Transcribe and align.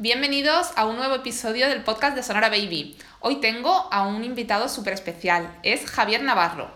Bienvenidos 0.00 0.70
a 0.76 0.86
un 0.86 0.94
nuevo 0.94 1.16
episodio 1.16 1.68
del 1.68 1.82
podcast 1.82 2.14
de 2.14 2.22
Sonora 2.22 2.50
Baby. 2.50 2.96
Hoy 3.18 3.40
tengo 3.40 3.88
a 3.90 4.06
un 4.06 4.22
invitado 4.22 4.68
súper 4.68 4.92
especial, 4.92 5.58
es 5.64 5.90
Javier 5.90 6.22
Navarro. 6.22 6.70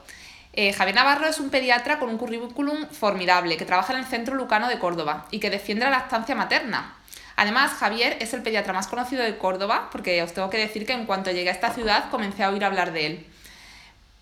Eh, 0.54 0.72
Javier 0.72 0.96
Navarro 0.96 1.28
es 1.28 1.38
un 1.38 1.48
pediatra 1.48 2.00
con 2.00 2.08
un 2.08 2.18
currículum 2.18 2.88
formidable 2.88 3.56
que 3.56 3.64
trabaja 3.64 3.92
en 3.92 4.00
el 4.00 4.06
Centro 4.06 4.34
Lucano 4.34 4.66
de 4.66 4.80
Córdoba 4.80 5.28
y 5.30 5.38
que 5.38 5.50
defiende 5.50 5.84
la 5.84 5.92
lactancia 5.92 6.34
materna. 6.34 6.96
Además, 7.36 7.70
Javier 7.74 8.16
es 8.18 8.34
el 8.34 8.42
pediatra 8.42 8.72
más 8.72 8.88
conocido 8.88 9.22
de 9.22 9.38
Córdoba, 9.38 9.88
porque 9.92 10.20
os 10.24 10.32
tengo 10.32 10.50
que 10.50 10.58
decir 10.58 10.84
que 10.84 10.92
en 10.92 11.06
cuanto 11.06 11.30
llegué 11.30 11.50
a 11.50 11.52
esta 11.52 11.72
ciudad 11.72 12.10
comencé 12.10 12.42
a 12.42 12.50
oír 12.50 12.64
hablar 12.64 12.92
de 12.92 13.06
él. 13.06 13.26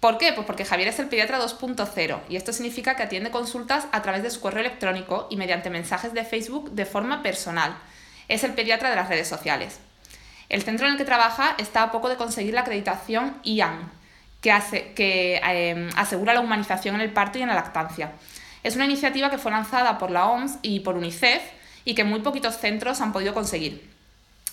¿Por 0.01 0.19
qué? 0.19 0.35
Pues 0.35 0.47
porque 0.47 0.67
Javier 0.67 0.89
es 0.89 0.99
el 0.99 1.09
pediatra 1.09 1.41
2.0 1.41 2.21
y 2.29 2.37
esto 2.37 2.53
significa 2.53 2.97
que 2.97 3.05
atiende 3.05 3.31
consultas 3.31 3.87
a 3.93 4.03
través 4.03 4.23
de 4.23 4.31
su 4.31 4.41
correo 4.41 4.61
electrónico 4.61 5.27
y 5.31 5.37
mediante 5.37 5.71
mensajes 5.71 6.13
de 6.13 6.25
Facebook 6.25 6.73
de 6.73 6.85
forma 6.85 7.23
personal 7.23 7.79
es 8.31 8.45
el 8.45 8.55
pediatra 8.55 8.89
de 8.89 8.97
las 8.97 9.09
redes 9.09 9.29
sociales. 9.29 9.81
El 10.49 10.63
centro 10.63 10.87
en 10.87 10.93
el 10.93 10.99
que 10.99 11.05
trabaja 11.05 11.55
está 11.59 11.83
a 11.83 11.91
poco 11.91 12.09
de 12.09 12.17
conseguir 12.17 12.55
la 12.55 12.63
acreditación 12.63 13.37
IAN, 13.43 13.91
que, 14.41 14.53
hace, 14.53 14.93
que 14.95 15.41
em, 15.45 15.91
asegura 15.97 16.33
la 16.33 16.41
humanización 16.41 16.95
en 16.95 17.01
el 17.03 17.13
parto 17.13 17.39
y 17.39 17.43
en 17.43 17.49
la 17.49 17.55
lactancia. 17.55 18.13
Es 18.63 18.77
una 18.77 18.85
iniciativa 18.85 19.31
que 19.31 19.39
fue 19.39 19.51
lanzada 19.51 19.99
por 19.99 20.11
la 20.11 20.27
OMS 20.27 20.59
y 20.63 20.81
por 20.81 20.97
UNICEF 20.97 21.43
y 21.85 21.95
que 21.95 22.05
muy 22.05 22.21
poquitos 22.21 22.59
centros 22.59 23.01
han 23.01 23.13
podido 23.13 23.35
conseguir. 23.35 23.91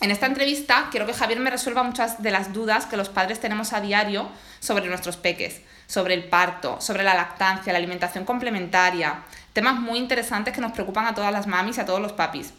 En 0.02 0.11
esta 0.11 0.25
entrevista 0.25 0.88
quiero 0.91 1.05
que 1.05 1.13
Javier 1.13 1.39
me 1.39 1.49
resuelva 1.49 1.83
muchas 1.83 2.21
de 2.21 2.31
las 2.31 2.53
dudas 2.53 2.85
que 2.85 2.97
los 2.97 3.09
padres 3.09 3.39
tenemos 3.39 3.73
a 3.73 3.81
diario 3.81 4.30
sobre 4.59 4.88
nuestros 4.88 5.17
peques, 5.17 5.61
sobre 5.88 6.16
el 6.16 6.25
parto, 6.25 6.81
sobre 6.81 7.03
la 7.03 7.16
lactancia, 7.16 7.73
la 7.73 7.80
alimentación 7.80 8.25
complementaria, 8.25 9.23
temas 9.53 9.80
muy 9.80 9.99
interesantes 9.99 10.53
que 10.53 10.61
nos 10.61 10.71
preocupan 10.71 11.05
a 11.05 11.16
todas 11.16 11.31
las 11.31 11.47
mamis 11.47 11.77
y 11.77 11.81
a 11.81 11.85
todos 11.85 12.02
los 12.02 12.13
papis. 12.13 12.53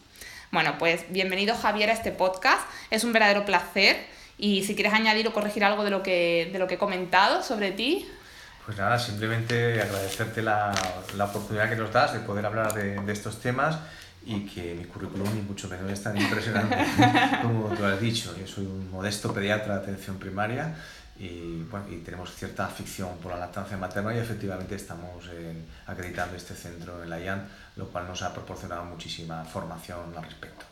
Bueno, 0.51 0.77
pues 0.79 1.05
bienvenido 1.11 1.55
Javier 1.55 1.91
a 1.91 1.93
este 1.93 2.11
podcast. 2.11 2.63
Es 2.91 3.05
un 3.05 3.13
verdadero 3.13 3.45
placer. 3.45 3.99
Y 4.39 4.65
si 4.65 4.75
quieres 4.75 4.95
añadir 4.95 5.29
o 5.29 5.33
corregir 5.35 5.63
algo 5.63 5.85
de 5.85 5.91
lo 5.91 6.03
que, 6.03 6.49
de 6.51 6.59
lo 6.59 6.67
que 6.67 6.75
he 6.75 6.79
comentado 6.79 7.43
sobre 7.43 7.71
ti. 7.73 8.09
Pues 8.65 8.79
nada, 8.79 8.99
simplemente 8.99 9.83
agradecerte 9.83 10.41
la, 10.41 10.73
la 11.17 11.25
oportunidad 11.27 11.69
que 11.69 11.77
nos 11.77 11.93
das 11.93 12.15
de 12.15 12.21
poder 12.21 12.47
hablar 12.47 12.73
de, 12.73 12.99
de, 12.99 13.13
estos 13.13 13.41
temas 13.41 13.79
y 14.25 14.47
que 14.47 14.75
mi 14.75 14.85
currículum 14.85 15.35
ni 15.35 15.43
mucho 15.43 15.69
menos 15.69 15.91
es 15.91 16.03
tan 16.03 16.17
impresionante 16.17 16.77
como 17.43 17.69
tú 17.75 17.85
has 17.85 18.01
dicho. 18.01 18.35
Yo 18.39 18.47
soy 18.47 18.65
un 18.65 18.91
modesto 18.91 19.35
pediatra 19.35 19.75
de 19.75 19.83
atención 19.83 20.19
primaria 20.19 20.75
y, 21.19 21.65
bueno, 21.69 21.87
y 21.91 21.97
tenemos 21.97 22.33
cierta 22.35 22.67
afición 22.67 23.19
por 23.19 23.33
la 23.33 23.39
lactancia 23.39 23.77
materna 23.77 24.15
y 24.15 24.19
efectivamente 24.19 24.77
estamos 24.77 25.27
en, 25.29 25.67
acreditando 25.87 26.37
este 26.37 26.55
centro 26.55 27.03
en 27.03 27.11
la 27.11 27.19
IAN, 27.19 27.49
lo 27.79 27.87
cual 27.87 28.07
nos 28.09 28.21
ha 28.23 28.35
proporcionado 28.35 28.85
muchísima 28.85 29.45
formación 29.45 30.13
al 30.17 30.25
respecto. 30.25 30.67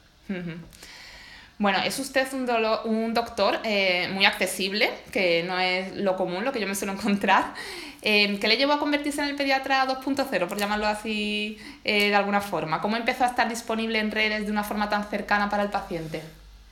Bueno, 1.59 1.79
es 1.85 1.99
usted 1.99 2.27
un, 2.35 2.51
un 2.85 3.15
doctor 3.15 3.61
eh, 3.65 4.11
muy 4.13 4.27
accesible, 4.27 4.91
que 5.11 5.43
no 5.45 5.59
es 5.59 5.97
lo 5.97 6.17
común, 6.17 6.45
lo 6.45 6.53
que 6.53 6.61
yo 6.61 6.67
me 6.67 6.75
suelo 6.75 6.93
encontrar. 6.99 7.55
Eh, 8.03 8.39
¿Qué 8.39 8.49
le 8.49 8.57
llevó 8.57 8.73
a 8.75 8.79
convertirse 8.79 9.23
en 9.23 9.29
el 9.29 9.37
pediatra 9.37 9.87
2.0, 9.87 10.49
por 10.49 10.59
llamarlo 10.59 10.87
así 10.87 11.59
eh, 11.85 12.09
de 12.09 12.15
alguna 12.15 12.41
forma? 12.41 12.81
¿Cómo 12.81 12.97
empezó 12.97 13.25
a 13.25 13.29
estar 13.29 13.49
disponible 13.49 14.01
en 14.01 14.11
redes 14.11 14.45
de 14.45 14.53
una 14.53 14.65
forma 14.65 14.89
tan 14.89 15.09
cercana 15.09 15.49
para 15.49 15.63
el 15.63 15.71
paciente? 15.71 16.23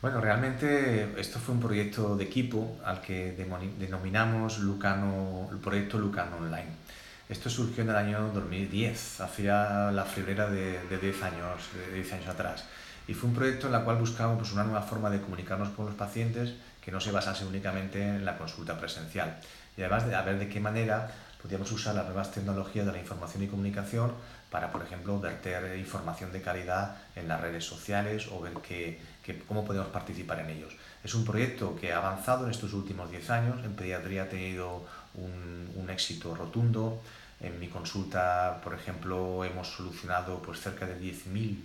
Bueno, 0.03 0.21
realmente 0.21 1.09
esto 1.17 1.39
fue 1.39 1.55
un 1.55 1.63
proyecto 1.63 2.15
de 2.15 2.25
equipo 2.25 2.77
al 2.85 3.01
que 3.01 3.33
denominamos 3.79 4.59
Lucano, 4.59 5.49
el 5.51 5.57
proyecto 5.59 5.97
Lucano 5.97 6.37
Online. 6.37 6.84
Esto 7.27 7.49
surgió 7.49 7.85
en 7.85 7.89
el 7.89 7.97
año 7.97 8.31
2010, 8.35 9.23
hacía 9.23 9.91
la 9.93 10.05
febrera 10.05 10.51
de, 10.51 10.79
10 11.01 11.23
años, 11.23 11.71
de 11.73 11.95
10 11.95 12.13
años 12.13 12.29
atrás. 12.29 12.65
Y 13.09 13.15
fue 13.15 13.31
un 13.31 13.35
proyecto 13.35 13.69
en 13.69 13.75
el 13.75 13.83
cual 13.83 13.97
buscábamos 13.97 14.41
pues, 14.41 14.53
una 14.53 14.65
nueva 14.65 14.83
forma 14.83 15.09
de 15.09 15.23
comunicarnos 15.23 15.71
con 15.71 15.87
los 15.87 15.95
pacientes 15.95 16.53
que 16.83 16.93
no 16.93 17.01
se 17.01 17.13
basase 17.13 17.47
únicamente 17.47 18.03
en 18.03 18.27
la 18.27 18.37
consulta 18.37 18.79
presencial. 18.79 19.41
Y 19.75 19.81
además 19.81 20.07
de 20.07 20.15
a 20.15 20.21
ver 20.21 20.39
de 20.39 20.51
qué 20.51 20.61
manera 20.61 21.11
podíamos 21.43 21.73
usar 21.73 21.95
las 21.95 22.05
nuevas 22.05 22.31
tecnologías 22.31 22.85
de 22.85 22.93
la 22.93 22.99
información 22.99 23.43
y 23.43 23.47
comunicación 23.47 24.13
para, 24.51 24.71
por 24.71 24.83
ejemplo, 24.83 25.19
verter 25.19 25.79
información 25.79 26.31
de 26.31 26.43
calidad 26.43 26.97
en 27.17 27.27
las 27.27 27.41
redes 27.41 27.65
sociales 27.65 28.29
o 28.31 28.41
ver 28.43 28.53
que 28.55 29.01
que 29.25 29.39
cómo 29.39 29.65
podemos 29.65 29.89
participar 29.89 30.41
en 30.41 30.51
ellos. 30.51 30.77
Es 31.03 31.15
un 31.15 31.25
proyecto 31.25 31.75
que 31.77 31.93
ha 31.93 31.99
avanzado 31.99 32.45
en 32.45 32.51
estos 32.51 32.75
últimos 32.75 33.11
10 33.11 33.31
años, 33.31 33.65
en 33.65 33.75
pediatría 33.75 34.25
ha 34.25 34.29
tenido 34.29 34.85
un, 35.15 35.71
un 35.75 35.91
éxito 35.91 36.35
rotundo, 36.35 37.01
en 37.47 37.61
mi 37.61 37.69
consulta, 37.69 38.61
por 38.63 38.75
ejemplo, 38.75 39.45
hemos 39.45 39.69
solucionado 39.69 40.41
pues, 40.41 40.61
cerca 40.61 40.87
de 40.87 40.99
10.000 40.99 41.59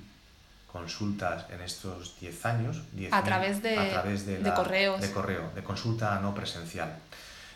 consultas 0.72 1.46
en 1.50 1.62
estos 1.62 2.20
10 2.20 2.46
años. 2.46 2.82
a 3.12 3.24
través 3.24 3.62
de, 3.62 3.78
a 3.78 3.90
través 3.90 4.26
de, 4.26 4.40
de 4.40 4.54
correos. 4.54 5.02
De 5.02 5.12
correo, 5.12 5.52
de 5.56 5.64
consulta 5.64 6.20
no 6.20 6.34
presencial. 6.36 6.98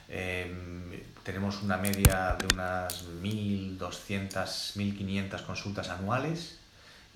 Eh, 0.09 1.03
tenemos 1.23 1.61
una 1.63 1.77
media 1.77 2.35
de 2.37 2.53
unas 2.53 3.05
1.200, 3.21 3.79
1.500 3.79 5.45
consultas 5.45 5.89
anuales 5.89 6.59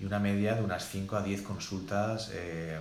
y 0.00 0.04
una 0.04 0.18
media 0.18 0.54
de 0.54 0.62
unas 0.62 0.88
5 0.88 1.16
a 1.16 1.22
10 1.22 1.42
consultas 1.42 2.30
eh, 2.32 2.78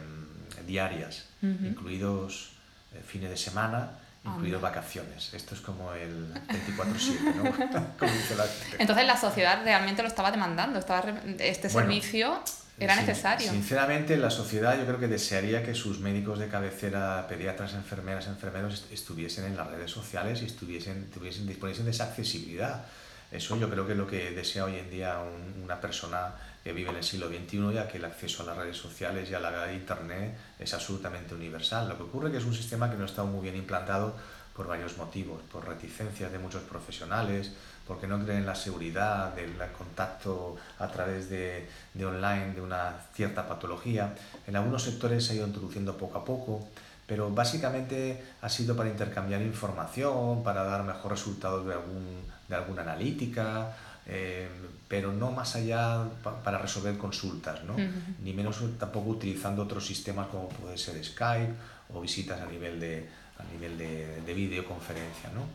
diarias, 0.66 1.26
incluidos 1.42 2.54
eh, 2.94 3.02
fines 3.06 3.30
de 3.30 3.38
semana, 3.38 3.92
incluidos 4.24 4.62
vacaciones. 4.62 5.34
Esto 5.34 5.56
es 5.56 5.62
como 5.62 5.94
el 5.94 6.34
24-7, 6.34 7.36
¿no? 7.36 7.54
Entonces 8.80 9.08
la 9.08 9.18
sociedad 9.18 9.64
realmente 9.64 10.02
lo 10.02 10.08
estaba 10.08 10.32
demandando, 10.32 10.80
estaba 10.80 11.04
este 11.40 11.70
servicio 11.70 12.42
era 12.80 12.96
necesario. 12.96 13.50
Sinceramente, 13.50 14.18
la 14.18 14.30
sociedad 14.30 14.78
yo 14.78 14.86
creo 14.86 15.00
que 15.00 15.08
desearía 15.08 15.64
que 15.64 15.74
sus 15.74 16.00
médicos 16.00 16.38
de 16.38 16.48
cabecera, 16.48 17.26
pediatras, 17.28 17.74
enfermeras, 17.74 18.28
enfermeros 18.28 18.86
estuviesen 18.92 19.46
en 19.46 19.58
las 19.58 19.68
redes 19.68 19.90
sociales 19.90 20.42
y 20.44 20.46
estuviesen, 20.46 21.10
tuviesen, 21.10 21.48
disponiesen 21.48 21.86
de 21.86 21.92
esa 21.92 22.06
accesibilidad. 22.06 22.86
Eso 23.32 23.58
yo 23.58 23.70
creo 23.70 23.86
que 23.86 23.94
es 23.94 23.98
lo 23.98 24.08
que 24.08 24.32
desea 24.32 24.66
hoy 24.66 24.76
en 24.76 24.90
día 24.92 25.18
una 25.64 25.82
persona 25.82 26.34
que 26.64 26.74
vive 26.74 26.90
en 26.90 26.98
el 26.98 27.04
siglo 27.04 27.28
XXI, 27.30 27.74
ya 27.74 27.88
que 27.88 27.98
el 27.98 28.06
acceso 28.06 28.44
a 28.44 28.48
las 28.48 28.58
redes 28.58 28.78
sociales 28.78 29.30
y 29.30 29.34
a 29.34 29.40
la 29.40 29.72
Internet 29.72 30.38
es 30.60 30.74
absolutamente 30.74 31.34
universal. 31.34 31.88
Lo 31.88 31.98
que 31.98 32.04
ocurre 32.04 32.32
que 32.32 32.38
es 32.38 32.46
un 32.46 32.54
sistema 32.54 32.90
que 32.90 32.98
no 32.98 33.06
está 33.06 33.24
muy 33.24 33.42
bien 33.42 33.56
implantado 33.56 34.16
por 34.54 34.68
varios 34.68 34.98
motivos, 34.98 35.42
por 35.52 35.68
reticencias 35.68 36.32
de 36.32 36.40
muchos 36.40 36.64
profesionales, 36.64 37.54
porque 37.88 38.08
no 38.08 38.22
creen 38.22 38.40
en 38.40 38.46
la 38.46 38.56
seguridad 38.56 39.34
del 39.34 39.54
contacto 39.78 40.58
a 40.80 40.88
través 40.88 41.30
de, 41.30 41.70
de 41.94 42.06
online 42.06 42.54
de 42.54 42.62
una 42.62 42.96
cierta 43.14 43.48
patología. 43.48 44.14
En 44.46 44.56
algunos 44.56 44.84
sectores 44.84 45.26
se 45.26 45.34
ha 45.34 45.36
ido 45.38 45.48
introduciendo 45.48 45.96
poco 45.96 46.18
a 46.18 46.26
poco, 46.26 46.68
pero 47.06 47.32
básicamente 47.32 48.22
ha 48.42 48.50
sido 48.50 48.76
para 48.76 48.90
intercambiar 48.90 49.42
información, 49.42 50.44
para 50.44 50.64
dar 50.64 50.84
mejor 50.84 51.12
resultados 51.12 51.66
de, 51.66 51.74
algún, 51.74 52.24
de 52.50 52.56
alguna 52.56 52.82
analítica, 52.82 53.74
eh, 54.06 54.50
pero 54.88 55.12
no 55.12 55.32
más 55.32 55.56
allá 55.56 56.06
para 56.44 56.58
resolver 56.58 56.98
consultas, 56.98 57.64
¿no? 57.64 57.76
ni 58.24 58.34
menos 58.34 58.60
tampoco 58.80 59.10
utilizando 59.10 59.64
otros 59.64 59.86
sistemas 59.86 60.28
como 60.28 60.50
puede 60.50 60.78
ser 60.78 61.04
Skype 61.04 61.54
o 61.94 62.02
visitas 62.02 62.40
a 62.42 62.46
nivel 62.46 62.80
de, 62.80 63.08
a 63.38 63.44
nivel 63.54 63.78
de, 63.78 64.22
de 64.22 64.34
videoconferencia. 64.34 65.30
¿no? 65.34 65.46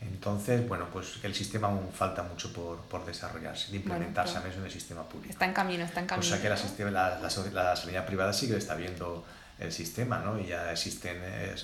Entonces, 0.00 0.66
bueno, 0.68 0.86
pues 0.92 1.18
el 1.24 1.34
sistema 1.34 1.68
aún 1.68 1.90
falta 1.92 2.22
mucho 2.22 2.52
por, 2.52 2.78
por 2.82 3.04
desarrollarse, 3.04 3.72
de 3.72 3.78
implementarse 3.78 4.38
bueno, 4.38 4.54
en 4.54 4.64
el 4.64 4.70
sistema 4.70 5.02
público. 5.02 5.32
Está 5.32 5.46
en 5.46 5.52
camino, 5.52 5.84
está 5.84 6.00
en 6.00 6.06
camino. 6.06 6.26
O 6.26 6.28
sea 6.28 6.40
que 6.40 6.48
la, 6.48 6.56
sistema, 6.56 6.90
la, 6.90 7.18
la, 7.18 7.50
la, 7.52 7.76
sanidad 7.76 8.06
privada 8.06 8.32
sigue 8.32 8.56
está 8.56 8.74
viendo 8.76 9.24
el 9.58 9.72
sistema, 9.72 10.18
¿no? 10.18 10.38
Y 10.40 10.46
ya 10.46 10.70
existen 10.70 11.16
eh, 11.22 11.54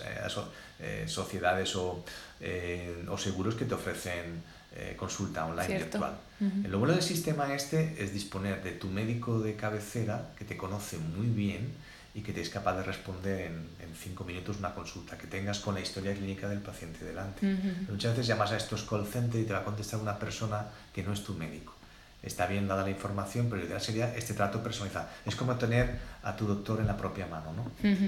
eh, 0.81 1.05
sociedades 1.06 1.75
o, 1.76 2.05
eh, 2.41 3.05
o 3.09 3.16
seguros 3.16 3.55
que 3.55 3.65
te 3.65 3.75
ofrecen 3.75 4.43
eh, 4.77 4.95
consulta 4.97 5.47
online 5.47 5.67
Cierto. 5.67 5.99
virtual. 5.99 6.19
Uh 6.41 6.45
-huh. 6.45 6.69
Lo 6.69 6.79
bueno 6.79 6.95
del 6.95 7.03
sistema 7.03 7.53
este 7.55 8.03
es 8.03 8.12
disponer 8.12 8.62
de 8.62 8.73
tu 8.73 8.89
médico 8.89 9.41
de 9.41 9.55
cabecera 9.56 10.31
que 10.37 10.45
te 10.45 10.56
conoce 10.56 10.99
muy 10.99 11.27
bien 11.27 11.73
y 12.15 12.23
que 12.23 12.33
te 12.33 12.41
es 12.41 12.51
capaz 12.51 12.77
de 12.77 12.83
responder 12.83 13.41
en, 13.47 13.55
en 13.81 13.94
cinco 13.94 14.25
minutos 14.25 14.59
una 14.59 14.75
consulta 14.75 15.17
que 15.19 15.26
tengas 15.26 15.61
con 15.61 15.75
la 15.75 15.81
historia 15.81 16.15
clínica 16.15 16.49
del 16.49 16.61
paciente 16.61 17.05
delante. 17.05 17.47
Uh 17.47 17.50
-huh. 17.59 17.91
Muchas 17.91 18.12
veces 18.12 18.26
llamas 18.26 18.53
a 18.53 18.56
estos 18.56 18.82
call 18.82 19.06
center 19.06 19.41
y 19.41 19.44
te 19.44 19.53
va 19.53 19.61
a 19.61 19.65
contestar 19.65 20.00
una 20.00 20.19
persona 20.19 20.67
que 20.93 21.03
no 21.03 21.12
es 21.12 21.23
tu 21.25 21.35
médico 21.35 21.77
está 22.23 22.47
bien 22.47 22.67
dada 22.67 22.82
la 22.82 22.91
información, 22.91 23.47
pero 23.49 23.62
lo 23.62 23.67
ideal 23.67 23.81
sería 23.81 24.15
este 24.15 24.35
trato 24.35 24.62
personalizado. 24.62 25.06
Es 25.25 25.37
como 25.37 25.55
tener 25.55 25.99
a 26.23 26.35
tu 26.35 26.47
doctor 26.47 26.81
en 26.81 26.87
la 26.87 26.97
propia 26.97 27.26
mano, 27.26 27.53
¿no? 27.53 27.70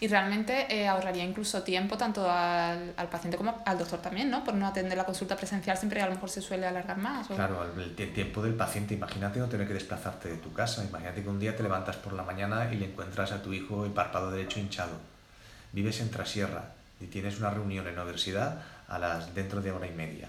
Y 0.00 0.08
realmente 0.08 0.66
eh, 0.68 0.86
ahorraría 0.86 1.24
incluso 1.24 1.62
tiempo 1.62 1.96
tanto 1.96 2.30
al, 2.30 2.92
al, 2.96 3.08
paciente 3.08 3.36
como 3.36 3.62
al 3.64 3.78
doctor 3.78 4.00
también, 4.00 4.30
¿no? 4.30 4.44
Por 4.44 4.54
no 4.54 4.66
atender 4.66 4.96
la 4.96 5.04
consulta 5.04 5.36
presencial 5.36 5.76
siempre 5.76 6.00
a 6.02 6.06
lo 6.06 6.14
mejor 6.14 6.30
se 6.30 6.42
suele 6.42 6.66
alargar 6.66 6.98
más. 6.98 7.30
¿o? 7.30 7.34
Claro, 7.34 7.64
el, 7.64 7.94
el, 7.96 8.12
tiempo 8.12 8.42
del 8.42 8.54
paciente, 8.54 8.94
imagínate 8.94 9.38
no 9.38 9.48
tener 9.48 9.66
que 9.66 9.74
desplazarte 9.74 10.28
de 10.28 10.36
tu 10.36 10.52
casa, 10.52 10.84
imagínate 10.84 11.22
que 11.22 11.28
un 11.28 11.38
día 11.38 11.56
te 11.56 11.62
levantas 11.62 11.96
por 11.96 12.12
la 12.12 12.22
mañana 12.22 12.70
y 12.72 12.76
le 12.76 12.86
encuentras 12.86 13.32
a 13.32 13.42
tu 13.42 13.52
hijo 13.52 13.84
el 13.84 13.92
párpado 13.92 14.30
derecho 14.30 14.58
hinchado. 14.58 14.98
Vives 15.72 16.00
en 16.00 16.10
Trasierra 16.10 16.64
y 17.00 17.06
tienes 17.06 17.38
una 17.38 17.50
reunión 17.50 17.86
en 17.86 17.96
la 17.96 18.02
universidad 18.02 18.62
a 18.88 18.98
las 18.98 19.34
dentro 19.34 19.60
de 19.60 19.72
hora 19.72 19.86
y 19.86 19.92
media 19.92 20.28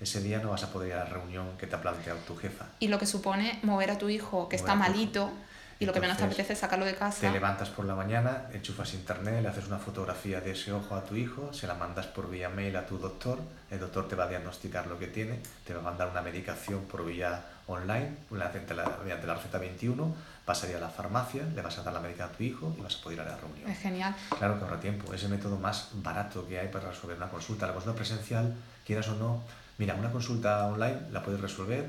ese 0.00 0.20
día 0.20 0.38
no 0.38 0.50
vas 0.50 0.62
a 0.62 0.70
poder 0.70 0.88
ir 0.88 0.94
a 0.94 1.04
la 1.04 1.10
reunión 1.10 1.56
que 1.58 1.66
te 1.66 1.74
ha 1.74 1.80
planteado 1.80 2.18
tu 2.20 2.36
jefa. 2.36 2.66
Y 2.80 2.88
lo 2.88 2.98
que 2.98 3.06
supone 3.06 3.58
mover 3.62 3.90
a 3.90 3.98
tu 3.98 4.08
hijo 4.08 4.48
que 4.48 4.56
mover 4.56 4.70
está 4.70 4.74
malito. 4.74 5.30
Y 5.78 5.84
lo 5.84 5.92
que 5.92 6.00
menos 6.00 6.16
te 6.16 6.22
Entonces, 6.22 6.38
apetece 6.38 6.52
es 6.54 6.58
sacarlo 6.58 6.86
de 6.86 6.94
casa. 6.94 7.20
Te 7.20 7.30
levantas 7.30 7.68
por 7.68 7.84
la 7.84 7.94
mañana, 7.94 8.46
enchufas 8.54 8.94
internet, 8.94 9.42
le 9.42 9.48
haces 9.48 9.66
una 9.66 9.76
fotografía 9.76 10.40
de 10.40 10.52
ese 10.52 10.72
ojo 10.72 10.94
a 10.94 11.04
tu 11.04 11.16
hijo, 11.16 11.52
se 11.52 11.66
la 11.66 11.74
mandas 11.74 12.06
por 12.06 12.30
vía 12.30 12.48
mail 12.48 12.76
a 12.76 12.86
tu 12.86 12.96
doctor, 12.96 13.38
el 13.70 13.78
doctor 13.78 14.08
te 14.08 14.16
va 14.16 14.24
a 14.24 14.28
diagnosticar 14.28 14.86
lo 14.86 14.98
que 14.98 15.06
tiene, 15.08 15.38
te 15.66 15.74
va 15.74 15.80
a 15.80 15.82
mandar 15.82 16.08
una 16.08 16.22
medicación 16.22 16.84
por 16.84 17.04
vía 17.04 17.44
online, 17.66 18.16
mediante 18.30 18.74
la, 18.74 18.98
mediante 19.02 19.26
la 19.26 19.34
receta 19.34 19.58
21, 19.58 20.14
vas 20.46 20.64
a 20.64 20.70
ir 20.70 20.76
a 20.76 20.80
la 20.80 20.88
farmacia, 20.88 21.42
le 21.42 21.60
vas 21.60 21.76
a 21.76 21.82
dar 21.82 21.92
la 21.92 22.00
medicación 22.00 22.30
a 22.30 22.36
tu 22.38 22.44
hijo 22.44 22.74
y 22.78 22.80
vas 22.80 22.96
a 22.96 23.02
poder 23.02 23.18
ir 23.18 23.24
a 23.26 23.28
la 23.28 23.36
reunión. 23.36 23.70
Es 23.70 23.78
genial. 23.78 24.14
Claro 24.38 24.56
que 24.56 24.64
ahorra 24.64 24.80
tiempo, 24.80 25.12
es 25.12 25.22
el 25.24 25.28
método 25.28 25.58
más 25.58 25.90
barato 25.94 26.48
que 26.48 26.58
hay 26.58 26.68
para 26.68 26.88
resolver 26.88 27.18
una 27.18 27.28
consulta. 27.28 27.66
La 27.66 27.74
consulta 27.74 27.96
presencial, 27.96 28.54
quieras 28.86 29.08
o 29.08 29.16
no, 29.16 29.42
mira, 29.78 29.94
una 29.94 30.10
consulta 30.10 30.66
online 30.66 30.96
la 31.12 31.22
puedes 31.22 31.40
resolver, 31.40 31.86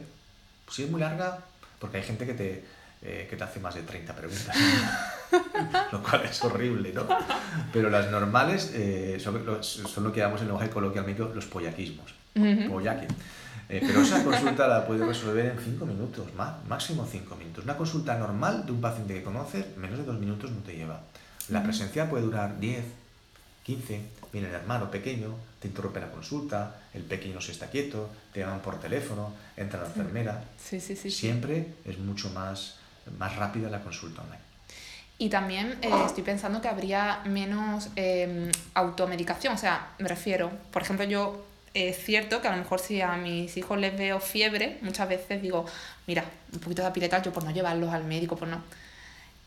si 0.69 0.83
es 0.83 0.89
muy 0.91 0.99
larga, 1.01 1.39
porque 1.79 1.97
hay 1.97 2.03
gente 2.03 2.25
que 2.25 2.33
te, 2.33 2.65
eh, 3.01 3.27
que 3.29 3.35
te 3.37 3.43
hace 3.43 3.59
más 3.59 3.75
de 3.75 3.83
30 3.83 4.13
preguntas, 4.15 4.55
lo 5.91 6.01
cual 6.03 6.23
es 6.25 6.43
horrible, 6.43 6.91
¿no? 6.93 7.07
Pero 7.71 7.89
las 7.89 8.09
normales 8.11 8.71
eh, 8.73 9.17
son, 9.21 9.45
lo- 9.45 9.61
son 9.63 10.03
lo 10.03 10.11
que 10.11 10.19
llamamos 10.19 10.41
en 10.41 10.47
lenguaje 10.47 10.69
coloquial 10.69 11.05
los 11.33 11.45
pollaquismos, 11.45 12.13
Ujú. 12.35 12.69
pollaque. 12.71 13.07
Eh, 13.69 13.83
pero 13.85 14.01
esa 14.01 14.23
consulta 14.23 14.65
la 14.67 14.85
puedes 14.87 15.05
resolver 15.05 15.45
en 15.47 15.59
5 15.59 15.85
minutos, 15.85 16.25
má- 16.37 16.57
máximo 16.69 17.05
5 17.09 17.35
minutos. 17.35 17.65
Una 17.65 17.75
consulta 17.75 18.17
normal 18.17 18.65
de 18.65 18.71
un 18.71 18.79
paciente 18.79 19.13
que 19.15 19.23
conoces, 19.23 19.75
menos 19.75 19.97
de 19.99 20.05
2 20.05 20.17
minutos 20.19 20.51
no 20.51 20.61
te 20.61 20.75
lleva. 20.75 21.01
La 21.49 21.59
Ujú. 21.59 21.67
presencial 21.67 22.09
puede 22.09 22.23
durar 22.23 22.59
10, 22.59 22.85
15, 23.63 24.01
viene 24.31 24.47
el 24.47 24.55
hermano 24.55 24.89
pequeño, 24.89 25.35
te 25.59 25.67
interrumpe 25.67 25.99
la 25.99 26.11
consulta, 26.11 26.81
el 26.93 27.03
pequeño 27.03 27.41
se 27.41 27.51
está 27.51 27.67
quieto, 27.67 28.09
te 28.33 28.41
llaman 28.41 28.61
por 28.61 28.79
teléfono, 28.79 29.33
entra 29.55 29.81
la 29.81 29.87
enfermera. 29.87 30.43
Sí, 30.57 30.79
sí, 30.79 30.95
sí. 30.95 31.09
Siempre 31.09 31.73
es 31.85 31.97
mucho 31.97 32.29
más, 32.29 32.75
más 33.17 33.35
rápida 33.35 33.69
la 33.69 33.81
consulta 33.81 34.21
online. 34.21 34.47
Y 35.19 35.29
también 35.29 35.79
eh, 35.81 35.89
estoy 36.05 36.23
pensando 36.23 36.61
que 36.61 36.67
habría 36.67 37.21
menos 37.25 37.89
eh, 37.95 38.51
automedicación, 38.75 39.55
o 39.55 39.57
sea, 39.57 39.93
me 39.97 40.07
refiero, 40.07 40.51
por 40.71 40.83
ejemplo, 40.83 41.05
yo 41.05 41.43
es 41.73 41.97
cierto 41.97 42.41
que 42.41 42.47
a 42.47 42.51
lo 42.51 42.57
mejor 42.57 42.79
si 42.79 43.01
a 43.01 43.15
mis 43.17 43.55
hijos 43.57 43.79
les 43.79 43.97
veo 43.97 44.19
fiebre, 44.19 44.77
muchas 44.81 45.09
veces 45.09 45.41
digo, 45.41 45.65
mira, 46.05 46.23
un 46.53 46.59
poquito 46.59 46.83
de 46.83 46.91
piletal, 46.91 47.23
yo 47.23 47.33
por 47.33 47.43
no 47.43 47.51
llevarlos 47.51 47.93
al 47.93 48.03
médico, 48.03 48.35
por 48.35 48.47
no. 48.47 48.61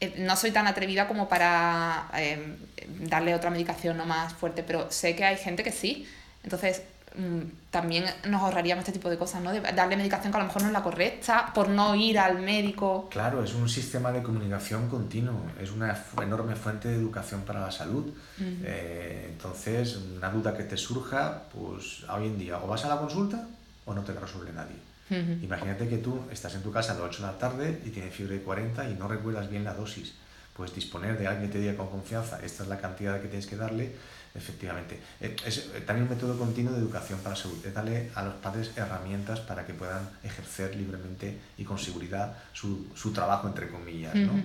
Eh, 0.00 0.14
no 0.18 0.34
soy 0.36 0.50
tan 0.50 0.66
atrevida 0.66 1.06
como 1.06 1.28
para 1.28 2.08
eh, 2.16 2.56
darle 3.00 3.34
otra 3.34 3.50
medicación 3.50 3.96
no 3.96 4.06
más 4.06 4.32
fuerte, 4.32 4.62
pero 4.62 4.90
sé 4.90 5.14
que 5.14 5.24
hay 5.24 5.36
gente 5.36 5.62
que 5.62 5.72
sí. 5.72 6.08
Entonces, 6.42 6.82
mm, 7.16 7.70
también 7.70 8.06
nos 8.26 8.40
ahorraríamos 8.40 8.82
este 8.82 8.92
tipo 8.92 9.10
de 9.10 9.18
cosas, 9.18 9.42
¿no? 9.42 9.52
De 9.52 9.60
darle 9.60 9.96
medicación 9.96 10.32
que 10.32 10.38
a 10.38 10.40
lo 10.40 10.46
mejor 10.46 10.62
no 10.62 10.68
es 10.68 10.72
la 10.72 10.82
correcta, 10.82 11.52
por 11.54 11.68
no 11.68 11.94
ir 11.94 12.18
al 12.18 12.40
médico. 12.40 13.08
Claro, 13.10 13.44
es 13.44 13.52
un 13.52 13.68
sistema 13.68 14.10
de 14.10 14.22
comunicación 14.22 14.88
continuo, 14.88 15.42
es 15.60 15.70
una 15.70 15.94
enorme 16.22 16.56
fuente 16.56 16.88
de 16.88 16.94
educación 16.94 17.42
para 17.42 17.60
la 17.60 17.70
salud. 17.70 18.10
Eh, 18.40 19.28
entonces, 19.30 19.96
una 19.96 20.30
duda 20.30 20.56
que 20.56 20.64
te 20.64 20.78
surja, 20.78 21.42
pues 21.52 22.04
hoy 22.08 22.26
en 22.26 22.38
día 22.38 22.58
o 22.58 22.66
vas 22.66 22.84
a 22.86 22.88
la 22.88 22.98
consulta 22.98 23.46
o 23.84 23.92
no 23.92 24.02
te 24.02 24.14
la 24.14 24.20
resuelve 24.20 24.52
nadie. 24.52 24.89
Ujú. 25.10 25.32
Imagínate 25.42 25.88
que 25.88 25.98
tú 25.98 26.20
estás 26.30 26.54
en 26.54 26.62
tu 26.62 26.70
casa 26.72 26.92
a 26.92 26.94
las 26.96 27.04
8 27.04 27.22
de 27.26 27.32
la 27.32 27.38
tarde 27.38 27.80
y 27.84 27.90
tienes 27.90 28.14
fiebre 28.14 28.36
de 28.36 28.42
40 28.42 28.88
y 28.88 28.94
no 28.94 29.08
recuerdas 29.08 29.50
bien 29.50 29.64
la 29.64 29.74
dosis. 29.74 30.14
Puedes 30.56 30.74
disponer 30.74 31.18
de 31.18 31.26
alguien 31.26 31.48
que 31.50 31.54
te 31.54 31.60
diga 31.60 31.76
con 31.76 31.88
confianza, 31.88 32.38
esta 32.44 32.62
es 32.62 32.68
la 32.68 32.78
cantidad 32.80 33.20
que 33.20 33.28
tienes 33.28 33.46
que 33.46 33.56
darle, 33.56 33.92
efectivamente. 34.34 35.00
Eh, 35.20 35.34
Es 35.46 35.70
eh, 35.74 35.80
también 35.86 36.04
un 36.04 36.10
método 36.14 36.38
continuo 36.38 36.72
de 36.72 36.78
educación 36.80 37.18
para 37.20 37.30
la 37.34 37.40
salud, 37.42 37.58
es 37.64 37.72
darle 37.74 38.10
a 38.14 38.22
los 38.24 38.34
padres 38.34 38.70
herramientas 38.76 39.40
para 39.40 39.64
que 39.66 39.72
puedan 39.74 40.08
ejercer 40.22 40.76
libremente 40.76 41.38
y 41.56 41.64
con 41.64 41.78
seguridad 41.78 42.36
su, 42.52 42.88
su 42.94 43.12
trabajo, 43.12 43.48
entre 43.48 43.68
comillas. 43.68 44.14
¿no? 44.14 44.32
Ujú. 44.32 44.42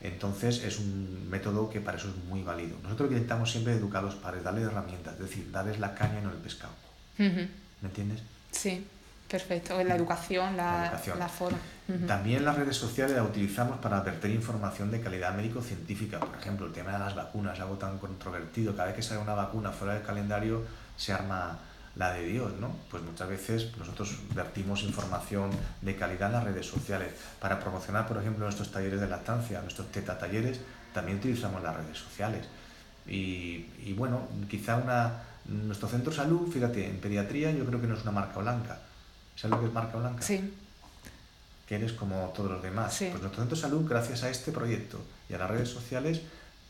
Entonces 0.00 0.62
es 0.64 0.78
un 0.78 1.28
método 1.28 1.68
que 1.68 1.80
para 1.80 1.98
eso 1.98 2.08
es 2.08 2.16
muy 2.24 2.42
válido. 2.42 2.78
Nosotros 2.82 3.10
intentamos 3.10 3.50
siempre 3.50 3.74
educar 3.74 4.02
a 4.02 4.06
los 4.06 4.14
padres, 4.14 4.42
darles 4.42 4.64
herramientas, 4.64 5.14
es 5.14 5.20
decir, 5.20 5.50
darles 5.52 5.78
la 5.78 5.94
caña 5.94 6.20
y 6.20 6.22
no 6.24 6.30
el 6.30 6.38
pescado. 6.38 6.72
Ujú. 7.18 7.46
¿Me 7.82 7.88
entiendes? 7.88 8.20
Sí, 8.50 8.86
perfecto. 9.30 9.82
La 9.82 9.94
educación, 9.96 10.56
la, 10.56 10.72
La 10.72 10.86
educación. 10.86 11.18
la 11.18 11.28
forma. 11.28 11.58
Ujú. 11.88 12.06
También 12.06 12.44
las 12.44 12.56
redes 12.56 12.76
sociales 12.76 13.16
las 13.16 13.24
utilizamos 13.26 13.78
para 13.78 14.00
verter 14.00 14.30
información 14.30 14.90
de 14.90 15.00
calidad 15.00 15.34
médico-científica. 15.34 16.20
Por 16.20 16.36
ejemplo, 16.38 16.66
el 16.66 16.72
tema 16.72 16.92
de 16.92 16.98
las 16.98 17.14
vacunas, 17.14 17.58
algo 17.60 17.76
tan 17.76 17.98
controvertido. 17.98 18.74
Cada 18.74 18.86
vez 18.86 18.96
que 18.96 19.02
sale 19.02 19.20
una 19.20 19.34
vacuna 19.34 19.70
fuera 19.70 19.94
del 19.94 20.02
calendario 20.02 20.64
se 20.96 21.12
arma 21.12 21.58
la 21.96 22.12
de 22.12 22.24
Dios, 22.24 22.52
¿no? 22.60 22.76
Pues 22.90 23.02
muchas 23.02 23.28
veces 23.28 23.76
nosotros 23.76 24.16
vertimos 24.34 24.82
información 24.84 25.50
de 25.82 25.96
calidad 25.96 26.28
en 26.28 26.34
las 26.34 26.44
redes 26.44 26.66
sociales. 26.66 27.08
Para 27.40 27.58
promocionar, 27.58 28.06
por 28.06 28.18
ejemplo, 28.18 28.44
nuestros 28.44 28.70
talleres 28.70 29.00
de 29.00 29.08
lactancia, 29.08 29.60
nuestros 29.60 29.90
teta 29.90 30.16
talleres, 30.18 30.60
también 30.94 31.18
utilizamos 31.18 31.62
las 31.62 31.76
redes 31.76 31.98
sociales. 31.98 32.46
Y, 33.06 33.66
y 33.84 33.94
bueno, 33.96 34.28
quizá 34.48 34.76
una, 34.76 35.14
nuestro 35.46 35.88
centro 35.88 36.10
de 36.12 36.16
salud, 36.16 36.48
fíjate, 36.52 36.86
en 36.86 36.98
pediatría 37.00 37.50
yo 37.50 37.64
creo 37.64 37.80
que 37.80 37.88
no 37.88 37.94
es 37.96 38.02
una 38.02 38.12
marca 38.12 38.38
blanca. 38.38 38.78
¿Sabes 39.40 39.56
lo 39.56 39.60
que 39.60 39.66
es 39.68 39.72
marca 39.72 39.96
blanca? 39.96 40.22
Sí, 40.22 40.52
que 41.66 41.76
eres 41.76 41.92
como 41.92 42.32
todos 42.36 42.50
los 42.50 42.62
demás. 42.62 42.92
Sí. 42.92 43.06
Pues 43.10 43.22
nuestro 43.22 43.42
centro 43.42 43.56
de 43.56 43.62
salud, 43.62 43.88
gracias 43.88 44.22
a 44.24 44.28
este 44.30 44.52
proyecto 44.52 45.00
y 45.28 45.34
a 45.34 45.38
las 45.38 45.48
redes 45.50 45.68
sociales, 45.68 46.20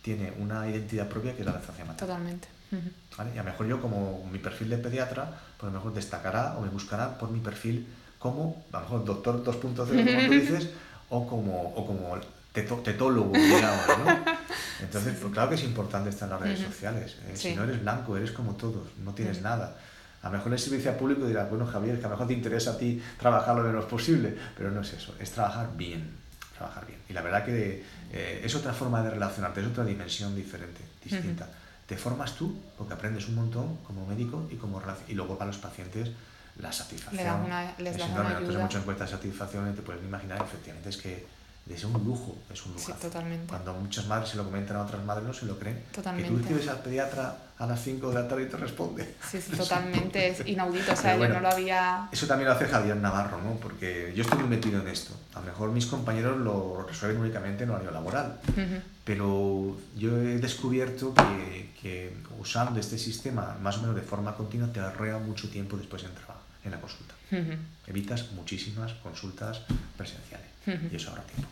tiene 0.03 0.33
una 0.39 0.69
identidad 0.69 1.09
propia 1.09 1.35
que 1.35 1.41
es 1.41 1.47
la 1.47 1.53
lactancia 1.53 1.85
materna. 1.85 2.07
totalmente. 2.07 2.49
Ujú. 2.73 2.83
¿vale? 3.19 3.31
Y 3.35 3.39
a 3.39 3.43
lo 3.43 3.51
mejor 3.51 3.67
yo, 3.67 3.81
como 3.81 4.25
mi 4.31 4.39
perfil 4.39 4.71
de 4.71 4.79
pediatra, 4.79 5.25
pues 5.59 5.63
a 5.69 5.73
lo 5.73 5.79
mejor 5.81 5.93
destacará 5.95 6.57
o 6.57 6.61
me 6.61 6.69
buscará 6.69 7.19
por 7.19 7.31
mi 7.31 7.41
perfil 7.41 7.89
como, 8.19 8.63
a 8.73 8.77
lo 8.77 8.83
mejor 8.83 9.05
doctor 9.05 9.43
2.0, 9.45 9.75
como 9.75 10.27
tú 10.27 10.33
dices, 10.41 10.69
o 11.09 11.27
como, 11.27 11.73
o 11.75 11.87
como 11.87 12.17
teto- 12.55 12.83
tetólogo, 12.83 13.33
digamos, 13.33 13.87
¿no? 14.05 14.25
Entonces, 14.81 15.17
pues 15.21 15.33
claro 15.33 15.49
que 15.51 15.57
es 15.57 15.65
importante 15.65 16.09
estar 16.11 16.27
en 16.29 16.33
las 16.35 16.41
redes 16.43 16.61
Ujú. 16.61 16.69
sociales. 16.73 17.17
¿eh? 17.27 17.33
Sí. 17.35 17.51
Si 17.51 17.55
no 17.57 17.65
eres 17.65 17.81
blanco, 17.83 18.17
eres 18.17 18.31
como 18.33 18.55
todos, 18.55 18.87
no 19.05 19.13
tienes 19.13 19.37
Ujú. 19.39 19.45
nada. 19.45 19.77
A 20.23 20.27
lo 20.27 20.33
mejor 20.37 20.53
el 20.53 20.59
servicio 20.59 20.97
público 20.99 21.27
dirá, 21.27 21.45
bueno, 21.47 21.67
Javier, 21.67 21.99
que 21.99 22.05
a 22.05 22.09
lo 22.09 22.15
mejor 22.15 22.27
te 22.27 22.35
interesa 22.35 22.73
a 22.73 22.79
ti 22.79 23.03
trabajar 23.19 23.57
lo 23.57 23.63
menos 23.63 23.85
posible, 23.87 24.37
pero 24.57 24.71
no 24.71 24.83
es 24.83 24.93
eso, 24.93 25.15
es 25.19 25.31
trabajar 25.31 25.71
bien, 25.77 26.11
trabajar 26.57 26.87
bien. 26.87 26.99
Y 27.09 27.13
la 27.15 27.23
verdad 27.23 27.45
que 27.45 27.83
eh, 28.13 28.43
es 28.45 28.55
otra 28.55 28.73
forma 28.75 29.03
de 29.03 29.11
relacionarte, 29.11 29.61
es 29.63 29.67
otra 29.69 29.85
dimensión 29.85 30.37
diferente, 30.37 30.81
distinta. 31.03 31.49
Te 31.87 31.97
formas 31.97 32.35
tú 32.37 32.55
porque 32.77 32.93
aprendes 32.95 33.29
un 33.29 33.35
montón 33.37 33.79
como 33.79 34.07
médico 34.07 34.47
y 34.51 34.57
como 34.57 34.81
y 35.09 35.15
luego 35.15 35.37
para 35.39 35.49
los 35.51 35.59
pacientes 35.59 36.11
la 36.59 36.71
satisfacción. 36.73 37.17
Le 37.17 37.25
das 37.25 37.45
una- 37.47 37.75
les 37.79 37.95
es 37.95 37.99
das 38.01 38.11
una 38.11 38.23
Nosotros 38.25 38.43
ayuda. 38.43 38.59
hemos 38.61 38.71
hecho 38.71 38.79
encuestas 38.79 39.11
de 39.11 39.17
satisfacción 39.17 39.71
y 39.71 39.75
te 39.75 39.83
puedes 39.83 40.03
imaginar, 40.05 40.43
efectivamente, 40.43 40.91
es 40.91 40.97
que 40.99 41.27
es 41.75 41.85
un 41.85 41.93
lujo, 42.05 42.37
es 42.53 42.65
un 42.67 42.79
Sí, 42.79 42.89
lujo. 42.89 43.01
totalmente. 43.01 43.47
Cuando 43.47 43.73
muchas 43.75 44.07
madres 44.07 44.31
se 44.31 44.37
lo 44.37 44.45
comentan 44.45 44.77
a 44.77 44.83
otras 44.83 45.05
madres 45.05 45.25
no 45.27 45.33
se 45.33 45.47
lo 45.47 45.59
creen. 45.59 45.83
Que 45.91 45.97
Totalmente. 45.97 46.31
tú 46.31 46.39
escribes 46.39 46.69
al 46.69 46.79
pediatra 46.83 47.37
a 47.59 47.67
las 47.67 47.83
5 47.83 48.09
de 48.09 48.15
la 48.15 48.27
tarde 48.29 48.45
y 48.45 48.47
te 48.47 48.57
responde. 48.57 49.15
Sí, 49.31 49.41
sí, 49.41 49.53
totalmente. 49.57 50.29
Es 50.29 50.41
inaudito. 50.47 50.93
O 50.93 50.97
sea, 50.97 51.17
bueno. 51.17 51.35
yo 51.35 51.41
no 51.41 51.49
lo 51.49 51.55
había. 51.55 52.09
Eso 52.11 52.27
también 52.27 52.49
lo 52.49 52.55
hace 52.55 52.67
Javier 52.67 52.97
Navarro, 52.97 53.41
¿no? 53.43 53.55
Porque 53.55 54.13
yo 54.17 54.23
estoy 54.23 54.39
muy 54.41 54.49
metido 54.49 54.81
en 54.81 54.89
esto. 54.89 55.15
A 55.35 55.41
lo 55.41 55.47
mejor 55.47 55.71
mis 55.71 55.87
compañeros 55.87 56.39
lo 56.39 56.87
resuelven 56.89 57.21
únicamente 57.21 57.65
en 57.65 57.71
horario 57.71 57.91
laboral. 57.91 58.39
Ujú. 58.53 58.81
Pero 59.05 59.77
yo 59.97 60.17
he 60.19 60.39
descubierto 60.39 61.15
que, 61.15 61.73
que 61.81 62.15
usando 62.39 62.79
este 62.81 62.97
sistema 62.99 63.57
más 63.61 63.79
o 63.79 63.81
menos 63.83 63.97
de 63.97 64.03
forma 64.03 64.35
continua 64.37 64.69
te 64.73 64.81
ahorra 64.81 65.19
mucho 65.19 65.49
tiempo 65.51 65.77
después 65.77 66.05
en 66.05 66.15
trabajo, 66.15 66.41
en 66.65 66.71
la 66.71 66.81
consulta. 66.81 67.15
Ujú. 67.33 67.53
Evitas 67.87 68.31
muchísimas 68.33 68.93
consultas 68.95 69.63
presenciales 69.97 70.47
y 70.93 70.95
eso 70.97 71.11
ahorra 71.11 71.23
tiempo. 71.25 71.49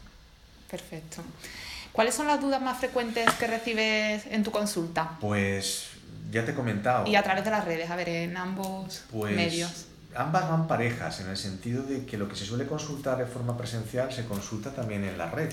Perfecto. 0.70 1.22
¿Cuáles 1.92 2.14
son 2.14 2.26
las 2.26 2.40
dudas 2.40 2.60
más 2.60 2.78
frecuentes 2.78 3.30
que 3.34 3.46
recibes 3.46 4.26
en 4.26 4.42
tu 4.42 4.50
consulta? 4.50 5.16
Pues 5.20 5.88
ya 6.30 6.44
te 6.44 6.52
he 6.52 6.54
comentado. 6.54 7.06
Y 7.06 7.16
a 7.16 7.22
través 7.22 7.44
de 7.44 7.50
las 7.50 7.64
redes, 7.64 7.90
a 7.90 7.96
ver, 7.96 8.08
en 8.08 8.37
ambos 8.37 9.02
Pues 9.10 9.34
medios. 9.34 9.87
ambas 10.14 10.48
van 10.48 10.68
parejas, 10.68 11.20
en 11.20 11.28
el 11.28 11.37
sentido 11.37 11.82
de 11.82 12.04
que 12.04 12.18
lo 12.18 12.28
que 12.28 12.37
se 12.37 12.44
suele 12.44 12.66
consultar 12.66 13.18
de 13.18 13.26
forma 13.26 13.56
presencial 13.56 14.12
se 14.12 14.26
consulta 14.26 14.70
también 14.72 15.04
en 15.04 15.16
la 15.18 15.30
red. 15.30 15.52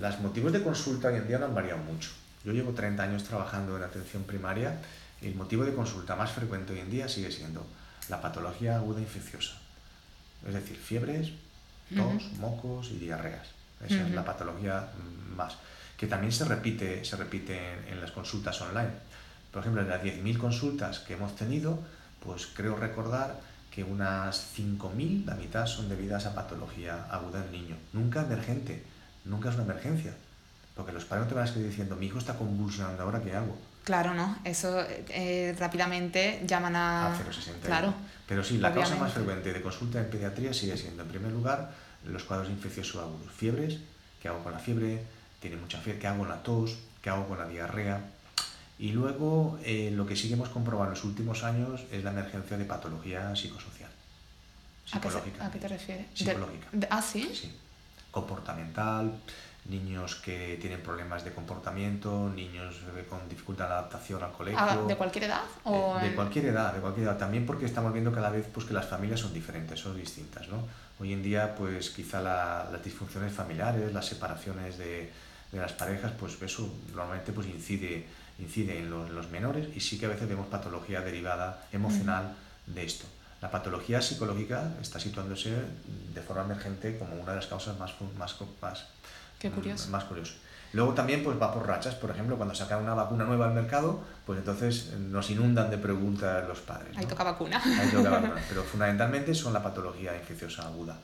Los 0.00 0.20
motivos 0.20 0.52
de 0.52 0.62
consulta 0.62 1.08
hoy 1.08 1.16
en 1.16 1.26
día 1.26 1.38
no 1.38 1.46
han 1.46 1.54
variado 1.54 1.78
mucho. 1.82 2.10
Yo 2.44 2.52
llevo 2.52 2.72
30 2.72 3.02
años 3.02 3.24
trabajando 3.24 3.76
en 3.76 3.82
atención 3.82 4.22
primaria 4.24 4.78
y 5.20 5.26
el 5.28 5.34
motivo 5.34 5.64
de 5.64 5.74
consulta 5.74 6.16
más 6.16 6.30
frecuente 6.30 6.72
hoy 6.72 6.80
en 6.80 6.90
día 6.90 7.08
sigue 7.08 7.30
siendo 7.32 7.66
la 8.08 8.20
patología 8.20 8.76
aguda 8.76 9.00
infecciosa. 9.00 9.54
Es 10.46 10.54
decir, 10.54 10.76
fiebres, 10.76 11.30
tos, 11.94 12.32
mocos 12.38 12.90
y 12.90 12.98
diarreas. 12.98 13.48
Esa 13.84 14.06
es 14.06 14.10
la 14.12 14.24
patología 14.24 14.80
mm, 14.80 15.36
más. 15.36 15.56
Que 15.96 16.06
también 16.06 16.32
se 16.32 16.44
repite, 16.44 17.04
se 17.04 17.16
repite 17.16 17.56
en, 17.56 17.94
en 17.94 18.00
las 18.00 18.10
consultas 18.10 18.60
online. 18.60 18.90
Por 19.50 19.60
ejemplo, 19.60 19.82
de 19.82 19.90
las 19.90 20.02
10.000 20.02 20.38
consultas 20.38 21.00
que 21.00 21.14
hemos 21.14 21.34
tenido, 21.34 21.78
pues 22.24 22.46
creo 22.54 22.76
recordar 22.76 23.40
que 23.70 23.84
unas 23.84 24.56
5.000, 24.56 25.24
la 25.26 25.34
mitad, 25.34 25.66
son 25.66 25.88
debidas 25.88 26.26
a 26.26 26.34
patología 26.34 27.06
aguda 27.10 27.44
en 27.44 27.52
niño. 27.52 27.76
Nunca 27.92 28.22
emergente, 28.22 28.82
nunca 29.24 29.48
es 29.48 29.54
una 29.54 29.64
emergencia. 29.64 30.12
Porque 30.74 30.92
los 30.92 31.04
padres 31.04 31.24
no 31.24 31.28
te 31.28 31.34
van 31.34 31.42
a 31.42 31.46
escribir 31.46 31.70
diciendo, 31.70 31.96
mi 31.96 32.06
hijo 32.06 32.18
está 32.18 32.34
convulsionando, 32.34 33.02
¿ahora 33.02 33.20
qué 33.20 33.34
hago? 33.34 33.56
Claro, 33.84 34.14
¿no? 34.14 34.38
Eso 34.44 34.84
eh, 35.08 35.54
rápidamente 35.58 36.42
llaman 36.46 36.76
a. 36.76 37.12
a 37.12 37.18
0,60. 37.18 37.60
Claro. 37.64 37.94
Pero 38.28 38.44
sí, 38.44 38.58
la 38.58 38.72
causa 38.72 38.96
más 38.96 39.12
frecuente 39.12 39.52
de 39.52 39.62
consulta 39.62 39.98
en 39.98 40.10
pediatría 40.10 40.52
sigue 40.52 40.76
siendo, 40.76 41.02
en 41.02 41.08
primer 41.08 41.32
lugar, 41.32 41.70
los 42.04 42.24
cuadros 42.24 42.48
infecciosos 42.48 43.02
agudos, 43.02 43.30
fiebres 43.36 43.78
¿Qué 44.22 44.28
hago 44.28 44.42
con 44.44 44.52
la 44.52 44.58
fiebre? 44.58 45.02
¿Tiene 45.40 45.56
mucha 45.56 45.78
fiebre? 45.80 46.00
¿Qué 46.00 46.06
hago 46.06 46.18
con 46.20 46.28
la 46.28 46.42
tos? 46.42 46.76
¿Qué 47.02 47.08
hago 47.10 47.26
con 47.26 47.38
la 47.38 47.46
diarrea? 47.48 48.00
Y 48.78 48.92
luego 48.92 49.58
eh, 49.64 49.90
lo 49.94 50.06
que 50.06 50.14
sí 50.16 50.28
que 50.28 50.34
hemos 50.34 50.50
comprobado 50.50 50.88
en 50.90 50.94
los 50.94 51.04
últimos 51.04 51.42
años 51.44 51.82
es 51.90 52.04
la 52.04 52.10
emergencia 52.10 52.58
de 52.58 52.64
patología 52.66 53.34
psicosocial. 53.34 53.90
¿A 54.92 55.00
qué, 55.00 55.10
se- 55.10 55.18
a 55.42 55.50
qué 55.50 55.58
te 55.58 55.68
refieres? 55.68 56.06
De- 56.10 56.16
Psicológica. 56.16 56.68
de- 56.72 56.88
ah, 56.90 57.00
sí. 57.02 57.30
Sí. 57.34 57.50
Comportamental, 58.10 59.12
niños 59.70 60.16
que 60.16 60.58
tienen 60.60 60.82
problemas 60.82 61.24
de 61.24 61.32
comportamiento, 61.32 62.28
niños 62.34 62.74
eh, 62.96 63.06
con 63.08 63.26
dificultad 63.28 63.68
de 63.68 63.72
adaptación 63.74 64.22
al 64.22 64.32
colegio. 64.32 64.58
Ah, 64.60 64.76
¿De 64.86 64.96
cualquier 64.96 65.24
edad? 65.24 65.42
O 65.64 65.96
Eh, 65.98 66.00
de 66.02 66.06
en- 66.08 66.14
cualquier 66.14 66.46
edad, 66.46 66.74
de 66.74 66.80
cualquier 66.80 67.06
edad. 67.06 67.16
También 67.16 67.46
porque 67.46 67.64
estamos 67.66 67.92
viendo 67.92 68.12
cada 68.12 68.30
vez 68.30 68.46
pues, 68.52 68.66
que 68.66 68.74
las 68.74 68.86
familias 68.86 69.20
son 69.20 69.32
diferentes, 69.32 69.78
son 69.78 69.96
distintas. 69.96 70.48
¿no? 70.48 70.66
Hoy 70.98 71.12
en 71.12 71.22
día, 71.22 71.54
pues 71.54 71.90
quizá 71.90 72.20
la- 72.20 72.68
las 72.70 72.82
disfunciones 72.84 73.32
familiares, 73.32 73.92
las 73.94 74.06
separaciones 74.06 74.76
de, 74.76 75.10
de 75.52 75.58
las 75.60 75.72
parejas, 75.72 76.12
pues 76.18 76.40
eso 76.42 76.68
normalmente 76.92 77.32
pues, 77.32 77.46
incide, 77.46 78.06
incide 78.38 78.78
en 78.80 78.90
los, 78.90 79.08
en 79.08 79.14
los 79.14 79.30
menores 79.30 79.68
y 79.74 79.80
sí 79.80 79.98
que 79.98 80.06
a 80.06 80.08
veces 80.10 80.28
vemos 80.28 80.48
patología 80.48 81.00
derivada 81.00 81.64
emocional 81.72 82.34
de 82.66 82.84
esto. 82.84 83.06
La 83.40 83.50
patología 83.50 84.02
psicológica 84.02 84.74
está 84.82 85.00
situándose 85.00 85.50
de 86.14 86.20
forma 86.20 86.42
emergente 86.44 86.98
como 86.98 87.14
una 87.14 87.30
de 87.30 87.36
las 87.36 87.46
causas 87.46 87.78
más, 87.78 87.92
más, 88.18 88.36
más, 88.60 88.84
Qué 89.40 89.50
curioso. 89.50 89.90
más 89.90 90.04
curioso. 90.04 90.34
Luego 90.72 90.94
también 90.94 91.24
pues 91.24 91.40
va 91.40 91.52
por 91.52 91.66
rachas, 91.66 91.96
por 91.96 92.10
ejemplo, 92.12 92.36
cuando 92.36 92.54
sacan 92.54 92.80
una 92.84 92.94
vacuna 92.94 93.24
nueva 93.24 93.46
al 93.48 93.54
mercado, 93.54 94.00
pues 94.24 94.38
entonces 94.38 94.90
eh, 94.92 94.96
nos 94.98 95.28
inundan 95.30 95.68
de 95.68 95.78
preguntas 95.78 96.46
los 96.46 96.60
padres. 96.60 96.96
Ahí 96.96 97.02
¿no? 97.02 97.08
toca 97.08 97.24
vacuna. 97.24 97.60
Ahí 97.64 97.88
toca 97.90 98.08
vacuna. 98.20 98.34
Pero 98.48 98.62
fundamentalmente 98.62 99.34
son 99.34 99.52
la 99.52 99.60
patología 99.62 100.14
infecciosa 100.16 100.62
aguda, 100.68 100.96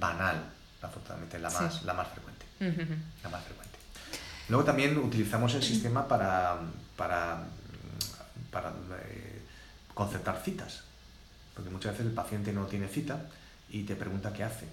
banal, 0.00 0.42
afortunadamente, 0.82 1.38
la 1.38 1.50
Sí. 1.50 1.56
más, 1.62 1.82
la 1.84 1.94
más 1.94 2.08
frecuente. 2.08 2.46
La 3.22 3.28
más 3.28 3.44
frecuente. 3.44 3.78
Luego 4.48 4.64
también 4.64 4.96
utilizamos 4.98 5.54
el 5.54 5.62
sistema 5.62 6.08
para, 6.08 6.56
para, 6.96 7.44
para 8.50 8.70
eh, 9.02 9.42
concertar 9.94 10.40
citas. 10.44 10.82
Porque 11.54 11.70
muchas 11.70 11.92
veces 11.92 12.06
el 12.06 12.12
paciente 12.12 12.52
no 12.52 12.66
tiene 12.66 12.88
cita 12.88 13.20
y 13.70 13.84
te 13.84 13.94
pregunta 13.96 14.32
qué 14.32 14.42
hace. 14.44 14.66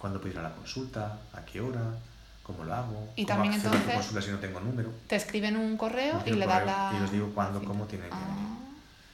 ¿Cuándo 0.00 0.20
puedo 0.20 0.32
ir 0.32 0.38
a 0.38 0.42
la 0.42 0.54
consulta? 0.54 1.18
¿A 1.32 1.44
qué 1.44 1.60
hora? 1.60 1.82
¿Cómo 2.42 2.64
lo 2.64 2.74
hago? 2.74 3.12
Y 3.16 3.24
¿Cómo 3.24 3.34
también 3.36 3.54
accedo 3.54 3.72
a 3.72 3.76
entonces- 3.76 3.94
consulta 3.96 4.22
si 4.22 4.30
no 4.30 4.38
tengo 4.38 4.60
número? 4.60 4.90
Te 5.06 5.16
escriben 5.16 5.56
un 5.56 5.76
correo 5.76 6.22
y 6.26 6.30
le 6.30 6.46
das 6.46 6.64
la. 6.66 6.92
y 6.96 7.00
les 7.00 7.12
digo 7.12 7.30
cuándo, 7.34 7.62
cómo 7.64 7.84
tienen 7.86 8.08
que 8.08 8.14
Ah. 8.16 8.58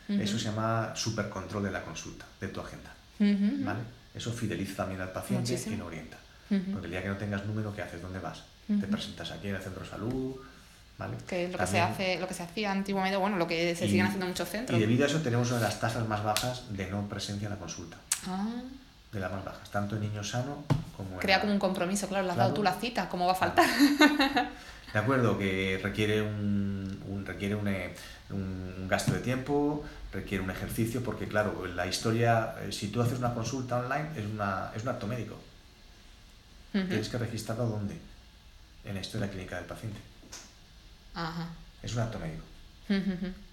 venir. 0.08 0.22
Eso 0.22 0.36
Ujú. 0.36 0.38
se 0.44 0.44
llama 0.50 0.92
supercontrol 0.94 1.64
de 1.64 1.72
la 1.72 1.82
consulta, 1.82 2.24
de 2.40 2.48
tu 2.48 2.60
agenda. 2.60 2.90
Ujú. 3.18 3.64
¿vale? 3.64 3.80
Eso 4.14 4.32
fideliza 4.32 4.76
también 4.76 5.00
al 5.00 5.10
paciente 5.12 5.50
Muchísimo. 5.52 5.74
y 5.74 5.78
lo 5.78 5.86
orienta. 5.86 6.16
Ujú. 6.50 6.62
Porque 6.72 6.86
el 6.86 6.90
día 6.92 7.02
que 7.02 7.08
no 7.08 7.16
tengas 7.16 7.44
número, 7.44 7.74
¿qué 7.74 7.82
haces? 7.82 8.00
¿Dónde 8.00 8.20
vas? 8.20 8.42
Te 8.68 8.86
presentas 8.86 9.30
aquí 9.32 9.48
en 9.48 9.56
el 9.56 9.62
centro 9.62 9.82
de 9.82 9.88
salud, 9.88 10.36
¿vale? 10.98 11.16
Que 11.28 11.44
es 11.46 11.52
lo 11.52 11.58
que 11.58 11.66
se 11.66 11.78
También- 11.78 11.92
hace, 11.92 12.20
lo 12.20 12.26
que 12.28 12.34
se 12.34 12.42
hacía 12.44 12.70
antiguamente, 12.72 13.16
bueno, 13.16 13.36
lo 13.36 13.46
que 13.46 13.74
se 13.76 13.86
Y- 13.86 13.90
siguen 13.90 14.06
haciendo 14.06 14.26
muchos 14.26 14.48
Y 14.48 14.50
centros. 14.52 14.78
debido 14.80 15.04
a 15.04 15.08
eso 15.08 15.20
tenemos 15.20 15.48
una 15.50 15.58
de 15.58 15.64
las 15.66 15.78
tasas 15.80 16.06
más 16.08 16.22
bajas 16.24 16.64
de 16.70 16.86
no 16.90 17.08
presencia 17.08 17.46
en 17.46 17.52
la 17.54 17.58
consulta. 17.58 17.96
Ah. 18.28 18.46
De 19.16 19.22
las 19.22 19.32
más 19.32 19.46
bajas, 19.46 19.70
tanto 19.70 19.96
en 19.96 20.02
niños 20.02 20.28
sanos 20.28 20.58
como 20.94 21.12
en... 21.14 21.18
Crea 21.20 21.40
como 21.40 21.50
un 21.50 21.58
compromiso, 21.58 22.06
claro, 22.06 22.24
le 22.24 22.28
has 22.32 22.34
Claro. 22.34 22.48
dado 22.50 22.54
tú 22.54 22.62
la 22.62 22.74
cita, 22.74 23.08
¿cómo 23.08 23.24
va 23.24 23.32
a 23.32 23.34
faltar? 23.34 23.66
De 24.92 24.98
acuerdo, 24.98 25.38
que 25.38 25.80
requiere 25.82 26.20
un, 26.20 27.02
un- 27.08 27.24
requiere 27.24 27.54
un, 27.54 27.66
un- 28.28 28.86
gasto 28.88 29.12
de 29.14 29.20
tiempo, 29.20 29.82
requiere 30.12 30.44
un 30.44 30.50
ejercicio, 30.50 31.02
porque 31.02 31.26
claro, 31.26 31.64
la 31.66 31.86
historia, 31.86 32.56
eh, 32.60 32.72
si 32.72 32.88
tú 32.88 33.00
haces 33.00 33.18
una 33.18 33.32
consulta 33.32 33.78
online, 33.78 34.10
es, 34.16 34.26
una, 34.26 34.70
es 34.76 34.82
un 34.82 34.88
acto 34.90 35.06
médico. 35.06 35.38
Tienes 36.72 37.08
que 37.08 37.16
registrarlo 37.16 37.64
¿dónde? 37.68 37.96
En 38.84 38.94
la 38.96 39.00
historia 39.00 39.30
clínica 39.30 39.56
del 39.56 39.64
paciente. 39.64 39.98
Ajá. 41.14 41.48
Es 41.82 41.94
un 41.94 42.00
acto 42.02 42.18
médico 42.18 42.44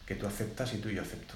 que 0.06 0.16
tú 0.16 0.28
aceptas 0.28 0.74
y 0.74 0.80
tú 0.80 0.90
y 0.90 0.96
yo 0.96 1.02
acepto. 1.04 1.36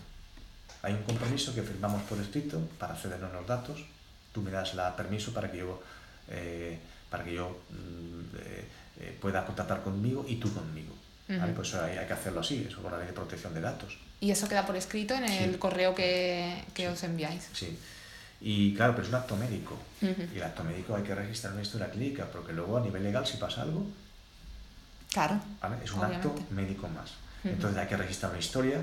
Hay 0.84 0.94
un 0.94 1.04
compromiso 1.04 1.56
que 1.56 1.62
firmamos 1.64 2.02
por 2.04 2.20
escrito 2.20 2.60
para 2.78 2.94
cedernos 2.94 3.32
los 3.32 3.48
datos. 3.48 3.86
Tú 4.32 4.42
me 4.42 4.52
das 4.52 4.74
la 4.76 4.96
permiso 4.96 5.34
para 5.34 5.52
que 5.52 5.58
yo, 5.60 5.82
eh, 6.30 6.78
para 7.10 7.24
que 7.24 7.34
yo 7.34 7.62
mm, 7.70 8.36
eh, 8.40 8.68
eh, 9.00 9.18
pueda 9.20 9.46
contactar 9.46 9.82
conmigo 9.84 10.26
y 10.28 10.36
tú 10.38 10.54
conmigo. 10.54 10.94
Pues 11.56 11.74
hay, 11.76 11.98
hay 11.98 12.08
que 12.08 12.14
hacerlo 12.14 12.40
así, 12.40 12.66
eso 12.70 12.82
con 12.82 12.90
la 12.92 12.98
ley 13.00 13.08
de 13.08 13.14
protección 13.14 13.54
de 13.54 13.60
datos. 13.60 13.98
Y 14.22 14.32
eso 14.32 14.48
queda 14.48 14.66
por 14.66 14.78
escrito 14.78 15.14
en 15.14 15.26
el 15.26 15.52
Sí. 15.54 15.58
correo 15.60 15.94
que, 15.94 16.64
que 16.74 16.84
Sí. 16.84 16.88
os 16.88 17.04
enviáis. 17.04 17.50
Sí. 17.54 17.78
Y 18.40 18.74
claro, 18.76 18.94
pero 18.96 19.04
es 19.04 19.10
un 19.10 19.16
acto 19.20 19.36
médico. 19.36 19.78
Y 20.02 20.38
el 20.38 20.44
acto 20.44 20.64
médico 20.64 20.96
hay 20.96 21.04
que 21.04 21.14
registrar 21.16 21.52
una 21.54 21.64
historia 21.64 21.90
clínica, 21.92 22.26
porque 22.32 22.54
luego 22.54 22.78
a 22.78 22.82
nivel 22.82 23.04
legal 23.04 23.26
si 23.28 23.36
pasa 23.38 23.64
algo, 23.64 23.86
Claro. 25.12 25.40
¿vale? 25.62 25.78
Es 25.84 25.92
un 25.92 26.00
Obviamente. 26.00 26.28
acto 26.28 26.44
médico 26.52 26.88
más. 26.88 27.12
Entonces 27.44 27.78
hay 27.80 27.88
que 27.88 27.98
registrar 27.98 28.32
una 28.32 28.40
historia 28.40 28.82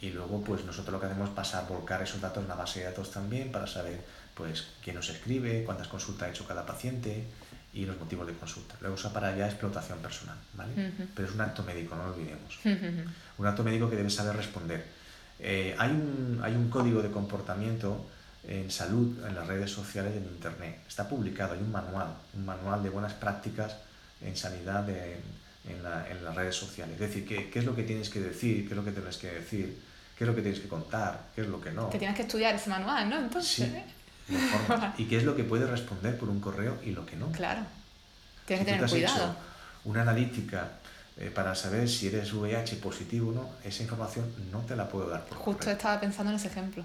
y 0.00 0.10
luego 0.10 0.42
pues 0.42 0.64
nosotros 0.64 0.92
lo 0.92 1.00
que 1.00 1.06
hacemos 1.06 1.28
es 1.30 1.34
pasar, 1.34 1.66
volcar 1.68 2.02
esos 2.02 2.20
datos 2.20 2.38
en 2.38 2.44
una 2.46 2.54
base 2.54 2.80
de 2.80 2.86
datos 2.86 3.10
también 3.10 3.50
para 3.52 3.66
saber 3.66 4.00
pues 4.42 4.66
quién 4.82 4.96
nos 4.96 5.08
escribe, 5.08 5.62
cuántas 5.64 5.86
consultas 5.88 6.28
ha 6.28 6.30
hecho 6.32 6.46
cada 6.46 6.66
paciente 6.66 7.24
y 7.72 7.86
los 7.86 7.96
motivos 7.98 8.26
de 8.26 8.32
consulta. 8.34 8.74
Luego 8.80 8.96
eso 8.96 9.12
para 9.12 9.34
ya 9.36 9.46
explotación 9.46 9.98
personal, 10.00 10.36
¿vale? 10.54 10.72
Ujú. 10.72 11.04
Pero 11.14 11.28
es 11.28 11.34
un 11.34 11.40
acto 11.40 11.62
médico, 11.62 11.94
no 11.94 12.06
lo 12.08 12.14
olvidemos. 12.14 12.58
Ujú. 12.64 13.10
Un 13.38 13.46
acto 13.46 13.62
médico 13.62 13.88
que 13.88 13.96
debe 13.96 14.10
saber 14.10 14.36
responder. 14.36 14.84
Eh, 15.38 15.74
hay, 15.78 15.90
un, 15.90 16.40
hay 16.42 16.54
un 16.54 16.68
código 16.68 17.00
de 17.02 17.10
comportamiento 17.10 18.04
en 18.46 18.70
salud 18.70 19.24
en 19.26 19.34
las 19.36 19.46
redes 19.46 19.70
sociales 19.70 20.12
y 20.14 20.18
en 20.18 20.24
internet. 20.24 20.80
Está 20.88 21.08
publicado, 21.08 21.54
hay 21.54 21.60
un 21.60 21.70
manual, 21.70 22.08
un 22.34 22.44
manual 22.44 22.82
de 22.82 22.90
buenas 22.90 23.12
prácticas 23.14 23.76
en 24.20 24.36
sanidad 24.36 24.82
de- 24.82 25.16
en, 25.68 25.82
la- 25.82 26.08
en 26.10 26.24
las 26.24 26.34
redes 26.34 26.56
sociales. 26.56 26.94
Es 26.94 27.00
decir, 27.00 27.24
¿qué, 27.26 27.48
qué 27.48 27.60
es 27.60 27.64
lo 27.64 27.74
que 27.76 27.84
tienes 27.84 28.10
que 28.10 28.18
decir, 28.20 28.64
qué 28.66 28.70
es 28.74 28.76
lo 28.76 28.84
que 28.84 28.90
tienes 28.90 29.16
que 29.16 29.28
decir, 29.30 29.78
qué 30.18 30.24
es 30.24 30.28
lo 30.28 30.34
que 30.34 30.42
tienes 30.42 30.60
que 30.60 30.68
contar, 30.68 31.20
qué 31.34 31.40
es 31.42 31.46
lo 31.46 31.60
que 31.60 31.70
no. 31.70 31.88
Que 31.88 31.98
tienes 31.98 32.16
que 32.16 32.22
estudiar 32.22 32.54
ese 32.56 32.68
manual, 32.68 33.08
¿no? 33.08 33.18
Entonces, 33.18 33.68
Sí, 33.68 33.72
y 34.98 35.04
qué 35.06 35.16
es 35.16 35.24
lo 35.24 35.34
que 35.36 35.44
puedes 35.44 35.68
responder 35.68 36.16
por 36.18 36.28
un 36.28 36.40
correo 36.40 36.78
y 36.84 36.90
lo 36.90 37.04
que 37.06 37.16
no. 37.16 37.30
claro. 37.32 37.62
Tienes 38.46 38.64
Si 38.66 38.72
que 38.72 38.72
tener 38.72 38.80
te 38.80 38.84
has 38.86 38.90
cuidado. 38.90 39.30
hecho 39.32 39.36
una 39.84 40.02
analítica 40.02 40.68
eh, 41.16 41.30
para 41.34 41.54
saber 41.54 41.88
si 41.88 42.08
eres 42.08 42.32
VIH 42.32 42.76
positivo 42.76 43.30
o 43.30 43.32
no, 43.32 43.50
esa 43.64 43.82
información 43.82 44.24
no 44.50 44.60
te 44.60 44.74
la 44.76 44.88
puedo 44.88 45.08
dar 45.08 45.24
por 45.26 45.38
Justo 45.38 45.58
correo. 45.60 45.72
estaba 45.76 46.00
pensando 46.00 46.30
en 46.32 46.36
ese 46.36 46.48
ejemplo. 46.48 46.84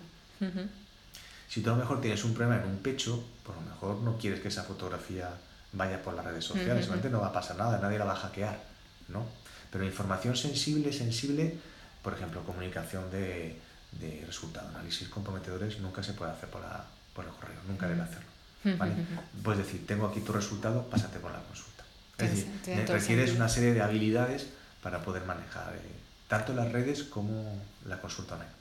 Si 1.50 1.62
tú 1.62 1.70
a 1.70 1.74
lo 1.74 1.80
mejor 1.80 2.02
tienes 2.02 2.24
un 2.26 2.34
problema 2.34 2.62
en 2.62 2.70
un 2.70 2.78
pecho, 2.78 3.24
a 3.48 3.54
lo 3.54 3.62
mejor 3.62 3.96
no 4.04 4.18
quieres 4.18 4.42
que 4.42 4.50
esa 4.50 4.64
fotografía 4.64 5.30
vaya 5.74 6.02
por 6.04 6.14
las 6.14 6.26
redes 6.26 6.44
sociales, 6.46 6.88
no 7.10 7.22
va 7.22 7.28
a 7.28 7.34
pasar 7.34 7.56
nada, 7.58 7.80
nadie 7.80 7.98
la 7.98 8.06
va 8.06 8.14
a 8.14 8.18
hackear, 8.18 8.60
¿no? 9.08 9.26
Pero 9.72 9.84
información 9.86 10.36
sensible, 10.36 10.92
sensible, 10.94 11.56
por 12.04 12.14
ejemplo, 12.14 12.42
comunicación 12.44 13.10
de, 13.12 13.60
de 13.94 14.24
resultados, 14.26 14.70
análisis 14.76 15.08
comprometedores, 15.10 15.80
nunca 15.80 16.04
se 16.04 16.14
puede 16.14 16.32
hacer 16.32 16.50
por, 16.50 16.62
la, 16.62 16.86
por 17.18 17.26
el 17.26 17.32
correo, 17.32 17.58
nunca 17.68 17.88
debe 17.88 18.02
hacerlo. 18.04 18.30
¿vale? 18.78 18.94
Puedes 19.44 19.66
decir, 19.66 19.86
tengo 19.88 20.06
aquí 20.08 20.22
tu 20.22 20.32
resultado, 20.32 20.84
pásate 20.88 21.18
por 21.20 21.32
la 21.32 21.40
consulta. 21.42 21.84
Es 22.20 22.30
decir, 22.32 22.88
requieres 22.88 23.32
una 23.36 23.50
serie 23.50 23.74
de 23.74 23.82
habilidades 23.82 24.48
para 24.84 25.02
poder 25.02 25.24
manejar 25.26 25.74
eh, 25.76 25.80
tanto 26.28 26.54
las 26.54 26.72
redes 26.72 27.04
como 27.04 27.60
la 27.86 28.00
consulta 28.00 28.36
online. 28.36 28.52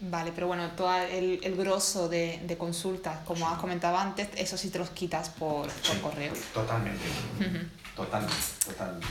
Vale, 0.00 0.32
pero 0.34 0.48
bueno, 0.48 0.70
todo 0.72 0.94
el, 0.96 1.40
el 1.42 1.56
grosso 1.56 2.08
de, 2.08 2.42
de 2.46 2.58
consultas, 2.58 3.18
como 3.24 3.46
Sí. 3.46 3.52
has 3.54 3.58
comentado 3.58 3.96
antes, 3.96 4.28
eso 4.36 4.56
sí 4.58 4.68
te 4.70 4.78
los 4.78 4.90
quitas 4.90 5.30
por, 5.30 5.68
por 5.68 5.94
Sí, 5.94 5.98
correo. 6.02 6.32
Totalmente. 6.52 7.04
Ujú. 7.40 7.66
Totalmente. 7.96 8.36
Totalmente. 8.66 9.06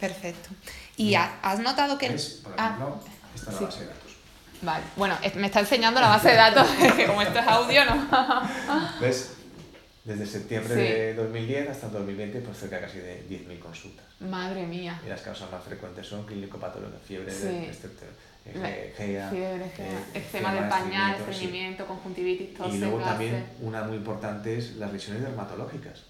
Perfecto. 0.00 0.48
¿Y 0.96 1.08
Bien. 1.08 1.20
ha- 1.20 1.38
has 1.42 1.60
notado 1.60 1.96
que... 1.98 2.08
¿Ves? 2.08 2.40
Por 2.42 2.54
Ah, 2.58 2.74
ejemplo, 2.76 3.00
esta 3.36 3.50
es 3.50 3.52
la 3.52 3.58
sí. 3.58 3.64
base 3.64 3.80
de 3.80 3.86
datos. 3.86 4.01
Vale, 4.62 4.84
bueno, 4.96 5.16
me 5.36 5.46
está 5.48 5.60
enseñando 5.60 6.00
la 6.00 6.08
base 6.08 6.28
de 6.28 6.36
datos, 6.36 6.66
que 6.96 7.06
como 7.06 7.20
esto 7.22 7.38
es 7.38 7.46
audio, 7.46 7.84
¿no? 7.84 8.08
¿Ves? 9.00 9.34
Desde 10.04 10.26
septiembre 10.26 10.74
Sí. 10.74 10.80
de 10.80 11.14
2010 11.14 11.68
hasta 11.70 11.88
2020, 11.88 12.40
pues 12.40 12.58
cerca 12.58 12.80
casi 12.80 12.98
de 12.98 13.24
10.000 13.28 13.58
consultas. 13.60 14.04
Madre 14.20 14.64
mía. 14.66 15.00
Y 15.04 15.08
las 15.08 15.20
causas 15.20 15.50
más 15.50 15.62
frecuentes 15.62 16.06
son 16.06 16.24
clínico-patológica, 16.26 16.98
fiebre, 17.06 17.32
Sí. 17.32 17.46
de, 17.46 17.70
eh, 17.70 18.52
La- 18.54 18.96
GEA, 18.96 19.30
Fiebre, 19.30 19.64
eh, 19.78 19.98
eczema 20.14 20.54
del 20.54 20.68
pañal, 20.68 21.14
estreñimiento, 21.16 21.84
sí. 21.84 21.88
conjuntivitis, 21.88 22.54
tos, 22.54 22.74
Y 22.74 22.78
luego 22.78 22.98
gases. 22.98 23.12
también 23.12 23.46
una 23.60 23.82
muy 23.84 23.96
importante 23.96 24.58
es 24.58 24.74
las 24.76 24.92
lesiones 24.92 25.22
dermatológicas. 25.22 26.02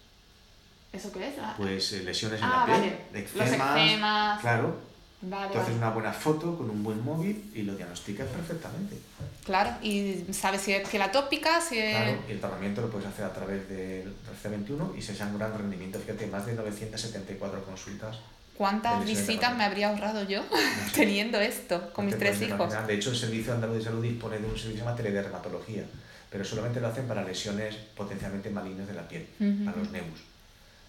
¿Eso 0.92 1.10
qué 1.12 1.28
es? 1.28 1.34
Pues 1.58 1.92
eh, 1.92 2.02
lesiones 2.02 2.38
en 2.40 2.46
Ah, 2.46 2.64
la 2.66 2.66
piel, 2.66 2.96
vale. 3.12 3.22
Los 3.34 3.46
eczemas, 3.48 3.76
eczemas. 3.78 4.40
Claro, 4.40 4.76
Vale, 5.24 5.52
tú 5.52 5.58
haces 5.60 5.76
una 5.76 5.90
buena 5.90 6.12
foto 6.12 6.56
con 6.58 6.68
un 6.68 6.82
buen 6.82 7.02
móvil 7.04 7.50
y 7.54 7.62
lo 7.62 7.76
diagnosticas 7.76 8.26
perfectamente. 8.28 8.96
Claro, 9.44 9.70
y 9.82 10.24
sabes 10.32 10.62
si 10.62 10.72
es 10.72 10.88
que 10.88 10.98
la 10.98 11.12
tópica, 11.12 11.60
si 11.60 11.78
es... 11.78 11.94
Claro, 11.96 12.18
y 12.28 12.32
el 12.32 12.40
tratamiento 12.40 12.80
lo 12.80 12.90
puedes 12.90 13.06
hacer 13.06 13.24
a 13.24 13.32
través 13.32 13.68
del 13.68 14.12
C21 14.42 14.96
y 14.98 15.02
se 15.02 15.14
llama 15.14 15.32
un 15.32 15.38
gran 15.38 15.56
rendimiento. 15.56 15.98
Fíjate, 16.00 16.26
más 16.26 16.44
de 16.46 16.54
974 16.54 17.64
consultas. 17.64 18.18
¿Cuántas 18.56 19.04
visitas 19.04 19.56
me 19.56 19.64
habría 19.64 19.88
ahorrado 19.90 20.24
yo 20.24 20.42
teniendo 20.94 21.40
esto 21.40 21.92
con 21.92 22.04
mis 22.06 22.14
Te 22.14 22.20
tres 22.20 22.42
hijos? 22.42 22.56
imaginar. 22.58 22.86
De 22.86 22.94
hecho, 22.94 23.10
el 23.10 23.16
Servicio 23.16 23.52
Andaluz 23.54 23.76
de 23.78 23.84
Salud 23.84 24.02
dispone 24.02 24.38
de 24.38 24.44
un 24.44 24.50
servicio 24.50 24.70
que 24.72 24.78
se 24.78 24.84
llama 24.84 24.96
teledermatología, 24.96 25.84
pero 26.30 26.44
solamente 26.44 26.80
lo 26.80 26.88
hacen 26.88 27.06
para 27.06 27.22
lesiones 27.24 27.76
potencialmente 27.96 28.50
malignas 28.50 28.86
de 28.88 28.94
la 28.94 29.06
piel, 29.08 29.26
Ujú. 29.40 29.64
para 29.64 29.76
los 29.78 29.90
neus. 29.90 30.20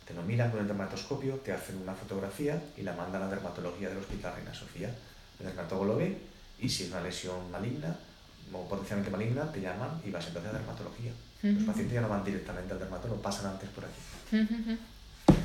Te 0.06 0.14
lo 0.14 0.22
miran 0.24 0.52
con 0.52 0.60
el 0.60 0.68
dermatoscopio, 0.68 1.36
te 1.38 1.52
hacen 1.52 1.78
una 1.78 1.94
fotografía 1.94 2.62
y 2.78 2.82
la 2.82 2.94
mandan 2.94 3.24
a 3.24 3.28
dermatología 3.28 3.90
del 3.90 4.00
Hospital 4.00 4.36
Reina 4.36 4.54
Sofía. 4.54 4.94
El 5.40 5.46
dermatólogo 5.46 5.86
lo 5.86 5.96
ve 5.98 6.18
y 6.60 6.70
si 6.70 6.84
es 6.84 6.92
una 6.92 7.02
lesión 7.02 7.50
maligna 7.52 7.96
o 8.52 8.68
potencialmente 8.68 9.10
maligna, 9.12 9.52
te 9.52 9.62
llaman 9.62 10.02
y 10.06 10.12
vas 10.12 10.28
entonces 10.28 10.52
a 10.52 10.58
dermatología. 10.58 11.12
Los 11.42 11.64
pacientes 11.64 11.94
ya 11.94 12.02
no 12.02 12.10
van 12.10 12.24
directamente 12.24 12.74
al 12.74 12.80
dermatólogo, 12.80 13.22
pasan 13.22 13.48
antes 13.52 13.70
por 13.70 13.84
aquí. 13.86 14.46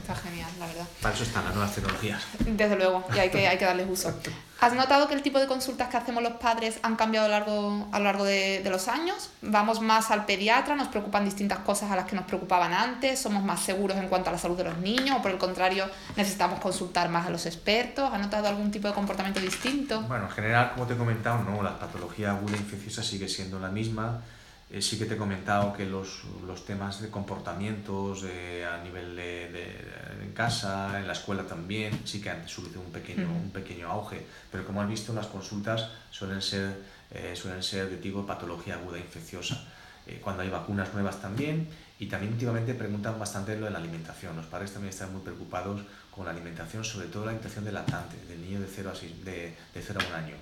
Está 0.09 0.23
genial, 0.23 0.49
la 0.59 0.67
verdad. 0.67 0.87
Para 1.03 1.15
eso 1.15 1.23
están 1.23 1.45
las 1.45 1.55
nuevas 1.55 1.75
tecnologías. 1.75 2.23
Desde 2.39 2.77
luego, 2.77 3.05
y 3.15 3.19
hay 3.19 3.29
que, 3.29 3.47
hay 3.47 3.59
que 3.59 3.67
darles 3.67 3.87
uso. 3.91 4.11
¿Has 4.59 4.73
notado 4.73 5.07
que 5.07 5.13
el 5.13 5.21
tipo 5.21 5.39
de 5.39 5.47
consultas 5.47 5.89
que 5.89 5.99
hacemos 5.99 6.23
los 6.23 6.33
padres 6.33 6.79
han 6.83 6.97
cambiado 6.97 7.27
a 7.27 7.29
lo 7.29 7.35
largo, 7.35 7.89
a 7.93 7.99
lo 7.99 8.05
largo 8.07 8.25
de, 8.25 8.63
de, 8.65 8.71
los 8.71 8.89
años? 8.89 9.29
¿Vamos 9.43 9.83
más 9.83 10.11
al 10.11 10.25
pediatra? 10.25 10.77
¿Nos 10.77 10.89
preocupan 10.89 11.27
distintas 11.27 11.59
cosas 11.59 11.91
a 11.91 11.97
las 11.97 12.07
que 12.07 12.17
nos 12.17 12.25
preocupaban 12.25 12.73
antes? 12.73 13.21
¿Somos 13.21 13.45
más 13.45 13.61
seguros 13.61 13.99
en 13.99 14.09
cuanto 14.09 14.31
a 14.31 14.33
la 14.33 14.39
salud 14.39 14.57
de 14.57 14.65
los 14.65 14.79
niños? 14.79 15.19
¿O 15.19 15.21
por 15.21 15.31
el 15.31 15.37
contrario, 15.37 15.85
necesitamos 16.17 16.59
consultar 16.59 17.11
más 17.11 17.27
a 17.27 17.31
los 17.31 17.45
expertos? 17.45 18.11
¿Has 18.11 18.19
notado 18.19 18.49
algún 18.49 18.71
tipo 18.71 18.89
de 18.89 18.95
comportamiento 18.95 19.41
distinto? 19.41 20.01
Bueno, 20.05 20.25
en 20.25 20.31
general, 20.31 20.73
como 20.73 20.87
te 20.87 20.95
he 20.95 20.97
comentado, 20.97 21.45
no, 21.45 21.63
la 21.63 21.79
patología 21.79 22.31
aguda 22.31 22.57
infecciosa 22.57 23.03
sigue 23.03 23.29
siendo 23.29 23.61
la 23.61 23.69
misma 23.69 24.23
eh, 24.71 24.83
sí 24.83 24.99
que 24.99 25.07
te 25.07 25.15
he 25.15 25.17
comentado 25.17 25.73
que 25.73 25.87
los, 25.87 26.25
los 26.47 26.65
temas 26.65 27.01
de 27.01 27.09
comportamientos 27.11 28.25
eh, 28.25 28.67
a 28.67 28.83
nivel 28.83 29.17
de, 29.17 29.51
de, 29.51 30.25
en 30.25 30.33
casa, 30.33 30.99
en 30.99 31.07
la 31.07 31.15
escuela 31.15 31.45
también, 31.45 32.01
sí 32.05 32.21
que 32.21 32.31
han 32.31 32.47
subido 32.49 32.81
un 32.81 32.93
pequeño, 32.93 33.27
uh 33.27 33.31
-huh. 33.31 33.43
un 33.45 33.51
pequeño 33.51 33.89
auge, 33.89 34.27
pero 34.51 34.65
como 34.67 34.83
has 34.83 34.89
visto 34.89 35.13
las 35.15 35.27
consultas 35.27 35.89
suelen 36.11 36.43
ser, 36.43 36.77
eh, 37.11 37.35
suelen 37.35 37.63
ser 37.63 37.89
de 37.89 37.97
tipo 37.97 38.27
patología 38.27 38.75
aguda 38.75 38.99
infecciosa. 38.99 39.65
Eh, 40.07 40.21
cuando 40.23 40.43
hay 40.43 40.51
vacunas 40.51 40.93
nuevas 40.95 41.21
también 41.21 41.69
y 41.99 42.07
también 42.07 42.33
últimamente 42.33 42.73
preguntan 42.75 43.19
bastante 43.19 43.57
lo 43.59 43.67
de 43.67 43.71
la 43.73 43.79
alimentación. 43.79 44.37
Los 44.37 44.47
padres 44.47 44.73
también 44.73 44.91
están 44.91 45.13
muy 45.13 45.23
preocupados 45.23 45.83
con 46.11 46.25
la 46.25 46.31
alimentación, 46.31 46.85
sobre 46.85 47.09
todo 47.09 47.25
la 47.25 47.31
alimentación 47.31 47.65
del 47.65 47.75
lactante, 47.75 48.17
del 48.27 48.41
niño 48.41 48.61
de 48.61 48.67
0 48.75 48.91
a, 48.91 48.95
6, 48.95 49.25
de, 49.25 49.55
de 49.75 49.83
0 49.83 50.01
a 50.03 50.07
1 50.09 50.17
año. 50.17 50.35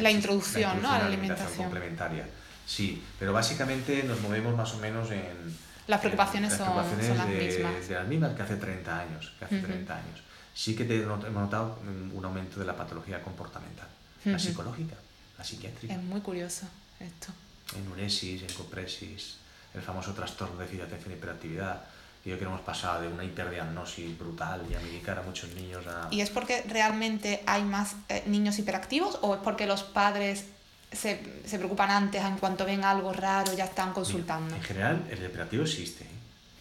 La 0.00 0.10
introducción, 0.10 0.62
la 0.62 0.74
introducción 0.74 0.82
¿no? 0.82 0.90
a 0.90 0.98
la 0.98 1.06
alimentación, 1.06 1.46
alimentación 1.46 1.64
complementaria. 1.64 2.24
Sí, 2.66 3.02
pero 3.18 3.32
básicamente 3.32 4.02
nos 4.02 4.20
movemos 4.20 4.54
más 4.56 4.74
o 4.74 4.78
menos 4.78 5.10
en... 5.10 5.56
Las 5.86 6.00
preocupaciones, 6.00 6.52
en, 6.52 6.58
las 6.58 6.68
preocupaciones 6.68 7.06
son, 7.06 7.16
son, 7.16 7.26
las 7.26 7.38
de, 7.38 7.46
mismas. 7.46 7.88
De 7.88 7.94
las 7.94 8.08
mismas 8.08 8.34
que 8.34 8.42
hace 8.42 8.56
30 8.56 9.00
años. 9.00 9.32
Que 9.38 9.44
hace 9.44 9.56
uh 9.56 9.58
-huh. 9.58 9.66
30 9.66 9.96
años. 9.96 10.20
Sí 10.52 10.74
que 10.74 10.84
te, 10.84 11.02
hemos 11.02 11.22
notado 11.30 11.78
un 12.12 12.24
aumento 12.24 12.58
de 12.58 12.66
la 12.66 12.76
patología 12.76 13.22
comportamental, 13.22 13.86
uh 13.86 14.28
-huh. 14.28 14.32
la 14.32 14.38
psicológica, 14.38 14.96
la 15.38 15.44
psiquiátrica. 15.44 15.94
Es 15.94 16.02
muy 16.02 16.20
curioso 16.20 16.66
esto. 16.98 17.28
Enuresis, 17.76 18.42
encopresis, 18.42 19.36
el 19.74 19.82
famoso 19.82 20.12
trastorno 20.14 20.56
de 20.56 20.64
déficit 20.64 20.80
de 20.80 20.86
atención 20.86 21.12
y 21.12 21.16
hiperactividad. 21.16 21.82
Y 22.24 22.30
yo 22.30 22.36
creo 22.36 22.48
que 22.48 22.54
hemos 22.54 22.66
pasado 22.66 23.02
de 23.02 23.08
una 23.08 23.22
hiperdiagnosis 23.22 24.18
brutal 24.18 24.66
y 24.68 24.74
a 24.74 24.80
medicar 24.80 25.18
a 25.18 25.22
muchos 25.22 25.54
niños 25.54 25.86
a... 25.86 26.08
¿Y 26.10 26.20
es 26.22 26.30
porque 26.30 26.62
realmente 26.62 27.44
hay 27.46 27.62
más 27.62 27.94
eh, 28.08 28.24
niños 28.26 28.58
hiperactivos 28.58 29.20
o 29.22 29.36
es 29.36 29.40
porque 29.42 29.66
los 29.66 29.84
padres 29.84 30.46
se, 30.92 31.42
se, 31.44 31.58
preocupan 31.58 31.90
antes, 31.90 32.22
en 32.22 32.38
cuanto 32.38 32.64
ven 32.64 32.84
algo 32.84 33.12
raro 33.12 33.52
ya 33.52 33.64
están 33.64 33.92
consultando. 33.92 34.54
En 34.54 34.62
general, 34.62 35.06
el 35.10 35.24
hiperactivo 35.24 35.64
existe, 35.64 36.04
¿eh? 36.04 36.08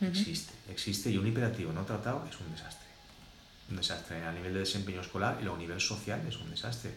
uh 0.01 0.05
-huh. 0.05 0.09
existe, 0.09 0.53
existe 0.69 1.09
y 1.09 1.17
un 1.17 1.27
hiperactivo 1.27 1.71
no 1.71 1.83
tratado 1.85 2.25
es 2.29 2.39
un 2.39 2.51
desastre. 2.51 2.85
Un 3.69 3.77
desastre 3.77 4.25
a 4.25 4.31
nivel 4.31 4.53
de 4.53 4.59
desempeño 4.59 5.01
escolar 5.01 5.37
y 5.39 5.43
luego 5.43 5.55
a 5.57 5.59
nivel 5.59 5.79
social 5.81 6.21
es 6.27 6.37
un 6.37 6.49
desastre. 6.51 6.91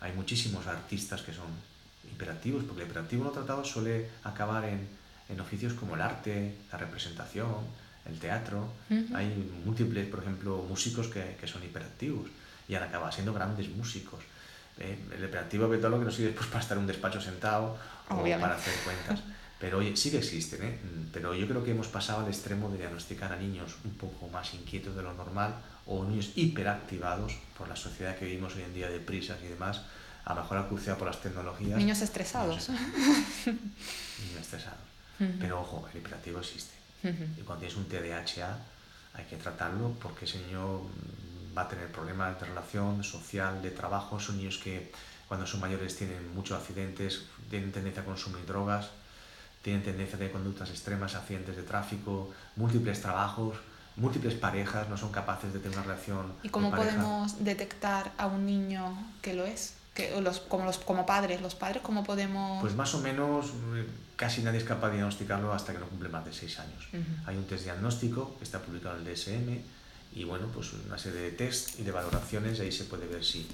Hay 0.00 0.12
muchísimos 0.12 0.66
artistas 0.66 1.22
que 1.22 1.32
son 1.32 1.46
hiperactivos, 2.10 2.64
porque 2.64 2.82
el 2.82 2.88
hiperactivo 2.88 3.24
no 3.24 3.30
tratado 3.30 3.64
suele 3.64 4.08
acabar 4.24 4.64
en, 4.64 4.88
en 5.28 5.40
oficios 5.40 5.74
como 5.74 5.94
el 5.94 6.00
arte, 6.00 6.54
la 6.72 6.78
representación, 6.78 7.66
el 8.06 8.18
teatro. 8.18 8.72
Uh 8.90 8.94
-huh. 8.94 9.16
Hay 9.16 9.28
múltiples, 9.64 10.06
por 10.08 10.20
ejemplo, 10.20 10.64
músicos 10.68 11.08
que, 11.08 11.36
que 11.40 11.46
son 11.46 11.62
hiperactivos 11.62 12.28
y 12.68 12.74
han 12.74 12.82
acabado 12.82 13.12
siendo 13.12 13.32
grandes 13.32 13.68
músicos. 13.68 14.20
Eh, 14.80 14.98
el 15.12 15.30
que 15.30 15.78
todo 15.78 15.90
lo 15.90 15.98
que 15.98 16.04
no 16.04 16.10
sirve 16.10 16.30
pues 16.32 16.46
para 16.46 16.60
estar 16.60 16.76
en 16.76 16.82
un 16.82 16.86
despacho 16.86 17.20
sentado 17.20 17.76
Obviamente. 18.08 18.36
o 18.36 18.40
para 18.40 18.54
hacer 18.54 18.74
cuentas. 18.84 19.20
Pero 19.58 19.78
oye, 19.78 19.96
sí 19.96 20.10
que 20.12 20.18
existen, 20.18 20.62
¿eh? 20.62 20.78
pero 21.12 21.34
yo 21.34 21.48
creo 21.48 21.64
que 21.64 21.72
hemos 21.72 21.88
pasado 21.88 22.20
al 22.24 22.28
extremo 22.28 22.70
de 22.70 22.78
diagnosticar 22.78 23.32
a 23.32 23.36
niños 23.36 23.74
un 23.84 23.90
poco 23.94 24.28
más 24.28 24.54
inquietos 24.54 24.94
de 24.94 25.02
lo 25.02 25.12
normal 25.14 25.56
o 25.86 26.04
niños 26.04 26.30
hiperactivados 26.36 27.32
por 27.56 27.68
la 27.68 27.74
sociedad 27.74 28.16
que 28.16 28.26
vivimos 28.26 28.54
hoy 28.54 28.62
en 28.62 28.74
día 28.74 28.88
de 28.88 29.00
prisas 29.00 29.38
y 29.42 29.48
demás, 29.48 29.82
a 30.24 30.34
lo 30.34 30.42
mejor 30.42 30.58
acuciado 30.58 30.96
por 30.96 31.08
las 31.08 31.20
tecnologías. 31.20 31.76
Niños 31.76 32.00
estresados. 32.02 32.68
Niños 33.46 34.40
estresados. 34.40 34.78
Uh 35.18 35.24
-huh. 35.24 35.38
Pero 35.40 35.60
ojo, 35.60 35.88
el 35.92 35.98
hiperactivo 35.98 36.38
existe. 36.38 36.74
Uh 37.02 37.08
-huh. 37.08 37.40
Y 37.40 37.42
cuando 37.42 37.66
tienes 37.66 37.76
un 37.76 37.86
TDAH 37.88 38.56
hay 39.14 39.24
que 39.24 39.36
tratarlo 39.36 39.90
porque 40.00 40.24
ese 40.26 40.38
niño 40.38 40.82
va 41.56 41.62
a 41.62 41.68
tener 41.68 41.90
problemas 41.90 42.38
de 42.40 42.46
relación 42.46 43.02
social, 43.04 43.62
de 43.62 43.70
trabajo. 43.70 44.18
Son 44.20 44.36
niños 44.36 44.58
que 44.58 44.92
cuando 45.28 45.46
son 45.46 45.60
mayores 45.60 45.96
tienen 45.96 46.34
muchos 46.34 46.58
accidentes, 46.58 47.24
tienen 47.50 47.70
tendencia 47.70 48.02
a 48.02 48.04
consumir 48.04 48.44
drogas, 48.46 48.90
tienen 49.62 49.82
tendencia 49.82 50.16
a 50.16 50.18
tener 50.18 50.32
conductas 50.32 50.70
extremas, 50.70 51.14
accidentes 51.14 51.56
de 51.56 51.62
tráfico, 51.62 52.30
múltiples 52.56 53.00
trabajos, 53.02 53.58
múltiples 53.96 54.34
parejas, 54.34 54.88
no 54.88 54.96
son 54.96 55.12
capaces 55.12 55.52
de 55.52 55.58
tener 55.58 55.76
una 55.76 55.86
relación. 55.86 56.32
¿Y 56.42 56.48
cómo 56.48 56.70
podemos 56.70 57.44
detectar 57.44 58.12
a 58.16 58.26
un 58.26 58.46
niño 58.46 58.96
que 59.20 59.34
lo 59.34 59.44
es? 59.44 59.74
Que 59.94 60.18
los, 60.20 60.40
como, 60.40 60.64
los, 60.64 60.78
como 60.78 61.04
padres, 61.04 61.42
los 61.42 61.54
padres, 61.54 61.82
¿cómo 61.82 62.04
podemos...? 62.04 62.60
Pues 62.60 62.74
más 62.74 62.94
o 62.94 63.00
menos 63.00 63.52
casi 64.16 64.42
nadie 64.42 64.58
es 64.58 64.64
capaz 64.64 64.88
de 64.88 64.96
diagnosticarlo 64.96 65.52
hasta 65.52 65.72
que 65.72 65.78
no 65.78 65.86
cumple 65.86 66.08
más 66.08 66.24
de 66.24 66.32
6 66.32 66.60
años. 66.60 66.88
Uh 66.92 66.96
-huh. 66.96 67.26
Hay 67.26 67.36
un 67.36 67.44
test 67.44 67.64
diagnóstico 67.64 68.36
que 68.38 68.44
está 68.44 68.60
publicado 68.60 68.96
en 68.96 69.06
el 69.06 69.14
DSM, 69.14 69.60
y 70.18 70.24
bueno, 70.24 70.48
pues 70.52 70.72
una 70.72 70.98
serie 70.98 71.20
de 71.20 71.30
test 71.30 71.78
y 71.78 71.84
de 71.84 71.92
valoraciones, 71.92 72.58
ahí 72.58 72.72
se 72.72 72.84
puede 72.84 73.06
ver 73.06 73.24
si 73.24 73.46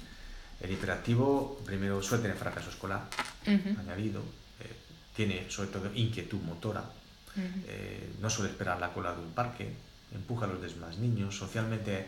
el 0.59 0.71
hiperactivo 0.71 1.61
primero 1.63 2.01
suele 2.01 2.23
tener 2.23 2.37
fracaso 2.37 2.71
escolar 2.71 3.07
uh 3.45 3.51
-huh. 3.51 3.79
añadido, 3.79 4.21
eh, 4.59 4.73
tiene 5.15 5.45
sobre 5.51 5.69
todo 5.69 5.93
inquietud 5.93 6.41
motora, 6.41 6.81
uh 6.81 7.39
-huh. 7.39 7.63
eh, 7.67 8.09
no 8.19 8.31
suele 8.31 8.49
esperar 8.49 8.79
la 8.79 8.91
cola 8.91 9.13
de 9.13 9.19
un 9.21 9.31
parque, 9.33 9.75
empuja 10.11 10.45
a 10.45 10.47
los 10.47 10.59
demás 10.59 10.97
niños, 10.97 11.37
socialmente 11.37 12.07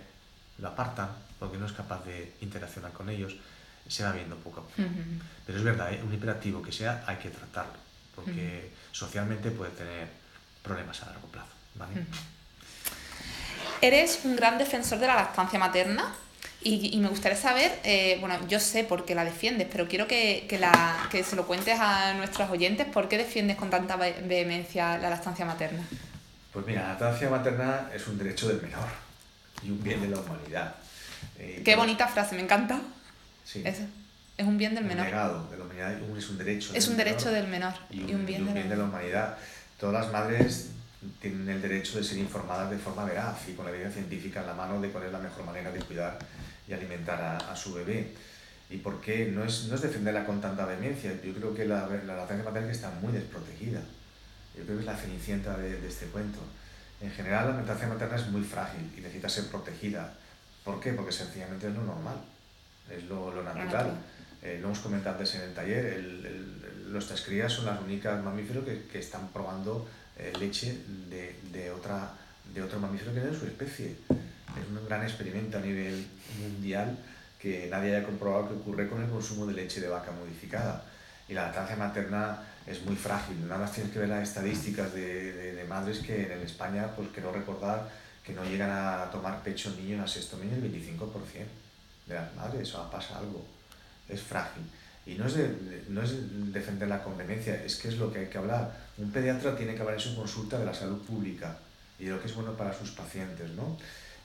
lo 0.57 0.69
apartan 0.69 1.09
porque 1.37 1.59
no 1.59 1.67
es 1.67 1.73
capaz 1.73 2.03
de 2.05 2.33
interaccionar 2.41 2.91
con 2.93 3.09
ellos, 3.09 3.35
se 3.87 4.03
va 4.03 4.11
viendo 4.11 4.35
poco 4.37 4.61
a 4.61 4.63
poco. 4.63 4.81
Uh 4.81 4.85
-huh. 4.85 5.21
Pero 5.45 5.57
es 5.59 5.63
verdad, 5.63 5.93
¿eh? 5.93 6.01
un 6.03 6.11
hiperactivo 6.11 6.63
que 6.63 6.71
sea 6.71 7.03
hay 7.05 7.17
que 7.17 7.29
tratarlo, 7.29 7.77
porque 8.15 8.71
socialmente 8.91 9.51
puede 9.51 9.71
tener 9.73 10.07
problemas 10.63 11.03
a 11.03 11.05
largo 11.11 11.27
plazo. 11.27 11.53
¿vale? 11.75 12.07
Eres 13.81 14.21
un 14.23 14.35
gran 14.35 14.57
defensor 14.57 14.99
de 14.99 15.07
la 15.07 15.15
lactancia 15.15 15.59
materna 15.59 16.13
y, 16.61 16.95
y 16.95 16.97
me 16.99 17.09
gustaría 17.09 17.37
saber, 17.37 17.79
eh, 17.83 18.17
bueno, 18.19 18.35
yo 18.47 18.59
sé 18.59 18.83
por 18.83 19.05
qué 19.05 19.15
la 19.15 19.23
defiendes, 19.23 19.67
pero 19.71 19.87
quiero 19.87 20.07
que, 20.07 20.45
que, 20.49 20.57
la, 20.57 21.07
que 21.11 21.23
se 21.23 21.35
lo 21.35 21.45
cuentes 21.45 21.79
a 21.79 22.13
nuestros 22.15 22.49
oyentes, 22.49 22.87
¿por 22.87 23.07
qué 23.07 23.17
defiendes 23.17 23.57
con 23.57 23.69
tanta 23.69 23.95
vehemencia 23.95 24.97
la 24.97 25.09
lactancia 25.09 25.45
materna? 25.45 25.83
Pues 26.51 26.65
mira, 26.65 26.81
la 26.81 26.87
lactancia 26.89 27.29
materna 27.29 27.89
es 27.93 28.07
un 28.07 28.17
derecho 28.17 28.47
del 28.47 28.61
menor 28.61 28.87
y 29.63 29.69
un 29.69 29.83
bien 29.83 30.01
de 30.01 30.07
la 30.07 30.19
humanidad. 30.19 30.75
Eh, 31.37 31.61
qué 31.63 31.75
bonita 31.75 32.07
frase, 32.07 32.35
me 32.35 32.41
encanta. 32.41 32.81
Sí. 33.45 33.61
Es, 33.63 33.77
es 34.37 34.45
un 34.45 34.57
bien 34.57 34.73
del 34.73 34.83
menor. 34.83 35.05
Negado 35.05 35.47
de 35.49 35.57
la 35.57 35.63
humanidad 35.63 35.93
es 36.17 36.29
un 36.29 36.37
derecho. 36.37 36.71
Es 36.73 36.87
un 36.87 36.97
derecho 36.97 37.31
del 37.31 37.47
menor 37.47 37.73
y 37.91 38.01
un, 38.01 38.09
y 38.09 38.13
un 38.15 38.25
bien, 38.25 38.39
y 38.39 38.41
un 38.41 38.47
de, 38.47 38.53
bien 38.53 38.69
la... 38.69 38.75
de 38.75 38.81
la 38.81 38.87
humanidad. 38.87 39.37
Todas 39.79 40.03
las 40.03 40.11
madres 40.11 40.71
tienen 41.21 41.47
el 41.49 41.61
derecho 41.61 41.97
de 41.97 42.03
ser 42.03 42.17
informadas 42.17 42.71
de 42.71 42.77
forma 42.77 43.05
veraz 43.05 43.47
y 43.47 43.53
con 43.53 43.65
la 43.65 43.71
evidencia 43.71 44.01
científica 44.01 44.41
en 44.41 44.47
la 44.47 44.53
mano 44.53 44.81
de 44.81 44.89
cuál 44.89 45.05
es 45.05 45.11
la 45.11 45.19
mejor 45.19 45.45
manera 45.45 45.71
de 45.71 45.79
cuidar 45.79 46.17
y 46.67 46.73
alimentar 46.73 47.21
a, 47.21 47.37
a 47.51 47.55
su 47.55 47.73
bebé. 47.73 48.13
¿Y 48.69 48.77
por 48.77 48.99
qué? 48.99 49.27
No 49.27 49.43
es, 49.45 49.65
no 49.65 49.75
es 49.75 49.81
defenderla 49.81 50.25
con 50.25 50.41
tanta 50.41 50.65
vehemencia. 50.65 51.11
Yo 51.23 51.33
creo 51.33 51.53
que 51.55 51.65
la, 51.65 51.87
la 52.05 52.15
lactancia 52.15 52.43
materna 52.43 52.71
está 52.71 52.89
muy 53.01 53.13
desprotegida. 53.13 53.79
Yo 54.57 54.63
creo 54.63 54.75
que 54.75 54.81
es 54.81 54.85
la 54.85 54.97
cenicienta 54.97 55.55
de, 55.55 55.79
de 55.79 55.87
este 55.87 56.07
cuento. 56.07 56.39
En 56.99 57.11
general, 57.11 57.49
la 57.51 57.57
lactancia 57.57 57.87
materna 57.87 58.15
es 58.15 58.27
muy 58.27 58.43
frágil 58.43 58.91
y 58.97 59.01
necesita 59.01 59.29
ser 59.29 59.45
protegida. 59.45 60.13
¿Por 60.65 60.81
qué? 60.81 60.93
Porque 60.93 61.13
sencillamente 61.13 61.67
es 61.67 61.75
lo 61.75 61.83
normal, 61.83 62.17
es 62.89 63.03
lo, 63.05 63.33
lo 63.33 63.43
natural. 63.43 63.91
Eh, 64.41 64.57
lo 64.59 64.67
hemos 64.67 64.79
comentado 64.79 65.15
antes 65.17 65.35
en 65.35 65.41
el 65.43 65.53
taller, 65.53 65.85
el, 65.85 66.25
el, 66.25 66.91
nuestras 66.91 67.21
crías 67.21 67.53
son 67.53 67.65
las 67.65 67.79
únicas 67.81 68.21
mamíferos 68.23 68.65
que, 68.65 68.83
que 68.83 68.99
están 68.99 69.29
probando 69.29 69.87
eh, 70.17 70.33
leche 70.39 70.77
de, 71.09 71.39
de, 71.51 71.71
otra, 71.71 72.11
de 72.53 72.61
otro 72.61 72.79
mamífero 72.79 73.13
que 73.13 73.19
no 73.21 73.31
es 73.31 73.37
su 73.37 73.45
especie. 73.45 73.95
Es 74.09 74.67
un 74.69 74.85
gran 74.87 75.03
experimento 75.03 75.57
a 75.57 75.61
nivel 75.61 76.07
mundial 76.41 76.97
que 77.39 77.67
nadie 77.69 77.95
haya 77.95 78.05
comprobado 78.05 78.47
que 78.47 78.55
ocurre 78.55 78.89
con 78.89 79.03
el 79.03 79.09
consumo 79.09 79.45
de 79.45 79.53
leche 79.53 79.79
de 79.79 79.87
vaca 79.87 80.11
modificada. 80.11 80.83
Y 81.29 81.33
la 81.33 81.43
lactancia 81.43 81.75
materna 81.75 82.39
es 82.65 82.83
muy 82.83 82.95
frágil. 82.95 83.41
Nada 83.47 83.59
más 83.59 83.73
tienes 83.73 83.91
que 83.91 83.99
ver 83.99 84.09
las 84.09 84.27
estadísticas 84.27 84.93
de, 84.93 85.33
de, 85.33 85.55
de 85.55 85.63
madres 85.65 85.99
que 85.99 86.33
en 86.33 86.41
España, 86.41 86.89
pues 86.95 87.09
quiero 87.13 87.31
recordar 87.31 87.89
que 88.23 88.33
no 88.33 88.43
llegan 88.43 88.69
a 88.69 89.09
tomar 89.09 89.41
pecho 89.41 89.69
niños 89.71 90.03
a 90.03 90.07
sexto 90.07 90.35
mes 90.37 90.51
el 90.51 90.63
25% 90.63 91.09
de 92.07 92.15
las 92.15 92.35
madres. 92.35 92.73
O 92.73 92.81
sea, 92.81 92.91
pasa 92.91 93.19
algo. 93.19 93.45
Es 94.09 94.21
frágil. 94.21 94.63
Y 95.07 95.15
no 95.15 95.25
es, 95.25 95.35
de, 95.35 95.83
no 95.87 96.01
es 96.01 96.13
defender 96.51 96.89
la 96.89 97.01
conveniencia, 97.01 97.63
es 97.63 97.77
que 97.77 97.87
es 97.87 97.97
lo 97.97 98.11
que 98.11 98.19
hay 98.19 98.27
que 98.27 98.37
hablar. 98.37 98.77
Un 98.97 99.09
pediatra 99.11 99.55
tiene 99.55 99.73
que 99.73 99.79
hablar 99.79 99.95
en 99.95 100.01
su 100.01 100.15
consulta 100.15 100.59
de 100.59 100.65
la 100.65 100.73
salud 100.73 101.01
pública 101.05 101.57
y 101.97 102.05
de 102.05 102.11
lo 102.11 102.21
que 102.21 102.27
es 102.27 102.35
bueno 102.35 102.57
para 102.57 102.73
sus 102.73 102.91
pacientes, 102.91 103.49
¿no? 103.51 103.77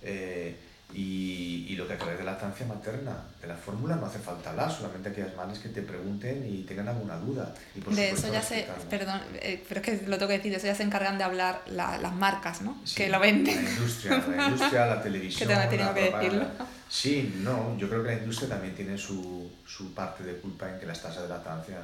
Eh, 0.03 0.57
y, 0.94 1.66
y, 1.68 1.76
lo 1.76 1.87
que 1.87 1.94
acabáis 1.94 2.18
de 2.18 2.24
la 2.24 2.33
lactancia 2.33 2.66
materna, 2.66 3.16
de 3.40 3.46
la 3.46 3.57
fórmula 3.57 3.96
no 3.96 4.07
hace 4.07 4.18
falta 4.18 4.50
hablar, 4.50 4.70
solamente 4.70 5.09
aquellas 5.09 5.35
madres 5.35 5.59
que 5.59 5.70
te 5.70 5.81
pregunten 5.83 6.46
y 6.46 6.62
tengan 6.64 6.88
alguna 6.88 7.16
duda. 7.16 7.55
Y 7.74 7.81
por 7.81 7.94
de 7.94 8.11
eso 8.11 8.31
ya 8.31 8.42
se, 8.42 8.66
perdón, 8.90 9.20
eh, 9.35 9.64
pero 9.68 9.81
es 9.81 9.87
que 9.87 10.07
lo 10.07 10.18
tengo 10.18 10.28
que 10.28 10.37
decir, 10.37 10.50
de 10.50 10.59
eso 10.59 10.66
ya 10.66 10.74
se 10.74 10.83
encargan 10.83 11.16
de 11.16 11.24
hablar 11.24 11.62
la, 11.66 11.96
las 11.98 12.14
marcas, 12.14 12.61
¿no? 12.61 12.78
que 12.94 13.09
lo 13.09 13.20
venden. 13.20 13.64
La 13.64 13.70
industria, 13.70 14.24
la 14.28 14.46
industria, 14.48 14.87
la 14.87 15.02
televisión. 15.02 15.48
que 15.48 15.57
te 15.57 15.76
tengo 15.78 15.94
que 15.94 16.11
decirlo. 16.11 16.46
Sí, 16.88 17.35
no, 17.38 17.76
yo 17.78 17.88
creo 17.88 18.02
que 18.02 18.11
la 18.11 18.18
industria 18.18 18.50
también 18.50 18.74
tiene 18.74 18.98
su, 18.98 19.50
su 19.66 19.94
parte 19.94 20.24
de 20.24 20.37
culpa 20.37 20.68
en 20.68 20.78
que 20.78 20.85
las 20.85 21.00
tasas 21.00 21.22
de 21.22 21.28
lactancia 21.31 21.78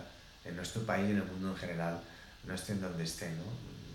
en 0.44 0.55
nuestro 0.55 0.83
país 0.83 1.09
y 1.09 1.12
en 1.12 1.18
el 1.18 1.25
mundo 1.25 1.49
en 1.51 1.57
general 1.57 1.99
no 2.47 2.55
estén 2.55 2.81
donde 2.81 3.05
estén, 3.05 3.37
¿no? 3.38 3.44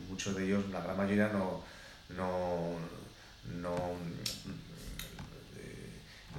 Muchos 0.10 0.36
de 0.36 0.46
ellos, 0.46 0.70
la 0.72 0.82
gran 0.82 0.98
mayoría 0.98 1.30
no, 1.30 1.62
no, 2.18 2.76
no 3.62 3.76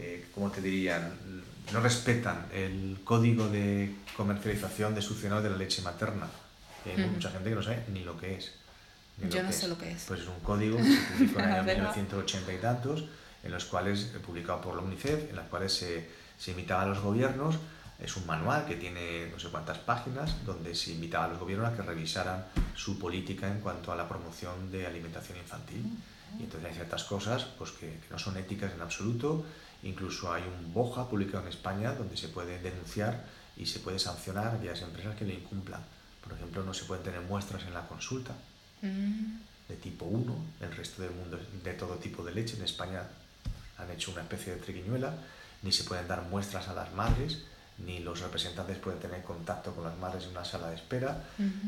eh, 0.00 0.26
¿cómo 0.34 0.50
te 0.50 0.60
dirían? 0.60 1.12
No 1.72 1.80
respetan 1.80 2.46
el 2.52 2.98
código 3.04 3.48
de 3.48 3.94
comercialización 4.16 4.94
de 4.94 5.02
succionador 5.02 5.44
de 5.44 5.50
la 5.50 5.56
leche 5.56 5.82
materna. 5.82 6.26
Hay 6.84 7.06
mucha 7.06 7.30
gente 7.30 7.48
que 7.48 7.54
no 7.56 7.62
sabe 7.62 7.84
ni 7.92 8.04
lo 8.04 8.18
que 8.18 8.34
es. 8.36 8.52
Yo 9.30 9.42
no 9.42 9.52
sé 9.52 9.68
lo 9.68 9.78
que 9.78 9.92
es. 9.92 10.04
Pues 10.06 10.20
es 10.20 10.26
un 10.26 10.40
código 10.40 10.76
que 10.76 10.84
se 10.84 11.00
publicó 11.12 11.38
en 11.40 11.44
el 11.46 11.52
año 11.52 11.62
1980 11.64 12.52
y 12.52 12.58
tantos, 12.58 13.04
en 13.42 13.52
los 13.52 13.64
cuales, 13.64 14.12
eh, 14.14 14.18
publicado 14.18 14.60
por 14.60 14.76
la 14.76 14.82
UNICEF, 14.82 15.30
en 15.30 15.36
los 15.36 15.46
cuales 15.46 15.72
se, 15.72 16.08
se 16.36 16.50
invitaba 16.50 16.82
a 16.82 16.86
los 16.86 17.00
gobiernos 17.00 17.56
es 17.98 18.16
un 18.16 18.26
manual 18.26 18.66
que 18.66 18.74
tiene 18.74 19.30
no 19.30 19.38
sé 19.38 19.48
cuántas 19.48 19.78
páginas 19.78 20.44
donde 20.44 20.74
se 20.74 20.92
invitaba 20.92 21.26
a 21.26 21.28
los 21.28 21.38
gobiernos 21.38 21.72
a 21.72 21.76
que 21.76 21.82
revisaran 21.82 22.44
su 22.74 22.98
política 22.98 23.48
en 23.48 23.60
cuanto 23.60 23.92
a 23.92 23.96
la 23.96 24.08
promoción 24.08 24.70
de 24.70 24.86
alimentación 24.86 25.38
infantil. 25.38 25.84
Y 26.38 26.44
entonces 26.44 26.68
hay 26.68 26.74
ciertas 26.74 27.04
cosas 27.04 27.44
pues, 27.56 27.70
que, 27.70 27.86
que 27.86 28.08
no 28.10 28.18
son 28.18 28.36
éticas 28.36 28.72
en 28.72 28.80
absoluto 28.80 29.46
Incluso 29.84 30.32
hay 30.32 30.42
un 30.42 30.72
BOJA 30.72 31.08
publicado 31.08 31.42
en 31.44 31.50
España 31.50 31.92
donde 31.92 32.16
se 32.16 32.28
puede 32.28 32.58
denunciar 32.58 33.24
y 33.56 33.66
se 33.66 33.78
puede 33.78 33.98
sancionar 33.98 34.46
a 34.48 34.52
aquellas 34.54 34.82
empresas 34.82 35.14
que 35.14 35.24
lo 35.24 35.32
incumplan. 35.32 35.82
Por 36.22 36.32
ejemplo, 36.32 36.64
no 36.64 36.74
se 36.74 36.84
pueden 36.84 37.04
tener 37.04 37.20
muestras 37.20 37.62
en 37.64 37.74
la 37.74 37.86
consulta 37.86 38.34
mm. 38.82 39.36
de 39.68 39.76
tipo 39.76 40.06
1, 40.06 40.36
el 40.62 40.74
resto 40.74 41.02
del 41.02 41.12
mundo 41.12 41.38
de 41.62 41.72
todo 41.74 41.96
tipo 41.96 42.24
de 42.24 42.32
leche. 42.32 42.56
En 42.56 42.64
España 42.64 43.02
han 43.76 43.90
hecho 43.90 44.10
una 44.10 44.22
especie 44.22 44.54
de 44.54 44.60
triquiñuela, 44.60 45.14
ni 45.62 45.70
se 45.70 45.84
pueden 45.84 46.08
dar 46.08 46.22
muestras 46.22 46.68
a 46.68 46.74
las 46.74 46.92
madres, 46.94 47.42
ni 47.78 47.98
los 47.98 48.20
representantes 48.20 48.78
pueden 48.78 49.00
tener 49.00 49.22
contacto 49.22 49.74
con 49.74 49.84
las 49.84 49.98
madres 49.98 50.24
en 50.24 50.30
una 50.30 50.44
sala 50.44 50.70
de 50.70 50.76
espera, 50.76 51.24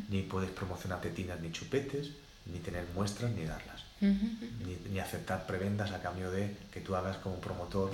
ni 0.08 0.22
puedes 0.22 0.50
promocionar 0.50 1.00
tetinas 1.00 1.40
ni 1.40 1.52
chupetes, 1.52 2.10
ni 2.46 2.58
tener 2.60 2.84
muestras 2.94 3.32
ni 3.32 3.44
darlas 3.44 3.86
ni, 4.00 5.00
aceptar 5.00 5.46
prebendas 5.46 5.90
a 5.92 6.00
cambio 6.00 6.30
de 6.30 6.54
que 6.72 6.80
tú 6.80 6.94
hagas 6.94 7.16
como 7.18 7.36
promotor 7.40 7.90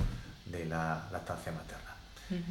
de 0.47 0.67
la 0.67 1.09
lactancia 1.13 1.53
materna. 1.53 1.83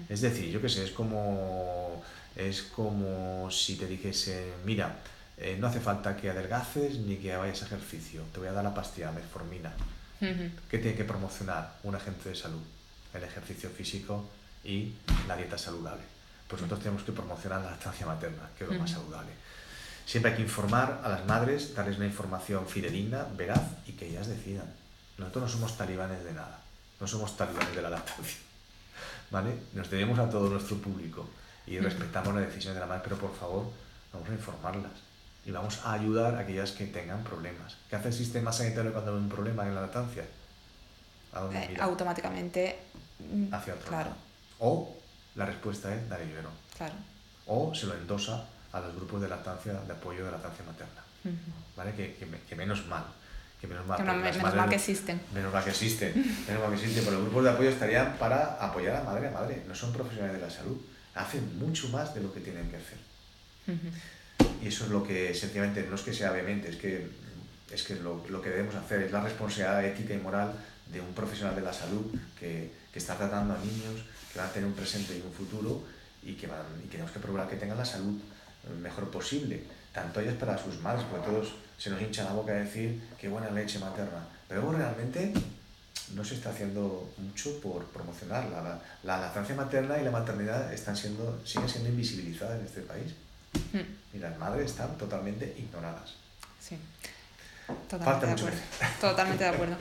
Es 0.10 0.22
decir, 0.22 0.52
yo 0.52 0.62
qué 0.62 0.70
sé, 0.70 0.84
es 0.86 0.92
como, 0.92 2.04
es 2.36 2.62
como 2.62 3.50
si 3.50 3.76
te 3.76 3.88
dijese, 3.88 4.54
mira, 4.64 5.00
eh, 5.38 5.58
no 5.60 5.68
hace 5.68 5.80
falta 5.80 6.16
que 6.16 6.30
adelgaces 6.30 7.00
ni 7.00 7.16
que 7.16 7.36
vayas 7.36 7.64
a 7.64 7.66
ejercicio, 7.66 8.22
te 8.32 8.40
voy 8.40 8.50
a 8.50 8.52
dar 8.52 8.64
la 8.64 8.74
pastilla 8.74 9.12
metformina. 9.12 9.74
¿Qué 10.20 10.78
tiene 10.78 10.96
que 10.96 11.04
promocionar 11.04 11.78
un 11.82 11.96
agente 11.96 12.30
de 12.30 12.36
salud? 12.36 12.62
El 13.12 13.24
ejercicio 13.24 13.72
físico 13.72 14.30
y 14.64 14.94
la 15.28 15.36
dieta 15.36 15.58
saludable. 15.58 16.04
Pues 16.48 16.62
nosotros 16.62 16.82
tenemos 16.82 17.02
que 17.02 17.12
promocionar 17.12 17.62
la 17.62 17.72
lactancia 17.72 18.06
materna, 18.06 18.50
que 18.56 18.66
es 18.66 18.70
lo 18.70 18.78
más 18.78 18.92
saludable. 18.92 19.32
Siempre 20.06 20.32
hay 20.32 20.38
que 20.38 20.44
informar 20.44 21.02
a 21.04 21.10
las 21.10 21.26
madres, 21.26 21.74
darles 21.76 21.98
una 21.98 22.06
información 22.06 22.68
fidedigna, 22.68 23.26
veraz 23.38 23.62
y 23.88 23.94
que 23.94 24.10
ellas 24.10 24.28
decidan. 24.28 24.66
Nosotros 25.18 25.44
no 25.44 25.50
somos 25.50 25.78
talibanes 25.78 26.24
de 26.24 26.34
nada, 26.34 26.60
no 27.00 27.08
somos 27.08 27.38
talibanes 27.38 27.76
de 27.76 27.82
la 27.82 27.90
lactancia. 27.90 28.40
¿Vale? 29.30 29.56
Nos 29.74 29.90
debemos 29.90 30.20
a 30.20 30.30
todo 30.30 30.50
nuestro 30.50 30.78
público 30.78 31.30
y 31.66 31.80
respetamos 31.80 32.34
la 32.34 32.42
decisión 32.42 32.74
de 32.74 32.82
la 32.82 32.86
madre, 32.86 33.02
pero 33.04 33.18
por 33.18 33.34
favor, 33.36 33.72
vamos 34.12 34.30
a 34.30 34.34
informarlas 34.34 34.92
y 35.46 35.52
vamos 35.52 35.80
a 35.86 35.94
ayudar 35.94 36.36
a 36.36 36.40
aquellas 36.40 36.72
que 36.72 36.86
tengan 36.88 37.24
problemas. 37.24 37.78
¿Qué 37.90 37.96
hace 37.96 38.10
el 38.10 38.14
sistema 38.14 38.52
sanitario 38.52 38.92
cuando 38.92 39.12
hay 39.12 39.18
un 39.18 39.30
problema 39.30 39.66
en 39.66 39.76
la 39.76 39.82
lactancia? 39.82 40.24
Eh, 41.54 41.78
automáticamente 41.80 42.78
mm, 43.20 43.54
hacia 43.54 43.74
otro 43.74 43.88
claro. 43.88 44.12
O 44.60 44.98
la 45.36 45.46
respuesta 45.46 45.94
es 45.96 46.10
dar 46.10 46.20
el. 46.22 46.30
Claro. 46.78 46.94
O 47.48 47.74
se 47.74 47.86
lo 47.86 47.96
endosa 47.96 48.46
a 48.73 48.79
los 48.79 48.95
grupos 48.95 49.21
de 49.21 49.27
lactancia, 49.27 49.73
de 49.73 49.93
apoyo 49.93 50.25
de 50.25 50.31
lactancia 50.31 50.65
materna. 50.65 51.01
¿Vale? 51.75 51.93
Que, 51.93 52.15
que, 52.47 52.55
menos 52.55 52.86
mal. 52.88 53.03
Que 53.60 53.67
menos 53.67 53.86
mal, 53.86 54.03
menos 54.03 54.55
mal 54.55 54.69
que 54.69 54.75
existen. 54.75 55.21
Menos 55.34 55.53
mal 55.53 55.63
que 55.63 55.69
existen. 55.69 56.13
menos 56.47 56.62
mal 56.62 56.69
que 56.71 56.77
existen. 56.77 57.03
Pero 57.03 57.17
los 57.17 57.25
grupos 57.25 57.43
de 57.43 57.49
apoyo 57.51 57.69
estarían 57.69 58.17
para 58.17 58.55
apoyar 58.55 58.95
a 58.95 59.03
madre 59.03 59.27
a 59.27 59.31
madre. 59.31 59.63
No 59.67 59.75
son 59.75 59.93
profesionales 59.93 60.36
de 60.36 60.41
la 60.41 60.49
salud. 60.49 60.77
Hacen 61.13 61.60
mucho 61.60 61.89
más 61.89 62.15
de 62.15 62.21
lo 62.21 62.34
que 62.34 62.39
tienen 62.39 62.69
que 62.69 62.77
hacer. 62.77 62.97
Y 64.62 64.67
eso 64.67 64.86
es 64.86 64.89
lo 64.89 65.03
que, 65.03 65.34
sencillamente, 65.34 65.86
no 65.88 65.95
es 65.95 66.01
que 66.01 66.13
sea 66.13 66.31
vehemente, 66.31 66.69
es 66.69 66.77
que, 66.77 67.07
es 67.71 67.84
que 67.84 67.95
lo, 67.95 68.25
lo 68.29 68.41
que 68.41 68.49
debemos 68.49 68.75
hacer 68.75 69.03
es 69.03 69.12
la 69.12 69.21
responsabilidad 69.21 69.86
ética 69.86 70.13
y 70.13 70.17
moral 70.17 70.53
de 70.91 70.99
un 70.99 71.13
profesional 71.13 71.55
de 71.55 71.62
la 71.62 71.73
salud 71.73 72.05
que, 72.39 72.71
que 72.91 72.99
está 72.99 73.15
tratando 73.15 73.53
a 73.53 73.57
niños 73.60 74.05
que 74.31 74.39
van 74.39 74.47
a 74.47 74.51
tener 74.51 74.67
un 74.67 74.73
presente 74.73 75.17
y 75.17 75.21
un 75.21 75.31
futuro 75.31 75.84
y 76.23 76.34
que, 76.34 76.47
van, 76.47 76.65
y 76.84 76.88
tenemos 76.88 77.12
que 77.12 77.19
procurar 77.19 77.49
que 77.49 77.55
tengan 77.55 77.77
la 77.77 77.86
salud 77.86 78.19
mejor 78.82 79.10
posible, 79.10 79.63
tanto 79.93 80.19
ellos 80.19 80.36
para 80.36 80.58
sus 80.58 80.80
madres, 80.80 81.06
porque 81.10 81.28
todos 81.28 81.54
se 81.78 81.89
nos 81.89 82.02
hincha 82.02 82.24
la 82.24 82.34
boca 82.34 82.52
a 82.52 82.56
decir 82.56 83.02
qué 83.19 83.28
buena 83.28 83.50
leche 83.50 83.80
materna, 83.80 84.26
pero 84.47 84.71
realmente 84.71 85.34
no 86.15 86.24
se 86.24 86.36
está 86.36 86.50
haciendo 86.50 87.10
mucho 87.17 87.60
por 87.62 87.86
promocionarla. 87.86 88.62
La, 88.62 88.80
la 89.04 89.21
lactancia 89.21 89.56
materna 89.56 89.97
y 90.00 90.04
la 90.04 90.12
maternidad 90.12 90.74
están 90.74 90.95
siendo, 90.95 91.39
siguen 91.45 91.69
siendo 91.69 91.89
invisibilizadas 91.89 92.60
en 92.60 92.65
este 92.65 92.82
país. 92.82 93.13
Hmm. 93.74 94.15
Y 94.15 94.19
las 94.19 94.38
madres 94.38 94.71
están 94.71 94.97
totalmente 94.97 95.56
ignoradas. 95.58 96.15
Sí. 96.60 96.78
Totalmente 97.89 98.26
de 98.26 98.32
acuerdo. 98.34 98.60
Totalmente 99.00 99.43
de 99.43 99.50
acuerdo. 99.50 99.76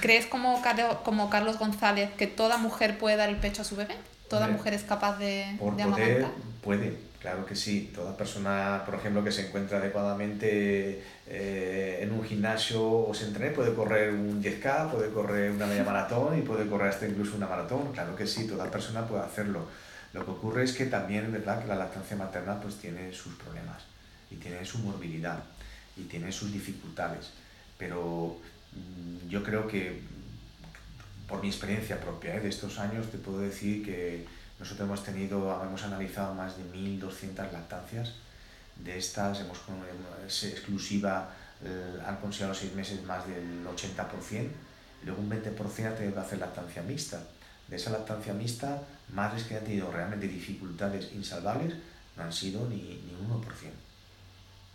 ¿Crees 0.00 0.26
como 0.26 0.62
Carlos, 0.62 0.98
como 1.04 1.28
Carlos 1.30 1.58
González 1.58 2.10
que 2.16 2.26
toda 2.26 2.56
mujer 2.56 2.98
puede 2.98 3.16
dar 3.16 3.28
el 3.28 3.36
pecho 3.36 3.62
a 3.62 3.64
su 3.64 3.76
bebé? 3.76 3.96
¿Toda 4.28 4.46
mujer 4.46 4.74
es 4.74 4.84
capaz 4.84 5.18
de, 5.18 5.56
por 5.58 5.76
de 5.76 5.84
poder, 5.84 6.26
puede, 6.62 6.96
Claro 7.20 7.44
que 7.44 7.54
sí, 7.54 7.92
toda 7.94 8.16
persona, 8.16 8.82
por 8.86 8.94
ejemplo, 8.94 9.22
que 9.22 9.30
se 9.30 9.48
encuentra 9.48 9.76
adecuadamente 9.76 11.02
eh, 11.26 11.98
en 12.00 12.12
un 12.12 12.24
gimnasio 12.24 12.82
o 12.82 13.12
se 13.12 13.26
entrene 13.26 13.50
puede 13.50 13.74
correr 13.74 14.14
un 14.14 14.42
10K, 14.42 14.90
puede 14.90 15.10
correr 15.10 15.50
una 15.50 15.66
media 15.66 15.84
maratón 15.84 16.38
y 16.38 16.42
puede 16.42 16.66
correr 16.66 16.88
hasta 16.88 17.06
incluso 17.06 17.36
una 17.36 17.46
maratón. 17.46 17.92
Claro 17.92 18.16
que 18.16 18.26
sí, 18.26 18.46
toda 18.46 18.70
persona 18.70 19.06
puede 19.06 19.22
hacerlo. 19.22 19.66
Lo 20.14 20.24
que 20.24 20.30
ocurre 20.30 20.64
es 20.64 20.72
que 20.72 20.86
también 20.86 21.30
verdad 21.30 21.60
que 21.60 21.68
la 21.68 21.76
lactancia 21.76 22.16
materna 22.16 22.58
pues 22.58 22.76
tiene 22.76 23.12
sus 23.12 23.34
problemas 23.34 23.82
y 24.30 24.36
tiene 24.36 24.64
su 24.64 24.78
morbilidad 24.78 25.44
y 25.98 26.04
tiene 26.04 26.32
sus 26.32 26.50
dificultades. 26.50 27.32
Pero 27.76 28.38
mm, 28.72 29.28
yo 29.28 29.42
creo 29.42 29.68
que 29.68 30.00
por 31.28 31.42
mi 31.42 31.48
experiencia 31.48 32.00
propia 32.00 32.36
¿eh? 32.36 32.40
de 32.40 32.48
estos 32.48 32.78
años 32.78 33.10
te 33.10 33.18
puedo 33.18 33.40
decir 33.40 33.84
que 33.84 34.24
nosotros 34.60 34.86
hemos 34.86 35.02
tenido, 35.02 35.62
hemos 35.64 35.82
analizado 35.84 36.34
más 36.34 36.56
de 36.58 36.64
1.200 36.64 37.50
lactancias. 37.50 38.12
De 38.76 38.96
estas, 38.98 39.40
hemos 39.40 39.58
exclusiva, 40.44 41.30
eh, 41.64 41.98
han 42.06 42.16
considerado 42.16 42.54
seis 42.54 42.74
meses 42.74 43.02
más 43.04 43.26
del 43.26 43.64
80%, 43.64 44.48
y 45.02 45.06
luego 45.06 45.22
un 45.22 45.30
20% 45.30 45.86
ha 45.86 45.94
tenido 45.94 46.14
que 46.14 46.20
hacer 46.20 46.38
lactancia 46.38 46.82
mixta. 46.82 47.22
De 47.68 47.76
esa 47.76 47.90
lactancia 47.90 48.34
mixta, 48.34 48.82
madres 49.12 49.44
que 49.44 49.56
han 49.56 49.64
tenido 49.64 49.90
realmente 49.90 50.28
dificultades 50.28 51.10
insalvables 51.14 51.74
no 52.16 52.24
han 52.24 52.32
sido 52.32 52.68
ni, 52.68 52.76
ni 52.76 53.16
1%. 53.28 53.42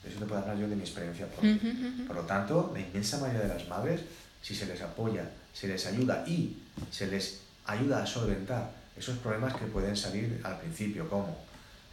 De 0.04 0.10
eso 0.10 0.20
te 0.20 0.26
puedo 0.26 0.42
hablar 0.42 0.58
yo 0.58 0.68
de 0.68 0.76
mi 0.76 0.82
experiencia 0.82 1.28
propia. 1.28 1.60
Por 2.08 2.16
lo 2.16 2.24
tanto, 2.24 2.72
la 2.74 2.80
inmensa 2.80 3.20
mayoría 3.20 3.42
de 3.42 3.54
las 3.54 3.68
madres, 3.68 4.02
si 4.42 4.56
se 4.56 4.66
les 4.66 4.82
apoya, 4.82 5.30
se 5.54 5.68
les 5.68 5.86
ayuda 5.86 6.24
y 6.28 6.58
se 6.92 7.08
les 7.08 7.42
ayuda 7.66 8.04
a 8.04 8.06
solventar 8.08 8.85
esos 8.98 9.18
problemas 9.18 9.54
que 9.56 9.66
pueden 9.66 9.96
salir 9.96 10.42
al 10.44 10.60
principio, 10.60 11.10
como 11.10 11.38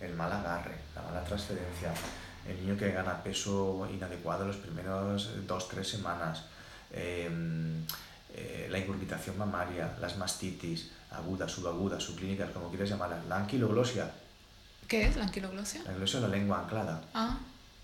el 0.00 0.14
mal 0.14 0.32
agarre, 0.32 0.76
la 0.94 1.02
mala 1.02 1.24
transferencia, 1.24 1.92
el 2.48 2.60
niño 2.60 2.76
que 2.76 2.92
gana 2.92 3.22
peso 3.22 3.88
inadecuado 3.92 4.46
los 4.46 4.56
primeros 4.56 5.46
dos, 5.46 5.68
tres 5.68 5.88
semanas, 5.88 6.44
em, 6.92 7.84
eh, 8.34 8.68
la 8.70 8.78
incurbitación 8.78 9.38
mamaria, 9.38 9.96
las 10.00 10.16
mastitis, 10.16 10.90
agudas, 11.10 11.52
subagudas, 11.52 12.02
subclínicas, 12.02 12.50
como 12.50 12.68
quieras 12.68 12.88
llamarlas, 12.88 13.24
la 13.26 13.36
anquiloglosia. 13.38 14.10
¿Qué 14.88 15.06
es 15.06 15.16
la 15.16 15.24
anquiloglosia? 15.24 15.80
La 15.82 15.90
anquiloglosia 15.90 16.18
es 16.18 16.22
la 16.22 16.36
lengua 16.36 16.60
anclada. 16.60 17.02
Ah. 17.14 17.38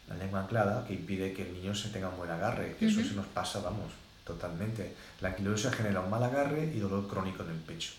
La 0.08 0.16
lengua 0.16 0.40
anclada 0.40 0.86
que 0.86 0.94
impide 0.94 1.32
que 1.32 1.42
el 1.42 1.52
niño 1.52 1.74
se 1.74 1.90
tenga 1.90 2.08
un 2.08 2.16
buen 2.16 2.30
agarre, 2.30 2.76
que 2.78 2.86
eso 2.86 3.02
se 3.02 3.14
nos 3.14 3.26
pasa, 3.26 3.60
vamos, 3.60 3.92
totalmente. 4.24 4.94
La 5.20 5.28
anquiloglosia 5.28 5.70
genera 5.70 6.00
un 6.00 6.10
mal 6.10 6.22
agarre 6.22 6.72
y 6.74 6.78
dolor 6.78 7.06
crónico 7.06 7.42
en 7.42 7.50
el 7.50 7.56
pecho. 7.56 7.92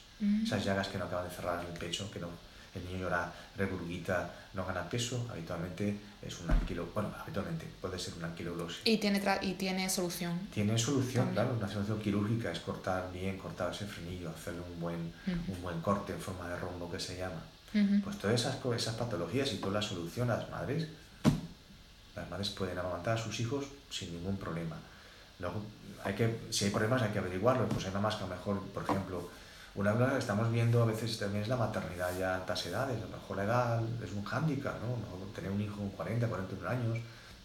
Esas 0.44 0.66
llagas 0.66 0.88
que 0.90 0.98
no 0.98 1.06
acaban 1.06 1.30
de 1.30 1.36
cerrar 1.36 1.64
en 1.64 1.72
el 1.72 1.80
pecho, 1.80 2.12
que 2.12 2.20
no, 2.20 2.28
el 2.76 2.86
niño 2.86 3.00
llora, 3.00 3.32
regurgita, 3.56 4.30
no 4.54 4.66
gana 4.66 4.88
peso, 4.90 5.28
habitualmente 5.32 5.96
es 6.22 6.40
una 6.42 6.54
anquilo, 6.54 6.88
bueno, 6.94 7.12
habitualmente 7.20 7.66
puede 7.80 7.98
ser 7.98 8.16
una 8.16 8.28
anquilosis. 8.28 8.82
¿Y 8.86 8.98
tiene, 8.98 9.22
y 9.42 9.54
tiene 9.54 9.90
solución? 9.90 10.38
Tiene 10.54 10.78
solución, 10.78 11.32
claro, 11.32 11.56
una 11.58 11.70
solución 11.70 12.00
quirúrgica 12.00 12.52
es 12.52 12.60
cortar 12.60 13.12
bien, 13.14 13.38
cortar 13.38 13.74
ese 13.74 13.86
frenillo, 13.86 14.30
hacerle 14.30 14.62
un 14.62 14.80
buen, 14.80 15.14
un 15.28 15.62
buen 15.62 15.82
corte 15.82 16.14
en 16.14 16.20
forma 16.20 16.50
de 16.50 16.58
rombo 16.58 16.92
que 16.92 17.00
se 17.00 17.18
llama. 17.18 17.42
Pues 18.04 18.18
todas 18.18 18.40
esas, 18.42 18.58
esas 18.76 18.96
patologías 18.96 19.54
y 19.54 19.58
toda 19.58 19.74
la 19.74 19.82
solución 19.82 20.28
las 20.28 20.50
madres, 20.50 20.88
las 22.16 22.30
madres 22.30 22.50
pueden 22.50 22.78
amamantar 22.78 23.18
a 23.18 23.22
sus 23.22 23.40
hijos 23.40 23.66
sin 23.90 24.12
ningún 24.12 24.38
problema. 24.38 24.76
Luego, 25.40 25.64
hay 26.04 26.16
que, 26.16 26.40
si 26.50 26.66
hay 26.66 26.72
problemas 26.72 27.02
hay 27.02 27.12
que 27.12 27.20
averiguarlo, 27.20 27.70
pues 27.70 27.86
hay 27.86 27.92
nada 27.92 28.02
más 28.02 28.16
que 28.16 28.24
a 28.24 28.28
lo 28.28 28.36
mejor, 28.36 28.62
por 28.74 28.84
ejemplo, 28.84 29.30
una 29.80 29.94
cosa 29.94 30.12
que 30.12 30.18
estamos 30.18 30.52
viendo 30.52 30.84
a 30.84 30.86
veces 30.86 31.18
también 31.18 31.44
es 31.44 31.48
la 31.48 31.56
maternidad 31.56 32.12
ya 32.20 32.34
a 32.34 32.36
altas 32.36 32.66
edades. 32.66 32.98
A 32.98 33.06
lo 33.06 33.16
mejor 33.16 33.38
la 33.38 33.44
edad 33.46 33.82
es 34.04 34.12
un 34.12 34.26
hándicap, 34.26 34.76
¿no? 34.82 35.26
Tener 35.34 35.50
un 35.50 35.62
hijo 35.62 35.78
con 35.78 35.90
40, 35.92 36.28
41 36.28 36.70
años, 36.70 36.98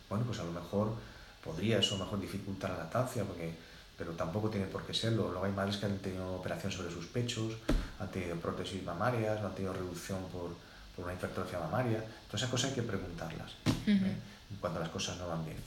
bueno, 0.08 0.24
pues 0.24 0.40
a 0.40 0.42
lo 0.42 0.50
mejor 0.50 0.96
podría 1.44 1.78
eso 1.78 1.96
mejor 1.96 2.20
dificultar 2.20 2.70
la 2.70 2.78
lactancia, 2.78 3.22
porque, 3.22 3.54
pero 3.96 4.10
tampoco 4.14 4.50
tiene 4.50 4.66
por 4.66 4.84
qué 4.84 4.92
serlo. 4.92 5.28
Luego 5.30 5.44
hay 5.44 5.52
madres 5.52 5.76
que 5.76 5.86
han 5.86 5.96
tenido 5.98 6.34
operación 6.34 6.72
sobre 6.72 6.90
sus 6.90 7.06
pechos, 7.06 7.52
han 8.00 8.10
tenido 8.10 8.34
prótesis 8.36 8.82
mamarias, 8.82 9.40
han 9.40 9.54
tenido 9.54 9.72
reducción 9.72 10.18
por, 10.32 10.56
por 10.96 11.04
una 11.04 11.14
hipertrofia 11.14 11.60
mamaria. 11.60 12.04
Todas 12.26 12.40
esas 12.40 12.50
cosas 12.50 12.70
hay 12.70 12.74
que 12.74 12.82
preguntarlas 12.82 13.52
¿eh? 13.86 14.16
cuando 14.60 14.80
las 14.80 14.88
cosas 14.88 15.16
no 15.18 15.28
van 15.28 15.44
bien. 15.44 15.58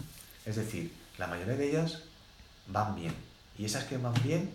Es 0.46 0.58
decir, 0.58 0.94
la 1.18 1.28
mayoría 1.28 1.56
de 1.56 1.70
ellas 1.70 2.00
van 2.68 2.94
bien. 2.94 3.16
Y 3.58 3.64
esas 3.64 3.86
que 3.86 3.98
van 3.98 4.14
bien, 4.22 4.52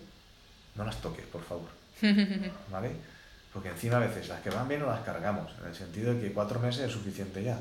no 0.75 0.85
las 0.85 1.01
toques, 1.01 1.25
por 1.25 1.42
favor. 1.42 1.82
¿Vale? 2.71 2.91
Porque 3.53 3.69
encima 3.69 3.97
a 3.97 4.01
veces 4.01 4.29
las 4.29 4.41
que 4.41 4.51
van 4.51 4.67
bien 4.67 4.81
no 4.81 4.87
las 4.87 5.01
cargamos, 5.01 5.53
en 5.61 5.69
el 5.69 5.75
sentido 5.75 6.15
de 6.15 6.21
que 6.21 6.33
cuatro 6.33 6.59
meses 6.59 6.87
es 6.87 6.93
suficiente 6.93 7.43
ya, 7.43 7.59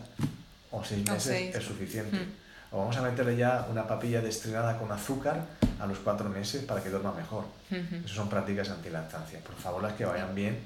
o 0.72 0.84
seis 0.84 1.08
meses 1.10 1.56
es 1.56 1.64
suficiente. 1.64 2.18
Hmm. 2.18 2.42
O 2.72 2.78
vamos 2.80 2.96
a 2.96 3.02
meterle 3.02 3.36
ya 3.36 3.68
una 3.70 3.86
papilla 3.86 4.22
destrinada 4.22 4.78
con 4.78 4.90
azúcar 4.92 5.42
a 5.82 5.86
los 5.86 6.00
cuatro 6.00 6.30
meses 6.30 6.64
para 6.64 6.82
que 6.82 6.90
duerma 6.90 7.12
mejor. 7.12 7.44
Esas 7.70 8.12
son 8.12 8.30
prácticas 8.30 8.70
antilactancia. 8.70 9.40
Por 9.40 9.56
favor, 9.56 9.84
las 9.84 9.94
que 9.94 10.06
vayan 10.06 10.34
bien, 10.34 10.58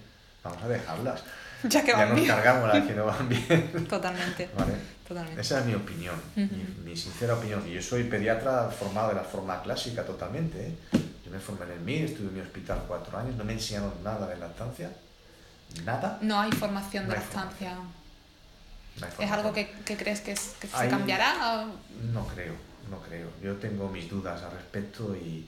vamos 0.44 0.62
a 0.62 0.68
dejarlas. 0.68 1.24
Ya 1.64 1.84
que 1.84 1.94
van 1.94 2.10
ya 2.10 2.14
nos 2.14 2.28
cargamos 2.28 2.68
las 2.68 2.86
que 2.86 2.94
no 2.94 3.06
van 3.06 3.28
bien. 3.28 3.88
Totalmente. 3.90 4.50
¿Vale? 4.56 4.74
Totalmente. 5.08 5.42
Esa 5.42 5.62
es 5.62 5.66
mi 5.66 5.74
opinión, 5.74 6.16
mi, 6.84 6.96
sincera 6.96 7.34
opinión. 7.34 7.64
Y 7.68 7.74
yo 7.74 7.82
soy 7.82 8.04
pediatra 8.04 8.70
formado 8.70 9.10
de 9.10 9.16
la 9.16 9.24
forma 9.24 9.64
clásica 9.64 10.04
totalmente. 10.04 10.68
¿eh? 10.68 10.76
Me 11.36 11.42
formé 11.42 11.66
en 11.66 11.72
el 11.74 11.80
MIR, 11.82 12.06
estuve 12.06 12.28
en 12.30 12.34
mi 12.36 12.40
hospital 12.40 12.82
cuatro 12.88 13.18
años, 13.18 13.36
no 13.36 13.44
me 13.44 13.52
enseñaron 13.52 13.92
nada 14.02 14.26
de 14.26 14.38
lactancia, 14.38 14.90
nada. 15.84 16.18
No 16.22 16.40
hay 16.40 16.50
formación 16.54 17.10
de 17.10 17.16
lactancia. 17.16 17.76
¿Es 19.20 19.30
algo 19.30 19.52
que, 19.52 19.70
que 19.84 19.98
crees 19.98 20.22
que, 20.22 20.34
que 20.34 20.68
se 20.68 20.88
cambiará? 20.88 21.66
No 22.14 22.26
creo, 22.28 22.54
no 22.90 23.02
creo. 23.02 23.28
Yo 23.44 23.58
tengo 23.58 23.90
mis 23.90 24.10
dudas 24.10 24.44
al 24.44 24.52
respecto 24.54 25.14
y, 25.14 25.46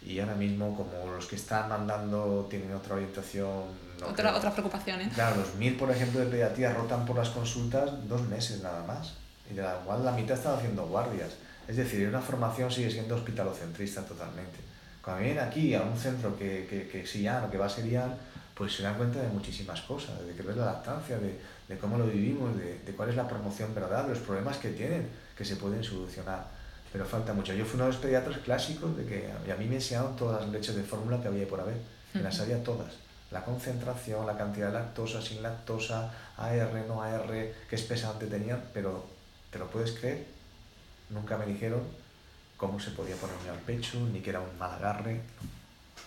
y 0.00 0.18
ahora 0.20 0.36
mismo 0.36 0.74
como 0.74 1.12
los 1.12 1.26
que 1.26 1.36
están 1.36 1.68
mandando 1.68 2.46
tienen 2.48 2.74
otra 2.74 2.94
orientación... 2.94 3.64
Otra, 4.02 4.34
otras 4.34 4.54
preocupaciones. 4.54 5.12
Claro, 5.12 5.36
los 5.36 5.54
MIR, 5.56 5.76
por 5.76 5.90
ejemplo, 5.90 6.20
de 6.20 6.26
pediatría 6.30 6.72
rotan 6.72 7.04
por 7.04 7.16
las 7.16 7.28
consultas 7.28 8.08
dos 8.08 8.22
meses 8.22 8.62
nada 8.62 8.82
más. 8.84 9.12
Y 9.50 9.52
de 9.54 9.60
la 9.60 9.74
cual 9.80 10.02
la 10.02 10.12
mitad 10.12 10.34
están 10.34 10.54
haciendo 10.54 10.86
guardias. 10.86 11.32
Es 11.68 11.76
decir, 11.76 12.08
una 12.08 12.22
formación 12.22 12.70
sigue 12.70 12.90
siendo 12.90 13.16
hospitalocentrista 13.16 14.00
totalmente. 14.06 14.64
Cuando 15.06 15.22
vienen 15.22 15.44
aquí 15.44 15.72
a 15.72 15.82
un 15.82 15.96
centro 15.96 16.36
que, 16.36 16.66
que, 16.68 16.88
que 16.88 16.98
o 17.30 17.48
que 17.48 17.58
va 17.58 17.66
a 17.66 17.68
Serian, 17.68 18.12
pues 18.56 18.74
se 18.74 18.82
dan 18.82 18.96
cuenta 18.96 19.22
de 19.22 19.28
muchísimas 19.28 19.80
cosas, 19.82 20.26
de 20.26 20.34
que 20.34 20.42
ves 20.42 20.56
la 20.56 20.66
lactancia, 20.66 21.16
de, 21.18 21.38
de 21.68 21.78
cómo 21.78 21.96
lo 21.96 22.06
vivimos, 22.06 22.56
de, 22.58 22.80
de, 22.80 22.92
cuál 22.92 23.10
es 23.10 23.14
la 23.14 23.28
promoción 23.28 23.72
verdad, 23.72 24.08
los 24.08 24.18
problemas 24.18 24.56
que 24.56 24.70
tienen, 24.70 25.08
que 25.38 25.44
se 25.44 25.54
pueden 25.54 25.84
solucionar. 25.84 26.48
Pero 26.92 27.04
falta 27.04 27.32
mucho. 27.32 27.54
Yo 27.54 27.64
fui 27.64 27.76
uno 27.76 27.84
de 27.84 27.92
los 27.92 28.00
pediatras 28.00 28.38
clásicos 28.38 28.96
de 28.96 29.06
que 29.06 29.30
y 29.46 29.50
a 29.52 29.54
mí 29.54 29.66
me 29.66 29.76
enseñaron 29.76 30.16
todas 30.16 30.40
las 30.40 30.50
leches 30.50 30.74
de 30.74 30.82
fórmula 30.82 31.22
que 31.22 31.28
había 31.28 31.46
por 31.46 31.60
haber. 31.60 31.76
Me 32.12 32.22
las 32.22 32.38
sabía 32.38 32.60
todas. 32.64 32.94
La 33.30 33.44
concentración, 33.44 34.26
la 34.26 34.36
cantidad 34.36 34.72
de 34.72 34.72
lactosa, 34.72 35.22
sin 35.22 35.40
lactosa, 35.40 36.12
AR, 36.36 36.84
no 36.88 37.00
AR, 37.00 37.28
qué 37.30 37.76
espesante 37.76 38.26
tenían, 38.26 38.60
pero 38.74 39.06
¿te 39.52 39.60
lo 39.60 39.70
puedes 39.70 39.92
creer? 39.92 40.26
Nunca 41.10 41.38
me 41.38 41.46
dijeron 41.46 41.82
cómo 42.56 42.80
se 42.80 42.90
podía 42.90 43.16
ponerme 43.16 43.50
al 43.50 43.58
pecho, 43.58 43.98
ni 44.12 44.20
que 44.20 44.30
era 44.30 44.40
un 44.40 44.58
mal 44.58 44.72
agarre. 44.72 45.20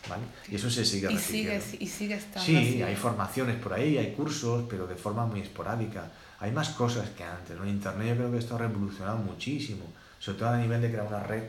¿vale? 0.07 0.23
Y 0.47 0.55
eso 0.55 0.69
se 0.69 0.85
sigue 0.85 1.07
repitiendo. 1.07 1.55
Y 1.55 1.61
sigue, 1.61 1.83
y 1.83 1.87
sigue 1.87 2.15
estando 2.15 2.45
Sí, 2.45 2.81
hay 2.81 2.95
formaciones 2.95 3.57
por 3.57 3.73
ahí, 3.73 3.97
hay 3.97 4.13
cursos, 4.13 4.65
pero 4.69 4.87
de 4.87 4.95
forma 4.95 5.25
muy 5.25 5.41
esporádica. 5.41 6.09
Hay 6.39 6.51
más 6.51 6.69
cosas 6.69 7.09
que 7.09 7.23
antes. 7.23 7.57
En 7.57 7.67
Internet 7.67 8.09
yo 8.09 8.15
creo 8.15 8.31
que 8.31 8.37
esto 8.37 8.55
ha 8.55 8.59
revolucionado 8.59 9.17
muchísimo, 9.17 9.85
sobre 10.19 10.39
todo 10.39 10.49
a 10.49 10.57
nivel 10.57 10.81
de 10.81 10.89
crear 10.89 11.07
una 11.07 11.23
red 11.23 11.43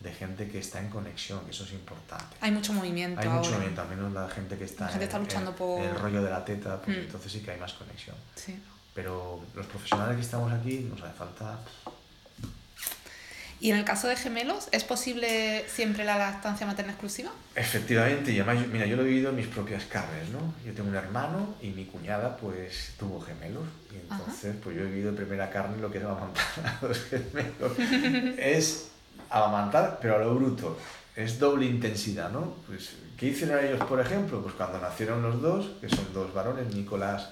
de 0.00 0.12
gente 0.12 0.48
que 0.48 0.58
está 0.58 0.80
en 0.80 0.90
conexión, 0.90 1.44
que 1.44 1.52
eso 1.52 1.64
es 1.64 1.72
importante. 1.72 2.36
Hay 2.40 2.50
mucho 2.50 2.72
movimiento. 2.72 3.20
Hay 3.20 3.28
mucho 3.28 3.52
movimiento, 3.52 3.82
al 3.82 3.88
menos 3.88 4.12
la 4.12 4.28
gente 4.28 4.58
que 4.58 4.64
está, 4.64 4.90
está 5.00 5.18
luchando 5.18 5.54
por... 5.54 5.80
el 5.80 5.94
rollo 5.94 6.22
de 6.22 6.30
la 6.30 6.44
teta, 6.44 6.82
pues 6.82 6.96
mm. 6.96 7.00
entonces 7.02 7.32
sí 7.32 7.40
que 7.40 7.52
hay 7.52 7.60
más 7.60 7.72
conexión. 7.74 8.16
Sí. 8.34 8.60
Pero 8.94 9.40
los 9.54 9.66
profesionales 9.66 10.16
que 10.16 10.22
estamos 10.22 10.52
aquí 10.52 10.80
nos 10.90 11.00
hace 11.02 11.16
falta 11.16 11.58
¿Y 13.62 13.70
en 13.70 13.76
el 13.76 13.84
caso 13.84 14.08
de 14.08 14.16
gemelos, 14.16 14.68
es 14.72 14.82
posible 14.82 15.64
siempre 15.68 16.04
la 16.04 16.18
lactancia 16.18 16.66
materna 16.66 16.90
exclusiva? 16.90 17.30
Efectivamente, 17.54 18.32
y 18.32 18.40
además, 18.40 18.66
mira, 18.66 18.86
yo 18.86 18.96
lo 18.96 19.02
he 19.02 19.06
vivido 19.06 19.30
en 19.30 19.36
mis 19.36 19.46
propias 19.46 19.84
carnes, 19.84 20.30
¿no? 20.30 20.52
Yo 20.66 20.72
tengo 20.72 20.88
un 20.88 20.96
hermano 20.96 21.54
y 21.62 21.68
mi 21.68 21.84
cuñada 21.84 22.36
pues 22.38 22.94
tuvo 22.98 23.20
gemelos 23.20 23.62
y 23.92 23.98
entonces 23.98 24.56
pues 24.60 24.74
yo 24.74 24.82
he 24.82 24.86
vivido 24.86 25.10
en 25.10 25.14
primera 25.14 25.48
carne 25.48 25.80
lo 25.80 25.92
que 25.92 25.98
es 25.98 26.04
amamantar 26.04 26.44
a 26.56 26.84
los 26.84 27.04
gemelos. 27.04 28.36
es 28.36 28.88
amamantar, 29.30 30.00
pero 30.02 30.16
a 30.16 30.18
lo 30.18 30.34
bruto. 30.34 30.76
Es 31.14 31.38
doble 31.38 31.66
intensidad, 31.66 32.32
¿no? 32.32 32.56
Pues, 32.66 32.94
¿qué 33.16 33.26
hicieron 33.26 33.64
ellos, 33.64 33.84
por 33.84 34.00
ejemplo? 34.00 34.42
Pues 34.42 34.54
cuando 34.54 34.80
nacieron 34.80 35.22
los 35.22 35.40
dos, 35.40 35.70
que 35.80 35.88
son 35.88 36.12
dos 36.12 36.34
varones, 36.34 36.74
Nicolás 36.74 37.28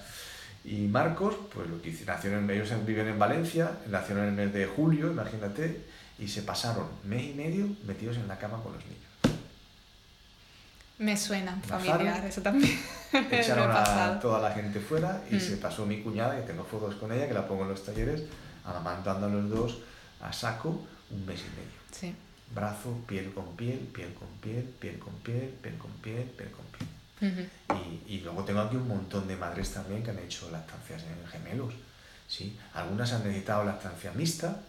y 0.63 0.87
Marcos, 0.87 1.35
pues 1.53 1.67
lo 1.69 1.81
que 1.81 1.89
hicieron, 1.89 2.15
nacieron, 2.15 2.49
ellos 2.49 2.69
viven 2.85 3.09
en 3.09 3.19
Valencia, 3.19 3.71
nacieron 3.89 4.23
en 4.23 4.29
el 4.29 4.35
mes 4.35 4.53
de 4.53 4.65
julio, 4.65 5.11
imagínate, 5.11 5.99
y 6.21 6.27
se 6.27 6.43
pasaron 6.43 6.87
mes 7.03 7.23
y 7.23 7.33
medio 7.33 7.67
metidos 7.83 8.15
en 8.15 8.27
la 8.27 8.37
cama 8.37 8.61
con 8.61 8.73
los 8.73 8.83
niños. 8.85 9.01
Me 10.99 11.17
suena 11.17 11.59
familiar, 11.65 12.23
eso 12.23 12.43
también. 12.43 12.79
Echaron 13.31 13.71
a 13.71 14.19
toda 14.19 14.39
la 14.39 14.53
gente 14.53 14.79
fuera 14.79 15.23
y 15.31 15.39
se 15.39 15.55
mm. 15.55 15.59
pasó 15.59 15.83
mi 15.87 16.03
cuñada, 16.03 16.35
que 16.35 16.43
tengo 16.43 16.63
fotos 16.63 16.93
con 16.95 17.11
ella, 17.11 17.27
que 17.27 17.33
la 17.33 17.47
pongo 17.47 17.63
en 17.63 17.69
los 17.69 17.83
talleres, 17.83 18.21
amamantando 18.63 19.25
a 19.25 19.29
los 19.29 19.49
dos 19.49 19.79
a 20.21 20.31
saco 20.31 20.85
un 21.09 21.25
mes 21.25 21.39
y 21.39 21.49
medio. 21.57 21.81
Sí. 21.91 22.15
Brazo, 22.53 23.03
piel 23.07 23.33
con 23.33 23.55
piel, 23.55 23.79
piel 23.79 24.13
con 24.13 24.27
piel, 24.41 24.63
piel 24.79 24.99
con 24.99 25.13
piel, 25.23 25.49
piel 25.59 25.77
con 25.79 25.91
piel, 26.03 26.23
piel 26.23 26.51
con 26.51 26.65
piel. 26.65 27.49
y, 28.07 28.13
y, 28.15 28.19
luego 28.19 28.43
tengo 28.43 28.61
aquí 28.61 28.75
un 28.75 28.87
montón 28.87 29.27
de 29.27 29.35
madres 29.35 29.73
también 29.73 30.03
que 30.03 30.11
han 30.11 30.19
hecho 30.19 30.51
lactancias 30.51 31.01
en 31.03 31.27
gemelos. 31.27 31.73
¿sí? 32.27 32.59
Algunas 32.75 33.11
han 33.11 33.23
necesitado 33.23 33.63
lactancia 33.63 34.11
mixta, 34.11 34.61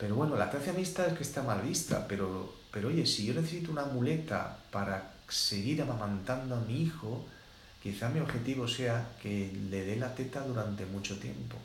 pero 0.00 0.14
bueno, 0.14 0.32
la 0.34 0.46
lactancia 0.46 0.72
mixta 0.72 1.06
es 1.06 1.12
que 1.12 1.22
está 1.22 1.42
mal 1.42 1.60
vista, 1.60 2.08
pero, 2.08 2.56
pero 2.72 2.88
oye, 2.88 3.04
si 3.04 3.26
yo 3.26 3.34
necesito 3.34 3.70
una 3.70 3.84
muleta 3.84 4.56
para 4.70 5.12
seguir 5.28 5.82
amamantando 5.82 6.56
a 6.56 6.60
mi 6.60 6.84
hijo, 6.84 7.26
quizá 7.82 8.08
mi 8.08 8.18
objetivo 8.18 8.66
sea 8.66 9.08
que 9.22 9.52
le 9.68 9.84
dé 9.84 9.96
la 9.96 10.14
teta 10.14 10.40
durante 10.40 10.86
mucho 10.86 11.18
tiempo. 11.18 11.58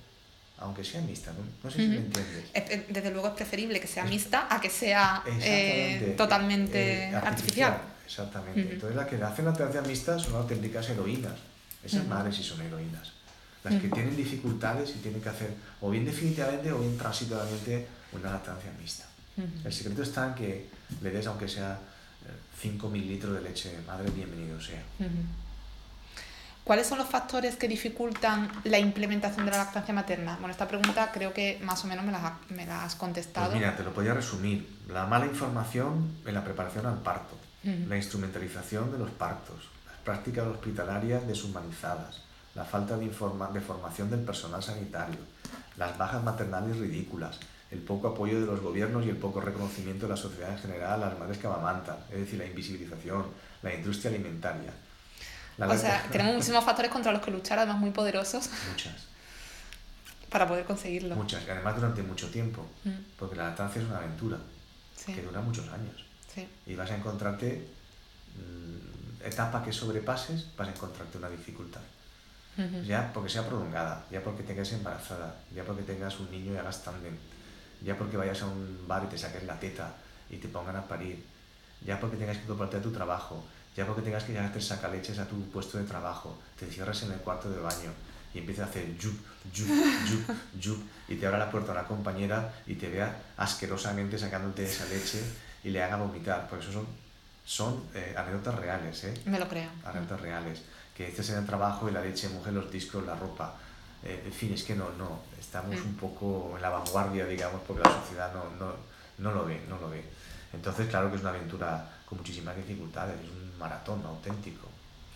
Aunque 0.58 0.84
sea 0.84 1.02
mixta, 1.02 1.32
no, 1.64 1.72
sé 1.72 1.78
si 1.78 1.88
me 1.88 1.98
entiendes. 1.98 2.52
Desde 2.90 3.12
luego 3.12 3.30
es 3.30 3.34
preferible 3.36 3.80
que 3.80 3.88
sea 3.88 4.04
mixta 4.04 4.54
a 4.54 4.60
que 4.60 4.70
sea 4.70 5.24
eh, 5.42 6.14
totalmente 6.18 7.10
eh, 7.10 7.16
artificial. 7.16 7.82
Exactamente. 8.06 8.74
Entonces, 8.74 8.96
las 8.98 9.08
que 9.08 9.16
hacen 9.16 9.46
la 9.46 9.52
lactancia 9.52 9.82
mixta 9.82 10.20
son 10.20 10.36
auténticas 10.36 10.90
heroínas. 10.90 11.40
Esas 11.84 12.06
madres 12.08 12.36
sí 12.36 12.44
son 12.44 12.62
heroínas. 12.62 13.14
Las 13.64 13.82
que 13.82 13.88
tienen 13.88 14.16
dificultades 14.16 14.90
y 14.92 15.00
tienen 15.00 15.22
que 15.22 15.30
hacer 15.30 15.52
o 15.82 15.90
bien 15.90 16.06
definitivamente 16.06 16.72
o 16.72 16.80
bien 16.80 16.98
transitoriamente 16.98 17.88
una 18.20 18.32
lactancia 18.32 18.72
mixta. 18.80 19.06
El 19.64 19.74
secreto 19.74 20.04
está 20.04 20.28
en 20.28 20.36
que 20.36 20.70
le 21.02 21.10
des, 21.12 21.28
aunque 21.28 21.48
sea 21.48 21.78
5 22.62 22.88
eh, 22.88 22.90
mililitros 22.90 23.34
de 23.34 23.42
leche 23.42 23.70
de 23.70 23.82
madre, 23.82 24.10
bienvenido 24.12 24.60
sea. 24.62 24.82
¿Cuáles 26.64 26.88
son 26.88 26.98
los 26.98 27.08
factores 27.08 27.58
que 27.58 27.68
dificultan 27.68 28.50
la 28.64 28.80
implementación 28.80 29.46
de 29.46 29.52
la 29.52 29.58
lactancia 29.58 29.94
materna? 29.94 30.36
Bueno, 30.40 30.52
esta 30.52 30.68
pregunta 30.68 31.12
creo 31.12 31.32
que 31.32 31.60
más 31.62 31.84
o 31.84 31.88
menos 31.88 32.04
me 32.04 32.12
la, 32.12 32.40
me 32.50 32.66
la 32.66 32.84
has 32.84 32.96
contestado. 32.96 33.52
Pues 33.52 33.60
mira, 33.60 33.78
te 33.78 33.84
lo 33.84 33.94
podría 33.94 34.16
resumir. 34.16 34.68
La 34.88 35.06
mala 35.06 35.28
información 35.28 36.16
en 36.26 36.34
la 36.34 36.44
preparación 36.44 36.88
al 36.88 36.98
parto, 37.02 37.38
la 37.64 37.98
instrumentalización 37.98 38.92
de 38.92 38.98
los 38.98 39.12
partos, 39.12 39.70
las 39.86 39.98
prácticas 40.04 40.48
hospitalarias 40.48 41.28
deshumanizadas, 41.28 42.22
la 42.56 42.64
falta 42.64 42.98
de, 42.98 43.06
informa 43.06 43.50
de 43.50 43.62
formación 43.62 44.10
del 44.10 44.22
personal 44.22 44.64
sanitario, 44.64 45.20
las 45.78 45.98
bajas 45.98 46.24
maternales 46.24 46.78
ridículas, 46.78 47.40
el 47.72 47.80
poco 47.80 48.10
apoyo 48.10 48.40
de 48.40 48.46
los 48.46 48.62
gobiernos 48.62 49.06
y 49.06 49.10
el 49.10 49.18
poco 49.18 49.42
reconocimiento 49.42 50.06
de 50.06 50.12
la 50.12 50.18
sociedad 50.18 50.52
en 50.52 50.60
general 50.60 51.04
a 51.04 51.08
las 51.10 51.20
madres 51.20 51.38
que 51.38 51.48
amamantan, 51.48 51.98
es 52.12 52.20
decir, 52.20 52.40
la 52.40 52.46
invisibilización, 52.46 53.26
la 53.62 53.74
industria 53.74 54.12
alimentaria. 54.12 54.72
o 55.58 55.78
sea, 55.78 56.04
tenemos 56.12 56.34
muchísimos 56.34 56.64
factores 56.64 56.92
contra 56.92 57.12
los 57.12 57.22
que 57.22 57.32
luchar, 57.32 57.60
además 57.60 57.80
muy 57.80 57.92
poderosos. 57.92 58.50
Muchas. 58.72 59.08
Para 60.30 60.48
poder 60.48 60.66
conseguirlo. 60.66 61.16
Muchas, 61.16 61.46
y 61.46 61.50
además 61.50 61.76
durante 61.76 62.04
mucho 62.04 62.30
tiempo, 62.30 62.66
mm. 62.84 62.90
porque 63.18 63.36
la 63.36 63.50
lactancia 63.50 63.82
es 63.82 63.88
una 63.88 63.98
aventura 63.98 64.38
que 65.06 65.22
dura 65.22 65.42
muchos 65.42 65.68
años. 65.70 66.06
Sí. 66.34 66.48
Y 66.66 66.76
vas 66.76 66.90
a 66.92 66.96
encontrarte 66.96 67.68
mm, 68.36 69.26
etapa 69.26 69.64
que 69.64 69.72
sobrepases, 69.72 70.48
vas 70.58 70.68
a 70.68 70.72
encontrarte 70.72 71.18
una 71.18 71.30
dificultad. 71.30 71.82
Ya 72.86 73.12
porque 73.14 73.30
sea 73.30 73.46
prolongada, 73.46 74.06
ya 74.10 74.24
porque 74.24 74.44
tengas 74.44 74.72
embarazada, 74.72 75.36
ya 75.54 75.64
porque 75.64 75.84
tengas 75.84 76.20
un 76.20 76.32
niño 76.32 76.54
y 76.54 76.58
hagas 76.58 76.84
también 76.84 77.18
ya 77.82 77.98
porque 77.98 78.18
vayas 78.18 78.42
a 78.42 78.48
un 78.48 78.88
bar 78.88 79.04
y 79.04 79.08
te 79.08 79.18
saques 79.18 79.44
la 79.44 79.60
teta 79.60 79.94
y 80.30 80.38
te 80.38 80.48
pongan 80.48 80.76
a 80.76 80.88
parir, 80.88 81.24
ya 81.86 82.00
porque 82.00 82.18
tengas 82.18 82.38
que 82.38 82.52
ocuparte 82.52 82.78
de 82.78 82.84
tu 82.84 82.92
trabajo, 82.92 83.44
ya 83.76 83.86
porque 83.86 84.02
tengas 84.02 84.24
que 84.24 84.34
llevarte 84.34 84.62
sacaleches 84.62 85.20
a 85.20 85.28
tu 85.28 85.40
puesto 85.50 85.78
de 85.78 85.84
trabajo, 85.84 86.38
te 86.60 86.66
cierras 86.66 87.04
en 87.04 87.12
el 87.12 87.20
cuarto 87.20 87.50
de 87.50 87.60
baño 87.60 87.92
y 88.34 88.40
empiezas 88.40 88.68
a 88.68 88.70
hacer 88.70 88.98
yup, 88.98 89.16
yup, 89.54 89.68
yup, 90.10 90.36
yup, 90.60 90.84
y 91.08 91.16
te 91.16 91.28
abra 91.28 91.38
la 91.40 91.52
puerta 91.52 91.72
a 91.72 91.76
una 91.76 91.84
compañera 91.84 92.54
y 92.66 92.76
te 92.76 92.90
vea 92.90 93.16
asquerosamente 93.38 94.18
sacándote 94.18 94.66
esa 94.66 94.86
leche 94.86 95.22
y 95.64 95.70
le 95.70 95.82
haga 95.82 95.98
vomitar, 95.98 96.48
porque 96.50 96.66
eso 96.66 96.74
son, 96.74 96.88
son 97.46 97.84
eh, 97.94 98.16
anécdotas 98.18 98.56
reales, 98.56 99.04
¿eh? 99.04 99.14
Me 99.26 99.40
lo 99.40 99.48
creo. 99.48 99.70
Anécdotas 99.86 100.22
reales. 100.22 100.62
Que 100.96 101.10
estés 101.10 101.30
en 101.32 101.40
el 101.40 101.46
trabajo 101.46 101.90
y 101.90 101.92
la 101.92 102.02
leche 102.02 102.30
moje 102.30 102.52
los 102.52 102.72
discos, 102.72 103.06
la 103.06 103.16
ropa. 103.16 103.56
Eh, 104.04 104.24
en 104.26 104.32
fin, 104.32 104.54
es 104.54 104.64
que 104.64 104.76
no, 104.76 104.90
no, 104.98 105.20
estamos 105.40 105.76
mm. 105.76 105.88
un 105.88 105.96
poco 105.96 106.54
en 106.56 106.62
la 106.62 106.70
vanguardia, 106.70 107.26
digamos, 107.26 107.62
porque 107.68 107.84
la 107.84 108.02
sociedad 108.02 108.34
no, 108.34 108.44
no, 108.58 108.74
no 109.18 109.32
lo 109.32 109.46
ve, 109.46 109.62
no 109.68 109.78
lo 109.80 109.90
ve. 109.90 110.04
Entonces, 110.54 110.88
claro 110.88 111.10
que 111.10 111.18
es 111.18 111.22
una 111.22 111.32
aventura 111.32 111.90
con 112.06 112.20
muchísimas 112.20 112.56
dificultades, 112.56 113.20
es 113.20 113.30
un 113.30 113.58
maratón 113.58 114.06
auténtico, 114.06 114.68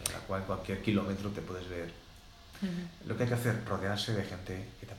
en 0.06 0.13
la 0.13 0.20
cual 0.20 0.44
cualquier 0.44 0.82
kilómetro 0.82 1.30
te 1.30 1.42
puedes 1.42 1.70
ver. 1.70 1.92
Lo 3.06 3.15
que 3.15 3.24
hay 3.24 3.30
que 3.30 3.36
hacer, 3.36 3.63
rodearse 3.65 4.13
de 4.13 4.24
gente 4.24 4.70
que 4.80 4.86
te. 4.86 4.99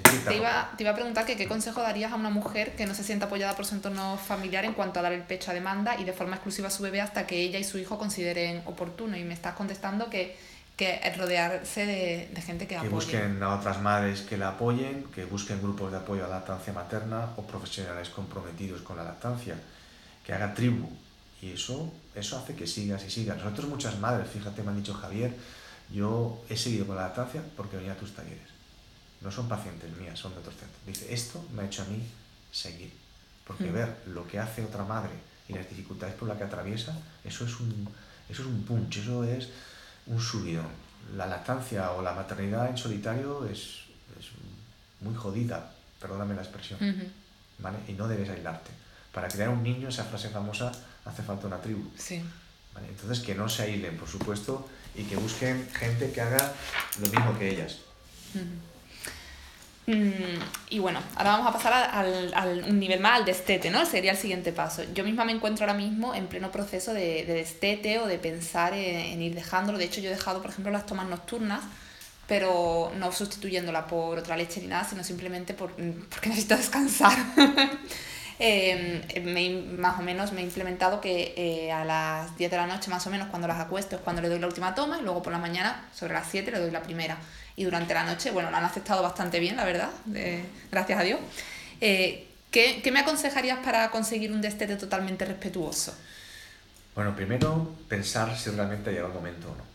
Te 0.00 0.36
iba, 0.36 0.70
te 0.76 0.82
iba, 0.84 0.92
a 0.92 0.94
preguntar 0.94 1.26
que 1.26 1.36
qué 1.36 1.46
consejo 1.46 1.82
darías 1.82 2.12
a 2.12 2.16
una 2.16 2.30
mujer 2.30 2.74
que 2.76 2.86
no 2.86 2.94
se 2.94 3.04
sienta 3.04 3.26
apoyada 3.26 3.54
por 3.54 3.66
su 3.66 3.74
entorno 3.74 4.16
familiar 4.16 4.64
en 4.64 4.72
cuanto 4.72 5.00
a 5.00 5.02
dar 5.02 5.12
el 5.12 5.22
pecho 5.22 5.50
a 5.50 5.54
demanda 5.54 5.98
y 5.98 6.04
de 6.04 6.12
forma 6.12 6.36
exclusiva 6.36 6.68
a 6.68 6.70
su 6.70 6.82
bebé 6.82 7.00
hasta 7.00 7.26
que 7.26 7.40
ella 7.40 7.58
y 7.58 7.64
su 7.64 7.78
hijo 7.78 7.98
consideren 7.98 8.62
oportuno. 8.66 9.16
Y 9.16 9.24
me 9.24 9.34
estás 9.34 9.54
contestando 9.54 10.08
que 10.08 10.36
que 10.76 11.14
rodearse 11.16 11.86
de, 11.86 12.30
de 12.32 12.42
gente 12.42 12.66
que, 12.66 12.76
que 12.76 12.88
busquen 12.88 13.42
a 13.42 13.56
otras 13.56 13.80
madres 13.82 14.22
que 14.22 14.36
la 14.36 14.48
apoyen, 14.50 15.04
que 15.14 15.24
busquen 15.24 15.60
grupos 15.60 15.92
de 15.92 15.98
apoyo 15.98 16.24
a 16.24 16.28
la 16.28 16.36
lactancia 16.36 16.72
materna 16.72 17.28
o 17.36 17.42
profesionales 17.42 18.08
comprometidos 18.08 18.80
con 18.82 18.96
la 18.96 19.04
lactancia, 19.04 19.54
que 20.24 20.32
haga 20.32 20.54
tribu. 20.54 20.88
Y 21.42 21.52
eso, 21.52 21.92
eso 22.14 22.38
hace 22.38 22.54
que 22.54 22.66
sigas 22.66 23.04
y 23.04 23.10
sigas. 23.10 23.36
Nosotros 23.38 23.68
muchas 23.68 23.98
madres, 23.98 24.28
fíjate, 24.30 24.62
me 24.62 24.70
han 24.70 24.76
dicho 24.76 24.94
Javier, 24.94 25.34
yo 25.90 26.42
he 26.48 26.56
seguido 26.56 26.86
con 26.86 26.96
la 26.96 27.02
lactancia 27.02 27.42
porque 27.56 27.76
venía 27.76 27.92
a 27.92 27.96
tus 27.96 28.14
talleres. 28.14 28.51
No 29.22 29.30
son 29.30 29.48
pacientes 29.48 29.90
mías, 29.96 30.18
son 30.18 30.32
de 30.32 30.40
otros 30.40 30.56
centros. 30.56 30.80
Dice, 30.86 31.12
esto 31.12 31.44
me 31.54 31.62
ha 31.62 31.66
hecho 31.66 31.82
a 31.82 31.86
mí 31.86 32.02
seguir. 32.50 32.92
Porque 33.46 33.64
mm. 33.64 33.72
ver 33.72 34.02
lo 34.06 34.26
que 34.26 34.38
hace 34.38 34.64
otra 34.64 34.84
madre 34.84 35.10
y 35.48 35.52
las 35.54 35.68
dificultades 35.68 36.14
por 36.14 36.28
las 36.28 36.38
que 36.38 36.44
atraviesa, 36.44 36.96
eso 37.24 37.44
es 37.44 37.60
un, 37.60 37.88
eso 38.28 38.42
es 38.42 38.48
un 38.48 38.62
punch, 38.64 38.98
eso 38.98 39.24
es 39.24 39.48
un 40.06 40.20
subidón. 40.20 40.68
La 41.16 41.26
lactancia 41.26 41.92
o 41.92 42.02
la 42.02 42.12
maternidad 42.12 42.68
en 42.68 42.76
solitario 42.76 43.46
es, 43.46 43.84
es 44.18 44.28
muy 45.00 45.14
jodida, 45.14 45.72
perdóname 46.00 46.34
la 46.34 46.42
expresión, 46.42 46.78
¿vale? 47.58 47.78
Y 47.88 47.92
no 47.92 48.06
debes 48.08 48.28
aislarte. 48.30 48.70
Para 49.12 49.28
crear 49.28 49.50
un 49.50 49.62
niño, 49.62 49.88
esa 49.88 50.04
frase 50.04 50.30
famosa, 50.30 50.72
hace 51.04 51.22
falta 51.22 51.46
una 51.46 51.60
tribu. 51.60 51.90
Sí. 51.96 52.22
¿vale? 52.74 52.88
Entonces, 52.88 53.20
que 53.20 53.34
no 53.34 53.48
se 53.48 53.64
aíslen, 53.64 53.96
por 53.96 54.08
supuesto, 54.08 54.68
y 54.94 55.04
que 55.04 55.16
busquen 55.16 55.68
gente 55.72 56.12
que 56.12 56.20
haga 56.20 56.52
lo 57.00 57.08
mismo 57.08 57.38
que 57.38 57.50
ellas. 57.50 57.78
Y 59.86 60.78
bueno, 60.78 61.00
ahora 61.16 61.32
vamos 61.32 61.48
a 61.48 61.52
pasar 61.52 61.72
al, 61.72 62.64
un 62.68 62.78
nivel 62.78 63.00
más, 63.00 63.18
al 63.18 63.24
destete, 63.24 63.70
¿no? 63.70 63.84
Sería 63.84 64.12
el 64.12 64.16
siguiente 64.16 64.52
paso. 64.52 64.84
Yo 64.94 65.02
misma 65.02 65.24
me 65.24 65.32
encuentro 65.32 65.64
ahora 65.64 65.76
mismo 65.76 66.14
en 66.14 66.28
pleno 66.28 66.52
proceso 66.52 66.94
de, 66.94 67.24
de 67.24 67.34
destete 67.34 67.98
o 67.98 68.06
de 68.06 68.18
pensar 68.18 68.74
en, 68.74 69.20
ir 69.20 69.34
dejándolo. 69.34 69.78
De 69.78 69.84
hecho, 69.84 70.00
yo 70.00 70.08
he 70.08 70.14
dejado, 70.14 70.40
por 70.40 70.50
ejemplo, 70.50 70.70
las 70.72 70.86
tomas 70.86 71.08
nocturnas, 71.08 71.64
pero 72.28 72.92
no 72.96 73.10
sustituyéndola 73.10 73.86
por 73.88 74.18
otra 74.18 74.36
leche 74.36 74.60
ni 74.60 74.68
nada, 74.68 74.84
sino 74.84 75.02
simplemente 75.02 75.52
por, 75.52 75.72
porque 75.72 76.28
necesito 76.28 76.56
descansar. 76.56 77.16
Eh, 78.44 79.70
más 79.78 79.98
o 79.98 80.02
menos 80.02 80.32
me 80.32 80.40
he 80.40 80.44
implementado 80.44 81.00
que 81.00 81.32
eh, 81.36 81.70
a 81.70 81.84
las 81.84 82.36
10 82.36 82.50
de 82.50 82.56
la 82.56 82.66
noche, 82.66 82.90
más 82.90 83.06
o 83.06 83.10
menos, 83.10 83.28
cuando 83.28 83.46
las 83.46 83.60
acuesto, 83.60 83.96
es 83.96 84.02
cuando 84.02 84.20
le 84.20 84.28
doy 84.28 84.40
la 84.40 84.48
última 84.48 84.74
toma, 84.74 84.98
y 84.98 85.02
luego 85.02 85.22
por 85.22 85.32
la 85.32 85.38
mañana, 85.38 85.88
sobre 85.94 86.14
las 86.14 86.28
7, 86.28 86.50
le 86.50 86.58
doy 86.58 86.70
la 86.70 86.82
primera 86.82 87.18
y 87.56 87.64
durante 87.64 87.94
la 87.94 88.04
noche, 88.04 88.30
bueno, 88.30 88.50
lo 88.50 88.56
han 88.56 88.64
aceptado 88.64 89.02
bastante 89.02 89.38
bien, 89.38 89.56
la 89.56 89.64
verdad, 89.64 89.90
gracias 90.70 90.98
a 90.98 91.02
Dios. 91.02 91.20
Eh, 91.80 92.28
¿qué, 92.50 92.80
¿qué, 92.82 92.90
me 92.90 93.00
aconsejarías 93.00 93.58
para 93.58 93.90
conseguir 93.90 94.32
un 94.32 94.40
destete 94.40 94.76
totalmente 94.76 95.24
respetuoso? 95.24 95.94
Bueno, 96.94 97.14
primero 97.14 97.74
pensar 97.88 98.36
si 98.36 98.50
realmente 98.50 98.90
ha 98.90 98.92
llegado 98.92 99.10
el 99.10 99.14
momento 99.14 99.50
o 99.50 99.56
no. 99.56 99.71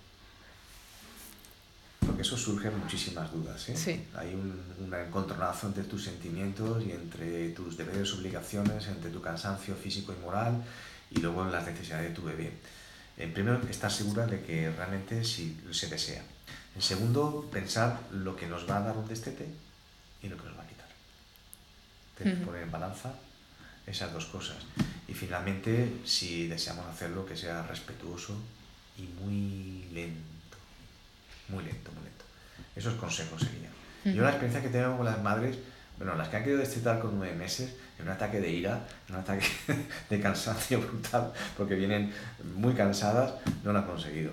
Porque 2.18 2.30
eso 2.30 2.38
surge 2.38 2.72
muchísimas 2.72 3.32
dudas. 3.32 3.70
¿eh? 3.70 3.78
Sí. 3.78 4.04
Hay 4.16 4.34
un, 4.34 4.60
un, 4.80 4.92
encontronazo 4.92 5.68
entre 5.68 5.84
tus 5.84 6.06
sentimientos 6.06 6.84
y 6.84 6.92
entre 6.92 7.50
tus 7.50 7.78
deberes, 7.78 8.12
obligaciones, 8.14 8.88
entre 8.88 9.12
tu 9.12 9.22
cansancio 9.22 9.76
físico 9.76 10.16
y 10.18 10.26
moral 10.26 10.64
y 11.12 11.20
luego 11.20 11.46
las 11.46 11.68
necesidades 11.68 12.10
de 12.10 12.16
tu 12.16 12.24
bebé. 12.24 12.54
En 13.18 13.32
primero, 13.34 13.62
estar 13.70 13.92
segura 13.92 14.26
de 14.26 14.42
que 14.42 14.72
realmente 14.72 15.24
si 15.24 15.62
se 15.70 15.90
desea. 15.90 16.24
En 16.76 16.82
segundo, 16.82 17.48
pensar 17.52 18.00
lo 18.12 18.36
que 18.36 18.48
nos 18.48 18.68
va 18.68 18.78
a 18.78 18.82
dar 18.82 18.98
un 18.98 19.08
destete 19.08 19.46
y 20.24 20.28
lo 20.28 20.38
que 20.38 20.46
nos 20.46 20.58
va 20.58 20.64
a 20.64 20.68
quitar. 20.68 20.88
Tenemos 22.18 22.40
que 22.40 22.46
poner 22.48 22.64
en 22.64 22.72
balanza 22.72 23.14
esas 23.86 24.12
dos 24.12 24.26
cosas. 24.26 24.58
Y 25.08 25.14
finalmente, 25.14 26.02
si 26.04 26.48
deseamos 26.48 26.88
hacerlo, 26.88 27.28
que 27.28 27.38
sea 27.38 27.62
respetuoso 27.62 28.36
y 28.98 29.04
muy 29.24 29.88
lento. 29.94 30.38
Muy 31.50 31.64
lento, 31.64 31.92
muy 31.94 32.04
lento. 32.04 32.07
Esos 32.78 32.94
consejos 32.96 33.42
serían. 33.42 33.72
Yo 34.16 34.24
la 34.24 34.30
experiencia 34.30 34.62
que 34.62 34.70
tengo 34.70 34.96
con 34.96 35.06
las 35.06 35.22
madres, 35.22 35.58
bueno, 35.98 36.16
las 36.16 36.30
que 36.30 36.38
han 36.38 36.44
querido 36.44 36.62
destetar 36.62 37.00
con 37.00 37.18
nueve 37.18 37.36
meses, 37.36 37.76
en 38.00 38.06
un 38.06 38.12
ataque 38.12 38.40
de 38.40 38.50
ira, 38.50 38.86
en 39.10 39.16
un 39.16 39.22
ataque 39.22 39.46
de 40.10 40.20
cansancio 40.22 40.80
brutal, 40.80 41.34
porque 41.58 41.76
vienen 41.76 42.14
muy 42.56 42.74
cansadas, 42.74 43.34
no 43.64 43.74
lo 43.74 43.80
han 43.80 43.86
conseguido 43.86 44.32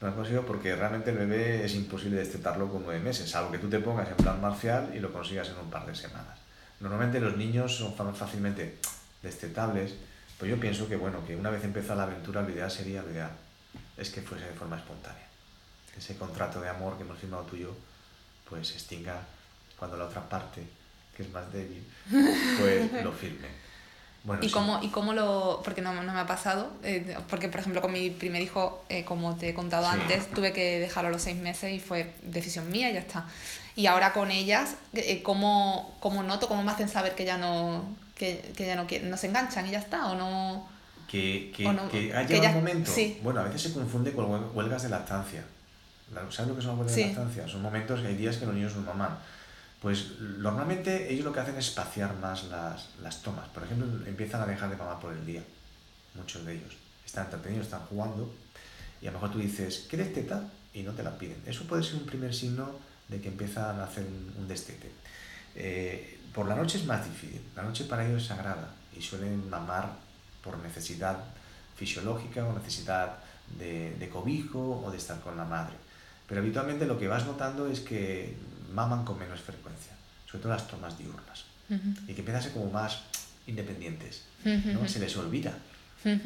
no 0.00 0.08
has 0.08 0.14
conseguido 0.14 0.46
porque 0.46 0.76
realmente 0.76 1.10
el 1.10 1.18
bebé 1.18 1.64
es 1.64 1.74
imposible 1.74 2.18
destetarlo 2.18 2.70
con 2.70 2.84
nueve 2.84 3.00
meses, 3.00 3.30
salvo 3.30 3.50
que 3.50 3.58
tú 3.58 3.68
te 3.68 3.80
pongas 3.80 4.08
en 4.08 4.16
plan 4.16 4.40
marcial 4.40 4.92
y 4.94 5.00
lo 5.00 5.12
consigas 5.12 5.48
en 5.48 5.58
un 5.58 5.70
par 5.70 5.86
de 5.86 5.94
semanas. 5.94 6.38
Normalmente 6.80 7.18
los 7.18 7.36
niños 7.36 7.76
son 7.76 7.94
fácilmente 8.14 8.78
destetables, 9.22 9.94
pues 10.38 10.50
yo 10.50 10.60
pienso 10.60 10.88
que 10.88 10.94
bueno, 10.94 11.26
que 11.26 11.34
una 11.34 11.50
vez 11.50 11.64
empieza 11.64 11.96
la 11.96 12.04
aventura, 12.04 12.42
lo 12.42 12.50
ideal 12.50 12.70
sería, 12.70 13.02
lo 13.02 13.10
ideal 13.10 13.32
es 13.96 14.10
que 14.10 14.22
fuese 14.22 14.44
de 14.44 14.52
forma 14.52 14.76
espontánea. 14.76 15.27
Ese 15.98 16.16
contrato 16.16 16.60
de 16.60 16.68
amor 16.68 16.96
que 16.96 17.02
hemos 17.02 17.18
firmado 17.18 17.42
tú 17.42 17.56
y 17.56 17.60
yo, 17.60 17.74
pues 18.48 18.68
se 18.68 18.74
extinga 18.74 19.20
cuando 19.76 19.96
la 19.96 20.04
otra 20.04 20.28
parte, 20.28 20.62
que 21.16 21.24
es 21.24 21.30
más 21.30 21.52
débil, 21.52 21.84
pues 22.58 22.92
lo 23.04 23.12
firme. 23.12 23.48
¿Y, 24.42 24.50
cómo, 24.50 24.80
¿Y 24.82 24.88
cómo 24.88 25.12
lo...? 25.12 25.60
Porque 25.64 25.80
no, 25.80 25.94
no 25.94 26.12
me 26.12 26.20
ha 26.20 26.26
pasado. 26.26 26.70
Eh, 26.82 27.16
porque, 27.30 27.48
por 27.48 27.60
ejemplo, 27.60 27.80
con 27.80 27.92
mi 27.92 28.10
primer 28.10 28.42
hijo, 28.42 28.84
eh, 28.88 29.04
como 29.04 29.36
te 29.36 29.48
he 29.48 29.54
contado 29.54 29.86
antes, 29.86 30.28
tuve 30.30 30.52
que 30.52 30.80
dejarlo 30.80 31.08
a 31.08 31.12
los 31.12 31.22
seis 31.22 31.36
meses 31.36 31.72
y 31.72 31.80
fue 31.80 32.12
decisión 32.22 32.70
mía 32.70 32.90
y 32.90 32.94
ya 32.94 33.00
está. 33.00 33.26
Y 33.74 33.86
ahora 33.86 34.12
con 34.12 34.30
ellas, 34.30 34.74
eh, 34.92 35.22
¿cómo, 35.22 35.96
¿cómo, 36.00 36.22
noto, 36.22 36.48
cómo 36.48 36.62
me 36.62 36.72
hacen 36.72 36.88
saber 36.88 37.14
que 37.14 37.24
ya 37.24 37.38
no, 37.38 37.84
que, 38.16 38.52
que 38.56 38.66
ya 38.66 38.76
no, 38.76 38.86
no 39.04 39.16
se 39.16 39.28
enganchan 39.28 39.66
y 39.66 39.70
ya 39.70 39.78
está? 39.78 40.06
¿O 40.10 40.14
no...? 40.14 40.68
Que, 41.08 41.50
que, 41.56 41.64
que 41.90 42.12
ha 42.14 42.22
llegado 42.24 42.58
un 42.58 42.64
momento... 42.64 42.92
Bueno, 43.22 43.40
a 43.40 43.44
veces 43.44 43.62
se 43.62 43.72
confunde 43.72 44.12
con 44.12 44.50
huelgas 44.54 44.82
de 44.82 44.90
lactancia. 44.90 45.42
¿Sabes 46.30 46.48
lo 46.48 46.56
que 46.56 46.62
son 46.62 46.78
huelgas 46.78 46.96
de 46.96 47.06
lactancia? 47.06 47.48
Son 47.48 47.62
momentos 47.62 48.00
que 48.00 48.06
hay 48.06 48.16
días 48.16 48.36
que 48.36 48.46
los 48.46 48.54
niños 48.54 48.74
no 48.76 48.82
maman 48.82 49.18
pues 49.80 50.18
normalmente 50.20 51.12
ellos 51.12 51.24
lo 51.24 51.32
que 51.32 51.40
hacen 51.40 51.56
es 51.56 51.68
espaciar 51.68 52.16
más 52.16 52.44
las, 52.44 52.88
las, 53.00 53.22
tomas. 53.22 53.48
Por 53.48 53.62
ejemplo, 53.62 53.86
empiezan 54.06 54.42
a 54.42 54.46
dejar 54.46 54.70
de 54.70 54.76
mamar 54.76 54.98
por 54.98 55.12
el 55.12 55.24
día. 55.24 55.42
Muchos 56.14 56.44
de 56.44 56.54
ellos 56.54 56.76
están 57.06 57.26
entretenidos, 57.26 57.66
están 57.66 57.82
jugando. 57.86 58.32
Y 59.00 59.06
a 59.06 59.12
lo 59.12 59.18
mejor 59.18 59.32
tú 59.32 59.38
dices, 59.38 59.86
¿quieres 59.88 60.12
teta? 60.12 60.42
Y 60.74 60.82
no 60.82 60.92
te 60.92 61.04
la 61.04 61.16
piden. 61.16 61.40
Eso 61.46 61.64
puede 61.64 61.84
ser 61.84 61.94
un 61.94 62.06
primer 62.06 62.34
signo 62.34 62.70
de 63.06 63.20
que 63.20 63.28
empiezan 63.28 63.78
a 63.78 63.84
hacer 63.84 64.04
un, 64.04 64.48
destete. 64.48 64.90
Eh, 65.54 66.18
por 66.34 66.46
la 66.46 66.56
noche 66.56 66.78
es 66.78 66.84
más 66.84 67.04
difícil. 67.04 67.40
La 67.54 67.62
noche 67.62 67.84
para 67.84 68.04
ellos 68.04 68.22
es 68.22 68.28
sagrada 68.28 68.74
y 68.96 69.00
suelen 69.00 69.48
mamar 69.48 69.92
por 70.42 70.58
necesidad 70.58 71.18
fisiológica 71.76 72.44
o 72.44 72.52
necesidad 72.52 73.18
de, 73.56 73.94
de 73.94 74.08
cobijo 74.08 74.82
o 74.84 74.90
de 74.90 74.96
estar 74.96 75.20
con 75.20 75.36
la 75.36 75.44
madre. 75.44 75.74
Pero 76.28 76.40
habitualmente 76.42 76.86
lo 76.86 76.98
que 76.98 77.08
vas 77.08 77.26
notando 77.26 77.66
es 77.66 77.80
que 77.80 78.36
maman 78.72 79.04
con 79.04 79.18
menos 79.18 79.40
frecuencia, 79.40 79.92
sobre 80.26 80.42
todo 80.42 80.52
las 80.52 80.68
tomas 80.68 80.98
diurnas, 80.98 81.44
y 82.06 82.12
que 82.12 82.20
empiezan 82.20 82.36
a 82.36 82.42
ser 82.42 82.52
como 82.52 82.70
más 82.70 83.02
independientes, 83.46 84.24
¿no? 84.44 84.86
Se 84.86 85.00
les 85.00 85.16
olvida. 85.16 85.54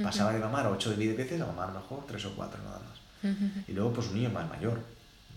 Pasaba 0.03 0.33
de 0.33 0.41
mamar 0.41 0.67
8 0.67 0.91
o 0.91 0.93
10 0.95 1.17
veces 1.17 1.41
a 1.41 1.47
mamar 1.47 1.73
mejor 1.73 2.05
3 2.07 2.25
o 2.27 2.35
4 2.35 2.61
nada 2.63 2.81
más. 2.81 2.99
Y 3.69 3.73
luego, 3.73 3.93
pues 3.93 4.09
un 4.09 4.17
niño 4.17 4.31
más 4.31 4.49
mayor, 4.49 4.81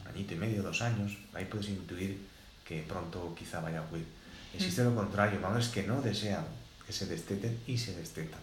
un 0.01 0.07
añito 0.07 0.33
y 0.33 0.37
medio, 0.37 0.63
dos 0.63 0.81
años, 0.81 1.17
ahí 1.33 1.45
puedes 1.45 1.69
intuir 1.69 2.19
que 2.67 2.83
pronto 2.87 3.35
quizá 3.37 3.61
vaya 3.61 3.79
a 3.79 3.81
ocurrir. 3.83 4.07
Existe 4.53 4.83
lo 4.83 4.95
contrario, 4.95 5.39
madres 5.39 5.67
que 5.67 5.83
no 5.83 6.01
desean 6.01 6.43
que 6.85 6.93
se 6.93 7.05
desteten 7.05 7.59
y 7.67 7.77
se 7.77 7.95
destetan. 7.95 8.39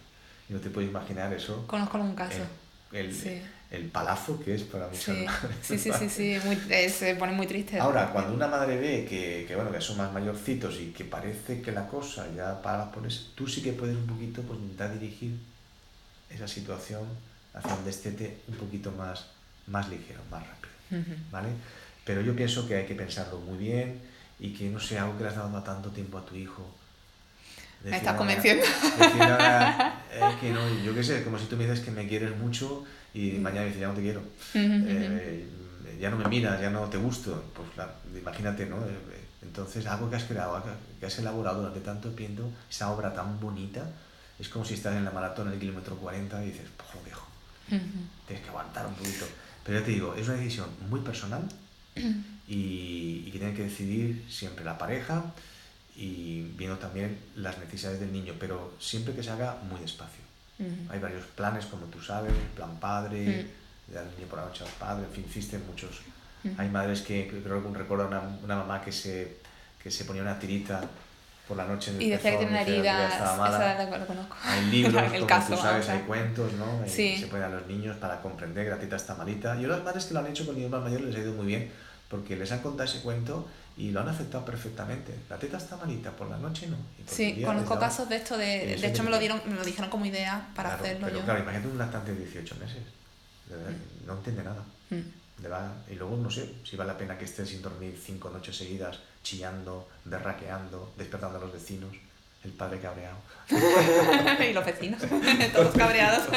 Y 0.49 0.53
no 0.53 0.59
te 0.59 0.69
puedes 0.69 0.89
imaginar 0.89 1.33
eso. 1.33 1.65
Conozco 1.67 1.97
algún 1.97 2.15
caso. 2.15 2.45
El, 2.91 3.07
el, 3.07 3.41
palazo 3.81 4.39
que 4.39 4.53
es 4.53 4.61
para 4.63 4.87
muchas 4.87 5.03
sí. 5.03 5.25
Sí, 5.61 5.77
sí, 5.79 5.91
sí, 5.97 6.09
sí. 6.09 6.37
Muy, 6.45 6.57
eh, 6.69 6.89
se 6.89 7.15
pone 7.15 7.33
muy 7.33 7.47
triste. 7.47 7.79
Ahora, 7.79 8.11
cuando 8.11 8.33
una 8.35 8.47
madre 8.47 8.77
ve 8.77 9.05
que, 9.09 9.45
que, 9.47 9.55
bueno, 9.55 9.71
que 9.71 9.81
son 9.81 9.97
más 9.97 10.13
mayorcitos 10.13 10.79
y 10.79 10.91
que 10.91 11.05
parece 11.05 11.61
que 11.61 11.71
la 11.71 11.87
cosa 11.87 12.27
ya 12.35 12.61
para 12.61 12.91
pones, 12.91 13.29
tú 13.33 13.47
sí 13.47 13.63
que 13.63 13.73
puedes 13.73 13.95
un 13.95 14.05
poquito 14.05 14.43
pues, 14.43 14.59
intentar 14.59 14.93
dirigir 14.93 15.37
esa 16.29 16.47
situación 16.47 17.01
hacia 17.53 17.73
un 17.73 17.83
destete 17.83 18.37
un 18.47 18.55
poquito 18.55 18.91
más, 18.91 19.25
más 19.67 19.89
ligero, 19.89 20.21
más 20.29 20.43
rápido. 20.45 20.73
¿Vale? 21.31 21.49
Pero 22.05 22.21
yo 22.21 22.35
pienso 22.35 22.67
que 22.67 22.75
hay 22.75 22.85
que 22.85 22.93
pensarlo 22.93 23.39
muy 23.39 23.57
bien 23.57 23.99
y 24.39 24.53
que 24.53 24.69
no 24.69 24.79
sea 24.79 25.03
algo 25.03 25.17
que 25.17 25.23
le 25.23 25.29
has 25.29 25.35
dado 25.35 25.63
tanto 25.63 25.89
tiempo 25.89 26.19
a 26.19 26.25
tu 26.25 26.35
hijo. 26.35 26.63
me 27.83 27.97
estás 27.97 28.15
convenciendo. 28.15 28.63
Decir 28.63 29.21
que 30.41 30.51
no, 30.51 30.83
yo 30.83 30.93
qué 30.93 31.03
sé, 31.03 31.23
como 31.23 31.39
si 31.39 31.45
tú 31.45 31.57
me 31.57 31.65
dices 31.65 31.79
que 31.79 31.89
me 31.89 32.07
quieres 32.07 32.37
mucho 32.37 32.85
y 33.13 33.31
mañana 33.33 33.61
me 33.61 33.67
dices 33.67 33.81
ya 33.81 33.87
no 33.87 33.93
te 33.93 34.01
quiero. 34.01 34.21
Eh, 34.55 35.47
ya 35.99 36.09
no 36.09 36.17
me 36.17 36.27
miras, 36.27 36.59
ya 36.59 36.69
no 36.69 36.85
te 36.85 36.97
gusto. 36.97 37.43
Pues 37.53 37.67
imagínate, 38.19 38.65
¿no? 38.65 38.77
Eh, 38.77 39.23
entonces, 39.41 39.85
algo 39.85 40.09
que 40.09 40.15
has 40.15 40.23
creado, 40.23 40.63
que 40.99 41.05
has 41.05 41.19
elaborado 41.19 41.59
durante 41.59 41.81
tanto 41.81 42.09
tiempo, 42.11 42.49
esa 42.69 42.91
obra 42.91 43.13
tan 43.13 43.39
bonita, 43.39 43.85
es 44.39 44.49
como 44.49 44.65
si 44.65 44.73
estás 44.73 44.95
en 44.95 45.05
la 45.05 45.11
maratón 45.11 45.47
en 45.47 45.53
el 45.53 45.59
kilómetro 45.59 45.95
40 45.95 46.43
y 46.43 46.47
dices, 46.47 46.67
joder, 46.77 47.05
viejo, 47.05 47.27
tienes 48.27 48.43
que 48.43 48.49
aguantar 48.49 48.87
un 48.87 48.95
poquito. 48.95 49.25
Pero 49.63 49.79
ya 49.79 49.85
te 49.85 49.91
digo, 49.91 50.15
es 50.15 50.27
una 50.27 50.37
decisión 50.37 50.67
muy 50.89 51.01
personal 51.01 51.43
y, 52.47 53.29
que 53.31 53.39
tiene 53.39 53.53
que 53.53 53.63
decidir 53.63 54.25
siempre 54.29 54.65
la 54.65 54.77
pareja 54.77 55.33
y 55.95 56.41
viendo 56.57 56.77
también 56.77 57.17
las 57.35 57.57
necesidades 57.59 57.99
del 57.99 58.11
niño, 58.11 58.33
pero 58.39 58.73
siempre 58.79 59.13
que 59.13 59.23
se 59.23 59.29
haga 59.29 59.57
muy 59.69 59.79
despacio. 59.79 60.22
Hay 60.89 60.99
varios 60.99 61.25
planes, 61.27 61.65
como 61.65 61.85
tú 61.87 62.01
sabes, 62.01 62.31
plan 62.55 62.77
padre, 62.79 63.47
dar 63.87 64.05
niño 64.17 64.27
por 64.29 64.39
la 64.39 64.45
noche 64.45 64.63
al 64.63 64.69
padre, 64.71 65.05
en 65.05 65.11
fin, 65.11 65.25
existen 65.27 65.65
muchos. 65.67 66.01
Hay 66.57 66.69
madres 66.69 67.01
que, 67.01 67.27
creo 67.27 67.63
que 67.63 67.77
recuerdo 67.77 68.07
una, 68.07 68.21
una 68.43 68.55
mamá 68.57 68.81
que 68.81 68.91
se, 68.91 69.37
que 69.81 69.89
se 69.89 70.05
ponía 70.05 70.21
una 70.21 70.37
tirita 70.37 70.81
por 71.47 71.57
la 71.57 71.65
noche 71.65 71.91
en 71.91 71.97
el 71.97 72.03
Y 72.03 72.09
decía 72.09 72.31
que 72.31 72.37
tiene 72.37 72.51
una 72.51 72.61
herida, 72.61 73.07
esa 73.07 73.97
lo 73.97 74.07
conozco. 74.07 74.35
Hay 74.43 74.65
libros, 74.65 75.03
como 75.11 75.27
caso, 75.27 75.55
tú 75.55 75.61
sabes, 75.61 75.89
hay 75.89 75.99
cuentos, 75.99 76.53
¿no? 76.53 76.81
Sí. 76.87 77.17
Se 77.17 77.27
pueden 77.27 77.45
a 77.45 77.49
los 77.49 77.67
niños 77.67 77.97
para 77.97 78.21
comprender 78.21 78.65
que 78.65 78.71
la 78.71 78.79
tita 78.79 78.95
está 78.95 79.15
malita. 79.15 79.59
Yo 79.59 79.67
las 79.67 79.83
madres 79.83 80.05
que 80.05 80.13
lo 80.13 80.21
han 80.21 80.27
hecho 80.27 80.45
con 80.45 80.55
niños 80.55 80.71
más 80.71 80.83
mayores 80.83 81.07
les 81.07 81.15
ha 81.17 81.19
ido 81.19 81.33
muy 81.33 81.45
bien, 81.45 81.69
porque 82.09 82.35
les 82.35 82.51
han 82.51 82.59
contado 82.59 82.89
ese 82.89 83.01
cuento 83.01 83.47
y 83.75 83.91
lo 83.91 84.01
han 84.01 84.09
aceptado 84.09 84.45
perfectamente. 84.45 85.13
La 85.29 85.37
teta 85.37 85.57
está 85.57 85.77
malita, 85.77 86.11
por 86.11 86.29
la 86.29 86.37
noche 86.37 86.67
no. 86.67 86.77
Sí, 87.07 87.41
conozco 87.43 87.79
casos 87.79 88.07
de 88.07 88.17
esto, 88.17 88.37
de, 88.37 88.77
de 88.79 88.87
hecho 88.87 89.03
me 89.03 89.09
lo, 89.09 89.17
dieron, 89.19 89.41
me 89.45 89.55
lo 89.55 89.63
dijeron 89.63 89.89
como 89.89 90.05
idea 90.05 90.49
para 90.55 90.75
hacerlo 90.75 91.07
pero 91.07 91.21
Claro, 91.21 91.39
imagínate 91.39 91.67
un 91.67 91.77
lactante 91.77 92.13
de 92.13 92.25
18 92.25 92.55
meses, 92.55 92.83
mm. 93.49 94.07
no 94.07 94.13
entiende 94.13 94.43
nada. 94.43 94.63
Mm. 94.89 95.91
y 95.91 95.95
luego 95.95 96.17
no 96.17 96.29
sé 96.29 96.53
si 96.63 96.75
vale 96.75 96.91
la 96.91 96.97
pena 96.97 97.17
que 97.17 97.25
esté 97.25 97.45
sin 97.45 97.61
dormir 97.61 97.99
cinco 98.03 98.29
noches 98.29 98.55
seguidas, 98.55 98.99
chillando, 99.23 99.89
derraqueando, 100.05 100.93
despertando 100.95 101.39
a 101.39 101.41
los 101.41 101.51
vecinos, 101.51 101.95
el 102.43 102.51
padre 102.51 102.79
cabreado. 102.79 103.17
y 104.49 104.53
los 104.53 104.65
vecinos, 104.65 105.01
todos 105.53 105.75
cabreados. 105.75 106.27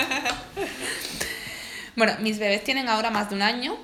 bueno, 1.97 2.15
mis 2.21 2.39
bebés 2.39 2.65
tienen 2.65 2.89
ahora 2.89 3.11
más 3.11 3.29
de 3.29 3.37
un 3.37 3.43
año 3.43 3.77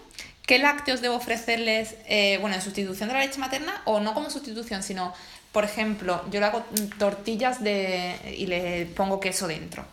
¿Qué 0.47 0.59
lácteos 0.59 1.01
debo 1.01 1.17
ofrecerles, 1.17 1.95
eh, 2.09 2.39
bueno, 2.41 2.57
en 2.57 2.63
sustitución 2.63 3.09
de 3.09 3.15
la 3.15 3.21
leche 3.21 3.39
materna 3.39 3.81
o 3.85 4.01
no 4.01 4.13
como 4.13 4.29
sustitución, 4.29 4.83
sino, 4.83 5.15
por 5.53 5.65
ejemplo, 5.65 6.25
yo 6.31 6.41
le 6.41 6.47
hago 6.47 6.65
tortillas 6.99 7.63
de, 7.63 8.17
y 8.37 8.47
le 8.47 8.87
pongo 8.87 9.21
queso 9.21 9.47
dentro. 9.47 9.85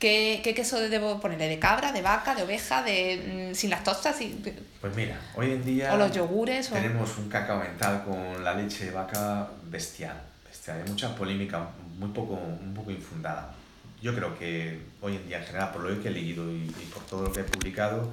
¿Qué, 0.00 0.40
¿Qué, 0.42 0.52
queso 0.52 0.80
debo 0.80 1.20
ponerle? 1.20 1.48
¿De 1.48 1.58
cabra, 1.60 1.92
de 1.92 2.02
vaca, 2.02 2.34
de 2.34 2.42
oveja, 2.42 2.82
de 2.82 3.52
mm, 3.52 3.54
sin 3.54 3.70
lactosa? 3.70 4.12
Sin... 4.12 4.42
Pues 4.80 4.94
mira, 4.96 5.18
hoy 5.36 5.52
en 5.52 5.64
día 5.64 5.94
o 5.94 5.96
los 5.96 6.12
yogures, 6.12 6.70
tenemos 6.70 7.16
un 7.16 7.28
cacao 7.28 7.60
mental 7.60 8.02
con 8.04 8.42
la 8.42 8.54
leche 8.54 8.86
de 8.86 8.90
vaca 8.90 9.48
bestial. 9.62 10.20
bestial. 10.44 10.82
Hay 10.82 10.90
mucha 10.90 11.14
polémica, 11.14 11.68
muy 11.96 12.10
poco, 12.10 12.34
un 12.34 12.74
poco 12.74 12.90
infundada. 12.90 13.54
Yo 14.02 14.14
creo 14.14 14.36
que 14.36 14.80
hoy 15.00 15.16
en 15.16 15.26
día, 15.28 15.38
en 15.38 15.44
general, 15.44 15.70
por 15.72 15.82
lo 15.82 16.02
que 16.02 16.08
he 16.08 16.10
leído 16.10 16.50
y, 16.50 16.64
y 16.64 16.90
por 16.92 17.06
todo 17.06 17.22
lo 17.22 17.32
que 17.32 17.40
he 17.40 17.44
publicado, 17.44 18.12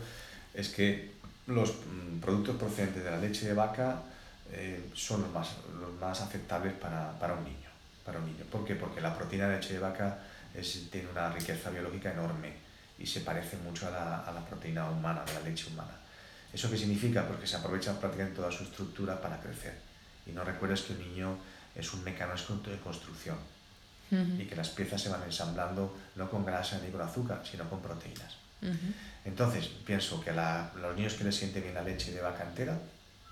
es 0.53 0.69
que 0.69 1.09
los 1.47 1.69
mm, 1.69 2.19
productos 2.19 2.55
procedentes 2.55 3.03
de 3.03 3.11
la 3.11 3.17
leche 3.17 3.47
de 3.47 3.53
vaca 3.53 4.01
eh, 4.51 4.89
son 4.93 5.21
los 5.21 5.31
más, 5.31 5.49
los 5.79 5.93
más 5.99 6.21
aceptables 6.21 6.73
para, 6.73 7.17
para, 7.19 7.33
un 7.33 7.43
niño, 7.43 7.69
para 8.05 8.19
un 8.19 8.25
niño. 8.25 8.45
¿Por 8.51 8.65
qué? 8.65 8.75
Porque 8.75 9.01
la 9.01 9.15
proteína 9.15 9.47
de 9.47 9.55
leche 9.55 9.73
de 9.73 9.79
vaca 9.79 10.19
es, 10.53 10.89
tiene 10.91 11.09
una 11.09 11.29
riqueza 11.31 11.69
biológica 11.69 12.11
enorme 12.11 12.53
y 12.99 13.05
se 13.05 13.21
parece 13.21 13.57
mucho 13.57 13.87
a 13.87 13.91
la, 13.91 14.19
a 14.19 14.31
la 14.31 14.45
proteína 14.45 14.89
humana, 14.89 15.23
de 15.25 15.33
la 15.33 15.41
leche 15.41 15.67
humana. 15.71 15.93
¿Eso 16.53 16.69
qué 16.69 16.77
significa? 16.77 17.25
Porque 17.25 17.47
se 17.47 17.55
aprovecha 17.55 17.97
prácticamente 17.99 18.37
toda 18.37 18.51
su 18.51 18.63
estructura 18.63 19.19
para 19.21 19.39
crecer. 19.39 19.73
Y 20.25 20.31
no 20.31 20.43
recuerdes 20.43 20.81
que 20.81 20.93
el 20.93 20.99
niño 20.99 21.37
es 21.75 21.93
un 21.93 22.03
mecanismo 22.03 22.57
de 22.57 22.77
construcción 22.79 23.37
y 24.11 24.43
que 24.43 24.57
las 24.57 24.69
piezas 24.69 25.01
se 25.01 25.07
van 25.07 25.23
ensamblando 25.23 25.95
no 26.17 26.29
con 26.29 26.45
grasa 26.45 26.79
ni 26.83 26.91
con 26.91 26.99
azúcar, 27.01 27.41
sino 27.49 27.69
con 27.69 27.81
proteínas. 27.81 28.40
Entonces, 29.25 29.67
pienso 29.85 30.21
que 30.21 30.31
a 30.31 30.71
los 30.75 30.95
niños 30.95 31.13
que 31.13 31.23
les 31.23 31.35
siente 31.35 31.61
bien 31.61 31.73
la 31.73 31.83
leche 31.83 32.11
de 32.11 32.21
vaca 32.21 32.43
entera, 32.43 32.77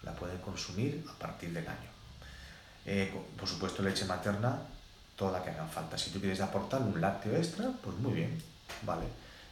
la 0.03 0.13
pueden 0.13 0.37
consumir 0.39 1.05
a 1.09 1.17
partir 1.19 1.51
del 1.51 1.67
año. 1.67 1.89
Eh, 2.85 3.11
por 3.37 3.47
supuesto, 3.47 3.83
leche 3.83 4.05
materna, 4.05 4.57
toda 5.15 5.43
que 5.43 5.49
haga 5.49 5.67
falta. 5.67 5.97
Si 5.97 6.11
tú 6.11 6.19
quieres 6.19 6.39
aportar 6.41 6.81
un 6.81 6.99
lácteo 6.99 7.35
extra, 7.35 7.69
pues 7.83 7.95
muy 7.97 8.13
bien, 8.13 8.41
¿vale? 8.83 9.05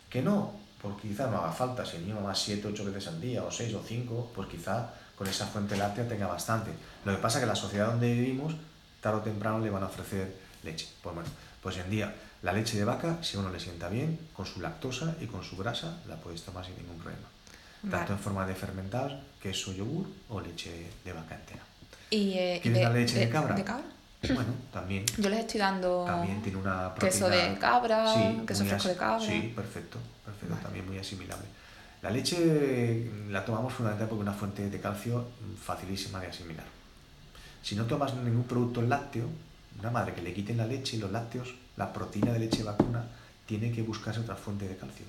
Que 0.09 0.21
no, 0.21 0.53
pues 0.81 0.95
quizá 1.01 1.27
no 1.27 1.37
haga 1.37 1.51
falta. 1.51 1.85
Si 1.85 1.97
el 1.97 2.07
niño 2.07 2.21
más 2.21 2.39
7, 2.39 2.67
8 2.67 2.85
veces 2.85 3.07
al 3.07 3.19
día, 3.19 3.43
o 3.43 3.51
6 3.51 3.73
o 3.75 3.83
5, 3.85 4.31
pues 4.33 4.47
quizá 4.47 4.89
con 5.17 5.27
esa 5.27 5.45
fuente 5.47 5.75
láctea 5.75 6.07
tenga 6.07 6.27
bastante. 6.27 6.71
Lo 7.03 7.15
que 7.15 7.21
pasa 7.21 7.39
es 7.39 7.43
que 7.43 7.47
la 7.47 7.55
sociedad 7.55 7.87
donde 7.87 8.13
vivimos, 8.13 8.55
tarde 9.01 9.19
o 9.19 9.21
temprano 9.21 9.59
le 9.59 9.69
van 9.69 9.83
a 9.83 9.87
ofrecer 9.87 10.33
leche. 10.63 10.87
Pues 11.01 11.13
bueno, 11.13 11.29
pues 11.61 11.77
en 11.77 11.89
día 11.89 12.13
la 12.41 12.53
leche 12.53 12.77
de 12.77 12.85
vaca, 12.85 13.17
si 13.21 13.37
a 13.37 13.39
uno 13.39 13.49
le 13.49 13.59
sienta 13.59 13.89
bien, 13.89 14.19
con 14.33 14.45
su 14.45 14.61
lactosa 14.61 15.15
y 15.19 15.25
con 15.25 15.43
su 15.43 15.57
grasa, 15.57 15.97
la 16.07 16.15
puedes 16.17 16.43
tomar 16.43 16.65
sin 16.65 16.75
ningún 16.75 16.97
problema. 16.97 17.27
Tanto 17.89 18.13
en 18.13 18.19
forma 18.19 18.45
de 18.45 18.53
fermentar, 18.53 19.21
queso, 19.41 19.71
yogur 19.71 20.07
o 20.29 20.41
leche 20.41 20.89
de 21.03 21.13
vaca 21.13 21.35
entera. 21.35 21.63
¿Y, 22.09 22.33
eh, 22.33 22.59
¿Quieres 22.61 22.83
la 22.83 22.89
leche 22.89 23.19
de, 23.19 23.29
cabra? 23.29 23.55
¿De 23.55 23.63
cabra? 23.63 23.85
Bueno, 24.21 24.53
también. 24.71 25.05
Yo 25.17 25.29
les 25.29 25.39
estoy 25.41 25.59
dando 25.59 26.03
también 26.05 26.41
tiene 26.41 26.57
una 26.57 26.93
proteína, 26.93 27.11
queso 27.11 27.29
de 27.29 27.57
cabra, 27.59 28.13
sí, 28.13 28.41
queso 28.45 28.65
fresco 28.65 28.89
de 28.89 28.95
cabra. 28.95 29.25
Sí, 29.25 29.53
perfecto, 29.55 29.99
perfecto, 30.25 30.55
también 30.61 30.85
muy 30.87 30.97
asimilable. 30.97 31.45
La 32.01 32.09
leche 32.09 33.09
la 33.29 33.43
tomamos 33.43 33.73
fundamentalmente 33.73 34.09
porque 34.09 34.21
es 34.21 34.29
una 34.29 34.37
fuente 34.37 34.69
de 34.69 34.79
calcio 34.79 35.27
facilísima 35.63 36.19
de 36.19 36.27
asimilar. 36.27 36.65
Si 37.61 37.75
no 37.75 37.85
tomas 37.85 38.13
ningún 38.15 38.43
producto 38.43 38.81
lácteo, 38.81 39.25
una 39.79 39.91
madre 39.91 40.13
que 40.13 40.21
le 40.21 40.33
quiten 40.33 40.57
la 40.57 40.65
leche 40.65 40.97
y 40.97 40.99
los 40.99 41.11
lácteos, 41.11 41.53
la 41.77 41.93
proteína 41.93 42.33
de 42.33 42.39
leche 42.39 42.63
vacuna, 42.63 43.05
tiene 43.45 43.71
que 43.71 43.81
buscarse 43.81 44.19
otra 44.19 44.35
fuente 44.35 44.67
de 44.67 44.75
calcio. 44.75 45.05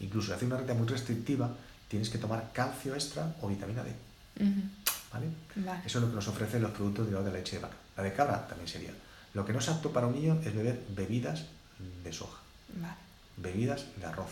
Incluso 0.00 0.28
si 0.28 0.32
hace 0.34 0.44
una 0.44 0.58
dieta 0.58 0.74
muy 0.74 0.86
restrictiva, 0.86 1.50
tienes 1.88 2.10
que 2.10 2.18
tomar 2.18 2.50
calcio 2.52 2.94
extra 2.94 3.34
o 3.40 3.48
vitamina 3.48 3.82
D. 3.82 3.92
¿Vale? 5.12 5.28
Eso 5.86 5.98
es 5.98 6.04
lo 6.04 6.10
que 6.10 6.16
nos 6.16 6.28
ofrecen 6.28 6.60
los 6.60 6.72
productos 6.72 7.06
derivados 7.06 7.26
de 7.26 7.32
la 7.32 7.38
leche 7.38 7.56
de 7.56 7.62
vaca. 7.62 7.76
La 7.96 8.02
de 8.02 8.12
cabra 8.12 8.46
también 8.46 8.68
sería. 8.68 8.90
Lo 9.32 9.44
que 9.44 9.52
no 9.52 9.60
es 9.60 9.68
apto 9.68 9.92
para 9.92 10.06
un 10.06 10.14
niño 10.14 10.40
es 10.44 10.54
beber 10.54 10.82
bebidas 10.90 11.46
de 12.02 12.12
soja, 12.12 12.38
bebidas 13.36 13.86
de 13.96 14.06
arroz. 14.06 14.30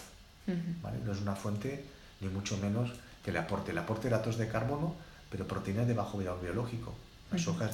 ¿vale? 0.83 0.99
No 1.05 1.13
es 1.13 1.21
una 1.21 1.37
fuente, 1.37 1.85
ni 2.21 2.29
mucho 2.29 2.57
menos, 2.59 2.91
que 3.25 3.33
le 3.33 3.39
aporte. 3.39 3.73
Le 3.73 3.81
aporte 3.81 4.09
datos 4.09 4.37
de 4.37 4.49
carbono, 4.49 4.97
pero 5.31 5.47
proteínas 5.47 5.87
de 5.87 5.95
bajo 5.95 6.19
valor 6.19 6.41
biológico. 6.43 6.95
La 7.31 7.39
soja 7.39 7.71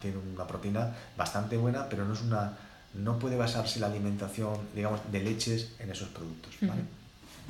tiene 0.00 0.18
una 0.18 0.46
proteína 0.46 0.94
bastante 1.16 1.56
buena, 1.56 1.88
pero 1.88 2.04
no 2.04 2.12
es 2.12 2.20
una 2.20 2.52
no 2.94 3.18
puede 3.18 3.36
basarse 3.36 3.80
la 3.80 3.86
alimentación, 3.86 4.58
digamos, 4.74 5.00
de 5.10 5.20
leches 5.20 5.68
en 5.78 5.90
esos 5.90 6.08
productos. 6.08 6.52
¿vale? 6.62 6.82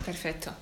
Perfecto. 0.05 0.53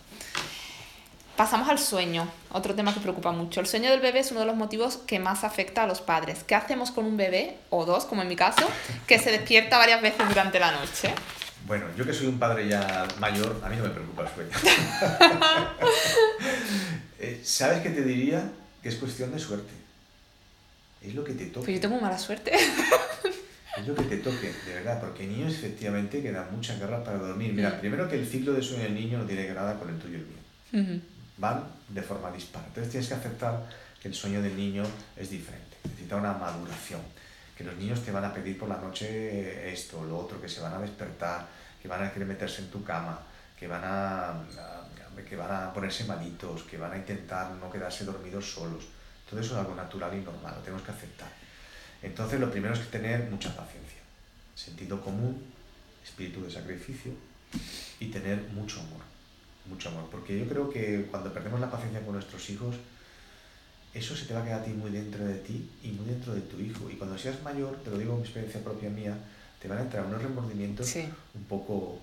Pasamos 1.37 1.69
al 1.69 1.79
sueño, 1.79 2.29
otro 2.51 2.75
tema 2.75 2.93
que 2.93 2.99
preocupa 2.99 3.31
mucho. 3.31 3.61
El 3.61 3.67
sueño 3.67 3.91
del 3.91 4.01
bebé 4.01 4.21
es 4.21 4.33
uno 4.33 4.41
de 4.41 4.47
los 4.47 4.57
motivos 4.57 4.97
que 4.97 5.21
más 5.21 5.45
afecta 5.45 5.85
a 5.85 5.87
los 5.87 6.01
padres. 6.01 6.43
¿Qué 6.45 6.57
hacemos 6.57 6.91
con 6.91 7.05
un 7.05 7.17
bebé, 7.17 7.59
o 7.71 7.85
dos, 7.85 8.07
como 8.07 8.23
en 8.23 8.29
mi 8.29 8.35
caso, 8.35 8.67
que 9.07 9.21
se 9.21 9.31
despierta 9.31 9.79
varias 9.79 10.03
veces 10.03 10.29
durante 10.29 10.59
la 10.59 10.73
noche? 10.73 11.15
Bueno, 11.65 11.87
yo 11.97 12.05
que 12.05 12.13
soy 12.13 12.27
un 12.27 12.41
padre 12.41 12.67
ya 12.67 13.07
mayor, 13.21 13.61
a 13.63 13.69
mí 13.69 13.77
no 13.77 13.85
me 13.85 13.91
preocupa 13.91 14.23
el 14.23 14.29
sueño. 14.35 14.51
Eh, 17.21 17.41
¿Sabes 17.43 17.83
qué 17.83 17.91
te 17.91 18.03
diría? 18.03 18.49
Que 18.81 18.91
es 18.91 18.95
cuestión 18.95 19.33
de 19.33 19.41
suerte. 19.41 19.73
Es 21.03 21.17
lo 21.17 21.25
que 21.25 21.33
te 21.33 21.47
toca. 21.47 21.67
Pero 21.67 21.75
yo 21.75 21.81
tengo 21.81 22.01
mala 22.01 22.17
suerte. 22.17 22.53
es 23.77 23.87
lo 23.87 23.95
que 23.95 24.03
te 24.05 24.17
toque, 24.19 24.53
de 24.67 24.75
verdad, 24.75 25.01
porque 25.01 25.27
niños 25.27 25.55
efectivamente 25.55 26.23
que 26.23 26.33
dan 26.33 26.55
mucha 26.55 26.77
guerra 26.77 27.03
para 27.05 27.19
dormir. 27.19 27.53
Mira, 27.53 27.79
primero 27.81 28.09
que 28.09 28.17
el 28.19 28.27
ciclo 28.27 28.53
de 28.53 28.63
sueño 28.63 28.85
del 28.85 28.95
niño 28.95 29.19
no 29.19 29.25
tiene 29.25 29.53
nada 29.53 29.79
con 29.79 29.89
el 29.89 29.99
tuyo 29.99 30.19
y 30.19 30.21
el 30.21 30.87
mío. 30.87 31.01
van 31.37 31.65
de 31.89 32.03
forma 32.03 32.31
dispar. 32.33 32.65
Entonces 32.67 32.91
tienes 32.91 33.09
que 33.09 33.15
aceptar 33.15 33.69
que 34.01 34.09
el 34.09 34.15
sueño 34.15 34.43
del 34.43 34.57
niño 34.57 34.85
es 35.17 35.31
diferente, 35.31 35.77
necesita 35.85 36.17
una 36.17 36.33
maduración, 36.33 37.01
que 37.57 37.65
los 37.65 37.77
niños 37.77 38.05
te 38.05 38.13
van 38.13 38.25
a 38.25 38.33
pedir 38.33 38.59
por 38.59 38.69
la 38.69 38.79
noche 38.79 39.73
esto, 39.73 40.05
lo 40.05 40.19
otro, 40.19 40.41
que 40.41 40.49
se 40.49 40.61
van 40.61 40.75
a 40.75 40.79
despertar, 40.79 41.47
que 41.81 41.89
van 41.89 42.05
a 42.05 42.13
querer 42.13 42.29
meterse 42.29 42.63
en 42.63 42.71
tu 42.71 42.85
cama, 42.85 43.21
que 43.59 43.67
van 43.67 43.83
a, 43.85 44.35
que 45.29 45.37
van 45.37 45.51
a 45.51 45.73
ponerse 45.73 46.05
malitos, 46.05 46.63
que 46.63 46.79
van 46.79 46.93
a 46.93 46.97
intentar 46.97 47.51
no 47.53 47.71
quedarse 47.71 48.05
dormidos 48.05 48.53
solos. 48.53 48.85
Todo 49.29 49.41
eso 49.41 49.55
es 49.55 49.61
algo 49.61 49.75
natural 49.75 50.15
y 50.15 50.21
normal, 50.21 50.55
lo 50.57 50.63
tenemos 50.63 50.83
que 50.83 50.93
aceptar. 50.93 51.29
Entonces 52.03 52.39
lo 52.41 52.51
primero 52.51 52.75
es 52.75 52.81
que 52.81 52.99
tener 52.99 53.29
mucha 53.31 53.55
paciencia, 53.57 53.99
sentido 54.55 55.01
común, 55.01 55.43
espíritu 56.05 56.43
de 56.43 56.51
sacrificio 56.51 57.13
y 57.99 58.07
tener 58.07 58.43
mucho 58.55 58.81
amor, 58.81 59.03
mucho 59.69 59.89
amor. 59.89 60.09
Porque 60.11 60.39
yo 60.39 60.49
creo 60.49 60.71
que 60.71 61.07
cuando 61.11 61.33
perdemos 61.33 61.61
la 61.61 61.71
paciencia 61.71 62.01
con 62.03 62.15
nuestros 62.15 62.49
hijos, 62.51 62.77
eso 63.95 64.15
se 64.15 64.27
te 64.27 64.35
va 64.35 64.41
a 64.41 64.45
quedar 64.45 64.61
a 64.61 64.65
ti 64.65 64.71
muy 64.71 64.91
dentro 64.91 65.25
de 65.25 65.35
ti 65.39 65.69
y 65.83 65.89
muy 65.89 66.07
dentro 66.07 66.35
de 66.35 66.43
tu 66.43 66.61
hijo. 66.61 66.89
Y 66.91 66.95
cuando 66.95 67.19
seas 67.19 67.43
mayor, 67.43 67.77
te 67.83 67.91
lo 67.91 67.99
digo 67.99 68.15
en 68.15 68.21
experiencia 68.21 68.63
propia 68.63 68.91
mía, 68.91 69.17
te 69.61 69.67
van 69.67 69.79
a 69.79 69.83
entrar 69.83 70.07
unos 70.07 70.23
remordimientos 70.23 70.95
un 70.97 71.45
poco 71.49 72.01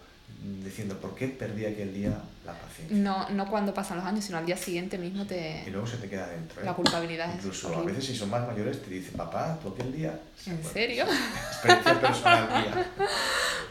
diciendo 0.64 0.96
por 0.98 1.16
qué 1.16 1.28
perdí 1.28 1.66
aquel 1.66 1.94
día 1.94 2.18
la 2.46 2.54
paciencia. 2.54 2.96
No, 2.98 3.30
no 3.30 3.50
cuando 3.50 3.74
pasan 3.74 3.98
los 3.98 4.06
años, 4.06 4.24
sino 4.24 4.38
al 4.38 4.46
día 4.46 4.58
siguiente 4.58 4.98
mismo 4.98 5.26
te... 5.26 5.64
Y 5.66 5.72
luego 5.72 5.88
se 5.88 5.98
te 5.98 6.08
queda 6.08 6.28
dentro. 6.28 6.62
¿eh? 6.62 6.66
La 6.66 6.74
culpabilidad 6.74 7.34
Incluso 7.34 7.76
a 7.76 7.82
veces 7.82 8.06
si 8.06 8.16
son 8.16 8.30
más 8.30 8.46
mayores 8.46 8.82
te 8.84 8.90
dicen, 8.90 9.16
papá, 9.16 9.58
tú 9.62 9.70
aquel 9.70 9.92
día... 9.92 10.20
¿En 10.46 10.64
serio? 10.64 11.06
Experiencia 11.06 12.00
personal 12.00 12.48
mía. 12.48 12.92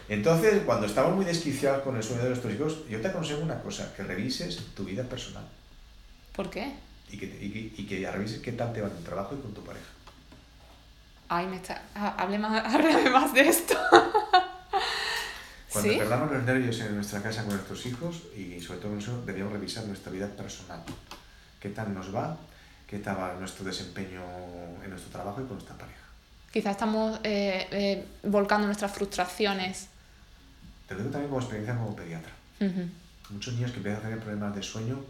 Entonces, 0.09 0.63
cuando 0.67 0.87
estamos 0.87 1.15
muy 1.15 1.25
desquiciados 1.25 1.83
con 1.83 1.97
el 1.97 2.03
sueño 2.03 2.23
de 2.23 2.31
nuestros 2.31 2.53
hijos, 2.53 2.89
yo 2.89 3.01
te 3.01 3.09
aconsejo 3.09 3.41
una 3.41 3.61
cosa, 3.61 3.95
que 3.95 4.03
revises 4.03 4.59
tu 4.75 4.85
vida 4.85 5.05
personal. 5.05 5.45
¿Por 6.35 6.51
qué? 6.51 6.73
Y 7.11 7.19
que, 7.19 7.27
y, 7.27 7.75
y 7.77 7.87
que 7.87 8.11
revises 8.11 8.41
qué 8.41 8.53
tal 8.53 8.73
te 8.73 8.81
va 8.81 8.89
en 8.89 8.97
el 8.97 9.05
trabajo 9.05 9.37
y 9.37 9.41
con 9.41 9.55
tu 9.55 9.63
pareja. 9.63 9.87
Ay, 11.29 11.47
me 11.47 11.57
está... 11.57 11.83
Hable 11.95 12.39
más, 12.39 12.65
más 13.13 13.33
de 13.33 13.49
esto. 13.49 13.79
Cuando 15.75 15.99
perdamos 15.99 16.31
los 16.31 16.45
nervios 16.45 16.81
en 16.81 16.95
nuestra 16.95 17.21
casa 17.21 17.43
con 17.43 17.55
nuestros 17.55 17.85
hijos 17.87 18.23
y 18.37 18.61
sobre 18.61 18.79
todo 18.79 18.93
en 18.93 18.99
eso 19.01 19.23
debíamos 19.27 19.53
revisar 19.53 19.85
nuestra 19.87 20.13
vida 20.13 20.29
personal. 20.29 20.81
¿Qué 21.59 21.71
tal 21.71 21.93
nos 21.93 22.15
va? 22.15 22.37
¿Qué 22.87 23.01
tal 23.01 23.19
va 23.19 23.35
nuestro 23.35 23.65
desempeño 23.65 24.23
en 24.85 24.89
nuestro 24.89 25.11
trabajo 25.11 25.41
y 25.41 25.45
con 25.47 25.55
nuestra 25.55 25.77
pareja? 25.77 25.99
Quizás 26.53 26.73
estamos 26.73 27.19
eh, 27.25 27.67
eh, 27.73 28.07
volcando 28.23 28.67
nuestras 28.67 28.93
frustraciones. 28.93 29.89
Te 30.87 30.95
lo 30.95 31.01
digo 31.01 31.11
también 31.11 31.29
como 31.29 31.41
experiencia 31.41 31.75
como 31.77 31.97
pediatra. 31.97 32.33
Muchos 33.31 33.55
niños 33.55 33.73
que 33.73 33.79
empiezan 33.79 34.01
a 34.01 34.05
tener 34.05 34.21
problemas 34.21 34.55
de 34.55 34.63
sueño, 34.63 35.03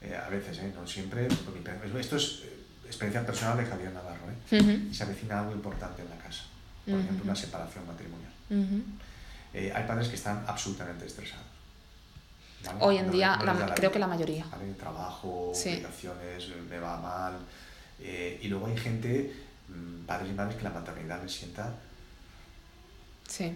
eh, 0.00 0.14
a 0.14 0.28
veces, 0.28 0.60
no 0.76 0.86
siempre, 0.86 1.26
esto 1.26 2.16
es 2.16 2.42
experiencia 2.86 3.26
personal 3.26 3.56
de 3.56 3.64
Javier 3.64 3.92
Navarro, 3.92 4.26
se 4.48 5.02
avecina 5.02 5.40
algo 5.40 5.52
importante 5.52 6.02
en 6.02 6.10
la 6.10 6.18
casa, 6.18 6.44
por 6.84 7.00
ejemplo, 7.00 7.24
una 7.24 7.34
separación 7.34 7.84
matrimonial. 7.84 8.30
Eh, 9.54 9.72
hay 9.72 9.86
padres 9.86 10.08
que 10.08 10.16
están 10.16 10.44
absolutamente 10.46 11.06
estresados. 11.06 11.46
Hoy 12.80 12.96
en 12.96 13.10
día, 13.10 13.38
creo 13.76 13.92
que 13.92 13.98
la 13.98 14.06
mayoría. 14.06 14.44
Trabajo, 14.78 15.52
obligaciones, 15.52 16.48
me 16.68 16.78
va 16.78 16.98
mal. 17.00 17.34
Eh, 18.00 18.40
y 18.42 18.48
luego 18.48 18.66
hay 18.66 18.76
gente, 18.76 19.32
mm, 19.68 20.06
padres 20.06 20.30
y 20.30 20.34
madres, 20.34 20.56
que 20.56 20.64
la 20.64 20.70
maternidad 20.70 21.22
les 21.22 21.32
sienta. 21.32 21.72
Sí, 23.28 23.52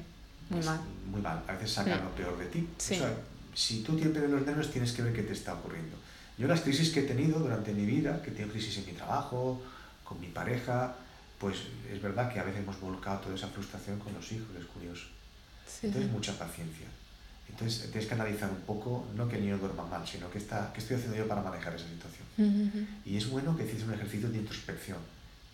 muy 0.50 0.62
mal. 0.62 0.80
Muy 1.06 1.20
mal. 1.20 1.42
A 1.48 1.52
veces 1.52 1.72
sacan 1.72 2.00
mm. 2.00 2.04
lo 2.04 2.10
peor 2.14 2.38
de 2.38 2.46
ti. 2.46 2.68
O 2.76 2.80
sea, 2.80 3.12
si 3.54 3.82
tú 3.82 3.96
tienes 3.96 4.30
los 4.30 4.42
nervios, 4.46 4.70
tienes 4.70 4.92
que 4.92 5.02
ver 5.02 5.12
qué 5.12 5.22
te 5.22 5.32
está 5.32 5.54
ocurriendo. 5.54 5.96
Yo 6.36 6.46
las 6.46 6.60
crisis 6.60 6.90
que 6.90 7.00
he 7.00 7.04
tenido 7.04 7.40
durante 7.40 7.72
mi 7.72 7.84
vida, 7.84 8.22
que 8.22 8.30
he 8.30 8.32
tenido 8.32 8.52
crisis 8.52 8.78
en 8.78 8.86
mi 8.86 8.92
trabajo, 8.92 9.60
con 10.04 10.20
mi 10.20 10.28
pareja, 10.28 10.94
pues 11.40 11.56
es 11.90 12.00
verdad 12.00 12.32
que 12.32 12.38
a 12.38 12.44
veces 12.44 12.60
hemos 12.60 12.80
volcado 12.80 13.18
toda 13.18 13.34
esa 13.34 13.48
frustración 13.48 13.98
con 13.98 14.14
los 14.14 14.30
hijos, 14.30 14.46
es 14.56 14.64
curioso. 14.66 15.06
Entonces, 15.82 16.10
mucha 16.10 16.38
paciencia. 16.38 16.86
Entonces, 17.48 17.90
tienes 17.90 18.06
que 18.06 18.14
analizar 18.14 18.50
un 18.50 18.60
poco, 18.60 19.06
no 19.16 19.28
que 19.28 19.36
el 19.36 19.42
niño 19.42 19.58
duerma 19.58 19.84
mal, 19.84 20.06
sino 20.06 20.30
que 20.30 20.38
está, 20.38 20.70
qué 20.72 20.80
estoy 20.80 20.96
haciendo 20.96 21.16
yo 21.16 21.26
para 21.26 21.42
manejar 21.42 21.74
esa 21.74 21.88
situación. 21.88 22.88
Y 23.04 23.16
es 23.16 23.28
bueno 23.28 23.56
que 23.56 23.64
haces 23.64 23.82
un 23.82 23.94
ejercicio 23.94 24.28
de 24.28 24.38
introspección, 24.38 24.98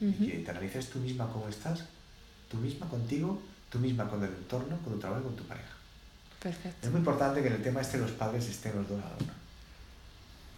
y 0.00 0.12
que 0.12 0.38
te 0.38 0.50
analices 0.50 0.90
tú 0.90 0.98
misma 0.98 1.30
cómo 1.32 1.48
estás, 1.48 1.84
tú 2.50 2.58
misma 2.58 2.88
contigo, 2.88 3.40
tú 3.70 3.78
misma 3.78 4.08
con 4.08 4.22
el 4.22 4.30
entorno, 4.30 4.76
con 4.78 4.94
tu 4.94 4.98
trabajo 4.98 5.22
y 5.22 5.24
con 5.24 5.36
tu 5.36 5.44
pareja. 5.44 5.72
Perfecto. 6.42 6.86
Es 6.86 6.90
muy 6.90 6.98
importante 6.98 7.40
que 7.40 7.48
en 7.48 7.54
el 7.54 7.62
tema 7.62 7.80
este 7.80 7.96
los 7.96 8.10
padres 8.10 8.46
estén 8.48 8.76
los 8.76 8.88
dos 8.88 9.02
a 9.02 9.22
una. 9.22 9.32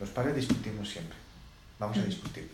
Los 0.01 0.11
padres 0.11 0.35
discutimos 0.35 0.91
siempre, 0.91 1.17
vamos 1.79 1.97
a 1.99 2.05
discutir. 2.05 2.51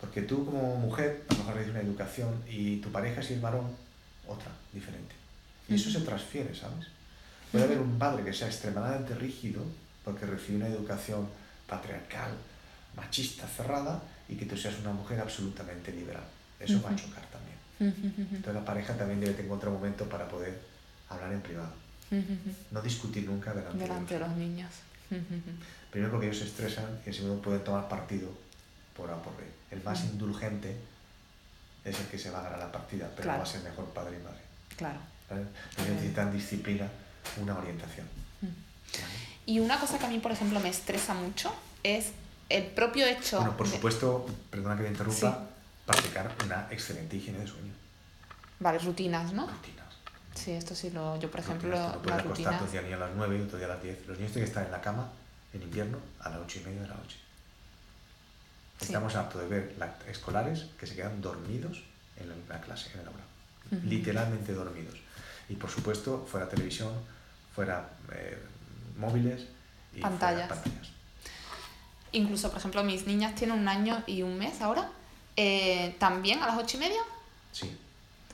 Porque 0.00 0.22
tú 0.22 0.46
como 0.46 0.76
mujer, 0.76 1.24
a 1.28 1.32
lo 1.32 1.38
mejor 1.40 1.54
recibes 1.54 1.76
una 1.76 1.84
educación 1.88 2.42
y 2.48 2.76
tu 2.76 2.90
pareja 2.90 3.22
si 3.22 3.34
es 3.34 3.40
varón, 3.40 3.66
otra, 4.26 4.52
diferente. 4.72 5.19
Y 5.70 5.74
eso 5.76 5.88
se 5.88 6.00
transfiere, 6.00 6.52
¿sabes? 6.52 6.88
Puede 7.52 7.64
haber 7.64 7.78
un 7.78 7.96
padre 7.96 8.24
que 8.24 8.32
sea 8.32 8.48
extremadamente 8.48 9.14
rígido 9.14 9.62
porque 10.04 10.26
recibe 10.26 10.56
una 10.56 10.66
educación 10.66 11.28
patriarcal, 11.68 12.32
machista, 12.96 13.46
cerrada, 13.46 14.02
y 14.28 14.34
que 14.34 14.46
tú 14.46 14.56
seas 14.56 14.78
una 14.80 14.92
mujer 14.92 15.20
absolutamente 15.20 15.92
liberal. 15.92 16.24
Eso 16.58 16.82
va 16.82 16.90
a 16.90 16.96
chocar 16.96 17.24
también. 17.26 18.18
Entonces 18.32 18.54
la 18.54 18.64
pareja 18.64 18.96
también 18.96 19.20
debe 19.20 19.40
encontrar 19.42 19.72
un 19.72 19.78
momento 19.78 20.08
para 20.08 20.28
poder 20.28 20.60
hablar 21.08 21.32
en 21.32 21.40
privado. 21.40 21.72
No 22.72 22.82
discutir 22.82 23.24
nunca 23.24 23.54
delante, 23.54 24.14
de 24.14 24.20
los 24.20 24.36
niños. 24.36 24.70
Primero 25.90 26.10
porque 26.12 26.26
ellos 26.26 26.38
se 26.38 26.46
estresan 26.46 27.00
y 27.06 27.12
segundo 27.12 27.40
pueden 27.40 27.62
tomar 27.62 27.88
partido 27.88 28.28
por 28.96 29.08
A 29.10 29.22
por 29.22 29.36
B. 29.36 29.44
El 29.70 29.82
más 29.84 30.04
indulgente 30.04 30.76
es 31.84 31.98
el 31.98 32.06
que 32.06 32.18
se 32.18 32.30
va 32.30 32.40
a 32.40 32.42
ganar 32.42 32.58
la 32.58 32.72
partida, 32.72 33.08
pero 33.16 33.28
va 33.28 33.42
a 33.42 33.46
ser 33.46 33.62
mejor 33.62 33.86
padre 33.86 34.18
y 34.18 34.22
madre. 34.22 34.40
Claro 34.76 35.00
necesitan 35.78 36.32
disciplina, 36.32 36.88
una 37.40 37.56
orientación. 37.56 38.06
Y 39.46 39.58
una 39.60 39.80
cosa 39.80 39.98
que 39.98 40.06
a 40.06 40.08
mí, 40.08 40.18
por 40.18 40.32
ejemplo, 40.32 40.60
me 40.60 40.68
estresa 40.68 41.14
mucho 41.14 41.52
es 41.82 42.12
el 42.48 42.66
propio 42.66 43.06
hecho... 43.06 43.38
Bueno, 43.38 43.56
por 43.56 43.68
supuesto, 43.68 44.26
perdona 44.50 44.76
que 44.76 44.84
te 44.84 44.90
interrumpa, 44.90 45.46
practicar 45.86 46.32
una 46.44 46.68
excelente 46.70 47.16
higiene 47.16 47.40
de 47.40 47.46
sueño. 47.46 47.72
Vale, 48.60 48.78
rutinas, 48.78 49.32
¿no? 49.32 49.46
Rutinas. 49.46 49.86
Sí, 50.34 50.52
esto 50.52 50.74
sí 50.74 50.90
lo... 50.90 51.18
Yo, 51.18 51.30
por 51.30 51.40
ejemplo, 51.40 52.00
puedes 52.02 52.20
acostarte 52.20 52.64
un 52.64 52.70
día 52.70 52.96
a 52.96 52.98
las 53.00 53.10
9 53.16 53.38
y 53.38 53.40
otro 53.42 53.58
día 53.58 53.66
a 53.66 53.70
las 53.70 53.82
10. 53.82 54.06
Los 54.06 54.18
niños 54.18 54.32
tienen 54.32 54.44
que 54.46 54.50
estar 54.50 54.64
en 54.64 54.72
la 54.72 54.80
cama 54.80 55.10
en 55.52 55.62
invierno 55.62 55.98
a 56.20 56.30
las 56.30 56.38
8 56.40 56.60
y 56.60 56.64
media 56.66 56.82
de 56.82 56.88
la 56.88 56.94
noche. 56.94 57.16
Estamos 58.80 59.14
aptos 59.14 59.42
de 59.42 59.48
ver 59.48 59.74
escolares 60.08 60.66
que 60.78 60.86
se 60.86 60.94
quedan 60.94 61.20
dormidos 61.20 61.82
en 62.16 62.28
la 62.48 62.60
clase, 62.60 62.90
en 62.94 63.00
el 63.00 63.08
aula. 63.08 63.24
Literalmente 63.84 64.52
dormidos. 64.52 64.94
Y 65.50 65.56
por 65.56 65.68
supuesto, 65.68 66.26
fuera 66.30 66.48
televisión, 66.48 66.92
fuera 67.54 67.90
eh, 68.12 68.38
móviles 68.96 69.42
y 69.94 70.00
pantallas. 70.00 70.48
pantallas. 70.48 70.88
Incluso, 72.12 72.48
por 72.50 72.58
ejemplo, 72.58 72.84
mis 72.84 73.06
niñas 73.06 73.34
tienen 73.34 73.58
un 73.58 73.68
año 73.68 74.02
y 74.06 74.22
un 74.22 74.38
mes 74.38 74.60
ahora. 74.62 74.88
Eh, 75.36 75.96
¿También 75.98 76.40
a 76.42 76.46
las 76.46 76.58
ocho 76.58 76.76
y 76.76 76.80
media? 76.80 77.00
Sí. 77.52 77.76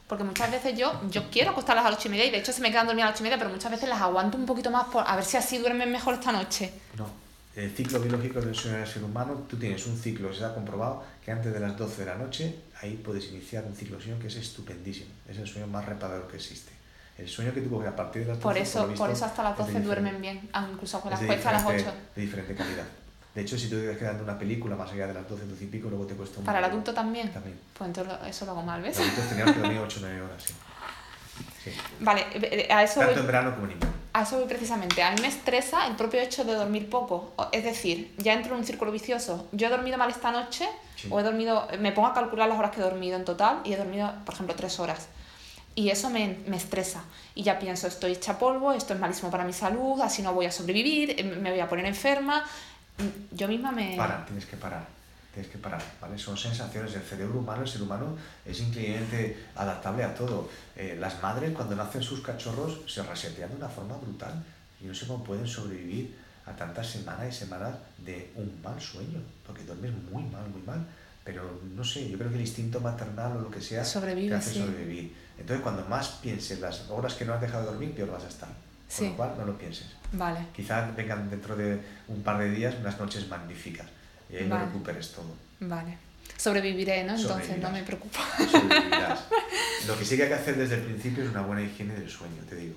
Porque 0.07 0.25
muchas 0.25 0.51
veces 0.51 0.79
yo, 0.79 1.01
yo 1.11 1.31
quiero 1.31 1.51
acostarlas 1.51 1.87
a 1.87 1.91
las 1.91 1.99
ocho 1.99 2.09
y 2.09 2.11
media 2.13 2.27
y 2.27 2.31
de 2.31 2.39
hecho 2.39 2.53
se 2.53 2.61
me 2.61 2.71
quedan 2.71 2.87
dormidas 2.87 3.09
a 3.09 3.11
las 3.11 3.17
ocho 3.17 3.23
y 3.23 3.27
media, 3.29 3.39
pero 3.39 3.51
muchas 3.51 3.71
veces 3.71 3.89
las 3.89 4.01
aguanto 4.01 4.37
un 4.37 4.47
poquito 4.47 4.71
más 4.71 4.87
por 4.89 5.05
a 5.07 5.17
ver 5.17 5.25
si 5.25 5.37
así 5.37 5.59
duermen 5.59 5.91
mejor 5.91 6.15
esta 6.15 6.33
noche. 6.33 6.73
No. 6.97 7.09
El 7.57 7.75
ciclo 7.75 7.99
biológico 8.01 8.41
del 8.43 8.55
sueño 8.55 8.77
del 8.77 8.87
ser 8.87 9.03
humano, 9.03 9.47
tú 9.49 9.57
tienes 9.57 9.87
un 9.87 9.97
ciclo, 9.97 10.33
se 10.35 10.45
ha 10.45 10.55
comprobado 10.55 11.03
que 11.25 11.33
antes 11.33 11.51
de 11.55 11.59
las 11.59 11.75
12 11.77 12.05
de 12.05 12.07
la 12.07 12.17
noche, 12.17 12.55
ahí 12.83 13.01
puedes 13.03 13.29
iniciar 13.29 13.65
un 13.65 13.75
ciclo 13.75 13.97
de 13.97 14.03
sueño 14.03 14.19
que 14.21 14.27
es 14.27 14.37
estupendísimo. 14.37 15.11
Es 15.27 15.39
el 15.39 15.47
sueño 15.47 15.67
más 15.67 15.87
reparador 15.87 16.29
que 16.29 16.37
existe. 16.37 16.76
El 17.19 17.29
sueño 17.29 17.53
que 17.55 17.63
tú 17.63 17.71
coges 17.71 17.89
a 17.89 17.97
partir 17.97 18.23
de 18.23 18.29
las 18.29 18.37
12 18.39 18.43
Por 18.43 18.59
eso, 18.59 18.95
por, 18.95 19.11
eso 19.11 19.25
hasta 19.25 19.43
las 19.43 19.57
12 19.57 19.81
duermen 19.81 20.21
bien, 20.21 20.49
incluso 20.73 21.01
con 21.01 21.11
las 21.11 21.21
cuesta 21.21 21.49
a 21.49 21.53
las 21.53 21.65
8. 21.65 21.85
De 22.15 22.23
diferente 22.23 22.55
calidad. 22.55 22.85
De 23.35 23.43
hecho, 23.43 23.59
si 23.59 23.69
tú 23.69 23.77
te 23.77 23.97
quedando 23.97 24.25
una 24.25 24.39
película 24.39 24.77
más 24.77 24.91
allá 24.93 25.07
de 25.07 25.15
las 25.15 25.29
12, 25.29 25.47
12 25.47 25.65
y 25.65 25.67
pico, 25.67 25.89
luego 25.89 26.07
te 26.07 26.15
cuesta 26.15 26.39
un 26.39 26.45
¿Para 26.47 26.59
el 26.59 26.65
adulto 26.65 26.93
también? 26.95 27.31
También. 27.33 27.59
Pues 27.77 27.89
entonces 27.89 28.15
eso 28.27 28.47
lo 28.47 28.53
hago 28.53 28.63
mal, 28.63 28.83
¿ves? 28.83 28.99
Los 28.99 29.07
adultos 29.07 29.29
teníamos 29.29 29.55
que 29.55 29.61
dormir 29.61 29.79
8 29.79 29.99
o 29.99 30.01
9 30.01 30.23
horas, 30.23 30.43
sí. 30.43 30.55
sí. 31.65 31.71
Vale, 32.01 32.23
eh, 32.33 32.67
eh, 32.69 32.73
a 32.73 32.83
eso 32.83 33.01
Tanto 33.01 33.13
voy, 33.13 33.21
en 33.21 33.27
verano 33.27 33.55
como 33.55 33.67
en 33.67 33.73
invierno. 33.73 33.97
A 34.15 34.23
eso 34.23 34.39
voy 34.39 34.49
precisamente. 34.49 35.03
A 35.03 35.11
mí 35.11 35.21
me 35.21 35.29
estresa 35.29 35.87
el 35.87 35.97
propio 35.97 36.21
hecho 36.21 36.45
de 36.45 36.55
dormir 36.55 36.89
poco. 36.89 37.35
Es 37.53 37.65
decir, 37.65 38.15
ya 38.17 38.33
entro 38.33 38.55
en 38.55 38.61
un 38.61 38.67
círculo 38.67 38.91
vicioso. 38.91 39.49
Yo 39.53 39.67
he 39.67 39.71
dormido 39.71 39.99
mal 39.99 40.09
esta 40.11 40.31
noche, 40.31 40.67
o 41.11 41.21
he 41.21 41.23
dormido, 41.23 41.69
me 41.79 41.93
pongo 41.93 42.09
a 42.09 42.15
calcular 42.15 42.49
las 42.49 42.59
horas 42.59 42.71
que 42.71 42.81
he 42.81 42.85
dormido 42.85 43.17
en 43.17 43.27
total, 43.27 43.61
y 43.65 43.75
he 43.75 43.77
dormido, 43.77 44.11
por 44.25 44.35
ejemplo, 44.35 44.55
3 44.55 44.81
horas 44.81 45.09
y 45.77 45.91
eso 45.91 46.09
me, 46.11 46.39
me, 46.49 46.57
estresa. 46.57 47.05
Y 47.35 47.43
ya 47.43 47.59
pienso, 47.59 47.87
estoy 47.87 48.13
hecha 48.13 48.39
polvo, 48.39 48.73
esto 48.73 48.95
es 48.95 48.99
malísimo 48.99 49.31
para 49.31 49.45
mi 49.45 49.53
salud, 49.53 50.01
así 50.01 50.23
no 50.23 50.33
voy 50.33 50.47
a 50.47 50.51
sobrevivir, 50.51 51.11
eh, 51.11 51.23
me 51.23 51.51
voy 51.51 51.61
a 51.61 51.69
poner 51.69 51.85
enferma. 51.85 52.43
Yo 53.31 53.47
misma 53.47 53.73
me... 53.73 53.95
Para, 53.95 54.25
tienes 54.25 54.47
que 54.47 54.57
parar, 54.57 54.87
tienes 55.35 55.53
que 55.53 55.59
parar, 55.59 55.83
¿vale? 56.01 56.19
Son 56.19 56.35
sensaciones 56.35 56.95
del 56.95 57.03
cerebro 57.03 57.41
humano, 57.41 57.61
el 57.61 57.69
ser 57.69 57.83
humano 57.83 58.17
es 58.47 58.59
increíblemente 58.59 59.49
adaptable 59.55 60.03
a 60.03 60.15
todo. 60.15 60.49
Eh, 60.75 60.97
las 60.99 61.23
madres 61.23 61.53
cuando 61.55 61.77
nacen 61.77 62.03
sus 62.03 62.23
cachorros 62.23 62.81
se 62.91 63.03
resetean 63.03 63.51
de 63.51 63.57
una 63.57 63.69
forma 63.69 63.97
brutal 63.99 64.43
y 64.81 64.87
no 64.87 64.95
sé 64.95 65.07
cómo 65.07 65.23
pueden 65.23 65.47
sobrevivir 65.47 66.17
a 66.47 66.53
tantas 66.53 66.87
semanas 66.87 67.29
y 67.29 67.33
semanas 67.33 67.75
de 67.99 68.31
un 68.37 68.63
mal 68.63 68.81
sueño, 68.81 69.21
porque 69.47 69.63
duermes 69.65 69.93
muy 70.11 70.23
mal, 70.23 70.49
muy 70.49 70.63
mal, 70.63 70.87
pero 71.23 71.61
no 71.75 71.85
sé, 71.85 72.09
yo 72.09 72.17
creo 72.17 72.31
que 72.31 72.37
el 72.37 72.43
instinto 72.43 72.81
maternal 72.81 73.37
o 73.37 73.41
lo 73.41 73.51
que 73.51 73.61
sea 73.61 73.85
Sobrevive, 73.85 74.31
te 74.31 74.35
hace 74.37 74.53
sí. 74.55 74.61
sobrevivir. 74.61 75.26
Entonces, 75.39 75.63
cuando 75.63 75.85
más 75.87 76.09
pienses 76.23 76.61
las 76.61 76.89
horas 76.91 77.15
que 77.15 77.25
no 77.25 77.35
has 77.35 77.41
dejado 77.41 77.65
de 77.65 77.71
dormir, 77.71 77.93
peor 77.95 78.11
vas 78.11 78.25
a 78.25 78.29
estar. 78.29 78.49
Con 78.49 78.57
Sí. 78.89 79.09
lo 79.09 79.17
cual, 79.17 79.35
no 79.39 79.45
lo 79.45 79.59
pienses. 79.59 79.87
Vale. 80.13 80.41
Quizás 80.55 80.95
vengan 80.97 81.29
dentro 81.29 81.57
de 81.57 81.81
un 82.09 82.23
par 82.23 82.39
de 82.39 82.51
días 82.51 82.75
unas 82.81 82.99
noches 82.99 83.29
magníficas 83.29 83.87
y 84.31 84.37
ahí 84.37 84.49
Vale. 84.49 84.65
lo 84.65 84.67
recuperes 84.71 85.13
todo. 85.13 85.35
Vale. 85.61 85.99
Sobreviviré, 86.37 87.05
¿no? 87.05 87.15
Entonces 87.17 87.59
no 87.59 87.71
me 87.71 87.83
preocupo. 87.83 88.19
sobrevivirás. 88.51 89.21
Lo 89.87 89.97
que 89.99 90.05
sí 90.05 90.17
que 90.17 90.25
hay 90.25 90.29
que 90.29 90.35
hacer 90.35 90.57
desde 90.57 90.77
el 90.77 90.83
principio 90.83 91.25
es 91.25 91.31
una 91.31 91.43
buena 91.43 91.63
higiene 91.63 91.95
del 91.95 92.09
sueño, 92.11 92.43
te 92.49 92.57
digo. 92.57 92.75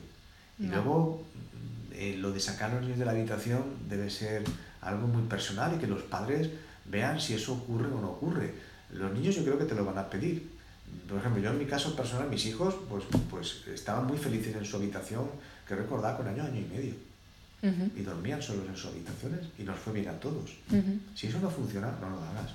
Y 0.59 0.63
No. 0.63 0.75
luego, 0.75 1.23
eh, 1.93 2.15
lo 2.17 2.31
de 2.31 2.39
sacar 2.39 2.71
a 2.71 2.73
los 2.75 2.83
niños 2.83 2.99
de 2.99 3.05
la 3.05 3.11
habitación 3.11 3.63
debe 3.89 4.09
ser 4.09 4.43
algo 4.81 5.07
muy 5.07 5.23
personal 5.23 5.73
y 5.75 5.79
que 5.79 5.87
los 5.87 6.03
padres 6.03 6.49
vean 6.85 7.19
si 7.19 7.33
eso 7.33 7.53
ocurre 7.53 7.87
o 7.87 7.99
no 8.01 8.11
ocurre. 8.11 8.53
Los 8.91 9.11
niños 9.11 9.35
yo 9.35 9.43
creo 9.43 9.57
que 9.57 9.65
te 9.65 9.75
lo 9.75 9.83
van 9.85 9.97
a 9.97 10.09
pedir. 10.09 10.49
Por 11.09 11.17
ejemplo, 11.17 11.41
yo 11.41 11.49
en 11.49 11.57
mi 11.57 11.65
caso 11.65 11.95
personal, 11.95 12.29
mis 12.29 12.45
hijos, 12.45 12.75
pues, 12.89 13.03
pues 13.29 13.63
estaban 13.67 14.05
muy 14.05 14.17
felices 14.17 14.55
en 14.55 14.63
su 14.65 14.77
habitación, 14.77 15.25
que 15.67 15.75
recordaba 15.75 16.17
con 16.17 16.27
año, 16.27 16.43
año 16.43 16.59
y 16.61 16.65
medio. 16.65 16.93
Y 17.61 18.01
dormían 18.03 18.41
solos 18.41 18.65
en 18.69 18.75
sus 18.77 18.85
habitaciones 18.91 19.41
y 19.57 19.63
nos 19.63 19.77
fue 19.77 19.91
bien 19.93 20.07
a 20.07 20.13
todos. 20.19 20.51
Si 21.15 21.27
eso 21.27 21.39
no 21.41 21.49
funciona, 21.49 21.91
no 21.99 22.09
lo 22.09 22.17
hagas. 22.21 22.53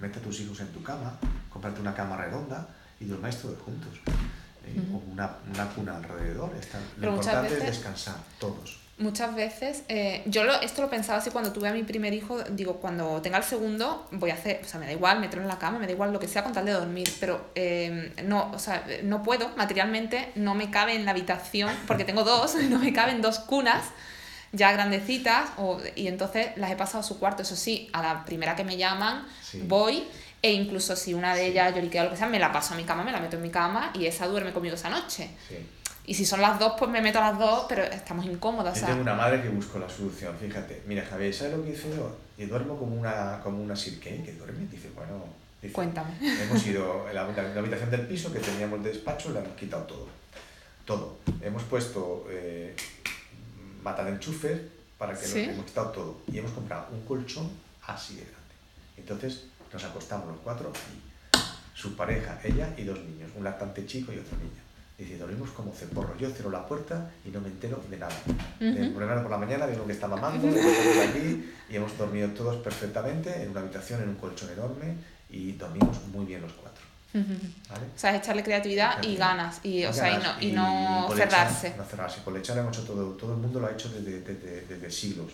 Mete 0.00 0.18
a 0.18 0.22
tus 0.22 0.40
hijos 0.40 0.58
en 0.60 0.68
tu 0.68 0.82
cama, 0.82 1.16
cómprate 1.50 1.80
una 1.80 1.94
cama 1.94 2.16
redonda 2.16 2.66
y 2.98 3.04
durmáis 3.04 3.36
todos 3.36 3.58
juntos. 3.60 3.92
Eh. 4.66 4.82
O 4.92 4.96
una, 5.12 5.30
una 5.54 5.68
cuna 5.68 5.96
alrededor. 5.96 6.52
Está- 6.58 6.80
Lo 6.80 6.84
Pero 7.00 7.12
importante 7.12 7.48
veces- 7.50 7.62
es 7.68 7.76
descansar, 7.76 8.16
todos. 8.40 8.78
Muchas 8.98 9.34
veces, 9.34 9.82
eh, 9.88 10.22
yo 10.24 10.44
lo, 10.44 10.54
esto 10.62 10.80
lo 10.80 10.88
pensaba 10.88 11.18
así 11.18 11.28
cuando 11.30 11.52
tuve 11.52 11.68
a 11.68 11.72
mi 11.72 11.82
primer 11.82 12.14
hijo, 12.14 12.42
digo, 12.44 12.76
cuando 12.76 13.20
tenga 13.20 13.36
el 13.36 13.44
segundo, 13.44 14.08
voy 14.10 14.30
a 14.30 14.34
hacer, 14.34 14.60
o 14.64 14.66
sea, 14.66 14.80
me 14.80 14.86
da 14.86 14.92
igual 14.92 15.20
meterlo 15.20 15.42
en 15.42 15.48
la 15.48 15.58
cama, 15.58 15.78
me 15.78 15.86
da 15.86 15.92
igual 15.92 16.14
lo 16.14 16.18
que 16.18 16.28
sea 16.28 16.42
con 16.42 16.54
tal 16.54 16.64
de 16.64 16.72
dormir, 16.72 17.06
pero 17.20 17.50
eh, 17.54 18.14
no, 18.24 18.50
o 18.54 18.58
sea, 18.58 18.86
no 19.02 19.22
puedo, 19.22 19.50
materialmente 19.56 20.32
no 20.34 20.54
me 20.54 20.70
cabe 20.70 20.94
en 20.94 21.04
la 21.04 21.10
habitación, 21.10 21.70
porque 21.86 22.04
tengo 22.04 22.24
dos, 22.24 22.54
no 22.70 22.78
me 22.78 22.94
caben 22.94 23.20
dos 23.20 23.38
cunas 23.38 23.84
ya 24.52 24.72
grandecitas, 24.72 25.50
o, 25.58 25.78
y 25.94 26.06
entonces 26.08 26.48
las 26.56 26.70
he 26.70 26.76
pasado 26.76 27.00
a 27.00 27.02
su 27.02 27.18
cuarto, 27.18 27.42
eso 27.42 27.54
sí, 27.56 27.90
a 27.92 28.00
la 28.00 28.24
primera 28.24 28.56
que 28.56 28.64
me 28.64 28.78
llaman, 28.78 29.26
Sí. 29.42 29.60
voy, 29.66 30.04
e 30.40 30.52
incluso 30.52 30.96
si 30.96 31.12
una 31.12 31.34
de 31.34 31.46
ellas 31.48 31.74
lloriquea 31.74 32.00
o 32.00 32.04
lo 32.06 32.10
que 32.12 32.16
sea, 32.16 32.28
me 32.28 32.38
la 32.38 32.50
paso 32.50 32.72
a 32.72 32.76
mi 32.78 32.84
cama, 32.84 33.04
me 33.04 33.12
la 33.12 33.20
meto 33.20 33.36
en 33.36 33.42
mi 33.42 33.50
cama, 33.50 33.90
y 33.92 34.06
esa 34.06 34.26
duerme 34.26 34.54
conmigo 34.54 34.74
esa 34.76 34.88
noche. 34.88 35.28
Sí. 35.48 35.56
Y 36.06 36.14
si 36.14 36.24
son 36.24 36.40
las 36.40 36.58
dos, 36.58 36.74
pues 36.78 36.88
me 36.88 37.02
meto 37.02 37.18
a 37.18 37.32
las 37.32 37.38
dos, 37.38 37.66
pero 37.68 37.82
estamos 37.82 38.24
incómodas. 38.26 38.76
Yo 38.76 38.84
o 38.84 38.86
sea, 38.86 38.88
tengo 38.88 39.02
una 39.02 39.14
madre 39.14 39.42
que 39.42 39.48
buscó 39.48 39.80
la 39.80 39.88
solución. 39.88 40.36
Fíjate, 40.38 40.82
mira, 40.86 41.04
Javier, 41.04 41.34
¿sabes 41.34 41.56
lo 41.56 41.64
que 41.64 41.70
hice 41.70 41.90
yo? 41.96 42.16
Y 42.38 42.46
duermo 42.46 42.78
como 42.78 42.94
una, 42.94 43.40
como 43.42 43.60
una 43.60 43.74
sirkei 43.74 44.22
que 44.22 44.32
duerme. 44.34 44.68
Dice, 44.70 44.88
bueno, 44.94 45.24
dice, 45.60 45.74
Cuéntame. 45.74 46.12
Hemos 46.20 46.64
ido, 46.64 47.08
en 47.08 47.14
la, 47.16 47.24
la 47.26 47.58
habitación 47.58 47.90
del 47.90 48.02
piso 48.02 48.32
que 48.32 48.38
teníamos 48.38 48.84
de 48.84 48.90
despacho, 48.90 49.32
le 49.32 49.40
hemos 49.40 49.56
quitado 49.56 49.82
todo. 49.82 50.06
Todo. 50.84 51.16
Hemos 51.42 51.64
puesto 51.64 52.26
eh, 52.30 52.76
mata 53.82 54.04
de 54.04 54.12
enchufes 54.12 54.60
para 54.98 55.12
que 55.18 55.26
¿Sí? 55.26 55.46
lo 55.46 55.52
hemos 55.54 55.66
quitado 55.66 55.90
todo. 55.90 56.20
Y 56.32 56.38
hemos 56.38 56.52
comprado 56.52 56.86
un 56.92 57.04
colchón 57.04 57.50
así 57.84 58.14
de 58.14 58.22
grande. 58.22 58.54
Entonces 58.96 59.46
nos 59.72 59.82
acostamos 59.82 60.28
los 60.28 60.38
cuatro 60.38 60.70
y 60.72 61.76
su 61.76 61.96
pareja, 61.96 62.38
ella 62.44 62.72
y 62.76 62.84
dos 62.84 62.98
niños, 63.00 63.30
un 63.36 63.42
lactante 63.42 63.84
chico 63.86 64.12
y 64.12 64.18
otro 64.18 64.38
niño. 64.38 64.65
Dice, 64.98 65.18
dormimos 65.18 65.50
como 65.50 65.72
ceporros. 65.72 66.18
Yo 66.18 66.30
cierro 66.30 66.50
la 66.50 66.66
puerta 66.66 67.10
y 67.24 67.28
no 67.28 67.40
me 67.40 67.48
entero 67.48 67.82
de 67.90 67.98
nada. 67.98 68.16
De 68.58 68.70
Ujú. 68.70 68.94
primero 68.96 69.20
por 69.22 69.30
la 69.30 69.36
mañana 69.38 69.66
uno 69.66 69.86
que 69.86 69.92
está 69.92 70.08
mamando, 70.08 70.48
aquí, 70.48 71.52
y 71.68 71.76
hemos 71.76 71.96
dormido 71.98 72.30
todos 72.30 72.56
perfectamente 72.62 73.42
en 73.42 73.50
una 73.50 73.60
habitación, 73.60 74.02
en 74.02 74.08
un 74.08 74.14
colchón 74.14 74.50
enorme, 74.52 74.94
y 75.28 75.52
dormimos 75.52 75.98
muy 76.12 76.24
bien 76.24 76.40
los 76.40 76.52
cuatro. 76.52 76.82
¿vale? 77.12 77.86
O 77.94 77.98
sea, 77.98 78.14
es 78.14 78.22
echarle 78.22 78.42
creatividad 78.42 79.02
y 79.02 79.16
ganas. 79.16 79.60
Y, 79.64 79.84
o 79.84 79.92
sea, 79.92 80.10
y 80.10 80.14
no, 80.16 80.20
Ganas. 80.22 80.42
y 80.42 80.52
no 80.52 81.08
cerrarse. 81.14 81.74
No 81.76 81.84
cerrarse. 81.84 82.22
Con 82.22 82.34
leche 82.34 82.54
lo 82.54 82.60
hemos 82.62 82.76
hecho 82.76 82.86
todo, 82.86 83.10
todo 83.12 83.32
el 83.34 83.38
mundo 83.38 83.60
lo 83.60 83.66
ha 83.66 83.72
hecho 83.72 83.88
desde, 83.90 84.20
desde, 84.20 84.62
desde 84.66 84.90
siglos. 84.90 85.30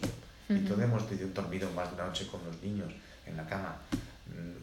Y 0.49 0.55
Ujú. 0.55 0.65
todos 0.67 0.81
hemos 0.83 1.03
dormido 1.35 1.71
más 1.73 1.89
de 1.89 1.95
una 1.95 2.07
noche 2.07 2.27
con 2.27 2.41
los 2.45 2.61
niños 2.63 2.93
en 3.27 3.37
la 3.37 3.47
cama. 3.47 3.77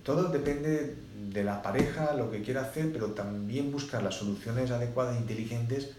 Todo 0.03 0.30
depende 0.30 0.95
de 1.15 1.43
la 1.43 1.61
pareja, 1.61 2.13
lo 2.13 2.32
que 2.32 2.41
quiera 2.41 2.61
hacer, 2.61 2.91
pero 2.91 3.07
también 3.07 3.72
buscar 3.72 4.01
las 4.01 4.15
soluciones 4.15 4.72
adecuadas 4.72 5.15
e 5.15 5.20
inteligentes, 5.20 5.89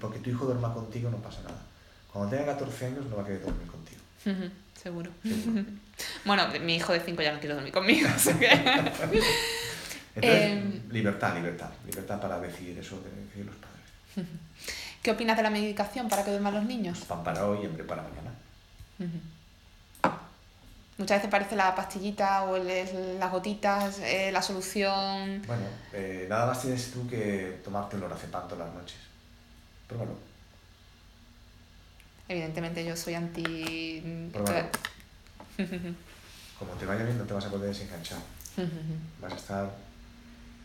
porque 0.00 0.18
tu 0.20 0.30
hijo 0.30 0.44
duerma 0.46 0.72
contigo 0.74 1.10
no 1.10 1.16
pasa 1.18 1.42
nada. 1.42 1.60
Cuando 2.12 2.30
tenga 2.36 2.52
14 2.52 2.86
años 2.86 3.06
no 3.06 3.16
va 3.16 3.22
a 3.22 3.26
querer 3.26 3.42
dormir 3.42 3.66
contigo. 3.68 4.00
Seguro. 4.80 5.10
seguro. 5.22 5.64
Bueno, 6.24 6.44
mi 6.64 6.76
hijo 6.76 6.92
de 6.92 7.00
5 7.00 7.20
ya 7.22 7.32
no 7.32 7.40
quiere 7.40 7.54
dormir 7.56 7.72
conmigo. 7.72 8.08
que- 8.38 8.46
Entonces, 10.14 10.52
Em. 10.52 10.82
libertad, 10.90 11.34
libertad, 11.34 11.70
libertad 11.86 12.20
para 12.20 12.38
decidir 12.40 12.78
eso 12.78 13.00
de 13.02 13.10
decidir 13.22 13.46
los 13.46 13.54
padres. 13.56 14.28
¿Qué 15.02 15.10
opinas 15.12 15.36
de 15.36 15.42
la 15.44 15.50
medicación 15.50 16.08
para 16.08 16.24
que 16.24 16.30
duerman 16.30 16.54
los 16.54 16.64
niños? 16.64 17.00
Pan 17.08 17.22
para 17.24 17.46
hoy 17.46 17.60
y 17.62 17.66
hambre 17.66 17.84
para 17.84 18.02
mañana. 18.02 18.32
Muchas 20.98 21.18
veces 21.18 21.30
parece 21.30 21.54
la 21.56 21.74
pastillita 21.74 22.44
o 22.44 22.56
el- 22.56 23.18
las 23.20 23.30
gotitas, 23.30 24.00
eh, 24.00 24.30
la 24.32 24.42
solución. 24.42 25.40
Bueno, 25.46 25.62
eh, 25.92 26.26
nada 26.28 26.46
más 26.46 26.60
tienes 26.60 26.90
tú 26.90 27.08
que 27.08 27.60
tomarte 27.64 27.94
un 27.96 28.02
lorazepam 28.02 28.48
todas 28.48 28.66
las 28.66 28.74
noches. 28.74 28.98
Pruébalo. 29.86 30.12
Evidentemente 32.28 32.84
yo 32.84 32.96
soy 32.96 33.14
anti... 33.14 34.30
Pruébalo. 34.32 34.68
Como 36.58 36.72
te 36.72 36.86
vaya 36.86 37.04
bien, 37.04 37.16
no 37.18 37.24
te 37.24 37.34
vas 37.34 37.44
a 37.46 37.50
poder 37.50 37.68
desenganchar. 37.68 38.18
Vas 39.22 39.32
a 39.32 39.36
estar 39.36 39.70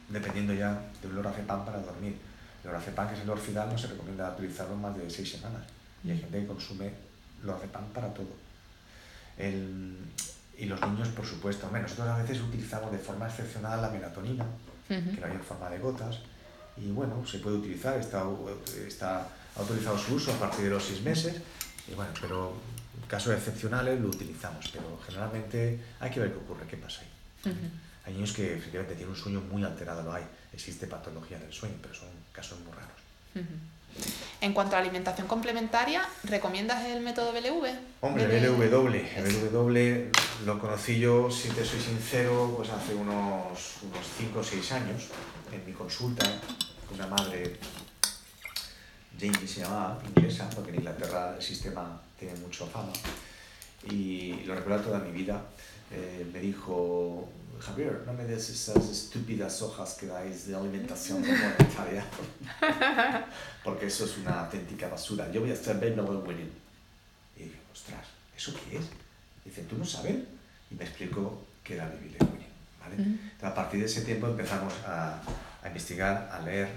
dependiendo 0.10 0.54
ya 0.54 0.80
de 1.02 1.08
un 1.08 1.16
lorazepam 1.16 1.64
para 1.64 1.78
dormir. 1.80 2.18
El 2.64 2.72
lorazepam, 2.72 3.08
que 3.08 3.14
es 3.14 3.22
el 3.22 3.30
orfidal, 3.30 3.70
no 3.70 3.78
se 3.78 3.88
recomienda 3.88 4.32
utilizarlo 4.32 4.76
más 4.76 4.98
de 4.98 5.08
seis 5.10 5.32
semanas. 5.32 5.62
Y 6.04 6.10
hay 6.12 6.18
gente 6.20 6.40
que 6.42 6.48
consume 6.48 6.92
lorazepam 7.44 7.86
para 7.94 8.12
todo. 8.14 8.28
El- 9.38 9.98
y 10.58 10.66
los 10.66 10.80
niños, 10.82 11.08
por 11.10 11.26
supuesto. 11.26 11.66
Hombre, 11.66 11.82
nosotros 11.82 12.08
a 12.08 12.18
veces 12.18 12.40
utilizamos 12.42 12.92
de 12.92 13.00
forma 13.00 13.28
excepcional 13.28 13.82
la 13.82 13.90
melatonina, 13.90 14.46
que 14.88 15.20
lo 15.20 15.26
hay 15.26 15.34
en 15.34 15.42
forma 15.42 15.70
de 15.70 15.80
gotas. 15.80 16.20
Y 16.78 16.92
bueno, 16.92 17.26
se 17.26 17.40
puede 17.40 17.58
utilizar, 17.58 17.98
está, 18.00 18.24
está 18.88 19.28
autorizado 19.56 19.98
su 19.98 20.16
uso 20.16 20.32
a 20.34 20.40
partir 20.40 20.66
de 20.66 20.70
los 20.72 20.84
seis 20.84 21.02
meses. 21.02 21.42
Y 21.88 21.94
bueno, 21.96 22.12
pero 22.22 22.54
en 23.02 23.08
casos 23.08 23.34
excepcionales 23.34 24.00
lo 24.00 24.08
utilizamos, 24.10 24.70
pero 24.72 25.00
generalmente 25.06 25.80
hay 26.00 26.12
que 26.12 26.20
ver 26.20 26.32
qué 26.32 26.38
ocurre, 26.38 26.68
qué 26.68 26.78
pasa 26.78 27.02
ahí. 27.02 27.52
Ujú. 27.52 27.60
Hay 28.06 28.14
niños 28.14 28.34
que 28.34 28.56
efectivamente 28.56 28.96
tienen 28.96 29.14
un 29.16 29.20
sueño 29.20 29.42
muy 29.42 29.64
alterado, 29.64 30.04
lo 30.04 30.14
hay. 30.14 30.24
Existe 30.54 30.88
patología 30.88 31.40
del 31.40 31.52
sueño, 31.52 31.76
pero 31.82 31.94
son 31.96 32.10
casos 32.32 32.60
muy 32.60 32.72
raros. 32.74 33.02
Ujú. 33.36 33.54
En 34.42 34.54
cuanto 34.54 34.76
a 34.76 34.80
alimentación 34.80 35.26
complementaria, 35.26 36.06
¿recomiendas 36.26 36.84
el 36.86 37.02
método 37.02 37.32
BLV? 37.32 37.66
Hombre, 38.02 38.28
BLW, 38.28 40.12
lo 40.46 40.60
conocí 40.60 41.00
yo, 41.00 41.32
si 41.32 41.48
te 41.50 41.64
soy 41.64 41.80
sincero, 41.80 42.54
pues 42.58 42.70
hace 42.70 42.94
unos, 42.94 43.78
unos 43.84 44.06
5 44.18 44.40
o 44.40 44.44
6 44.44 44.72
años, 44.74 45.08
en 45.50 45.66
mi 45.66 45.72
consulta, 45.72 46.26
con 46.90 47.00
una 47.00 47.08
madre, 47.08 47.58
Jamie 49.18 49.48
se 49.48 49.62
llamaba, 49.62 50.02
inglesa, 50.14 50.50
porque 50.50 50.72
en 50.72 50.76
Inglaterra 50.76 51.36
el 51.38 51.42
sistema 51.42 52.02
tiene 52.20 52.38
mucha 52.40 52.66
fama, 52.66 52.92
y 53.90 54.44
lo 54.46 54.56
recuerdo 54.56 54.84
toda 54.84 55.00
mi 55.00 55.12
vida, 55.12 55.42
eh, 55.90 56.28
me 56.34 56.40
dijo, 56.40 57.30
Javier, 57.64 58.04
no 58.06 58.12
me 58.14 58.26
des 58.26 58.50
esas 58.50 58.90
estúpidas 58.90 59.62
hojas 59.62 59.96
que 59.96 60.08
dais 60.08 60.48
de 60.48 60.56
alimentación 60.56 61.24
complementaria, 61.24 62.04
porque 63.64 63.86
eso 63.88 64.04
es 64.04 64.18
una 64.18 64.42
auténtica 64.42 64.90
basura. 64.90 65.32
Yo 65.32 65.42
voy 65.42 65.52
a 65.52 65.54
hacer 65.54 65.78
BLW 65.78 66.28
winning. 66.28 66.52
Y 67.38 67.44
dije, 67.44 67.60
ostras, 67.72 68.06
¿eso 68.36 68.54
qué 68.54 68.78
es? 68.78 68.86
Dice, 69.46 69.64
¿tú 69.64 69.78
no 69.78 69.86
sabes? 69.86 70.16
Y 70.70 70.76
me 70.76 70.84
explicó 70.84 71.42
que 71.64 71.76
era 71.76 71.86
Baby 71.86 72.18
Winning, 72.20 72.54
¿vale? 72.82 72.96
Ujú. 72.96 73.10
Entonces, 73.12 73.44
a 73.44 73.56
partir 73.56 73.80
de 73.80 73.86
ese 73.86 74.02
tiempo 74.02 74.28
empezamos 74.28 74.74
a, 74.86 75.22
a 75.62 75.68
investigar, 75.68 76.30
a 76.34 76.40
leer 76.42 76.68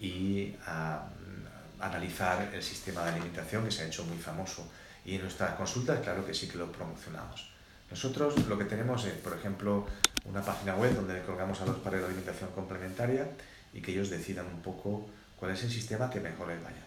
y 0.00 0.54
a, 0.66 1.08
mm, 1.08 1.82
analizar 1.82 2.50
el 2.54 2.62
sistema 2.62 3.04
de 3.04 3.10
alimentación 3.10 3.64
que 3.64 3.70
se 3.70 3.82
ha 3.82 3.86
hecho 3.86 4.04
muy 4.04 4.16
famoso. 4.16 4.66
Y 5.04 5.16
en 5.16 5.22
nuestras 5.22 5.54
consultas, 5.56 6.00
claro 6.00 6.24
que 6.24 6.32
sí 6.32 6.48
que 6.48 6.56
lo 6.56 6.72
promocionamos. 6.72 7.55
Nosotros 7.90 8.46
lo 8.48 8.58
que 8.58 8.64
tenemos 8.64 9.04
es, 9.04 9.14
por 9.14 9.36
ejemplo, 9.36 9.86
una 10.24 10.42
página 10.42 10.74
web 10.76 10.94
donde 10.94 11.22
colgamos 11.22 11.60
a 11.60 11.66
los 11.66 11.76
padres 11.76 12.00
de 12.00 12.06
alimentación 12.08 12.50
complementaria 12.50 13.28
y 13.72 13.80
que 13.80 13.92
ellos 13.92 14.10
decidan 14.10 14.46
un 14.46 14.60
poco 14.60 15.08
cuál 15.36 15.52
es 15.52 15.62
el 15.62 15.70
sistema 15.70 16.10
que 16.10 16.20
mejor 16.20 16.48
les 16.48 16.62
vaya. 16.62 16.82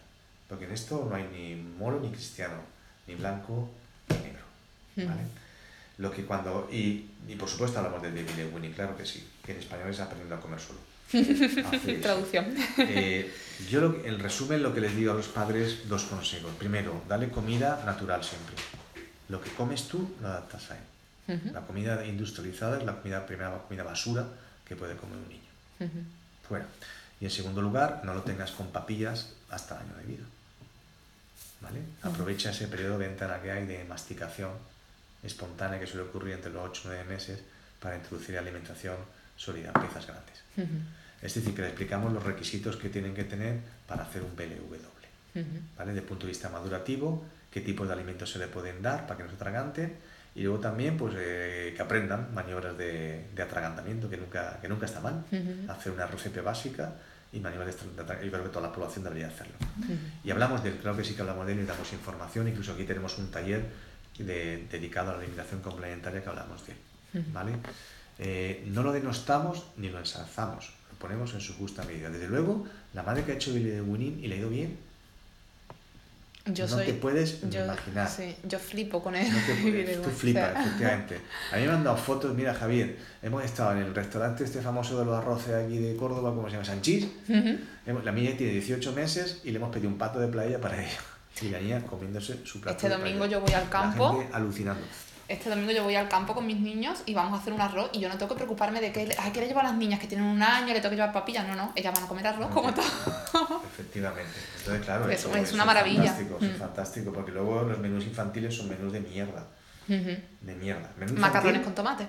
Porque 0.47 0.66
en 0.66 0.72
esto 0.72 1.08
no 1.10 1.16
hay 1.16 1.24
ni 1.32 1.56
moro 1.56 2.00
ni 2.00 2.10
cristiano, 2.10 2.56
ni 3.08 3.16
blanco 3.16 3.70
ni 4.10 4.16
negro. 4.18 4.43
¿vale? 4.97 5.22
Lo 6.00 6.12
que 6.12 6.26
cuando, 6.26 6.68
y, 6.72 7.10
y 7.28 7.36
por 7.36 7.50
supuesto 7.50 7.80
hablamos 7.80 8.02
del 8.02 8.14
baby 8.14 8.34
led 8.36 8.54
weaning, 8.54 8.74
claro 8.74 8.97
que 8.97 9.06
sí, 9.06 9.28
que 9.45 9.52
en 9.52 9.60
español 9.60 9.89
es 9.89 10.00
aprendiendo 10.00 10.36
a 10.36 10.39
comer 10.39 10.60
solo. 10.60 10.80
Traducción. 12.02 12.56
Eh, 12.78 13.32
yo, 13.70 13.82
lo, 13.82 14.06
en 14.06 14.20
resumen, 14.20 14.62
lo 14.62 14.74
que 14.74 14.82
les 14.82 14.95
digo 14.95 15.12
a 15.12 15.16
los 15.16 15.28
padres, 15.28 15.89
dos 15.89 16.04
consejos. 16.04 16.52
Primero, 16.58 17.02
dale 17.08 17.30
comida 17.30 17.84
natural 17.86 18.24
siempre. 18.24 18.56
Lo 19.30 19.42
que 19.42 19.52
comes 19.52 19.88
tú, 19.88 20.16
lo 20.22 20.28
adaptas 20.28 20.72
a 20.72 20.76
él. 20.76 20.84
La 21.54 21.62
comida 21.62 22.04
industrializada 22.06 22.80
es 22.80 22.84
la 22.84 22.96
comida, 22.96 23.26
primera 23.26 23.56
comida 23.60 23.84
basura 23.84 24.26
que 24.66 24.76
puede 24.76 24.96
comer 24.96 25.18
un 25.18 25.30
niño. 25.30 25.94
Fuera. 26.48 26.66
Y 27.22 27.26
en 27.26 27.32
segundo 27.32 27.62
lugar, 27.62 28.02
no 28.04 28.16
lo 28.16 28.24
tengas 28.24 28.52
con 28.52 28.68
papillas 28.72 29.34
hasta 29.52 29.76
el 29.76 29.82
año 29.82 29.96
de 29.98 30.04
vida. 30.06 30.24
¿Vale? 31.62 31.82
Aprovecha 32.02 32.50
ese 32.50 32.68
periodo 32.68 32.98
de 32.98 33.08
ventana 33.08 33.40
que 33.42 33.52
hay 33.52 33.68
de 33.68 33.84
masticación 33.84 34.52
espontánea 35.22 35.80
que 35.80 35.86
suele 35.86 36.08
ocurrir 36.08 36.34
entre 36.34 36.52
los 36.52 36.68
8 36.70 36.82
y 36.86 36.88
9 36.88 37.04
meses 37.04 37.40
para 37.80 37.96
introducir 37.96 38.38
alimentación 38.38 38.96
sólida 39.36 39.74
piezas 39.74 40.08
grandes. 40.08 40.40
Es 41.22 41.34
decir, 41.36 41.54
que 41.54 41.62
le 41.62 41.68
explicamos 41.68 42.12
los 42.14 42.24
requisitos 42.24 42.78
que 42.78 42.90
tienen 42.90 43.14
que 43.14 43.26
tener 43.26 43.60
para 43.88 44.04
hacer 44.04 44.24
un 44.24 44.36
BLW. 44.36 44.76
¿vale? 45.78 45.92
Desde 45.92 46.00
el 46.00 46.08
punto 46.08 46.26
de 46.26 46.32
vista 46.32 46.50
madurativo, 46.50 47.24
qué 47.52 47.62
tipos 47.62 47.88
de 47.88 47.93
alimentos 47.93 48.32
se 48.32 48.39
le 48.39 48.47
pueden 48.47 48.82
dar 48.82 49.08
para 49.08 49.18
que 49.18 49.24
no 49.24 49.30
se 49.30 49.36
atraganten 49.36 49.97
y 50.36 50.43
luego 50.43 50.60
también 50.60 50.95
pues, 50.95 51.16
eh, 51.18 51.74
que 51.76 51.82
aprendan 51.82 52.34
maniobras 52.34 52.78
de, 52.78 53.26
de, 53.34 53.41
atragantamiento, 53.41 54.10
que 54.10 54.18
nunca, 54.18 54.60
que 54.62 54.70
nunca 54.70 54.86
está 54.86 55.00
mal. 55.00 55.26
Hacer 55.68 55.91
una 55.91 56.06
receta 56.06 56.41
básica 56.41 56.93
y 57.34 57.39
maniobras 57.39 57.76
de, 57.76 57.82
atragantamiento. 57.82 58.26
Yo 58.26 58.32
creo 58.32 58.43
que 58.43 58.50
toda 58.50 58.68
la 58.68 58.74
población 58.74 59.04
debería 59.04 59.28
hacerlo. 59.28 59.56
Y 60.24 60.32
hablamos 60.32 60.64
de 60.64 60.78
creo 60.78 60.95
que 60.95 61.04
sí 61.04 61.16
que 61.16 61.22
hablamos 61.22 61.45
de 61.47 61.54
él 61.54 61.60
y 61.62 61.66
damos 61.66 61.91
información. 61.93 62.47
Incluso 62.47 62.74
aquí 62.74 62.84
tenemos 62.84 63.18
un 63.18 63.32
taller 63.32 63.66
de, 64.20 64.68
dedicado 64.72 65.10
a 65.10 65.14
la 65.14 65.20
alimentación 65.20 65.62
complementaria 65.62 66.22
que 66.22 66.30
hablamos 66.30 66.66
de 66.66 66.74
él. 66.74 67.26
¿vale? 67.34 67.54
Eh, 68.20 68.64
no 68.68 68.84
lo 68.84 68.91
denostamos 68.91 69.66
ni 69.78 69.89
lo 69.89 69.97
ensalzamos, 69.97 70.74
lo 70.91 71.00
ponemos 71.00 71.34
en 71.34 71.41
su 71.41 71.56
justa 71.56 71.84
medida. 71.84 72.10
Desde 72.10 72.28
luego, 72.28 72.68
la 72.93 73.02
madre 73.02 73.24
que 73.24 73.32
ha 73.32 73.36
hecho 73.36 73.54
Billy 73.54 73.72
de 73.72 73.82
Winning 73.82 74.24
y 74.24 74.28
le 74.28 74.36
ha 74.36 74.38
ido 74.38 74.50
bien, 74.50 74.78
yo 76.46 76.68
no 76.68 76.78
te 76.78 76.94
puedes 76.94 77.44
imaginar. 77.44 78.10
Sí, 78.10 78.36
yo 78.44 78.60
flipo 78.60 79.02
con 79.02 79.16
él. 79.16 79.28
tú 80.04 80.10
flipas, 80.10 80.66
efectivamente. 80.66 81.20
A 81.52 81.58
mí 81.58 81.64
me 81.64 81.72
han 81.72 81.84
dado 81.84 81.98
fotos, 81.98 82.34
mira 82.34 82.54
Javier, 82.54 82.98
hemos 83.22 83.44
estado 83.44 83.74
en 83.74 83.80
el 83.80 83.96
restaurante 83.96 84.44
este 84.44 84.62
famoso 84.62 84.98
de 85.00 85.06
los 85.06 85.16
arroces 85.16 85.54
aquí 85.54 85.78
de 85.78 85.96
Córdoba, 85.96 86.34
¿cómo 86.34 86.48
se 86.48 86.54
llama? 86.54 86.66
Sanchís. 86.66 87.08
La 87.28 88.12
niña 88.12 88.38
tiene 88.38 88.54
18 88.54 88.94
meses 88.94 89.42
y 89.44 89.52
le 89.52 89.58
hemos 89.58 89.72
pedido 89.72 89.90
un 89.90 89.98
pato 89.98 90.20
de 90.20 90.28
playa 90.28 90.60
para 90.60 90.82
ella. 90.82 90.98
Y 91.42 91.48
la 91.52 91.60
niña 91.62 91.82
comiéndose 91.86 92.46
su 92.46 92.60
plato. 92.60 92.76
Este 92.76 92.90
domingo 92.90 93.26
yo 93.26 93.40
voy 93.40 93.54
al 93.54 93.70
campo. 93.70 94.12
La 94.12 94.20
gente 94.20 94.36
alucinando 94.36 94.82
este 95.30 95.50
domingo 95.50 95.72
yo 95.72 95.84
voy 95.84 95.96
al 95.96 96.10
campo 96.10 96.34
con 96.34 96.46
mis 96.46 96.60
niños 96.60 97.04
y 97.06 97.14
vamos 97.14 97.38
a 97.38 97.42
hacer 97.42 97.54
un 97.54 97.62
arroz 97.62 97.92
y 97.94 98.00
yo 98.00 98.10
no 98.10 98.18
tengo 98.18 98.30
que 98.30 98.36
preocuparme 98.36 98.82
de 98.82 98.92
que, 98.92 99.16
ay, 99.18 99.32
que 99.32 99.40
le 99.40 99.48
llevo 99.48 99.60
a 99.60 99.64
las 99.64 99.76
niñas 99.76 100.00
que 100.00 100.08
tienen 100.08 100.26
un 100.26 100.42
año, 100.42 100.74
le 100.74 100.82
tengo 100.82 100.90
que 100.90 100.96
llevar 100.96 101.14
papillas. 101.14 101.48
No, 101.48 101.56
no, 101.56 101.72
ellas 101.76 101.94
van 101.94 102.04
a 102.04 102.08
comer 102.08 102.28
arroz 102.28 102.50
como 102.50 102.74
todo. 102.74 102.86
Efectivamente. 103.74 104.32
Entonces, 104.58 104.84
claro, 104.84 105.08
eso, 105.10 105.34
es, 105.36 105.54
una 105.54 105.66
maravilla. 105.66 106.04
Es 106.04 106.10
fantástico, 106.10 106.38
es 106.42 106.52
mm. 106.52 106.60
fantástico, 106.60 107.14
porque 107.14 107.32
luego 107.32 107.62
los 107.62 107.78
menús 107.78 108.06
infantiles 108.06 108.56
son 108.56 108.70
menús 108.70 108.92
de 108.92 109.02
mierda. 109.02 109.46
De 109.88 110.56
mierda. 110.56 110.90
Macarrones 111.16 111.64
con 111.64 111.74
tomate. 111.74 112.08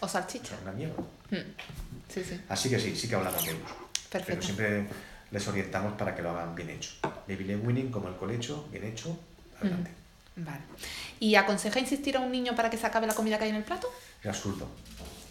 O 0.00 0.08
salchicha. 0.08 0.54
Una 0.62 0.72
mierda. 0.72 1.02
Mm. 1.30 1.36
Sí, 2.08 2.22
sí. 2.22 2.40
Así 2.48 2.70
que 2.70 2.78
sí, 2.78 2.94
sí 2.94 3.08
que 3.08 3.16
hablamos 3.16 3.44
de 3.44 3.50
ellos. 3.50 3.62
Perfecto. 4.10 4.26
Pero 4.26 4.42
siempre 4.42 4.86
les 5.30 5.48
orientamos 5.48 5.94
para 5.94 6.14
que 6.14 6.22
lo 6.22 6.30
hagan 6.30 6.54
bien 6.54 6.70
hecho. 6.70 6.92
Baby 7.26 7.56
winning 7.56 7.90
como 7.90 8.08
el 8.08 8.14
colecho, 8.14 8.68
bien 8.70 8.84
hecho, 8.84 9.18
adelante. 9.60 10.03
Vale. 10.36 10.62
¿Y 11.20 11.36
aconseja 11.36 11.78
insistir 11.78 12.16
a 12.16 12.20
un 12.20 12.32
niño 12.32 12.54
para 12.54 12.70
que 12.70 12.76
se 12.76 12.86
acabe 12.86 13.06
la 13.06 13.14
comida 13.14 13.38
que 13.38 13.44
hay 13.44 13.50
en 13.50 13.56
el 13.56 13.64
plato? 13.64 13.88
Es 14.20 14.28
absurdo. 14.28 14.68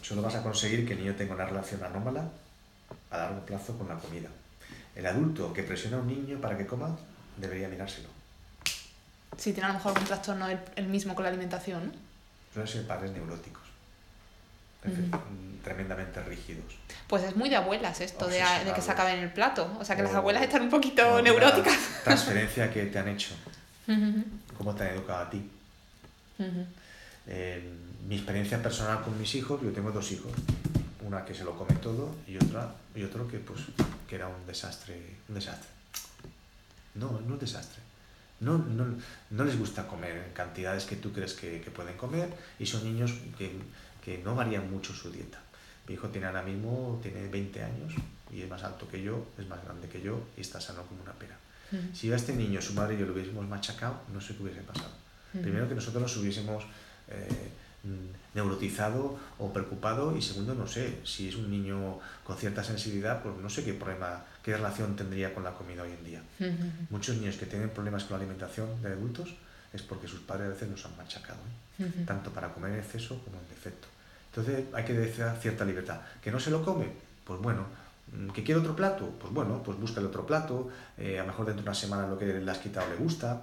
Solo 0.01 0.21
vas 0.21 0.35
a 0.35 0.43
conseguir 0.43 0.85
que 0.85 0.93
el 0.93 0.99
niño 0.99 1.15
tenga 1.15 1.33
una 1.33 1.45
relación 1.45 1.83
anómala 1.83 2.29
a 3.09 3.17
largo 3.17 3.45
plazo 3.45 3.77
con 3.77 3.87
la 3.87 3.95
comida. 3.95 4.29
El 4.95 5.05
adulto 5.05 5.53
que 5.53 5.63
presiona 5.63 5.97
a 5.97 5.99
un 6.01 6.07
niño 6.07 6.39
para 6.39 6.57
que 6.57 6.65
coma 6.65 6.97
debería 7.37 7.67
mirárselo. 7.67 8.09
Si 9.37 9.53
tiene 9.53 9.65
a 9.65 9.69
lo 9.69 9.75
mejor 9.75 9.97
un 9.97 10.05
trastorno 10.05 10.47
el, 10.75 10.87
mismo 10.87 11.15
con 11.15 11.23
la 11.23 11.29
alimentación, 11.29 11.87
¿no? 11.87 11.93
Suelen 12.53 12.71
ser 12.71 12.87
padres 12.87 13.11
neuróticos. 13.11 13.63
Tremendamente 15.63 16.21
rígidos. 16.21 16.75
Pues 17.07 17.23
es 17.23 17.35
muy 17.35 17.49
de 17.49 17.55
abuelas 17.55 18.01
esto, 18.01 18.27
de, 18.27 18.43
que 18.75 18.81
se 18.81 18.91
acabe 18.91 19.13
en 19.13 19.23
el 19.23 19.31
plato. 19.31 19.75
O 19.79 19.85
sea 19.85 19.95
que 19.95 20.03
las 20.03 20.13
abuelas 20.13 20.43
están 20.43 20.61
un 20.63 20.69
poquito 20.69 21.21
neuróticas. 21.21 22.03
Transferencia 22.03 22.71
que 22.71 22.85
te 22.85 22.99
han 22.99 23.07
hecho. 23.07 23.33
¿Cómo 24.57 24.73
te 24.75 24.83
han 24.83 24.95
educado 24.95 25.23
a 25.23 25.29
ti? 25.29 25.49
mi 28.07 28.15
experiencia 28.15 28.61
personal 28.61 29.01
con 29.01 29.17
mis 29.17 29.33
hijos, 29.35 29.61
yo 29.61 29.71
tengo 29.71 29.91
dos 29.91 30.11
hijos, 30.11 30.31
una 31.01 31.23
que 31.23 31.33
se 31.33 31.43
lo 31.43 31.57
come 31.57 31.75
todo 31.75 32.13
y 32.27 32.35
otra 32.35 32.75
y 32.93 33.03
otro 33.03 33.27
que 33.27 33.39
pues 33.39 33.61
que 34.07 34.15
era 34.15 34.27
un 34.27 34.45
desastre, 34.45 34.99
un 35.29 35.35
desastre. 35.35 35.69
No, 36.95 37.19
no 37.21 37.33
un 37.33 37.39
desastre. 37.39 37.81
No, 38.39 38.57
no, 38.57 38.85
no 39.29 39.43
les 39.45 39.57
gusta 39.57 39.87
comer 39.87 40.17
en 40.17 40.33
cantidades 40.33 40.85
que 40.85 40.97
tú 40.97 41.13
crees 41.13 41.33
que, 41.33 41.61
que 41.61 41.71
pueden 41.71 41.95
comer 41.95 42.33
y 42.59 42.65
son 42.65 42.83
niños 42.83 43.13
que, 43.37 43.57
que, 44.03 44.17
no 44.17 44.35
varían 44.35 44.69
mucho 44.69 44.93
su 44.93 45.11
dieta. 45.11 45.39
Mi 45.87 45.93
hijo 45.93 46.09
tiene 46.09 46.27
ahora 46.27 46.43
mismo 46.43 46.99
tiene 47.01 47.27
20 47.27 47.63
años 47.63 47.93
y 48.31 48.41
es 48.41 48.49
más 48.49 48.63
alto 48.63 48.87
que 48.87 49.01
yo, 49.01 49.25
es 49.37 49.47
más 49.47 49.63
grande 49.63 49.87
que 49.87 50.01
yo 50.01 50.21
y 50.35 50.41
está 50.41 50.59
sano 50.59 50.83
como 50.83 51.03
una 51.03 51.13
pera. 51.13 51.37
Si 51.93 52.11
a 52.11 52.15
este 52.15 52.33
niño, 52.33 52.61
su 52.61 52.73
madre 52.73 52.95
y 52.95 52.99
yo 52.99 53.05
lo 53.05 53.13
hubiésemos 53.13 53.47
machacado, 53.47 54.01
no 54.13 54.21
sé 54.21 54.35
qué 54.35 54.43
hubiese 54.43 54.61
pasado. 54.61 54.91
Primero 55.31 55.67
que 55.67 55.75
nosotros 55.75 56.01
nos 56.01 56.15
hubiésemos 56.17 56.63
eh, 57.07 57.49
neurotizado 58.33 59.17
o 59.39 59.51
preocupado 59.51 60.15
y 60.15 60.21
segundo, 60.21 60.53
no 60.55 60.67
sé, 60.67 60.99
si 61.03 61.29
es 61.29 61.35
un 61.35 61.49
niño 61.49 61.99
con 62.23 62.37
cierta 62.37 62.63
sensibilidad, 62.63 63.21
pues 63.21 63.35
no 63.37 63.49
sé 63.49 63.63
qué 63.63 63.73
problema, 63.73 64.23
qué 64.43 64.55
relación 64.55 64.95
tendría 64.95 65.33
con 65.33 65.43
la 65.43 65.51
comida 65.51 65.83
hoy 65.83 65.91
en 65.91 66.03
día. 66.03 66.21
Muchos 66.89 67.17
niños 67.17 67.37
que 67.37 67.45
tienen 67.45 67.69
problemas 67.69 68.03
con 68.03 68.17
la 68.17 68.23
alimentación 68.23 68.81
de 68.81 68.89
adultos 68.89 69.33
es 69.73 69.81
porque 69.81 70.07
sus 70.07 70.21
padres 70.21 70.47
a 70.47 70.49
veces 70.49 70.69
nos 70.69 70.85
han 70.85 70.95
machacado, 70.97 71.39
¿eh? 71.79 71.85
tanto 72.05 72.31
para 72.31 72.53
comer 72.53 72.73
en 72.73 72.79
exceso 72.79 73.19
como 73.23 73.39
en 73.39 73.49
defecto. 73.49 73.87
Entonces 74.29 74.65
hay 74.73 74.85
que 74.85 74.93
decir 74.93 75.25
cierta 75.41 75.65
libertad. 75.65 76.01
¿Que 76.21 76.31
no 76.31 76.39
se 76.39 76.51
lo 76.51 76.63
come? 76.63 76.87
Pues 77.25 77.39
bueno, 77.41 77.65
Mm, 77.65 77.82
¿Que 78.33 78.43
quiere 78.43 78.59
otro 78.59 78.75
plato? 78.75 79.09
Pues 79.19 79.33
bueno, 79.33 79.61
pues 79.63 79.79
busca 79.79 79.99
el 79.99 80.07
otro 80.07 80.25
plato, 80.25 80.69
eh, 80.97 81.17
a 81.17 81.23
lo 81.23 81.27
mejor 81.27 81.47
dentro 81.47 81.63
de 81.63 81.69
una 81.69 81.75
semana 81.75 82.07
lo 82.07 82.17
que 82.17 82.25
le 82.25 82.51
has 82.51 82.59
quitado 82.59 82.89
le 82.89 82.95
gusta. 82.95 83.41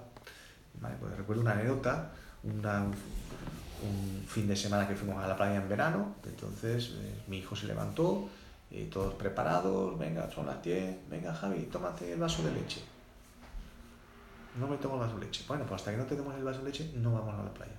Vale, 0.79 0.95
pues 0.99 1.15
recuerdo 1.17 1.41
una 1.41 1.51
anécdota, 1.51 2.11
una, 2.43 2.83
un 2.83 4.25
fin 4.27 4.47
de 4.47 4.55
semana 4.55 4.87
que 4.87 4.95
fuimos 4.95 5.21
a 5.21 5.27
la 5.27 5.35
playa 5.35 5.57
en 5.57 5.67
verano, 5.67 6.15
entonces 6.25 6.91
eh, 7.01 7.21
mi 7.27 7.39
hijo 7.39 7.55
se 7.55 7.67
levantó, 7.67 8.29
y 8.71 8.85
todos 8.85 9.15
preparados, 9.15 9.99
venga, 9.99 10.31
son 10.31 10.45
las 10.45 10.63
10, 10.63 11.09
venga 11.09 11.33
Javi, 11.33 11.63
tómate 11.63 12.13
el 12.13 12.19
vaso 12.19 12.41
de 12.43 12.53
leche. 12.53 12.81
No 14.57 14.67
me 14.67 14.77
tomo 14.77 14.95
el 14.95 15.01
vaso 15.01 15.19
de 15.19 15.25
leche. 15.25 15.43
Bueno, 15.47 15.65
pues 15.65 15.81
hasta 15.81 15.91
que 15.91 15.97
no 15.97 16.05
te 16.05 16.15
tomes 16.15 16.37
el 16.37 16.43
vaso 16.43 16.59
de 16.59 16.65
leche 16.65 16.91
no 16.95 17.11
vamos 17.11 17.35
a 17.35 17.43
la 17.43 17.53
playa. 17.53 17.75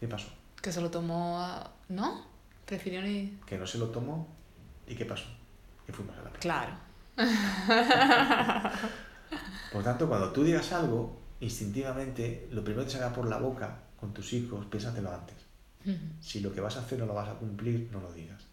¿Qué 0.00 0.08
pasó? 0.08 0.28
Que 0.60 0.72
se 0.72 0.80
lo 0.80 0.90
tomó, 0.90 1.62
¿no? 1.88 2.24
Prefirió 2.66 3.00
ni... 3.02 3.38
Que 3.46 3.56
no 3.58 3.66
se 3.66 3.78
lo 3.78 3.88
tomó 3.88 4.37
¿Y 4.88 4.94
qué 4.94 5.04
pasó? 5.04 5.26
Que 5.86 5.92
fuimos 5.92 6.16
a 6.16 6.22
la 6.22 6.30
playa. 6.30 6.40
Claro. 6.40 6.72
Por 9.72 9.84
tanto, 9.84 10.08
cuando 10.08 10.32
tú 10.32 10.42
digas 10.44 10.72
algo, 10.72 11.20
instintivamente, 11.40 12.48
lo 12.50 12.64
primero 12.64 12.84
que 12.84 12.92
te 12.92 12.98
salga 12.98 13.14
por 13.14 13.28
la 13.28 13.38
boca 13.38 13.76
con 14.00 14.14
tus 14.14 14.32
hijos, 14.32 14.64
piénsatelo 14.66 15.12
antes. 15.12 15.36
Si 16.20 16.40
lo 16.40 16.52
que 16.52 16.60
vas 16.60 16.76
a 16.76 16.80
hacer 16.80 16.98
no 16.98 17.06
lo 17.06 17.14
vas 17.14 17.28
a 17.28 17.34
cumplir, 17.34 17.88
no 17.92 18.00
lo 18.00 18.12
digas. 18.12 18.44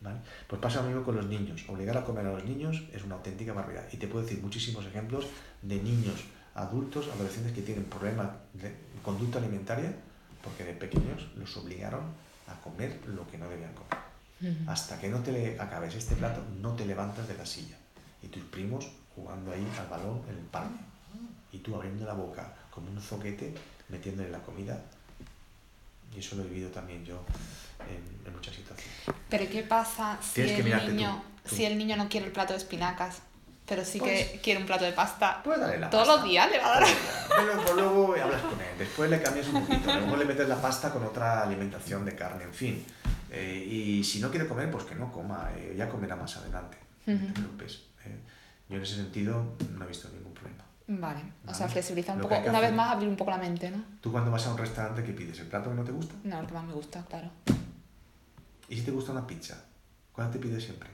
¿Vale? 0.00 0.20
Pues 0.46 0.60
pasa 0.60 0.82
lo 0.82 0.88
mismo 0.88 1.04
con 1.04 1.16
los 1.16 1.26
niños. 1.26 1.64
Obligar 1.68 1.96
a 1.96 2.04
comer 2.04 2.26
a 2.26 2.32
los 2.32 2.44
niños 2.44 2.82
es 2.92 3.04
una 3.04 3.14
auténtica 3.16 3.52
barbaridad. 3.52 3.86
Y 3.92 3.96
te 3.96 4.08
puedo 4.08 4.24
decir 4.24 4.42
muchísimos 4.42 4.84
ejemplos 4.86 5.26
de 5.62 5.82
niños, 5.82 6.24
adultos, 6.54 7.08
adolescentes 7.14 7.52
que 7.52 7.62
tienen 7.62 7.84
problemas 7.84 8.30
de 8.54 8.74
conducta 9.02 9.38
alimentaria 9.38 9.94
porque 10.42 10.64
de 10.64 10.72
pequeños 10.72 11.28
los 11.36 11.56
obligaron 11.56 12.02
a 12.46 12.60
comer 12.60 13.00
lo 13.06 13.26
que 13.30 13.38
no 13.38 13.48
debían 13.48 13.72
comer. 13.74 14.09
Hasta 14.66 14.98
que 14.98 15.08
no 15.08 15.20
te 15.20 15.60
acabes 15.60 15.94
este 15.94 16.14
plato, 16.16 16.42
no 16.60 16.74
te 16.74 16.86
levantas 16.86 17.28
de 17.28 17.34
la 17.34 17.44
silla. 17.44 17.76
Y 18.22 18.28
tus 18.28 18.42
primos 18.44 18.88
jugando 19.14 19.52
ahí 19.52 19.66
al 19.78 19.86
balón 19.88 20.22
en 20.28 20.38
el 20.38 20.44
parque. 20.44 20.80
Y 21.52 21.58
tú 21.58 21.74
abriendo 21.74 22.06
la 22.06 22.14
boca 22.14 22.54
como 22.70 22.90
un 22.90 23.00
zoquete, 23.00 23.52
metiéndole 23.88 24.30
la 24.30 24.38
comida. 24.38 24.80
Y 26.14 26.20
eso 26.20 26.36
lo 26.36 26.42
he 26.42 26.46
vivido 26.46 26.70
también 26.70 27.04
yo 27.04 27.22
en, 28.26 28.32
muchas 28.32 28.54
situaciones. 28.54 28.96
Pero 29.28 29.50
¿qué 29.50 29.62
pasa 29.62 30.18
si 30.22 30.42
el, 30.42 30.64
niño, 30.86 31.22
si 31.44 31.64
el 31.64 31.76
niño 31.76 31.96
no 31.96 32.08
quiere 32.08 32.26
el 32.26 32.32
plato 32.32 32.52
de 32.52 32.58
espinacas? 32.58 33.22
Pero 33.66 33.84
sí 33.84 34.00
que 34.00 34.30
pues 34.32 34.42
quiere 34.42 34.60
un 34.60 34.66
plato 34.66 34.84
de 34.84 34.92
pasta. 34.92 35.40
Puedes 35.44 35.60
darle 35.60 35.78
la 35.78 35.90
Todos 35.90 36.08
los 36.08 36.24
días 36.24 36.50
le 36.50 36.58
va 36.58 36.76
a 36.76 36.80
dar. 36.80 36.88
Pero 37.28 37.74
luego 37.74 38.14
hablas 38.20 38.42
con 38.42 38.60
él. 38.60 38.78
Después 38.78 39.08
le 39.08 39.22
cambias 39.22 39.46
un 39.48 39.64
poquito. 39.64 39.94
Luego 39.94 40.16
le 40.16 40.24
metes 40.24 40.48
la 40.48 40.60
pasta 40.60 40.90
con 40.90 41.04
otra 41.04 41.42
alimentación 41.42 42.04
de 42.04 42.16
carne, 42.16 42.44
en 42.44 42.54
fin. 42.54 42.84
Eh, 43.30 43.64
y 43.64 44.04
si 44.04 44.20
no 44.20 44.30
quiere 44.30 44.46
comer, 44.48 44.70
pues 44.70 44.84
que 44.84 44.94
no 44.94 45.10
coma, 45.12 45.50
eh, 45.56 45.74
ya 45.76 45.88
comerá 45.88 46.16
más 46.16 46.36
adelante. 46.36 46.76
No 47.06 47.18
te 47.26 47.32
preocupes. 47.32 47.82
Eh. 48.04 48.16
yo 48.68 48.76
en 48.76 48.82
ese 48.82 48.96
sentido 48.96 49.56
no 49.76 49.84
he 49.84 49.88
visto 49.88 50.08
ningún 50.08 50.32
problema. 50.34 50.64
Vale, 50.86 51.20
o 51.46 51.54
sea, 51.54 51.68
flexibiliza 51.68 52.14
un 52.14 52.20
poco, 52.20 52.36
una 52.48 52.58
vez 52.60 52.72
más 52.72 52.90
abrir 52.90 53.08
un 53.08 53.14
poco 53.16 53.30
la 53.30 53.38
mente, 53.38 53.70
¿no? 53.70 53.82
Tú 54.00 54.10
cuando 54.10 54.30
vas 54.32 54.44
a 54.46 54.50
un 54.52 54.58
restaurante, 54.58 55.04
¿qué 55.04 55.12
pides? 55.12 55.38
¿El 55.38 55.46
plato 55.46 55.70
que 55.70 55.76
no 55.76 55.84
te 55.84 55.92
gusta? 55.92 56.14
No, 56.24 56.40
el 56.40 56.46
que 56.46 56.54
más 56.54 56.64
me 56.64 56.72
gusta, 56.72 57.04
claro. 57.08 57.30
¿Y 58.68 58.76
si 58.76 58.82
te 58.82 58.90
gusta 58.90 59.12
una 59.12 59.24
pizza? 59.26 59.64
¿Cuál 60.12 60.30
te 60.32 60.38
pide 60.40 60.60
siempre? 60.60 60.88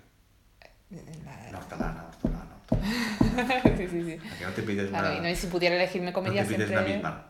La- 1.25 1.51
La 1.53 1.59
hortelana, 1.59 2.05
hortelana, 2.05 2.57
hortelana. 2.71 3.77
sí, 3.77 3.89
sí, 3.89 4.03
sí. 4.05 4.19
¿A 4.35 4.39
que 4.39 4.45
no 4.45 4.51
te 4.53 4.63
pides 4.63 4.89
Claro, 4.91 5.09
una, 5.09 5.19
y 5.19 5.21
no, 5.23 5.29
y 5.31 5.37
si 5.37 5.47
pudiera 5.49 5.75
elegirme 5.77 6.09
no 6.09 6.13
comedia 6.13 6.43
te 6.43 6.49
pides 6.55 6.69
siempre... 6.69 6.85
una 6.87 6.95
misma? 6.97 7.27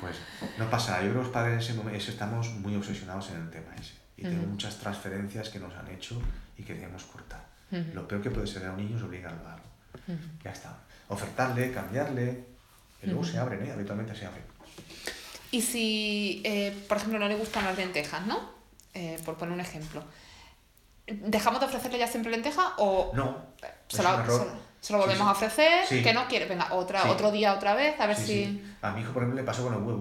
Pues 0.00 0.16
no 0.58 0.70
pasa 0.70 0.92
nada. 0.92 1.02
Yo 1.04 1.10
creo 1.10 1.20
que 1.22 1.26
los 1.26 1.32
padres 1.32 1.52
en 1.54 1.58
ese 1.60 1.74
momento 1.74 2.10
estamos 2.10 2.48
muy 2.54 2.74
obsesionados 2.76 3.30
en 3.30 3.36
el 3.42 3.50
tema 3.50 3.74
ese. 3.78 3.94
Y 4.16 4.22
tenemos 4.22 4.44
Ujú. 4.44 4.52
muchas 4.52 4.76
transferencias 4.78 5.48
que 5.48 5.58
nos 5.58 5.74
han 5.74 5.88
hecho 5.88 6.20
y 6.56 6.62
que 6.62 6.74
debemos 6.74 7.04
cortar. 7.04 7.44
Lo 7.94 8.06
peor 8.08 8.20
que 8.22 8.30
puede 8.30 8.46
ser 8.46 8.66
a 8.66 8.72
un 8.72 8.78
niño 8.78 8.96
es 8.96 9.02
obligarlo 9.02 9.46
a 9.48 9.54
algo. 9.54 9.66
Ya 10.44 10.50
está. 10.50 10.76
Ofertarle, 11.08 11.72
cambiarle. 11.72 12.44
Y 13.02 13.06
luego 13.06 13.24
se 13.24 13.38
abren, 13.38 13.64
¿eh? 13.66 13.72
Habitualmente 13.72 14.14
se 14.14 14.26
abren. 14.26 14.42
Y 15.52 15.62
si, 15.62 16.42
eh, 16.44 16.84
por 16.88 16.96
ejemplo, 16.98 17.18
no 17.18 17.28
le 17.28 17.34
gustan 17.36 17.64
las 17.64 17.76
lentejas, 17.76 18.26
¿no? 18.26 18.50
Eh, 18.94 19.18
por 19.24 19.36
poner 19.36 19.54
un 19.54 19.60
ejemplo. 19.60 20.02
¿Dejamos 21.06 21.60
de 21.60 21.66
ofrecerle 21.66 21.98
ya 21.98 22.06
siempre 22.06 22.30
lenteja 22.30 22.74
o 22.78 23.12
No. 23.14 23.46
se 23.88 23.96
es 23.98 24.04
lo, 24.04 24.14
un 24.14 24.20
error. 24.20 24.48
Se 24.80 24.92
lo- 24.92 24.98
volvemos 25.00 25.18
Sí, 25.18 25.24
sí. 25.24 25.28
a 25.28 25.32
ofrecer? 25.32 25.86
Sí. 25.86 26.02
Que 26.02 26.12
no 26.14 26.26
quiere, 26.28 26.46
venga, 26.46 26.68
otra, 26.72 27.10
otro 27.10 27.30
día 27.30 27.54
otra 27.54 27.74
vez, 27.74 28.00
a 28.00 28.06
ver 28.06 28.16
si... 28.16 28.62
A 28.82 28.90
mi 28.92 29.00
hijo, 29.02 29.12
por 29.12 29.22
ejemplo, 29.22 29.40
le 29.40 29.46
pasó 29.46 29.62
con 29.64 29.74
el 29.74 29.80
huevo. 29.82 30.00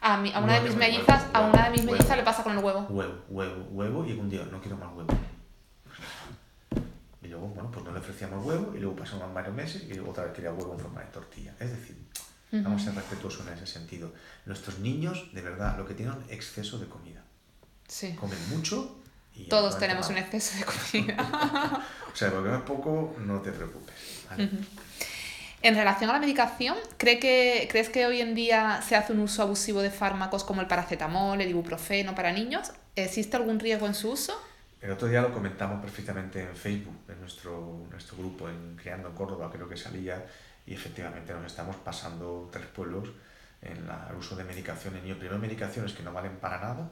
A, 0.00 0.16
mi- 0.18 0.32
a 0.32 0.38
una 0.40 0.54
de 0.54 0.60
mis 0.68 0.76
mellizas, 0.76 1.24
a 1.32 1.40
huevo, 1.40 1.52
una 1.54 1.64
de 1.64 1.70
mis 1.70 1.80
huevo. 1.80 1.92
mellizas 1.92 2.16
le 2.16 2.22
pasa 2.22 2.42
con 2.42 2.52
el 2.56 2.62
huevo. 2.64 2.86
Huevo, 2.90 3.14
huevo, 3.28 3.64
huevo. 3.70 4.04
Y 4.06 4.12
un 4.12 4.28
día, 4.28 4.44
no 4.50 4.60
quiero 4.60 4.76
más 4.76 4.92
huevo. 4.94 5.08
Y 7.22 7.28
luego, 7.28 7.48
bueno, 7.48 7.70
pues 7.70 7.84
no 7.84 7.92
le 7.92 7.98
ofrecíamos 8.00 8.44
huevo 8.44 8.74
y 8.76 8.80
luego 8.80 8.96
pasaron 8.96 9.32
varios 9.32 9.54
meses 9.54 9.82
y 9.88 9.94
luego 9.94 10.10
otra 10.10 10.24
vez 10.24 10.32
quería 10.34 10.52
huevo 10.52 10.74
en 10.74 10.78
forma 10.80 11.00
de 11.00 11.06
tortilla. 11.06 11.54
Es 11.58 11.70
decir, 11.70 11.96
vamos 12.52 12.82
a 12.82 12.84
ser 12.86 12.94
respetuosos 12.94 13.46
en 13.46 13.54
ese 13.54 13.66
sentido. 13.66 14.12
Nuestros 14.44 14.78
niños, 14.80 15.30
de 15.32 15.40
verdad, 15.40 15.78
lo 15.78 15.86
que 15.86 15.94
tienen 15.94 16.14
es 16.28 16.32
exceso 16.32 16.78
de 16.78 16.86
comida. 16.86 17.22
Sí. 17.88 18.14
Comen 18.14 18.38
mucho 18.50 18.98
y... 19.36 19.44
Todos 19.48 19.78
tenemos 19.78 20.08
un 20.08 20.18
exceso 20.18 20.56
de 20.58 20.64
comida. 21.02 21.84
O 22.12 22.16
sea, 22.16 22.30
porque 22.30 22.48
no 22.50 22.56
es 22.56 22.62
poco, 22.62 23.16
no 23.18 23.40
te 23.40 23.52
preocupes. 23.52 23.94
¿vale? 24.30 24.48
En 25.62 25.74
relación 25.76 26.10
a 26.10 26.12
la 26.12 26.18
medicación, 26.18 26.76
¿cree 26.98 27.18
que, 27.18 27.66
¿crees 27.70 27.88
que 27.88 28.04
hoy 28.04 28.20
en 28.20 28.34
día 28.34 28.82
se 28.86 28.96
hace 28.96 29.12
un 29.14 29.20
uso 29.20 29.42
abusivo 29.42 29.80
de 29.80 29.90
fármacos 29.90 30.44
como 30.44 30.60
el 30.60 30.66
paracetamol, 30.66 31.40
el 31.40 31.48
ibuprofeno 31.48 32.14
para 32.14 32.32
niños? 32.32 32.70
¿Existe 32.96 33.36
algún 33.38 33.58
riesgo 33.58 33.86
en 33.86 33.94
su 33.94 34.10
uso? 34.12 34.38
El 34.82 34.90
otro 34.90 35.08
día 35.08 35.22
lo 35.22 35.32
comentamos 35.32 35.80
perfectamente 35.80 36.42
en 36.42 36.54
Facebook, 36.54 36.98
en 37.08 37.18
nuestro, 37.18 37.86
nuestro 37.90 38.18
grupo 38.18 38.50
en 38.50 38.76
Creando 38.76 39.08
en 39.08 39.14
Córdoba, 39.14 39.50
creo 39.50 39.66
que 39.66 39.78
salía, 39.78 40.26
y 40.66 40.74
efectivamente 40.74 41.32
nos 41.32 41.46
estamos 41.46 41.76
pasando 41.76 42.50
tres 42.52 42.66
pueblos 42.66 43.08
en 43.62 43.86
la- 43.86 44.08
el 44.10 44.16
uso 44.16 44.36
de 44.36 44.44
medicaciones. 44.44 45.02
Niños, 45.02 45.16
primero 45.16 45.38
medicaciones 45.38 45.94
que 45.94 46.02
no 46.02 46.12
valen 46.12 46.36
para 46.36 46.60
nada, 46.60 46.90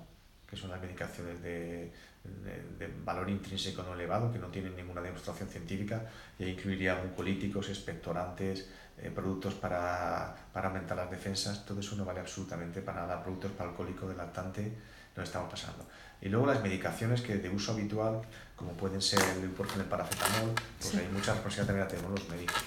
que 0.49 0.57
son 0.57 0.71
las 0.71 0.81
medicaciones 0.81 1.43
de, 1.43 1.93
de- 2.25 2.89
valor 3.05 3.29
intrínseco 3.31 3.83
no 3.83 3.95
elevado, 3.95 4.33
que 4.33 4.39
no 4.39 4.47
tienen 4.49 4.77
ninguna 4.77 5.01
demostración 5.01 5.49
científica, 5.49 6.09
y 6.39 6.45
ahí 6.45 6.51
incluiría 6.51 6.95
mucolíticos, 6.95 7.69
expectorantes, 7.69 8.69
eh, 8.99 9.11
productos 9.15 9.55
para, 9.55 10.35
para 10.53 10.69
aumentar 10.69 10.97
las 10.97 11.11
defensas, 11.11 11.65
todo 11.67 11.81
eso 11.81 11.97
no 11.97 12.05
vale 12.05 12.21
absolutamente 12.21 12.81
para 12.81 13.03
nada, 13.03 13.23
productos 13.23 13.51
para 13.53 13.71
alcohólico, 13.71 14.07
de 14.09 14.15
lactante, 14.17 14.73
nos 15.17 15.27
estamos 15.29 15.51
pasando. 15.51 15.87
Y 16.21 16.29
luego 16.29 16.47
las 16.47 16.63
medicaciones 16.63 17.21
que 17.23 17.37
de 17.37 17.49
uso 17.51 17.73
habitual, 17.73 18.21
como 18.57 18.73
pueden 18.73 19.03
ser 19.03 19.21
el 19.37 19.45
ibuprofeno, 19.45 19.83
el 19.83 19.89
paracetamol, 19.89 20.53
pues 20.79 20.91
Sí. 20.93 20.99
hay 20.99 21.09
mucha 21.09 21.33
responsabilidad 21.35 21.67
también 21.67 21.85
la 21.87 21.89
tenemos 21.89 22.21
los 22.21 22.29
médicos. 22.29 22.63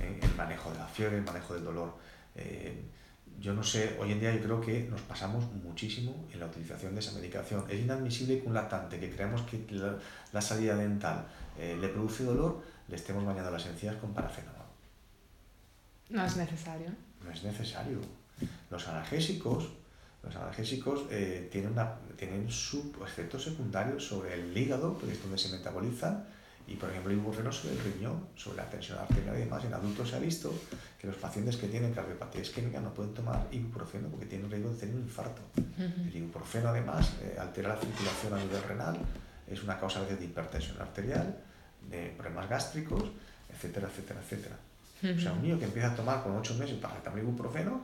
¿eh? 0.00 0.18
El 0.22 0.34
manejo 0.34 0.70
de 0.70 0.78
la 0.78 0.86
fiebre, 0.86 1.16
el 1.16 1.24
manejo 1.24 1.54
del 1.54 1.64
dolor. 1.64 1.94
Eh, 2.36 2.82
yo 3.40 3.54
no 3.54 3.62
sé, 3.62 3.96
hoy 4.00 4.12
en 4.12 4.20
día 4.20 4.34
yo 4.34 4.42
creo 4.42 4.60
que 4.60 4.82
nos 4.90 5.00
pasamos 5.02 5.44
muchísimo 5.52 6.28
en 6.32 6.40
la 6.40 6.46
utilización 6.46 6.94
de 6.94 7.00
esa 7.00 7.12
medicación. 7.12 7.64
Es 7.68 7.80
inadmisible 7.80 8.40
que 8.40 8.46
un 8.46 8.54
lactante 8.54 9.00
que 9.00 9.10
creamos 9.10 9.42
que 9.42 9.64
la, 9.70 9.96
la 10.32 10.40
salida 10.40 10.76
dental 10.76 11.26
eh, 11.58 11.76
le 11.80 11.88
produce 11.88 12.24
dolor, 12.24 12.62
le 12.88 12.96
estemos 12.96 13.24
bañando 13.24 13.50
las 13.50 13.66
encías 13.66 13.96
con 13.96 14.14
paracetamol. 14.14 14.62
No 16.10 16.24
es 16.24 16.36
necesario. 16.36 16.88
No 17.24 17.30
es 17.30 17.42
necesario. 17.42 17.98
Los 18.70 18.86
analgésicos, 18.88 19.70
los 20.22 20.36
analgésicos 20.36 21.06
eh, 21.10 21.48
tienen, 21.50 21.72
una, 21.72 21.94
tienen 22.16 22.50
sus 22.50 22.84
efectos 23.04 23.44
secundarios 23.44 24.06
sobre 24.06 24.34
el 24.34 24.56
hígado, 24.56 24.94
porque 24.94 25.12
es 25.12 25.22
donde 25.22 25.38
se 25.38 25.50
metabolizan, 25.50 26.26
y 26.66 26.76
por 26.76 26.90
ejemplo 26.90 27.10
el 27.10 27.18
ibuprofeno 27.18 27.52
sobre 27.52 27.74
el 27.74 27.80
riñón, 27.80 28.28
sobre 28.36 28.58
la 28.58 28.70
tensión 28.70 28.98
arterial 28.98 29.36
y 29.36 29.40
demás. 29.40 29.64
En 29.64 29.74
adultos 29.74 30.10
se 30.10 30.16
ha 30.16 30.18
visto 30.18 30.52
que 30.98 31.06
los 31.06 31.16
pacientes 31.16 31.56
que 31.56 31.68
tienen 31.68 31.92
cardiopatía 31.92 32.42
isquémica 32.42 32.80
no 32.80 32.94
pueden 32.94 33.14
tomar 33.14 33.46
ibuprofeno 33.50 34.08
porque 34.08 34.26
tienen 34.26 34.50
riesgo 34.50 34.70
de 34.70 34.76
tener 34.76 34.94
un 34.94 35.02
infarto. 35.02 35.42
El 35.78 36.14
ibuprofeno 36.14 36.68
además 36.68 37.12
eh, 37.22 37.36
altera 37.38 37.70
la 37.70 37.76
circulación 37.76 38.34
a 38.34 38.38
nivel 38.38 38.62
renal, 38.62 38.98
es 39.48 39.62
una 39.62 39.78
causa 39.78 39.98
a 39.98 40.02
veces 40.02 40.20
de 40.20 40.26
hipertensión 40.26 40.80
arterial, 40.80 41.36
de 41.90 42.14
problemas 42.16 42.48
gástricos, 42.48 43.10
etcétera, 43.52 43.88
etcétera, 43.88 44.20
etcétera. 44.20 44.56
O 45.02 45.20
sea, 45.20 45.32
un 45.32 45.42
niño 45.42 45.58
que 45.58 45.64
empieza 45.64 45.92
a 45.92 45.96
tomar 45.96 46.22
con 46.22 46.36
8 46.36 46.54
meses 46.54 46.78
paracetamol 46.78 47.18
y 47.18 47.22
ibuprofeno, 47.22 47.82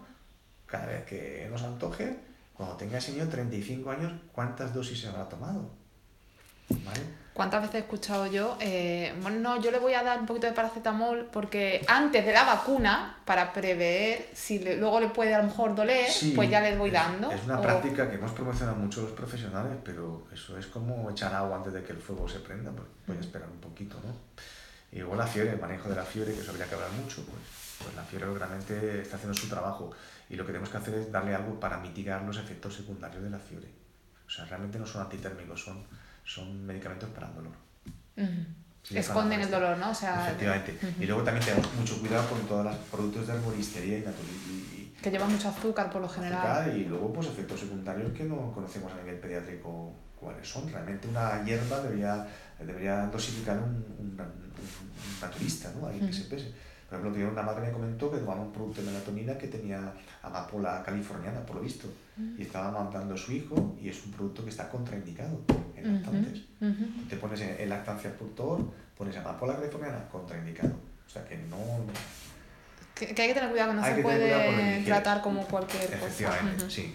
cada 0.67 0.87
vez 0.87 1.05
que 1.05 1.49
nos 1.51 1.63
antoje, 1.63 2.17
cuando 2.55 2.77
tenga 2.77 2.99
ese 2.99 3.13
niño 3.13 3.29
35 3.29 3.91
años, 3.91 4.13
¿cuántas 4.33 4.73
dosis 4.73 5.01
se 5.01 5.09
habrá 5.09 5.29
tomado? 5.29 5.69
¿Vale? 6.71 7.01
¿Cuántas 7.33 7.61
veces 7.63 7.77
he 7.77 7.79
escuchado 7.79 8.27
yo? 8.27 8.57
eh, 8.61 9.15
bueno, 9.23 9.39
no, 9.39 9.63
yo 9.63 9.71
le 9.71 9.79
voy 9.79 9.95
a 9.95 10.03
dar 10.03 10.19
un 10.19 10.27
poquito 10.27 10.49
de 10.49 10.53
paracetamol 10.55 11.29
porque 11.33 11.85
antes 11.87 12.27
de 12.27 12.33
la 12.33 12.43
vacuna, 12.43 13.17
para 13.25 13.53
prever 13.53 14.29
si 14.35 14.59
le- 14.59 14.77
luego 14.77 14.99
le 14.99 15.09
puede 15.11 15.33
a 15.35 15.39
lo 15.39 15.45
mejor 15.45 15.73
doler, 15.77 16.11
Sí, 16.11 16.33
pues 16.35 16.51
ya 16.51 16.61
les 16.61 16.77
voy 16.77 16.91
dando. 16.91 17.31
Es 17.31 17.45
una 17.45 17.61
o- 17.61 17.63
práctica 17.63 18.11
que 18.11 18.17
hemos 18.17 18.33
promocionado 18.33 18.77
mucho 18.77 19.03
los 19.03 19.13
profesionales, 19.13 19.73
pero 19.85 20.27
eso 20.33 20.59
es 20.59 20.67
como 20.67 21.09
echar 21.11 21.33
agua 21.33 21.59
antes 21.59 21.73
de 21.73 21.85
que 21.85 21.93
el 21.93 21.99
fuego 21.99 22.29
se 22.29 22.41
prenda, 22.41 22.73
pues 22.73 22.89
voy 23.07 23.17
a 23.17 23.21
esperar 23.21 23.49
un 23.49 23.61
poquito, 23.61 23.97
¿no? 24.05 24.13
Y 24.91 24.99
luego 24.99 25.15
la 25.15 25.27
fiebre, 25.27 25.53
el 25.53 25.61
manejo 25.61 25.89
de 25.89 25.95
la 25.95 26.03
fiebre, 26.05 26.33
que 26.35 26.41
eso 26.41 26.51
habría 26.51 26.67
que 26.67 26.75
hablar 26.75 26.91
mucho, 26.91 27.23
pues, 27.25 27.39
pues 27.85 27.95
la 27.95 28.03
fiebre 28.03 28.35
realmente 28.37 29.03
está 29.03 29.15
haciendo 29.17 29.39
su 29.39 29.49
trabajo 29.49 29.91
y 30.29 30.35
lo 30.35 30.45
que 30.45 30.49
tenemos 30.49 30.71
que 30.71 30.79
hacer 30.79 30.95
es 30.95 31.13
darle 31.13 31.37
algo 31.37 31.61
para 31.61 31.77
mitigar 31.79 32.23
los 32.23 32.37
efectos 32.37 32.75
secundarios 32.75 33.23
de 33.23 33.31
la 33.31 33.39
fiebre. 33.39 33.69
O 34.27 34.31
sea, 34.31 34.45
realmente 34.47 34.79
no 34.79 34.87
son 34.87 35.03
antitérmicos, 35.03 35.63
son, 35.63 35.85
son 36.29 36.67
medicamentos 36.67 37.09
para 37.11 37.29
el 37.29 37.35
dolor. 37.35 37.53
Sí, 38.83 38.95
para 38.95 39.01
Esconden 39.01 39.41
el 39.41 39.51
dolor, 39.51 39.79
¿no? 39.79 39.91
O 39.91 39.95
sea, 39.95 40.27
Efectivamente. 40.27 40.79
Y 41.01 41.07
luego 41.07 41.23
también 41.23 41.45
tenemos 41.45 41.75
mucho 41.75 41.99
cuidado 42.01 42.29
con 42.29 42.41
todos 42.47 42.65
los 42.67 42.77
productos 42.91 43.27
de 43.27 43.33
arboristería 43.33 43.99
y, 43.99 44.93
que 45.03 45.11
lleva 45.11 45.27
mucho 45.27 45.49
azúcar 45.49 45.91
por 45.91 46.03
lo 46.03 46.09
general. 46.09 46.77
y 46.77 46.85
luego 46.85 47.13
pues 47.13 47.29
efectos 47.29 47.61
secundarios 47.61 48.13
que 48.13 48.25
no 48.25 48.53
conocemos 48.53 48.93
a 48.93 48.97
nivel 48.97 49.17
pediátrico 49.21 49.93
cuáles 50.19 50.49
son. 50.49 50.71
Realmente 50.71 51.07
una 51.09 51.45
hierba 51.45 51.81
debería, 51.81 52.27
debería 52.59 53.07
dosificar 53.07 53.57
un, 53.59 53.65
un, 53.99 54.09
un- 54.09 54.19
un 54.19 55.21
naturista, 55.21 55.73
¿no? 55.81 55.87
Alguien 55.87 56.07
que 56.09 56.13
se 56.13 56.25
pese. 56.25 56.53
Por 56.89 56.99
ejemplo, 56.99 57.31
una 57.31 57.43
madre 57.43 57.67
me 57.67 57.73
comentó 57.73 58.11
que 58.11 58.17
tomaba 58.17 58.41
un 58.41 58.51
producto 58.51 58.81
de 58.81 58.87
melatonina 58.87 59.37
que 59.37 59.49
tenía 59.49 59.93
amapola 60.23 60.83
californiana, 60.83 61.45
por 61.45 61.57
lo 61.57 61.63
visto, 61.63 61.87
y 62.37 62.43
estaba 62.43 62.71
mandando 62.71 63.15
a 63.15 63.17
su 63.17 63.33
hijo 63.33 63.77
y 63.81 63.91
es 63.91 64.05
un 64.07 64.13
producto 64.13 64.43
que 64.43 64.51
está 64.51 64.71
contraindicado 64.71 65.39
en 65.77 65.95
lactantes. 65.95 66.45
Te 67.09 67.17
pones 67.17 67.41
en, 67.43 67.61
en 67.61 67.69
lactancia 67.69 68.15
productor, 68.17 68.71
pones 68.97 69.17
amapola 69.19 69.57
californiana, 69.57 70.09
contraindicado. 70.11 70.73
O 71.07 71.11
sea 71.11 71.25
que 71.27 71.37
no... 71.37 71.59
Que, 72.95 73.15
que 73.15 73.23
hay 73.23 73.29
que 73.29 73.35
tener 73.35 73.51
cuidado, 73.51 73.71
que 73.71 73.77
no 73.77 73.83
Hay 73.83 73.91
se 73.91 73.97
que 73.97 74.03
puede 74.03 74.85
tratar 74.85 75.23
como 75.23 75.43
cualquier 75.47 75.85
cosa. 75.85 75.97
Efectivamente, 75.97 76.71
sí. 76.71 76.95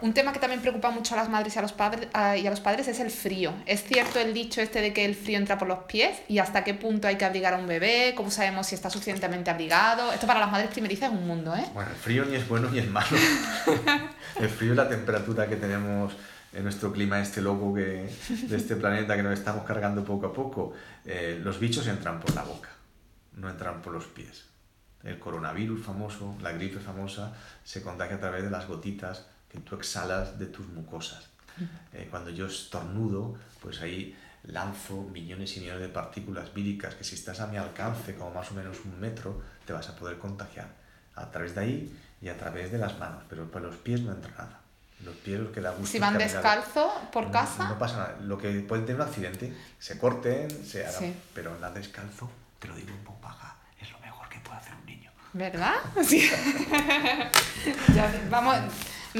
Un 0.00 0.14
tema 0.14 0.32
que 0.32 0.38
también 0.38 0.60
preocupa 0.60 0.90
mucho 0.90 1.14
a 1.14 1.16
las 1.16 1.28
madres 1.28 1.54
y 1.56 1.58
a 1.58 1.62
los 1.62 1.72
padres 1.72 2.08
y 2.12 2.46
a 2.46 2.50
los 2.50 2.60
padres 2.60 2.88
es 2.88 3.00
el 3.00 3.10
frío. 3.10 3.52
¿Es 3.66 3.84
cierto 3.84 4.18
el 4.20 4.34
dicho 4.34 4.60
este 4.60 4.80
de 4.80 4.92
que 4.92 5.04
el 5.04 5.14
frío 5.14 5.38
entra 5.38 5.58
por 5.58 5.68
los 5.68 5.80
pies? 5.80 6.18
¿Y 6.28 6.38
hasta 6.38 6.64
qué 6.64 6.74
punto 6.74 7.08
hay 7.08 7.16
que 7.16 7.24
abrigar 7.24 7.54
a 7.54 7.58
un 7.58 7.66
bebé? 7.66 8.14
¿Cómo 8.16 8.30
sabemos 8.30 8.66
si 8.66 8.74
está 8.74 8.90
suficientemente 8.90 9.50
abrigado? 9.50 10.12
Esto 10.12 10.26
para 10.26 10.40
las 10.40 10.50
madres 10.50 10.70
primerizas 10.70 11.12
es 11.12 11.18
un 11.18 11.26
mundo, 11.26 11.54
¿eh? 11.56 11.64
Bueno, 11.74 11.90
el 11.90 11.96
frío 11.96 12.24
ni 12.24 12.36
es 12.36 12.48
bueno 12.48 12.70
ni 12.70 12.78
es 12.78 12.88
malo. 12.88 13.16
el 14.40 14.48
frío 14.48 14.72
es 14.72 14.76
la 14.76 14.88
temperatura 14.88 15.48
que 15.48 15.56
tenemos 15.56 16.14
en 16.52 16.62
nuestro 16.62 16.92
clima 16.92 17.20
este 17.20 17.42
loco 17.42 17.74
que, 17.74 18.10
de 18.28 18.56
este 18.56 18.76
planeta 18.76 19.16
que 19.16 19.22
nos 19.22 19.38
estamos 19.38 19.64
cargando 19.64 20.04
poco 20.04 20.26
a 20.26 20.32
poco. 20.32 20.72
Eh, 21.04 21.40
los 21.42 21.58
bichos 21.58 21.86
entran 21.86 22.20
por 22.20 22.34
la 22.34 22.42
boca, 22.42 22.70
no 23.34 23.48
entran 23.48 23.82
por 23.82 23.92
los 23.92 24.04
pies. 24.06 24.46
El 25.02 25.18
coronavirus 25.18 25.84
famoso, 25.84 26.36
la 26.42 26.52
gripe 26.52 26.80
famosa, 26.80 27.32
se 27.64 27.82
contagia 27.82 28.16
a 28.16 28.20
través 28.20 28.42
de 28.42 28.50
las 28.50 28.66
gotitas 28.66 29.26
que 29.50 29.58
tú 29.58 29.74
exhalas 29.76 30.38
de 30.38 30.46
tus 30.46 30.66
mucosas. 30.68 31.24
Eh, 31.92 32.06
cuando 32.10 32.30
yo 32.30 32.46
estornudo, 32.46 33.36
pues 33.60 33.80
ahí 33.80 34.16
lanzo 34.44 35.02
millones 35.12 35.56
y 35.56 35.60
millones 35.60 35.82
de 35.82 35.88
partículas 35.88 36.54
víricas 36.54 36.94
que 36.94 37.02
si 37.04 37.14
estás 37.16 37.40
a 37.40 37.46
mi 37.48 37.56
alcance, 37.56 38.14
como 38.14 38.30
más 38.32 38.50
o 38.50 38.54
menos 38.54 38.76
un 38.84 38.98
metro, 39.00 39.42
te 39.66 39.72
vas 39.72 39.88
a 39.88 39.96
poder 39.96 40.18
contagiar. 40.18 40.68
A 41.16 41.30
través 41.30 41.54
de 41.54 41.60
ahí 41.62 41.98
y 42.22 42.28
a 42.28 42.36
través 42.36 42.70
de 42.70 42.78
las 42.78 42.98
manos, 42.98 43.24
pero 43.28 43.50
por 43.50 43.60
los 43.62 43.74
pies 43.76 44.00
no 44.02 44.12
entra 44.12 44.30
nada. 44.32 44.60
Los 45.04 45.14
pies 45.16 45.40
lo 45.40 45.50
que 45.52 45.60
da 45.60 45.70
gusto 45.70 45.86
Si 45.92 45.98
van 45.98 46.12
caminar. 46.14 46.32
descalzo 46.32 46.92
por 47.12 47.26
No- 47.26 47.32
casa, 47.32 47.68
No, 47.68 47.78
pasa 47.78 47.96
nada. 47.96 48.16
Lo 48.22 48.38
que 48.38 48.50
pueden 48.60 48.84
tener 48.86 49.00
un 49.00 49.06
accidente, 49.08 49.52
se 49.78 49.98
corten, 49.98 50.48
se 50.64 50.86
hagan, 50.86 51.00
Sí. 51.00 51.14
pero 51.34 51.52
andar 51.54 51.72
descalzo, 51.74 52.30
te 52.58 52.68
lo 52.68 52.74
digo 52.76 52.90
en 52.90 53.04
voz 53.04 53.20
baja, 53.20 53.56
es 53.80 53.90
lo 53.92 53.98
mejor 54.00 54.28
que 54.28 54.38
puede 54.40 54.58
hacer 54.58 54.74
un 54.74 54.86
niño. 54.86 55.10
¿verdad? 55.32 55.74
Sí. 56.04 56.28
Ya, 57.94 58.26
vamos, 58.30 58.56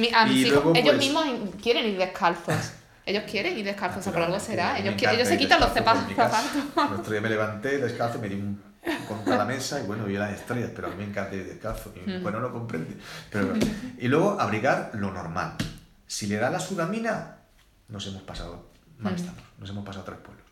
mi- 0.01 0.11
a 0.14 0.24
mis 0.26 0.36
Y 0.36 0.40
hijos- 0.46 0.53
luego, 0.64 0.72
ellos 0.74 0.94
pues- 0.96 0.99
mismos 0.99 1.24
quieren 1.62 1.86
ir 1.86 1.99
descalzos. 1.99 2.72
Ellos 3.07 3.24
quieren 3.30 3.57
ir 3.57 3.64
descalzos, 3.64 4.01
o 4.01 4.03
sea, 4.03 4.12
por 4.12 4.22
algo 4.22 4.38
será. 4.38 4.78
Ellos, 4.78 4.94
ellos 5.01 5.26
se 5.28 5.38
quitan 5.38 5.61
los 5.61 5.70
mi 5.70 5.74
zapatos. 5.76 6.03
El 6.76 6.94
otro 7.01 7.11
día 7.12 7.20
me 7.22 7.30
levanté 7.30 7.78
descalzo, 7.78 8.18
me 8.18 8.28
di 8.28 8.34
un 8.34 8.62
contra 9.07 9.36
la 9.36 9.44
mesa 9.44 9.80
y 9.80 9.86
bueno, 9.86 10.05
vi 10.05 10.14
las 10.16 10.32
estrellas, 10.32 10.70
pero 10.74 10.88
a 10.88 10.90
mí 10.90 10.96
me 10.99 11.05
encanta 11.05 11.34
ir 11.34 11.46
descalzo. 11.46 11.92
Mm. 12.07 12.22
bueno 12.22 12.40
lo 12.40 12.53
comprende. 12.53 12.96
Pero, 13.30 13.55
y 13.99 14.09
luego 14.09 14.38
abrigar 14.40 14.90
lo 14.94 15.11
normal. 15.12 15.55
Si 16.07 16.26
le 16.26 16.36
da 16.36 16.51
la 16.51 16.59
sudamina, 16.61 17.36
nos 17.88 18.07
hemos 18.07 18.22
pasado, 18.22 18.70
mal 18.99 19.12
Mm. 19.14 19.16
estamos, 19.16 19.42
nos 19.59 19.70
hemos 19.70 19.84
pasado 19.86 20.05
tres 20.05 20.18
pueblos. 20.18 20.44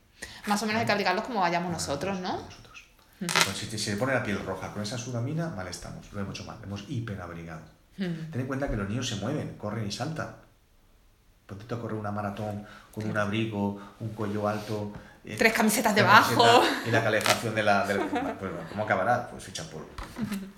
Más 0.47 0.63
o 0.63 0.67
menos 0.67 0.81
hay 0.81 0.87
que 0.87 0.93
abrigarlos 0.93 1.25
como 1.25 1.41
vayamos 1.41 1.71
nosotros, 1.73 2.21
¿no? 2.21 2.37
Nosotros. 2.43 2.85
Pues 3.19 3.57
si, 3.57 3.67
si 3.67 3.79
se 3.79 3.97
pone 3.97 4.13
la 4.15 4.23
piel 4.23 4.39
roja 4.45 4.73
con 4.73 4.83
esa 4.83 4.97
sudamina, 4.99 5.49
mal 5.51 5.67
estamos, 5.69 6.11
lo 6.13 6.21
hemos 6.21 6.35
hecho 6.35 6.45
mal, 6.45 6.57
hemos 6.63 6.85
hiperabrigado. 6.89 7.63
Mm. 7.99 8.31
Ten 8.31 8.41
en 8.41 8.47
cuenta 8.47 8.69
que 8.69 8.77
los 8.77 8.89
niños 8.89 9.09
se 9.09 9.17
mueven, 9.17 9.57
corren 9.57 9.87
y 9.87 9.93
saltan. 9.93 10.37
Ponte 11.47 11.65
tú 11.65 11.75
a 11.77 11.81
correr 11.81 11.97
una 11.97 12.11
maratón 12.11 12.67
con 12.93 13.09
un 13.09 13.17
abrigo, 13.17 13.81
un 14.01 14.09
cuello 14.11 14.49
alto. 14.49 14.93
eh, 15.25 15.37
Tres 15.39 15.53
camisetas 15.53 15.95
tres 15.95 16.05
debajo. 16.05 16.43
camisetas 16.45 16.87
Y 16.89 16.91
la 16.91 17.03
calefacción 17.05 17.55
de 17.55 17.63
la. 17.63 17.85
pues, 18.39 18.53
¿Cómo 18.71 18.83
acabará? 18.85 19.29
Pues 19.31 19.49
hecha 19.49 19.65
polvo. 19.71 19.89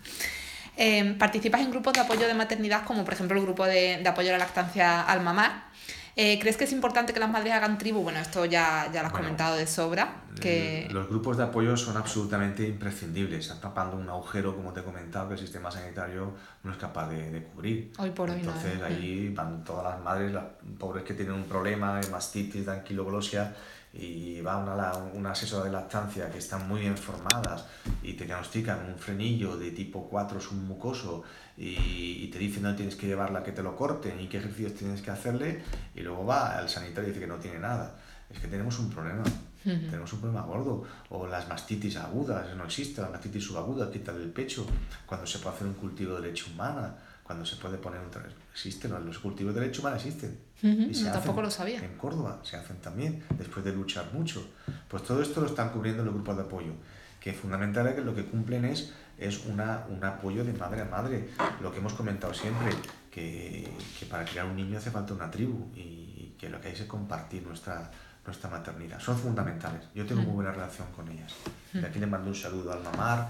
Eh, 0.80 1.16
participas 1.18 1.60
en 1.60 1.72
grupos 1.72 1.92
de 1.92 1.98
apoyo 1.98 2.28
de 2.28 2.34
maternidad, 2.34 2.84
como 2.84 3.04
por 3.04 3.12
ejemplo 3.12 3.36
el 3.36 3.42
grupo 3.44 3.66
de, 3.66 3.98
de 4.00 4.08
apoyo 4.08 4.28
a 4.28 4.32
la 4.34 4.38
lactancia 4.38 5.02
al 5.02 5.20
mamar. 5.22 5.64
Eh, 6.20 6.36
¿Crees 6.40 6.56
que 6.56 6.64
es 6.64 6.72
importante 6.72 7.12
que 7.12 7.20
las 7.20 7.30
madres 7.30 7.52
hagan 7.52 7.78
tribu? 7.78 8.02
Bueno, 8.02 8.18
esto 8.18 8.44
ya, 8.44 8.90
ya 8.92 9.02
lo 9.02 9.06
has 9.06 9.12
Bueno, 9.12 9.26
comentado 9.26 9.56
de 9.56 9.68
sobra. 9.68 10.24
Que... 10.40 10.86
Eh, 10.86 10.88
Los 10.90 11.08
grupos 11.08 11.36
de 11.36 11.44
apoyo 11.44 11.76
son 11.76 11.96
absolutamente 11.96 12.66
imprescindibles. 12.66 13.44
Están 13.44 13.60
tapando 13.60 13.96
un 13.96 14.08
agujero, 14.08 14.56
como 14.56 14.72
te 14.72 14.80
he 14.80 14.82
comentado, 14.82 15.28
que 15.28 15.34
el 15.34 15.40
sistema 15.40 15.70
sanitario 15.70 16.34
no 16.64 16.72
es 16.72 16.76
capaz 16.76 17.08
de, 17.10 17.30
de 17.30 17.44
cubrir. 17.44 17.92
Hoy 17.98 18.10
por 18.10 18.30
hoy 18.30 18.42
no, 18.42 18.48
Entonces 18.50 18.80
¿eh? 18.80 18.84
ahí 18.84 19.28
van 19.32 19.62
todas 19.62 19.94
las 19.94 20.02
madres, 20.02 20.32
las 20.32 20.42
pobres 20.76 21.04
que 21.04 21.14
tienen 21.14 21.34
un 21.34 21.44
problema 21.44 22.00
de 22.00 22.08
mastitis, 22.10 22.66
de 22.66 22.72
anquiloglosia, 22.72 23.54
y 23.92 24.40
va 24.40 24.56
una, 24.56 24.92
una 25.14 25.30
asesora 25.30 25.66
de 25.66 25.70
lactancia 25.70 26.28
que 26.30 26.38
están 26.38 26.66
muy 26.68 26.80
bien 26.80 26.96
formadas 26.96 27.64
y 28.02 28.14
te 28.14 28.24
diagnostican 28.24 28.84
un 28.86 28.98
frenillo 28.98 29.56
de 29.56 29.70
tipo 29.70 30.08
4 30.10 30.40
submucoso 30.40 31.22
y, 31.58 32.24
y 32.24 32.28
te 32.32 32.38
dicen 32.38 32.62
dónde 32.62 32.76
tienes 32.76 32.94
que 32.96 33.06
llevarla 33.06 33.42
que 33.42 33.52
te 33.52 33.62
lo 33.62 33.74
corten 33.76 34.20
y 34.20 34.28
qué 34.28 34.38
ejercicios 34.38 34.74
tienes 34.74 35.02
que 35.02 35.10
hacerle 35.10 35.62
y 35.94 36.00
luego 36.00 36.24
va 36.24 36.56
al 36.56 36.68
sanitario 36.68 37.08
y 37.08 37.12
dice 37.12 37.20
que 37.20 37.26
no 37.26 37.36
tiene 37.36 37.58
nada. 37.58 37.96
Es 38.30 38.38
que 38.38 38.48
tenemos 38.48 38.78
un 38.78 38.90
problema. 38.90 39.24
Tenemos 39.64 40.12
un 40.12 40.20
problema 40.20 40.42
gordo. 40.46 40.84
O 41.10 41.26
las 41.26 41.48
mastitis 41.48 41.96
agudas, 41.96 42.54
no 42.56 42.64
existe. 42.64 43.00
La 43.00 43.08
mastitis 43.08 43.44
subaguda, 43.44 43.90
quita 43.90 44.12
del 44.12 44.30
pecho. 44.30 44.66
Cuando 45.06 45.26
se 45.26 45.38
puede 45.38 45.56
hacer 45.56 45.66
un 45.66 45.74
cultivo 45.74 46.14
de 46.20 46.28
leche 46.28 46.50
humana. 46.50 46.94
Cuando 47.22 47.44
se 47.44 47.56
puede 47.56 47.76
poner 47.76 48.00
un... 48.00 48.08
Existen, 48.52 48.90
¿no? 48.90 48.98
los 49.00 49.18
cultivos 49.18 49.54
de 49.54 49.60
leche 49.62 49.80
humana 49.80 49.96
existen. 49.96 50.38
Ujú, 50.62 50.90
Y 50.90 50.94
se 50.94 51.04
tampoco 51.04 51.32
hacen 51.32 51.42
lo 51.42 51.50
sabía. 51.50 51.84
En 51.84 51.96
Córdoba 51.98 52.40
se 52.42 52.56
hacen 52.56 52.78
también, 52.78 53.22
después 53.36 53.64
de 53.64 53.72
luchar 53.72 54.12
mucho. 54.12 54.46
Pues 54.88 55.02
todo 55.02 55.20
esto 55.20 55.40
lo 55.40 55.46
están 55.46 55.70
cubriendo 55.70 56.04
los 56.04 56.14
grupos 56.14 56.36
de 56.36 56.42
apoyo, 56.42 56.72
que 57.20 57.34
fundamentalmente 57.34 58.02
lo 58.02 58.14
que 58.14 58.24
cumplen 58.24 58.64
es, 58.64 58.92
es 59.18 59.44
una, 59.46 59.84
un 59.88 60.02
apoyo 60.04 60.44
de 60.44 60.52
madre 60.52 60.82
a 60.82 60.84
madre. 60.84 61.28
Lo 61.60 61.72
que 61.72 61.78
hemos 61.78 61.92
comentado 61.94 62.32
siempre, 62.32 62.70
que, 63.10 63.68
que 63.98 64.06
para 64.06 64.24
criar 64.24 64.46
un 64.46 64.56
niño 64.56 64.78
hace 64.78 64.90
falta 64.90 65.12
una 65.14 65.30
tribu 65.30 65.68
y 65.74 66.34
que 66.38 66.48
lo 66.48 66.60
que 66.60 66.68
hay 66.68 66.74
es 66.74 66.82
compartir 66.84 67.44
nuestra, 67.44 67.90
nuestra 68.24 68.48
maternidad. 68.48 69.00
Son 69.00 69.16
fundamentales. 69.18 69.82
Yo 69.94 70.06
tengo 70.06 70.22
muy 70.22 70.34
buena 70.34 70.52
relación 70.52 70.86
con 70.94 71.08
ellas. 71.08 71.34
De 71.72 71.84
aquí 71.84 71.98
le 71.98 72.06
mando 72.06 72.28
un 72.28 72.36
saludo 72.36 72.72
al 72.72 72.82
mamar, 72.82 73.28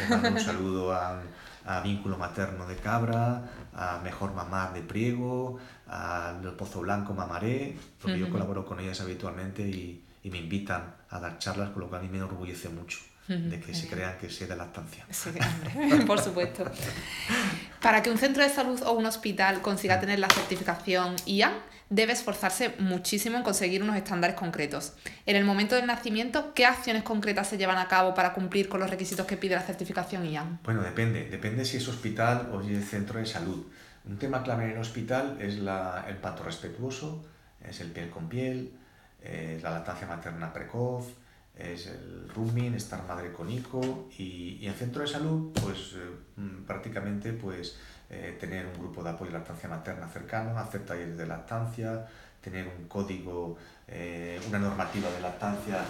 le 0.00 0.08
mando 0.16 0.30
un 0.30 0.40
saludo 0.40 0.92
a, 0.94 1.20
a 1.66 1.80
Vínculo 1.80 2.16
Materno 2.16 2.66
de 2.66 2.76
Cabra, 2.76 3.42
a 3.74 4.00
Mejor 4.02 4.32
Mamar 4.34 4.72
de 4.72 4.80
Priego, 4.80 5.58
al 5.86 6.40
Pozo 6.56 6.80
Blanco 6.80 7.12
Mamaré, 7.12 7.76
porque 8.00 8.18
yo 8.18 8.24
Ujú. 8.24 8.32
colaboro 8.32 8.64
con 8.64 8.80
ellas 8.80 9.00
habitualmente 9.02 9.62
y, 9.68 10.02
y 10.22 10.30
me 10.30 10.38
invitan 10.38 10.94
a 11.10 11.20
dar 11.20 11.38
charlas, 11.38 11.70
con 11.70 11.82
lo 11.82 11.90
que 11.90 11.96
a 11.96 12.00
mí 12.00 12.08
me 12.08 12.16
enorgullece 12.16 12.70
mucho 12.70 12.98
de 13.28 13.60
que 13.60 13.74
se 13.74 13.88
crean 13.88 14.16
que 14.18 14.30
sé 14.30 14.46
de 14.46 14.56
lactancia. 14.56 15.04
Sí, 15.10 15.30
hombre, 15.30 16.04
por 16.06 16.20
supuesto. 16.20 16.64
Para 17.82 18.02
que 18.02 18.10
un 18.10 18.18
centro 18.18 18.42
de 18.42 18.48
salud 18.48 18.80
o 18.82 18.92
un 18.92 19.06
hospital 19.06 19.62
consiga 19.62 19.98
tener 20.00 20.18
la 20.18 20.28
certificación 20.28 21.16
IAN, 21.26 21.52
debe 21.88 22.12
esforzarse 22.12 22.74
muchísimo 22.78 23.36
en 23.36 23.42
conseguir 23.42 23.82
unos 23.82 23.96
estándares 23.96 24.36
concretos. 24.36 24.94
En 25.24 25.36
el 25.36 25.44
momento 25.44 25.74
del 25.76 25.86
nacimiento, 25.86 26.52
¿qué 26.54 26.66
acciones 26.66 27.02
concretas 27.02 27.48
se 27.48 27.58
llevan 27.58 27.78
a 27.78 27.88
cabo 27.88 28.14
para 28.14 28.32
cumplir 28.32 28.68
con 28.68 28.80
los 28.80 28.90
requisitos 28.90 29.26
que 29.26 29.36
pide 29.36 29.54
la 29.54 29.62
certificación 29.62 30.24
IAN? 30.26 30.60
Bueno, 30.64 30.82
depende, 30.82 31.28
depende 31.28 31.64
si 31.64 31.76
es 31.76 31.88
hospital 31.88 32.50
o 32.52 32.62
si 32.62 32.74
es 32.74 32.88
centro 32.88 33.18
de 33.18 33.26
salud. 33.26 33.66
Un 34.04 34.18
tema 34.18 34.42
clave 34.42 34.64
en 34.64 34.70
el 34.72 34.78
hospital 34.78 35.36
es 35.40 35.58
la, 35.58 36.04
el 36.08 36.16
parto 36.16 36.44
respetuoso, 36.44 37.24
es 37.64 37.80
el 37.80 37.90
piel 37.90 38.10
con 38.10 38.28
piel, 38.28 38.72
es 39.22 39.62
la 39.62 39.70
lactancia 39.70 40.06
materna 40.06 40.52
precoz, 40.52 41.06
es 41.56 41.86
el 41.86 42.28
rooming, 42.34 42.74
estar 42.74 43.06
madre 43.06 43.32
con 43.32 43.50
hijo 43.50 44.08
y, 44.18 44.58
y 44.60 44.66
en 44.66 44.74
centro 44.74 45.02
de 45.02 45.08
salud, 45.08 45.52
pues 45.62 45.94
eh, 45.96 46.40
mm, 46.40 46.64
prácticamente 46.64 47.32
pues 47.32 47.76
eh, 48.10 48.36
tener 48.38 48.66
un 48.66 48.74
grupo 48.74 49.02
de 49.02 49.10
apoyo 49.10 49.30
a 49.30 49.34
lactancia 49.34 49.68
materna 49.68 50.06
cercano, 50.08 50.56
hacer 50.58 50.84
talleres 50.84 51.16
de 51.16 51.26
lactancia, 51.26 52.06
tener 52.40 52.68
un 52.68 52.86
código, 52.86 53.56
eh, 53.88 54.40
una 54.48 54.58
normativa 54.58 55.10
de 55.10 55.20
lactancia 55.20 55.84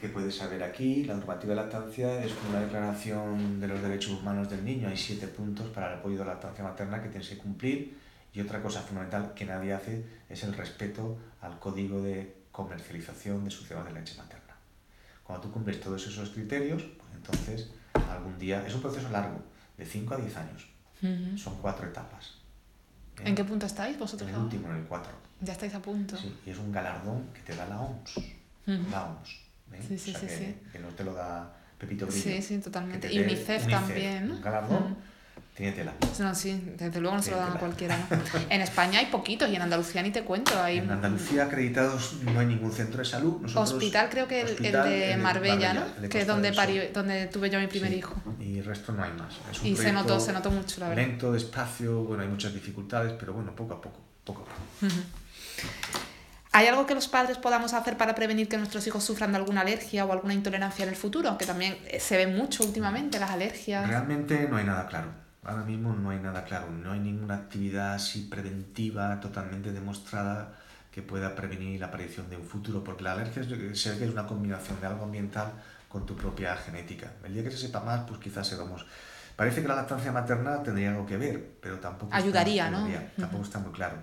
que 0.00 0.08
puedes 0.08 0.36
saber 0.36 0.62
aquí. 0.62 1.04
La 1.04 1.14
normativa 1.14 1.54
de 1.54 1.62
lactancia 1.62 2.22
es 2.22 2.32
una 2.50 2.60
declaración 2.60 3.60
de 3.60 3.68
los 3.68 3.80
derechos 3.80 4.20
humanos 4.20 4.50
del 4.50 4.64
niño. 4.64 4.88
Hay 4.88 4.96
siete 4.96 5.28
puntos 5.28 5.68
para 5.68 5.92
el 5.92 5.98
apoyo 6.00 6.18
de 6.18 6.24
la 6.24 6.34
lactancia 6.34 6.62
materna 6.62 7.02
que 7.02 7.08
tienes 7.08 7.28
que 7.28 7.38
cumplir. 7.38 7.96
Y 8.34 8.40
otra 8.40 8.62
cosa 8.62 8.80
fundamental 8.80 9.32
que 9.34 9.44
nadie 9.44 9.72
hace 9.72 10.04
es 10.28 10.42
el 10.44 10.54
respeto 10.54 11.18
al 11.40 11.58
código 11.58 12.02
de 12.02 12.42
comercialización 12.50 13.44
de 13.44 13.50
succiones 13.50 13.86
de 13.86 13.92
leche 13.92 14.16
materna. 14.16 14.31
Cuando 15.24 15.46
tú 15.46 15.52
cumples 15.52 15.80
todos 15.80 16.06
esos 16.06 16.30
criterios, 16.30 16.82
pues 16.82 17.08
entonces 17.14 17.70
algún 18.10 18.38
día, 18.38 18.64
es 18.66 18.74
un 18.74 18.82
proceso 18.82 19.08
largo, 19.10 19.40
de 19.76 19.84
5 19.86 20.14
a 20.14 20.16
10 20.18 20.36
años. 20.36 20.66
Ujú. 21.02 21.38
Son 21.38 21.56
cuatro 21.60 21.86
etapas. 21.86 22.34
¿eh? 23.18 23.22
¿En 23.26 23.34
qué 23.34 23.44
punto 23.44 23.66
estáis 23.66 23.98
vosotros? 23.98 24.28
En 24.28 24.34
el 24.36 24.40
último, 24.42 24.68
en 24.70 24.76
el 24.76 24.84
4. 24.84 25.12
Ya 25.40 25.52
estáis 25.52 25.74
a 25.74 25.80
punto. 25.82 26.16
Sí, 26.16 26.36
y 26.46 26.50
es 26.50 26.58
un 26.58 26.70
galardón 26.72 27.26
que 27.34 27.40
te 27.40 27.56
da 27.56 27.66
la 27.66 27.80
OMS. 27.80 28.16
Ujú. 28.18 28.90
La 28.90 29.06
OMS. 29.06 29.30
¿eh? 29.72 29.82
Sí, 29.88 29.98
sí, 29.98 30.14
O 30.14 30.18
sea 30.18 30.20
sí, 30.20 30.26
que, 30.26 30.36
sí. 30.46 30.56
que 30.72 30.78
no 30.78 30.88
te 30.88 31.04
lo 31.04 31.14
da 31.14 31.52
Pepito 31.78 32.06
Grillo. 32.06 32.22
Sí, 32.22 32.42
sí, 32.42 32.58
totalmente. 32.58 33.08
te 33.08 33.14
Y 33.14 33.18
dé 33.18 33.24
UNICEF, 33.24 33.68
también. 33.68 34.30
Un 34.32 34.40
galardón, 34.42 34.82
Ujú. 34.84 34.96
Tiene 35.54 35.72
tela. 35.72 35.92
No, 36.18 36.34
sí, 36.34 36.74
desde 36.78 36.98
luego 37.00 37.16
no 37.16 37.22
se 37.22 37.30
lo 37.30 37.36
dan 37.36 37.52
a 37.52 37.58
cualquiera. 37.58 37.96
¿no? 37.98 38.06
En 38.48 38.62
España 38.62 39.00
hay 39.00 39.06
poquitos 39.06 39.50
y 39.50 39.56
en 39.56 39.62
Andalucía 39.62 40.02
ni 40.02 40.10
te 40.10 40.22
cuento. 40.24 40.60
Hay 40.62 40.78
En 40.78 40.90
Andalucía 40.90 41.44
acreditados 41.44 42.14
no 42.22 42.40
hay 42.40 42.46
ningún 42.46 42.72
centro 42.72 42.98
de 42.98 43.04
salud. 43.04 43.40
Nosotros- 43.42 43.72
hospital, 43.74 44.08
creo 44.10 44.26
que 44.26 44.40
el, 44.40 44.48
el 44.64 44.72
de 44.72 45.12
el 45.12 45.20
Marbella, 45.20 45.74
¿no? 45.74 45.84
el 45.96 46.02
de 46.02 46.08
Que 46.08 46.20
es 46.22 46.26
donde, 46.26 46.52
parió- 46.52 46.90
donde 46.92 47.26
tuve 47.26 47.50
yo 47.50 47.58
mi 47.60 47.66
primer 47.66 47.90
Sí, 47.90 47.96
hijo. 47.98 48.14
Y 48.40 48.58
el 48.58 48.64
resto 48.64 48.92
no 48.92 49.04
hay 49.04 49.12
más. 49.12 49.34
Es 49.50 49.60
un 49.60 49.66
Y 49.66 49.76
se 49.76 49.92
notó, 49.92 50.18
se 50.18 50.32
notó 50.32 50.50
mucho, 50.50 50.80
la 50.80 50.88
verdad. 50.88 51.02
Lento, 51.04 51.32
despacio, 51.32 52.02
bueno, 52.04 52.22
hay 52.22 52.28
muchas 52.30 52.54
dificultades, 52.54 53.12
pero 53.18 53.34
bueno, 53.34 53.54
poco 53.54 53.74
a 53.74 53.80
poco, 53.82 54.00
poco 54.24 54.42
a 54.42 54.44
poco. 54.46 54.92
¿Hay 56.54 56.66
algo 56.66 56.84
que 56.86 56.94
los 56.94 57.08
padres 57.08 57.38
podamos 57.38 57.72
hacer 57.72 57.96
para 57.96 58.14
prevenir 58.14 58.46
que 58.48 58.58
nuestros 58.58 58.86
hijos 58.86 59.02
sufran 59.02 59.32
de 59.32 59.38
alguna 59.38 59.62
alergia 59.62 60.04
o 60.04 60.12
alguna 60.12 60.34
intolerancia 60.34 60.82
en 60.82 60.90
el 60.90 60.96
futuro? 60.96 61.38
Que 61.38 61.46
también 61.46 61.78
eh, 61.86 61.98
se 61.98 62.16
ve 62.18 62.26
mucho 62.26 62.62
últimamente 62.64 63.18
las 63.18 63.30
alergias. 63.30 63.88
Realmente 63.88 64.46
no 64.50 64.56
hay 64.58 64.64
nada 64.64 64.86
claro. 64.86 65.08
Ahora 65.44 65.64
mismo 65.64 65.92
no 65.92 66.10
hay 66.10 66.18
nada 66.20 66.44
claro. 66.44 66.70
No 66.70 66.92
hay 66.92 67.00
ninguna 67.00 67.34
actividad 67.34 67.94
así 67.94 68.22
preventiva 68.30 69.18
totalmente 69.20 69.72
demostrada 69.72 70.54
que 70.92 71.02
pueda 71.02 71.34
prevenir 71.34 71.80
la 71.80 71.86
aparición 71.86 72.28
de 72.30 72.36
un 72.36 72.44
futuro, 72.44 72.84
porque 72.84 73.02
la 73.02 73.12
alergia 73.12 73.42
es- 73.42 73.80
se 73.80 73.90
ve 73.92 73.98
que 73.98 74.04
es 74.04 74.10
una 74.10 74.26
combinación 74.26 74.80
de 74.80 74.86
algo 74.86 75.04
ambiental 75.04 75.52
con 75.88 76.06
tu 76.06 76.14
propia 76.16 76.54
genética. 76.56 77.10
El 77.24 77.34
día 77.34 77.42
que 77.42 77.50
se 77.50 77.56
sepa 77.58 77.80
más, 77.80 78.02
pues 78.06 78.20
quizás 78.20 78.46
sepamos. 78.46 78.86
Parece 79.34 79.62
que 79.62 79.68
la 79.68 79.74
lactancia 79.76 80.12
materna 80.12 80.62
tendría 80.62 80.90
algo 80.90 81.06
que 81.06 81.16
ver, 81.16 81.54
pero 81.60 81.78
tampoco 81.80 82.14
Ayudaría, 82.14 82.66
está, 82.66 82.70
¿no? 82.70 82.84
todavía, 82.86 83.12
tampoco 83.18 83.42
está 83.44 83.58
muy 83.58 83.72
claro. 83.72 83.96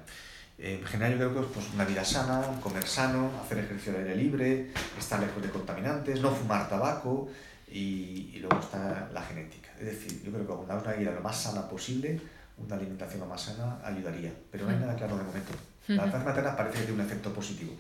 Eh, 0.58 0.80
en 0.82 0.86
general 0.86 1.12
yo 1.14 1.18
creo 1.20 1.34
que 1.34 1.40
es 1.40 1.54
pues, 1.54 1.74
una 1.74 1.86
vida 1.86 2.04
sana, 2.04 2.42
comer 2.62 2.86
sano, 2.86 3.32
hacer 3.44 3.60
ejercicio 3.60 3.94
al 3.94 4.00
aire 4.00 4.16
libre, 4.16 4.72
estar 4.98 5.20
lejos 5.20 5.42
de 5.42 5.50
contaminantes, 5.52 6.20
no 6.20 6.32
fumar 6.32 6.68
tabaco 6.68 7.30
y, 7.72 8.32
y 8.34 8.40
luego 8.40 8.60
está 8.60 9.08
la 9.14 9.22
genética. 9.22 9.69
Es 9.80 9.86
decir, 9.86 10.22
yo 10.24 10.32
creo 10.32 10.46
que 10.46 10.52
una, 10.52 10.76
una 10.76 10.92
vida 10.94 11.12
lo 11.12 11.22
más 11.22 11.42
sana 11.42 11.68
posible, 11.68 12.20
una 12.58 12.76
alimentación 12.76 13.22
lo 13.22 13.26
más 13.28 13.42
sana 13.42 13.80
ayudaría, 13.84 14.34
pero 14.52 14.66
no 14.66 14.72
hay 14.72 14.78
nada 14.78 14.96
claro 14.96 15.18
de 15.18 15.24
momento. 15.24 15.52
La 15.88 16.04
lactancia 16.04 16.30
materna 16.30 16.56
parece 16.56 16.80
que 16.80 16.86
tiene 16.86 17.02
un 17.02 17.08
efecto 17.08 17.34
positivo. 17.34 17.74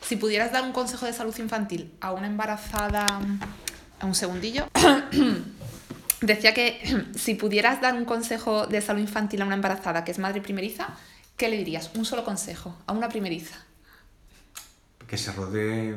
Si 0.00 0.16
pudieras 0.16 0.52
dar 0.52 0.62
un 0.62 0.72
consejo 0.72 1.06
de 1.06 1.12
salud 1.12 1.36
infantil 1.38 1.92
a 2.00 2.12
una 2.12 2.26
embarazada... 2.26 3.06
A 4.00 4.06
un 4.06 4.14
segundillo. 4.14 4.68
Decía 6.20 6.52
que 6.52 6.80
si 7.14 7.34
pudieras 7.34 7.80
dar 7.80 7.94
un 7.94 8.04
consejo 8.04 8.66
de 8.66 8.80
salud 8.80 9.00
infantil 9.00 9.42
a 9.42 9.46
una 9.46 9.54
embarazada 9.54 10.04
que 10.04 10.10
es 10.10 10.18
madre 10.18 10.40
primeriza, 10.40 10.88
¿qué 11.36 11.48
le 11.48 11.56
dirías? 11.56 11.90
Un 11.94 12.04
solo 12.04 12.24
consejo 12.24 12.76
a 12.86 12.92
una 12.92 13.08
primeriza. 13.08 13.56
que 15.06 15.16
se 15.16 15.32
rodee 15.32 15.94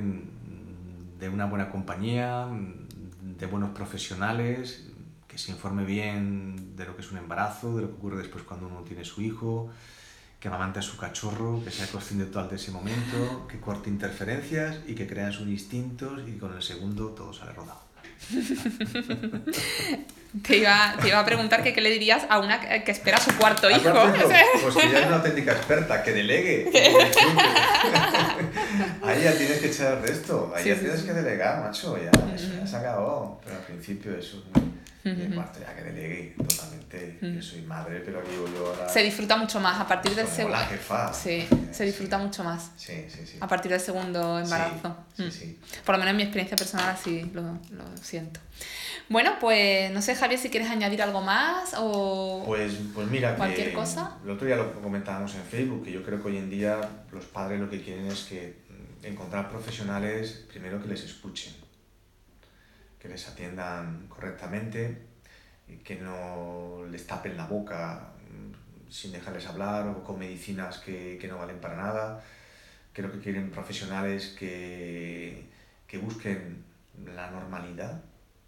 de 1.19 1.29
una 1.29 1.45
buena 1.45 1.71
compañía, 1.71 2.47
de 3.37 3.45
buenos 3.45 3.71
profesionales, 3.71 4.87
que 5.27 5.37
se 5.37 5.51
informe 5.51 5.85
bien 5.85 6.75
de 6.75 6.85
lo 6.85 6.95
que 6.95 7.01
es 7.01 7.11
un 7.11 7.17
embarazo, 7.17 7.75
de 7.75 7.83
lo 7.83 7.89
que 7.89 7.95
ocurre 7.95 8.17
después 8.17 8.43
cuando 8.43 8.67
uno 8.67 8.81
tiene 8.81 9.03
su 9.03 9.21
hijo 9.21 9.69
que 10.39 10.47
amamante 10.47 10.79
a 10.79 10.81
su 10.81 10.97
cachorro, 10.97 11.63
que 11.63 11.71
sea 11.71 11.87
consciente 11.87 12.25
total 12.25 12.49
de 12.49 12.57
ese 12.57 12.71
momento, 12.71 13.47
que 13.47 13.59
corte 13.59 13.89
interferencias 13.89 14.81
y 14.85 14.93
que 14.93 15.07
crea 15.07 15.31
sus 15.31 15.47
instintos 15.47 16.21
y 16.27 16.37
con 16.37 16.53
el 16.53 16.61
segundo 16.61 17.09
todo 17.09 17.33
sale 17.33 17.53
rodado. 17.53 17.86
te, 20.43 20.57
iba, 20.57 20.95
te 21.01 21.07
iba 21.07 21.19
a 21.19 21.25
preguntar 21.25 21.63
que 21.63 21.73
qué 21.73 21.81
le 21.81 21.89
dirías 21.91 22.23
a 22.29 22.39
una 22.39 22.59
que 22.59 22.91
espera 22.91 23.17
su 23.19 23.35
cuarto 23.37 23.69
hijo. 23.69 23.81
Pues 24.61 24.75
que 24.75 24.91
ya 24.91 24.99
es 24.99 25.07
una 25.07 25.15
auténtica 25.17 25.53
experta, 25.53 26.03
que 26.03 26.11
delegue. 26.11 26.69
Ahí 29.03 29.23
ya 29.23 29.33
tienes 29.33 29.59
que 29.59 29.67
echar 29.67 29.97
el 29.97 30.03
resto, 30.03 30.51
ahí 30.55 30.65
ya 30.65 30.75
tienes 30.75 31.01
que 31.03 31.13
delegar, 31.13 31.63
macho, 31.63 31.97
ya, 31.97 32.11
eso 32.35 32.49
ya 32.59 32.67
se 32.67 32.75
acabó. 32.75 33.39
Pero 33.43 33.57
al 33.57 33.63
principio 33.63 34.17
eso 34.17 34.43
es 35.11 35.17
muy 35.17 35.25
y 35.25 35.27
el 35.27 35.35
cuarto 35.35 35.59
ya 35.59 35.75
que 35.75 35.83
delegue 35.83 36.35
totalmente. 36.37 37.17
Yo 37.21 37.41
soy 37.41 37.61
madre, 37.61 38.01
pero 38.05 38.19
aquí 38.19 38.29
yo 38.33 38.67
ahora. 38.67 38.89
Se 38.89 39.03
disfruta 39.03 39.37
mucho 39.37 39.59
más 39.59 39.79
a 39.79 39.87
partir 39.87 40.15
del 40.15 40.27
segundo. 40.27 40.57
la 40.57 40.65
jefa. 40.65 41.13
Sí, 41.13 41.47
se 41.71 41.85
disfruta 41.85 42.17
mucho 42.17 42.43
más. 42.43 42.71
Sí, 42.77 43.05
sí, 43.07 43.25
sí. 43.25 43.37
A 43.39 43.47
partir 43.47 43.71
del 43.71 43.81
segundo 43.81 44.39
embarazo. 44.39 44.97
Sí, 45.15 45.31
sí, 45.31 45.59
Por 45.85 45.95
lo 45.95 45.99
menos 45.99 46.11
en 46.11 46.17
mi 46.17 46.23
experiencia 46.23 46.55
personal 46.55 46.89
así 46.89 47.29
lo, 47.33 47.41
lo 47.41 47.97
siento. 48.01 48.39
Bueno, 49.09 49.37
pues 49.39 49.89
no 49.91 50.01
sé, 50.01 50.15
Javier, 50.15 50.39
si 50.39 50.49
quieres 50.49 50.69
añadir 50.69 51.01
algo 51.01 51.21
más 51.21 51.73
o. 51.77 52.43
Pues, 52.45 52.73
pues 52.93 53.07
mira, 53.07 53.35
cualquier 53.35 53.71
cosa. 53.73 54.17
El 54.23 54.31
otro 54.31 54.45
día 54.45 54.57
lo 54.57 54.73
comentábamos 54.81 55.33
en 55.35 55.43
Facebook, 55.43 55.85
que 55.85 55.91
yo 55.91 56.03
creo 56.03 56.21
que 56.21 56.27
hoy 56.27 56.37
en 56.37 56.49
día 56.49 56.77
los 57.11 57.25
padres 57.25 57.59
lo 57.59 57.69
que 57.69 57.81
quieren 57.81 58.07
es 58.07 58.25
que 58.25 58.57
mm, 58.69 59.05
encontrar 59.05 59.49
profesionales, 59.49 60.45
primero 60.49 60.81
que 60.81 60.89
les 60.89 61.03
escuchen, 61.03 61.53
que 63.07 63.13
les 63.13 63.27
atiendan 63.27 64.07
correctamente, 64.09 64.97
que 65.83 65.95
no 65.95 66.83
les 66.91 67.07
tapen 67.07 67.37
la 67.37 67.47
boca 67.47 68.11
mm, 68.29 68.91
sin 68.91 69.11
dejarles 69.13 69.47
hablar 69.47 69.87
o 69.87 70.03
con 70.03 70.19
medicinas 70.19 70.79
que, 70.79 71.17
que 71.19 71.27
no 71.27 71.37
valen 71.37 71.59
para 71.59 71.77
nada. 71.77 72.21
Creo 72.91 73.11
que 73.11 73.19
quieren 73.19 73.49
profesionales 73.49 74.35
que, 74.37 75.47
que 75.87 75.97
busquen 75.97 76.65
la 77.15 77.31
normalidad 77.31 78.01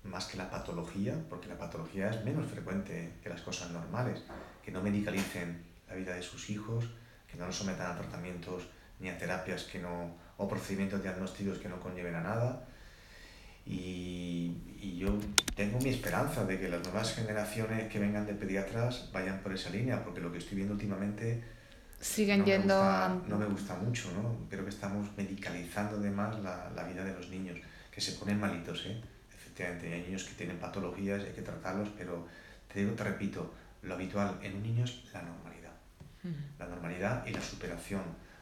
más 0.03 0.25
que 0.25 0.37
la 0.37 0.49
patología, 0.49 1.15
porque 1.29 1.47
la 1.47 1.57
patología 1.57 2.09
es 2.09 2.23
menos 2.25 2.49
frecuente 2.49 3.13
que 3.23 3.29
las 3.29 3.41
cosas 3.41 3.71
normales, 3.71 4.23
que 4.63 4.71
no 4.71 4.81
medicalicen 4.81 5.63
la 5.87 5.95
vida 5.95 6.15
de 6.15 6.21
sus 6.21 6.49
hijos, 6.49 6.85
que 7.29 7.37
no 7.37 7.45
los 7.45 7.55
sometan 7.55 7.91
a 7.91 7.95
tratamientos 7.95 8.67
ni 8.99 9.07
a 9.09 9.17
terapias 9.17 9.63
que 9.63 9.79
no, 9.79 10.15
o 10.37 10.47
procedimientos 10.47 11.01
diagnósticos 11.01 11.59
que 11.59 11.69
no 11.69 11.79
conlleven 11.79 12.15
a 12.15 12.21
nada. 12.21 12.65
Y, 13.65 14.55
y, 14.81 14.97
yo 14.97 15.17
tengo 15.55 15.79
mi 15.79 15.89
esperanza 15.89 16.43
de 16.45 16.59
que 16.59 16.69
las 16.69 16.81
nuevas 16.83 17.13
generaciones 17.13 17.87
que 17.91 17.99
vengan 17.99 18.25
de 18.25 18.33
pediatras 18.33 19.09
vayan 19.13 19.39
por 19.41 19.53
esa 19.53 19.69
línea, 19.69 20.03
porque 20.03 20.21
lo 20.21 20.31
que 20.31 20.39
estoy 20.39 20.55
viendo 20.55 20.73
últimamente 20.73 21.43
siguen 21.99 22.45
yendo 22.45 22.75
no 23.27 23.37
me 23.37 23.45
gusta 23.45 23.75
mucho, 23.75 24.09
¿no? 24.13 24.47
Creo 24.49 24.63
que 24.63 24.69
estamos 24.69 25.07
medicalizando 25.17 25.97
además 25.97 26.39
la, 26.39 26.71
la 26.75 26.83
vida 26.85 27.03
de 27.03 27.13
los 27.13 27.29
niños, 27.29 27.59
que 27.91 28.01
se 28.01 28.13
ponen 28.13 28.39
malitos, 28.39 28.85
¿eh? 28.87 28.99
hay 29.63 30.03
niños 30.05 30.23
que 30.23 30.33
tienen 30.35 30.57
patologías 30.57 31.23
hay 31.23 31.33
que 31.33 31.41
tratarlos, 31.41 31.89
pero 31.97 32.27
te 32.71 32.79
digo, 32.79 32.93
te 32.93 33.03
repito, 33.03 33.53
lo 33.81 33.95
habitual 33.95 34.37
en 34.41 34.55
un 34.55 34.63
niño 34.63 34.83
es 34.83 35.03
la 35.13 35.21
normalidad. 35.21 35.71
La 36.57 36.67
normalidad 36.67 37.25
y 37.25 37.31
la 37.31 37.41
superación 37.41 38.01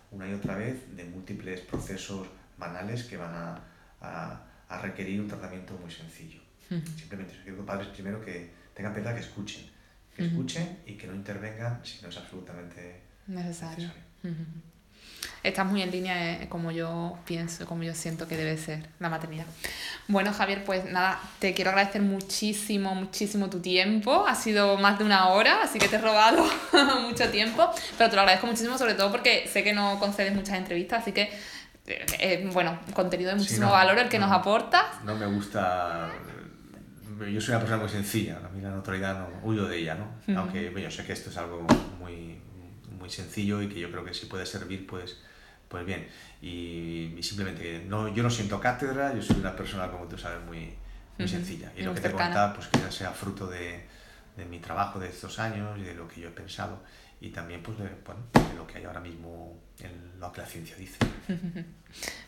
una 0.09 0.28
y 0.28 0.34
otra 0.34 0.55
vez 0.55 0.95
de 0.95 1.03
múltiples 1.03 1.61
procesos 1.61 2.28
banales 2.57 3.03
que 3.03 3.18
van 3.18 3.34
a, 3.34 3.61
a, 4.01 4.41
a 4.70 4.82
requerir 4.82 5.22
un 5.22 5.28
tratamiento 5.28 5.74
muy 5.82 5.91
sencillo. 5.91 6.41
Simplemente 6.70 7.34
quiero 7.43 7.59
que 7.59 7.63
padres 7.63 7.88
primero 7.88 8.24
que 8.24 8.51
tengan 8.74 8.93
piedad 8.93 9.13
que 9.13 9.22
escuchen, 9.22 9.65
que 10.15 10.26
escuchen 10.26 10.80
y 10.86 10.93
que 10.93 11.07
no 11.07 11.15
intervengan 11.15 11.80
si 11.84 12.01
no 12.01 12.09
es 12.09 12.18
absolutamente 12.18 13.01
necesario. 13.28 13.89
Estás 15.43 15.65
muy 15.65 15.82
en 15.82 15.91
línea 15.91 16.34
eh, 16.34 16.49
como 16.49 16.72
yo 16.72 17.18
pienso, 17.26 17.65
como 17.65 17.84
yo 17.84 17.93
siento 17.93 18.28
que 18.28 18.36
debe 18.36 18.57
ser 18.57 18.89
la 18.99 19.09
maternidad. 19.09 19.45
Bueno, 20.07 20.34
Javier, 20.34 20.63
pues 20.65 20.86
nada, 20.86 21.20
te 21.39 21.53
quiero 21.53 21.70
agradecer 21.70 22.01
muchísimo, 22.01 22.95
muchísimo 22.95 23.49
tu 23.49 23.59
tiempo. 23.59 24.26
Ha 24.28 24.36
sido 24.36 24.78
más 24.78 24.97
de 24.97 25.05
una 25.05 25.30
hora, 25.30 25.61
así 25.63 25.80
que 25.80 25.88
te 25.88 25.97
he 25.97 26.01
robado 26.01 26.45
mucho 27.07 27.30
tiempo, 27.30 27.70
pero 27.97 28.09
te 28.09 28.15
lo 28.15 28.22
agradezco 28.24 28.47
muchísimo, 28.47 28.78
sobre 28.78 28.95
todo 28.95 29.11
porque 29.11 29.47
sé 29.51 29.63
que 29.63 29.74
no 29.74 29.99
concedes 29.99 30.34
muchas 30.34 30.57
entrevistas, 30.57 31.01
así 31.01 31.11
que, 31.11 31.32
eh, 31.88 32.06
eh, 32.20 32.50
bueno, 32.54 32.80
contenido 32.94 33.30
de 33.30 33.38
muchísimo 33.38 33.72
valor 33.72 33.98
el 33.98 34.10
que 34.10 34.20
nos 34.20 34.32
aportas. 34.32 35.04
No 35.04 35.16
me 35.16 35.26
gusta 35.26 36.12
yo 37.26 37.42
soy 37.42 37.52
una 37.52 37.60
persona 37.60 37.82
muy 37.82 37.90
sencilla, 37.90 38.40
a 38.46 38.50
mí 38.50 38.62
la 38.62 38.70
notoriedad 38.70 39.18
no 39.20 39.28
huyo 39.44 39.68
de 39.68 39.78
ella, 39.78 39.96
¿no? 39.96 40.38
Aunque 40.38 40.72
yo 40.72 40.92
sé 40.92 41.06
que 41.06 41.14
esto 41.14 41.30
es 41.30 41.38
algo 41.38 41.66
muy, 42.00 42.40
muy 43.00 43.10
sencillo 43.10 43.62
y 43.62 43.70
que 43.70 43.80
yo 43.80 43.90
creo 43.90 44.06
que 44.06 44.14
si 44.14 44.28
puede 44.28 44.46
servir, 44.46 44.86
pues, 44.86 45.18
pues 45.68 45.86
bien. 45.86 46.08
Y, 46.42 47.18
simplemente, 47.22 47.84
no, 47.88 48.08
yo 48.10 48.24
no 48.24 48.30
siento 48.30 48.60
cátedra, 48.60 49.14
yo 49.16 49.22
soy 49.22 49.38
una 49.40 49.56
persona, 49.56 49.90
como 49.90 50.06
tú 50.06 50.18
sabes, 50.18 50.44
muy, 50.46 50.74
muy 51.18 51.28
sencilla. 51.28 51.72
Y, 51.76 51.82
lo 51.82 51.94
que 51.94 52.02
te 52.02 52.12
contaba, 52.12 52.54
pues 52.54 52.68
que 52.68 52.80
ya 52.80 52.92
sea 52.92 53.12
fruto 53.12 53.48
de, 53.48 53.86
de, 54.36 54.46
mi 54.46 54.60
trabajo 54.60 55.00
de 55.00 55.10
estos 55.10 55.40
años 55.40 55.78
y 55.80 55.84
de 55.84 55.96
lo 55.96 56.08
que 56.08 56.22
yo 56.22 56.30
he 56.30 56.32
pensado 56.32 56.84
y 57.20 57.30
también 57.30 57.64
pues 57.64 57.80
de, 57.80 57.90
bueno, 58.06 58.22
de 58.34 58.56
lo 58.56 58.68
que 58.68 58.78
hay 58.78 58.86
ahora 58.86 59.00
mismo 59.00 59.57
en 59.82 60.19
lo 60.19 60.32
que 60.32 60.41
la 60.41 60.47
ciencia 60.47 60.75
dice. 60.75 60.97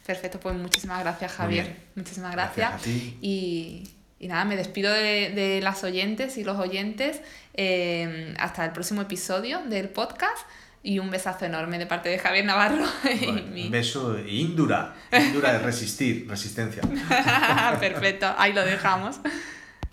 Perfecto, 0.06 0.40
pues 0.40 0.56
muchísimas 0.56 1.02
gracias 1.02 1.32
Javier. 1.32 1.76
Muchísimas 1.96 2.32
gracias. 2.32 2.86
Y, 2.88 3.84
y, 4.20 4.28
nada, 4.28 4.46
me 4.46 4.56
despido 4.56 4.92
de, 4.92 5.32
de, 5.32 5.62
las 5.62 5.84
oyentes 5.84 6.38
y 6.38 6.44
los 6.44 6.58
oyentes 6.58 7.22
eh, 7.54 8.34
hasta 8.40 8.66
el 8.66 8.72
próximo 8.72 9.02
episodio 9.02 9.62
del 9.66 9.90
podcast 9.90 10.48
y 10.82 11.00
un 11.00 11.10
besazo 11.10 11.46
enorme 11.46 11.78
de 11.78 11.86
parte 11.86 12.10
de 12.10 12.20
Javier 12.20 12.46
Navarro. 12.46 12.86
Un 13.28 13.70
beso 13.70 14.18
índura, 14.20 14.96
índura 15.12 15.54
de 15.54 15.60
resistir, 15.60 16.26
resistencia. 16.28 16.82
Perfecto, 17.80 18.34
ahí 18.38 18.54
lo 18.54 18.64
dejamos. 18.64 19.20